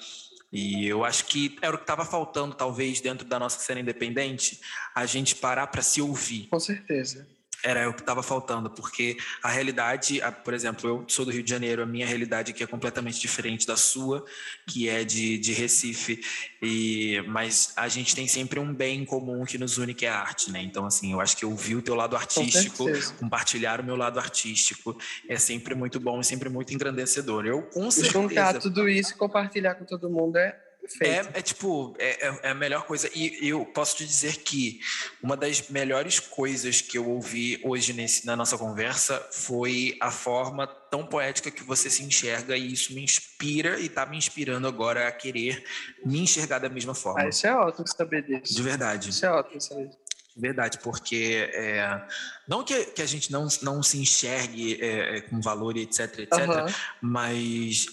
E 0.52 0.86
eu 0.86 1.04
acho 1.04 1.26
que 1.26 1.56
era 1.60 1.74
o 1.74 1.78
que 1.78 1.84
estava 1.84 2.04
faltando, 2.04 2.54
talvez, 2.54 3.00
dentro 3.00 3.26
da 3.26 3.38
nossa 3.38 3.58
cena 3.58 3.80
independente, 3.80 4.60
a 4.94 5.04
gente 5.04 5.34
parar 5.34 5.66
para 5.66 5.82
se 5.82 6.00
ouvir. 6.00 6.46
Com 6.48 6.60
certeza 6.60 7.26
era 7.62 7.88
o 7.88 7.94
que 7.94 8.00
estava 8.00 8.22
faltando, 8.22 8.70
porque 8.70 9.16
a 9.42 9.48
realidade, 9.48 10.20
a, 10.22 10.30
por 10.30 10.54
exemplo, 10.54 10.88
eu 10.88 11.04
sou 11.08 11.24
do 11.24 11.30
Rio 11.30 11.42
de 11.42 11.50
Janeiro, 11.50 11.82
a 11.82 11.86
minha 11.86 12.06
realidade 12.06 12.52
aqui 12.52 12.62
é 12.62 12.66
completamente 12.66 13.20
diferente 13.20 13.66
da 13.66 13.76
sua, 13.76 14.24
que 14.66 14.88
é 14.88 15.04
de, 15.04 15.38
de 15.38 15.52
Recife, 15.52 16.20
e, 16.62 17.22
mas 17.28 17.72
a 17.76 17.88
gente 17.88 18.14
tem 18.14 18.26
sempre 18.26 18.60
um 18.60 18.72
bem 18.72 19.04
comum 19.04 19.44
que 19.44 19.58
nos 19.58 19.78
une, 19.78 19.94
que 19.94 20.06
é 20.06 20.08
a 20.08 20.18
arte, 20.18 20.50
né? 20.50 20.62
Então, 20.62 20.86
assim, 20.86 21.12
eu 21.12 21.20
acho 21.20 21.36
que 21.36 21.44
ouvir 21.44 21.76
o 21.76 21.82
teu 21.82 21.94
lado 21.94 22.16
artístico, 22.16 22.84
compartilhar 23.18 23.80
o 23.80 23.84
meu 23.84 23.96
lado 23.96 24.18
artístico, 24.18 24.98
é 25.28 25.36
sempre 25.36 25.74
muito 25.74 25.98
bom 25.98 26.20
e 26.20 26.24
sempre 26.24 26.48
muito 26.48 26.74
engrandecedor. 26.74 27.46
Eu, 27.46 27.62
com 27.62 27.90
certeza... 27.90 28.16
Juntar 28.16 28.58
tudo 28.58 28.88
isso 28.88 29.12
e 29.12 29.16
compartilhar 29.16 29.74
com 29.74 29.84
todo 29.84 30.10
mundo 30.10 30.36
é 30.36 30.65
é, 31.00 31.38
é, 31.38 31.42
tipo, 31.42 31.94
é, 31.98 32.26
é, 32.26 32.40
é, 32.42 32.50
a 32.50 32.54
melhor 32.54 32.84
coisa. 32.84 33.10
E 33.14 33.48
eu 33.48 33.64
posso 33.64 33.96
te 33.96 34.06
dizer 34.06 34.36
que 34.38 34.80
uma 35.22 35.36
das 35.36 35.68
melhores 35.68 36.18
coisas 36.20 36.80
que 36.80 36.98
eu 36.98 37.08
ouvi 37.08 37.60
hoje 37.64 37.92
nesse, 37.92 38.26
na 38.26 38.36
nossa 38.36 38.56
conversa 38.56 39.26
foi 39.32 39.96
a 40.00 40.10
forma 40.10 40.66
tão 40.66 41.06
poética 41.06 41.50
que 41.50 41.62
você 41.64 41.90
se 41.90 42.02
enxerga, 42.02 42.56
e 42.56 42.72
isso 42.72 42.94
me 42.94 43.02
inspira 43.02 43.78
e 43.78 43.86
está 43.86 44.06
me 44.06 44.16
inspirando 44.16 44.66
agora 44.66 45.08
a 45.08 45.12
querer 45.12 45.64
me 46.04 46.20
enxergar 46.20 46.58
da 46.58 46.68
mesma 46.68 46.94
forma. 46.94 47.22
Ah, 47.22 47.28
isso 47.28 47.46
é 47.46 47.54
ótimo 47.54 47.86
saber 47.88 48.22
disso. 48.22 48.54
De 48.54 48.62
verdade. 48.62 49.10
Isso 49.10 49.26
é 49.26 49.30
ótimo 49.30 49.60
saber 49.60 49.88
disso. 49.88 50.06
Verdade, 50.38 50.78
porque 50.80 51.48
é, 51.54 52.06
não 52.46 52.62
que, 52.62 52.84
que 52.86 53.00
a 53.00 53.06
gente 53.06 53.32
não, 53.32 53.48
não 53.62 53.82
se 53.82 53.98
enxergue 53.98 54.78
é, 54.82 55.16
é 55.16 55.20
com 55.22 55.40
valor 55.40 55.78
etc, 55.78 56.18
etc, 56.18 56.32
uhum. 56.40 56.74
mas 57.00 57.86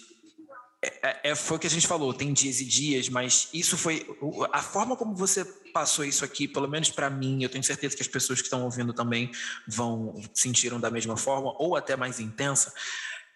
é, 0.84 1.32
é, 1.32 1.36
foi 1.36 1.58
o 1.58 1.60
que 1.60 1.68
a 1.68 1.70
gente 1.70 1.88
falou, 1.88 2.14
tem 2.14 2.34
dias 2.34 2.60
e 2.60 2.66
dias, 2.66 3.08
mas 3.08 3.48
isso 3.54 3.78
foi 3.78 4.06
a 4.52 4.62
forma 4.62 4.98
como 4.98 5.16
você 5.16 5.46
passou 5.74 6.04
isso 6.04 6.26
aqui, 6.26 6.48
pelo 6.48 6.68
menos 6.68 6.90
para 6.90 7.10
mim, 7.10 7.42
eu 7.42 7.50
tenho 7.50 7.64
certeza 7.64 7.96
que 7.96 8.02
as 8.02 8.08
pessoas 8.08 8.40
que 8.40 8.48
estão 8.48 8.64
ouvindo 8.64 8.94
também 8.94 9.32
vão 9.68 10.22
sentiram 10.34 10.80
da 10.80 10.92
mesma 10.92 11.16
forma 11.16 11.56
ou 11.58 11.76
até 11.76 11.96
mais 11.96 12.20
intensa. 12.20 12.74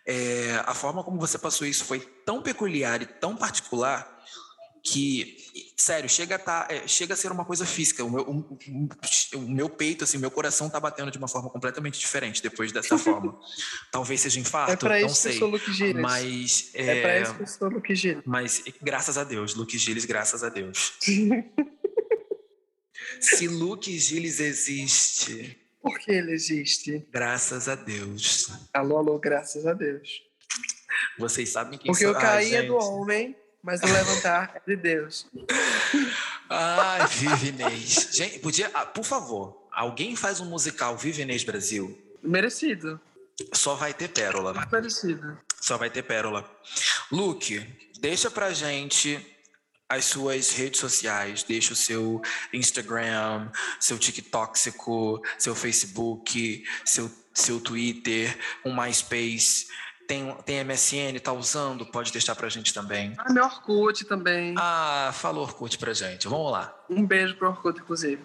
É, 0.05 0.61
a 0.65 0.73
forma 0.73 1.03
como 1.03 1.19
você 1.19 1.37
passou 1.37 1.65
isso 1.65 1.85
foi 1.85 1.99
tão 2.25 2.41
peculiar 2.41 3.01
e 3.01 3.05
tão 3.05 3.35
particular 3.35 4.17
que, 4.87 5.37
sério, 5.75 6.09
chega 6.09 6.35
a, 6.35 6.39
tá, 6.39 6.65
é, 6.69 6.87
chega 6.87 7.13
a 7.13 7.17
ser 7.17 7.29
uma 7.29 7.43
coisa 7.43 7.65
física. 7.65 8.05
O 8.05 8.09
meu, 8.09 8.23
o, 8.23 8.57
o 9.35 9.49
meu 9.49 9.69
peito, 9.69 10.05
assim, 10.05 10.17
meu 10.17 10.31
coração 10.31 10.69
tá 10.69 10.79
batendo 10.79 11.11
de 11.11 11.17
uma 11.17 11.27
forma 11.27 11.49
completamente 11.49 11.99
diferente 11.99 12.41
depois 12.41 12.71
dessa 12.71 12.97
forma. 12.97 13.37
Talvez 13.91 14.21
seja 14.21 14.39
infarto, 14.39 14.71
é 14.71 14.75
pra 14.77 14.99
não 15.01 15.07
isso 15.07 15.15
sei. 15.15 15.31
Que 15.31 15.37
eu 15.37 15.39
sou 15.39 15.49
Luke 15.49 15.73
Gilles. 15.73 16.01
Mas 16.01 16.71
é, 16.73 16.85
é 16.85 17.01
para 17.01 17.19
isso 17.19 17.35
que 17.35 17.43
eu 17.43 17.47
sou 17.47 17.69
Luke 17.69 17.93
Gilles. 17.95 18.23
Mas 18.25 18.63
graças 18.81 19.17
a 19.17 19.25
Deus, 19.25 19.55
Luke 19.55 19.77
Gilles, 19.77 20.05
graças 20.05 20.41
a 20.43 20.49
Deus. 20.49 20.93
Se 23.19 23.47
Luke 23.47 23.97
Gilles 23.99 24.39
existe, 24.39 25.57
por 25.81 25.99
que 25.99 26.11
ele 26.11 26.31
existe? 26.31 27.05
Graças 27.11 27.67
a 27.67 27.75
Deus. 27.75 28.49
Alô, 28.73 28.97
alô, 28.97 29.19
graças 29.19 29.65
a 29.65 29.73
Deus. 29.73 30.21
Vocês 31.17 31.49
sabem 31.49 31.77
que 31.77 31.87
Porque 31.87 32.03
isso... 32.03 32.13
eu 32.13 32.19
caía 32.19 32.61
ah, 32.61 32.63
do 32.63 32.75
homem 32.75 33.35
mas 33.67 33.81
o 33.83 33.85
levantar 33.85 34.53
é 34.55 34.61
de 34.65 34.77
Deus. 34.77 35.27
Ai, 36.49 37.05
Vive 37.07 37.49
Inês. 37.49 38.07
Gente, 38.13 38.39
podia, 38.39 38.71
ah, 38.73 38.85
por 38.85 39.03
favor, 39.03 39.67
alguém 39.73 40.15
faz 40.15 40.39
um 40.39 40.45
musical 40.45 40.95
Vive 40.95 41.23
Inês 41.23 41.43
Brasil? 41.43 42.01
Merecido. 42.23 42.97
Só 43.53 43.75
vai 43.75 43.93
ter 43.93 44.07
pérola. 44.07 44.53
Merecido. 44.71 45.37
Só 45.59 45.77
vai 45.77 45.89
ter 45.89 46.01
pérola. 46.01 46.49
Luke, 47.11 47.61
deixa 47.99 48.31
pra 48.31 48.53
gente 48.53 49.19
as 49.89 50.05
suas 50.05 50.53
redes 50.53 50.79
sociais, 50.79 51.43
deixa 51.43 51.73
o 51.73 51.75
seu 51.75 52.21
Instagram, 52.53 53.51
seu 53.81 53.99
TikTok, 53.99 54.57
seu 54.57 55.53
Facebook, 55.53 56.63
seu, 56.85 57.11
seu 57.33 57.59
Twitter, 57.59 58.37
um 58.63 58.73
MySpace 58.73 59.67
tem, 60.07 60.33
tem 60.45 60.63
MSN, 60.63 61.19
tá 61.21 61.33
usando, 61.33 61.85
pode 61.85 62.11
deixar 62.11 62.35
pra 62.35 62.47
gente 62.49 62.73
também. 62.73 63.13
Ah, 63.17 63.31
meu 63.31 63.43
Orkut 63.43 64.05
também. 64.05 64.55
Ah, 64.57 65.11
fala 65.13 65.39
Orkut 65.39 65.77
pra 65.77 65.93
gente, 65.93 66.27
vamos 66.27 66.51
lá. 66.51 66.73
Um 66.89 67.05
beijo 67.05 67.35
pro 67.35 67.49
Orkut, 67.49 67.79
inclusive. 67.79 68.21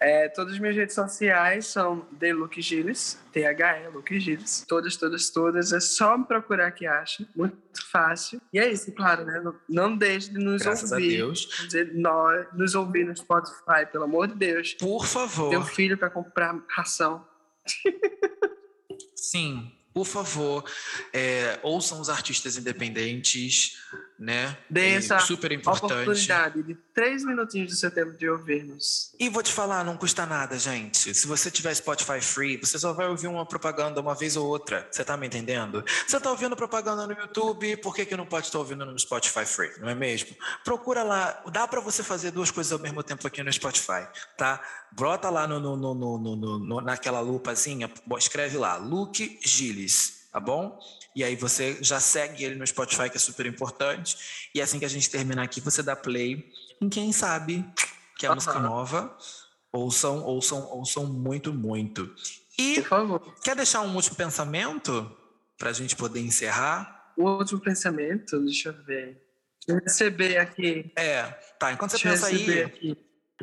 É, 0.00 0.30
todas 0.30 0.54
as 0.54 0.58
minhas 0.58 0.74
redes 0.74 0.94
sociais 0.94 1.66
são 1.66 2.00
The 2.18 2.32
Luke 2.32 2.60
Gilles, 2.62 3.20
T-H-E, 3.32 3.88
Luke 3.88 4.18
Gilles. 4.18 4.64
Todas, 4.66 4.96
todas, 4.96 5.28
todas. 5.28 5.72
É 5.72 5.80
só 5.80 6.16
me 6.16 6.24
procurar 6.24 6.70
que 6.70 6.86
acha. 6.86 7.28
Muito 7.36 7.56
fácil. 7.90 8.40
E 8.50 8.58
é 8.58 8.66
isso, 8.66 8.90
claro, 8.92 9.26
né? 9.26 9.40
Não, 9.44 9.54
não 9.68 9.96
deixe 9.96 10.30
de 10.30 10.38
nos 10.38 10.62
Graças 10.62 10.90
ouvir. 10.90 11.18
Graças 11.18 11.22
a 11.22 11.26
Deus. 11.26 11.66
Dizer, 11.66 11.94
nós, 11.94 12.46
nos 12.54 12.74
ouvir 12.74 13.04
no 13.04 13.14
Spotify, 13.14 13.84
pelo 13.92 14.04
amor 14.04 14.28
de 14.28 14.34
Deus. 14.36 14.72
Por 14.72 15.04
favor. 15.06 15.50
Tem 15.50 15.58
um 15.58 15.66
filho 15.66 15.98
para 15.98 16.08
comprar 16.08 16.58
ração. 16.70 17.26
Sim, 19.14 19.70
por 19.92 20.06
favor, 20.06 20.64
é, 21.12 21.58
ouçam 21.62 22.00
os 22.00 22.08
artistas 22.08 22.56
independentes, 22.56 23.78
né? 24.20 24.54
Dê 24.68 24.90
essa 24.90 25.18
super 25.18 25.50
importante. 25.50 25.94
oportunidade 25.94 26.62
de 26.62 26.74
três 26.94 27.24
minutinhos 27.24 27.70
do 27.70 27.76
seu 27.76 27.90
tempo 27.90 28.12
de 28.12 28.28
ouvir-nos. 28.28 29.14
E 29.18 29.30
vou 29.30 29.42
te 29.42 29.50
falar, 29.50 29.82
não 29.82 29.96
custa 29.96 30.26
nada, 30.26 30.58
gente. 30.58 31.14
Se 31.14 31.26
você 31.26 31.50
tiver 31.50 31.74
Spotify 31.74 32.20
free, 32.20 32.58
você 32.58 32.78
só 32.78 32.92
vai 32.92 33.08
ouvir 33.08 33.28
uma 33.28 33.46
propaganda 33.46 33.98
uma 33.98 34.14
vez 34.14 34.36
ou 34.36 34.46
outra. 34.46 34.86
Você 34.90 35.02
tá 35.02 35.16
me 35.16 35.26
entendendo? 35.26 35.82
Você 36.06 36.20
tá 36.20 36.30
ouvindo 36.30 36.54
propaganda 36.54 37.06
no 37.06 37.14
YouTube, 37.14 37.78
por 37.78 37.94
que, 37.94 38.04
que 38.04 38.14
não 38.14 38.26
pode 38.26 38.46
estar 38.46 38.58
ouvindo 38.58 38.84
no 38.84 38.98
Spotify 38.98 39.46
free? 39.46 39.72
Não 39.80 39.88
é 39.88 39.94
mesmo? 39.94 40.36
Procura 40.62 41.02
lá. 41.02 41.42
Dá 41.50 41.66
para 41.66 41.80
você 41.80 42.02
fazer 42.02 42.30
duas 42.30 42.50
coisas 42.50 42.72
ao 42.74 42.78
mesmo 42.78 43.02
tempo 43.02 43.26
aqui 43.26 43.42
no 43.42 43.50
Spotify, 43.50 44.06
tá? 44.36 44.60
Brota 44.92 45.30
lá 45.30 45.46
no, 45.46 45.58
no, 45.58 45.76
no, 45.76 46.18
no, 46.18 46.58
no 46.58 46.80
naquela 46.82 47.20
lupazinha, 47.20 47.90
escreve 48.18 48.58
lá, 48.58 48.76
Luke 48.76 49.40
Gilles, 49.42 50.28
tá 50.30 50.38
bom? 50.38 50.78
E 51.14 51.24
aí 51.24 51.34
você 51.34 51.78
já 51.80 51.98
segue 51.98 52.44
ele 52.44 52.54
no 52.54 52.66
Spotify, 52.66 53.10
que 53.10 53.16
é 53.16 53.20
super 53.20 53.46
importante. 53.46 54.48
E 54.54 54.60
assim 54.60 54.78
que 54.78 54.84
a 54.84 54.88
gente 54.88 55.10
terminar 55.10 55.42
aqui, 55.42 55.60
você 55.60 55.82
dá 55.82 55.96
play 55.96 56.52
em 56.80 56.88
quem 56.88 57.12
sabe 57.12 57.64
que 58.16 58.26
é 58.26 58.28
a 58.28 58.34
música 58.34 58.58
nova. 58.58 59.16
Ouçam, 59.72 60.22
ouçam, 60.24 60.68
ouçam 60.70 61.06
muito, 61.06 61.52
muito. 61.52 62.12
E 62.58 62.84
quer 63.42 63.56
deixar 63.56 63.80
um 63.80 63.94
último 63.94 64.16
pensamento 64.16 65.16
para 65.56 65.70
a 65.70 65.72
gente 65.72 65.96
poder 65.96 66.20
encerrar? 66.20 67.12
O 67.16 67.28
último 67.38 67.60
pensamento, 67.60 68.38
deixa 68.40 68.70
eu 68.70 68.84
ver. 68.84 69.22
Deixa 69.66 69.68
eu 69.68 69.84
receber 69.84 70.36
aqui. 70.38 70.92
É, 70.96 71.22
tá. 71.58 71.72
Enquanto 71.72 71.92
você 71.92 72.08
deixa 72.08 72.26
pensa 72.26 72.26
aí. 72.26 72.62
Aqui. 72.62 72.98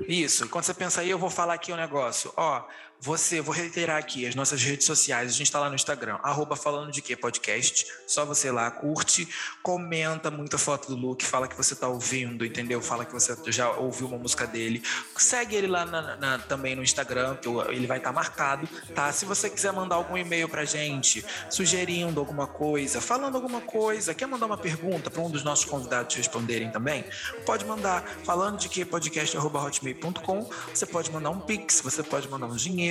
Isso, 0.07 0.45
enquanto 0.45 0.65
você 0.65 0.73
pensa 0.73 1.01
aí, 1.01 1.09
eu 1.09 1.17
vou 1.17 1.29
falar 1.29 1.55
aqui 1.55 1.71
um 1.73 1.77
negócio. 1.77 2.31
Ó, 2.37 2.67
você, 2.99 3.39
vou 3.41 3.53
reiterar 3.53 3.97
aqui 3.97 4.25
as 4.25 4.33
nossas 4.33 4.61
redes 4.61 4.85
sociais. 4.85 5.29
A 5.29 5.33
gente 5.33 5.47
está 5.47 5.59
lá 5.59 5.69
no 5.69 5.75
Instagram, 5.75 6.17
arroba 6.23 6.55
falando 6.55 6.91
de 6.91 7.01
podcast. 7.15 7.85
Só 8.07 8.25
você 8.25 8.51
lá, 8.51 8.69
curte, 8.71 9.27
comenta 9.61 10.31
muita 10.31 10.57
foto 10.57 10.87
do 10.89 10.95
Luke, 10.95 11.23
fala 11.23 11.47
que 11.47 11.55
você 11.55 11.73
está 11.73 11.87
ouvindo, 11.87 12.43
entendeu? 12.43 12.81
Fala 12.81 13.05
que 13.05 13.13
você 13.13 13.35
já 13.51 13.71
ouviu 13.71 14.07
uma 14.07 14.17
música 14.17 14.47
dele. 14.47 14.81
Segue 15.15 15.55
ele 15.55 15.67
lá 15.67 15.85
na, 15.85 16.15
na, 16.15 16.39
também 16.39 16.75
no 16.75 16.81
Instagram, 16.81 17.35
que 17.35 17.47
ele 17.47 17.85
vai 17.85 17.97
estar 17.99 18.09
tá 18.09 18.15
marcado, 18.15 18.67
tá? 18.95 19.11
Se 19.11 19.25
você 19.25 19.49
quiser 19.49 19.71
mandar 19.71 19.95
algum 19.95 20.17
e-mail 20.17 20.49
pra 20.49 20.65
gente, 20.65 21.23
sugerindo 21.49 22.19
alguma 22.19 22.47
coisa, 22.47 22.99
falando 22.99 23.35
alguma 23.35 23.61
coisa, 23.61 24.13
quer 24.13 24.25
mandar 24.25 24.47
uma 24.47 24.57
pergunta 24.57 25.11
para 25.11 25.21
um 25.21 25.29
dos 25.29 25.43
nossos 25.43 25.65
convidados 25.65 26.15
responderem 26.15 26.71
também, 26.71 27.05
pode 27.45 27.63
mandar 27.63 28.03
falando 28.23 28.57
de 28.57 28.69
que 28.69 28.83
podcast.hotmail.com. 28.83 30.49
Você 30.73 30.85
pode 30.85 31.11
mandar 31.11 31.29
um 31.29 31.39
pix, 31.39 31.81
você 31.81 32.01
pode 32.01 32.27
mandar 32.27 32.47
um 32.47 32.55
dinheiro 32.55 32.86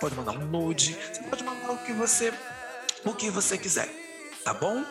pode 0.00 0.14
mandar 0.14 0.32
um 0.32 0.46
nude, 0.46 0.96
você 1.12 1.22
pode 1.22 1.44
mandar 1.44 1.72
o 1.72 1.78
que 1.78 1.92
você 1.92 2.32
o 3.04 3.12
que 3.14 3.30
você 3.30 3.56
quiser 3.56 3.88
tá 4.46 4.54
bom? 4.54 4.84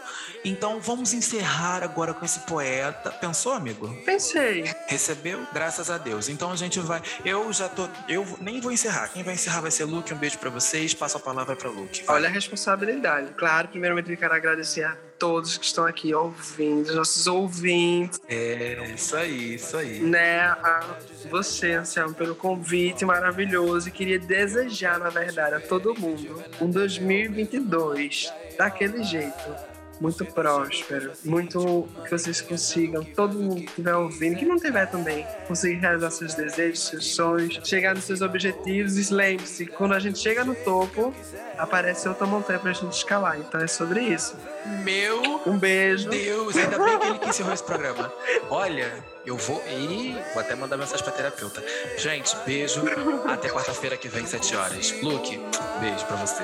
Então 0.43 0.81
vamos 0.81 1.13
encerrar 1.13 1.81
agora 1.81 2.13
com 2.13 2.25
esse 2.25 2.41
poeta. 2.41 3.09
Pensou, 3.09 3.53
amigo? 3.53 3.87
Pensei. 4.03 4.65
Recebeu? 4.85 5.47
Graças 5.53 5.89
a 5.89 5.97
Deus. 5.97 6.27
Então 6.27 6.51
a 6.51 6.57
gente 6.57 6.77
vai. 6.81 7.01
Eu 7.23 7.53
já 7.53 7.69
tô. 7.69 7.87
Eu 8.09 8.25
nem 8.41 8.59
vou 8.59 8.69
encerrar. 8.69 9.07
Quem 9.07 9.23
vai 9.23 9.35
encerrar 9.35 9.61
vai 9.61 9.71
ser 9.71 9.85
Luke. 9.85 10.13
Um 10.13 10.17
beijo 10.17 10.37
para 10.39 10.49
vocês. 10.49 10.93
Passo 10.93 11.15
a 11.15 11.21
palavra 11.21 11.55
para 11.55 11.69
Luke. 11.69 12.03
Vai. 12.03 12.17
Olha 12.17 12.27
a 12.27 12.31
responsabilidade. 12.31 13.33
Claro, 13.35 13.69
primeiramente 13.69 14.11
eu 14.11 14.17
quero 14.17 14.33
agradecer 14.33 14.83
a 14.83 14.97
todos 15.17 15.57
que 15.57 15.65
estão 15.65 15.85
aqui 15.85 16.13
ouvindo, 16.13 16.89
os 16.89 16.95
nossos 16.95 17.27
ouvintes. 17.27 18.19
É, 18.27 18.93
isso 18.93 19.15
aí, 19.15 19.55
isso 19.55 19.77
aí. 19.77 19.99
Né, 19.99 20.41
a 20.41 20.97
você, 21.29 21.73
Anselmo, 21.73 22.13
pelo 22.13 22.35
convite 22.35 23.05
maravilhoso 23.05 23.89
e 23.89 23.91
queria 23.91 24.19
desejar, 24.19 24.99
na 24.99 25.09
verdade, 25.09 25.55
a 25.55 25.59
todo 25.59 25.95
mundo 25.99 26.43
um 26.61 26.69
2022 26.69 28.31
daquele 28.57 29.03
jeito 29.03 29.74
muito 29.99 30.25
próspero, 30.25 31.11
muito 31.23 31.87
que 32.03 32.11
vocês 32.11 32.41
consigam, 32.41 33.03
todo 33.03 33.39
mundo 33.39 33.61
que 33.61 33.69
estiver 33.69 33.95
ouvindo, 33.95 34.37
que 34.37 34.45
não 34.45 34.57
tiver 34.57 34.85
também, 34.87 35.25
conseguir 35.47 35.75
realizar 35.75 36.11
seus 36.11 36.33
desejos, 36.33 36.87
seus 36.87 37.15
sonhos, 37.15 37.59
chegar 37.63 37.95
nos 37.95 38.03
seus 38.03 38.21
objetivos. 38.21 38.97
E 38.97 39.13
lembre-se, 39.13 39.65
quando 39.65 39.93
a 39.93 39.99
gente 39.99 40.19
chega 40.19 40.43
no 40.43 40.55
topo, 40.55 41.13
aparece 41.57 42.07
outra 42.07 42.25
montanha 42.25 42.59
pra 42.59 42.73
gente 42.73 42.93
escalar. 42.93 43.39
Então 43.39 43.61
é 43.61 43.67
sobre 43.67 44.01
isso. 44.01 44.35
Meu 44.83 45.41
um 45.45 45.57
beijo. 45.57 46.09
Deus, 46.09 46.55
ainda 46.55 46.77
bem 46.77 46.99
que 46.99 47.07
ele 47.07 47.19
que 47.19 47.29
encerrou 47.29 47.53
esse 47.53 47.63
programa. 47.63 48.11
Olha, 48.49 48.91
eu 49.25 49.37
vou. 49.37 49.61
e 49.67 50.15
vou 50.33 50.41
até 50.41 50.55
mandar 50.55 50.77
mensagem 50.77 51.03
pra 51.03 51.13
terapeuta. 51.13 51.63
Gente, 51.97 52.35
beijo. 52.45 52.81
Até 53.27 53.49
quarta-feira 53.49 53.97
que 53.97 54.07
vem, 54.07 54.25
7 54.25 54.55
horas. 54.55 54.93
Luke, 55.01 55.39
beijo 55.79 56.05
pra 56.05 56.15
você. 56.17 56.43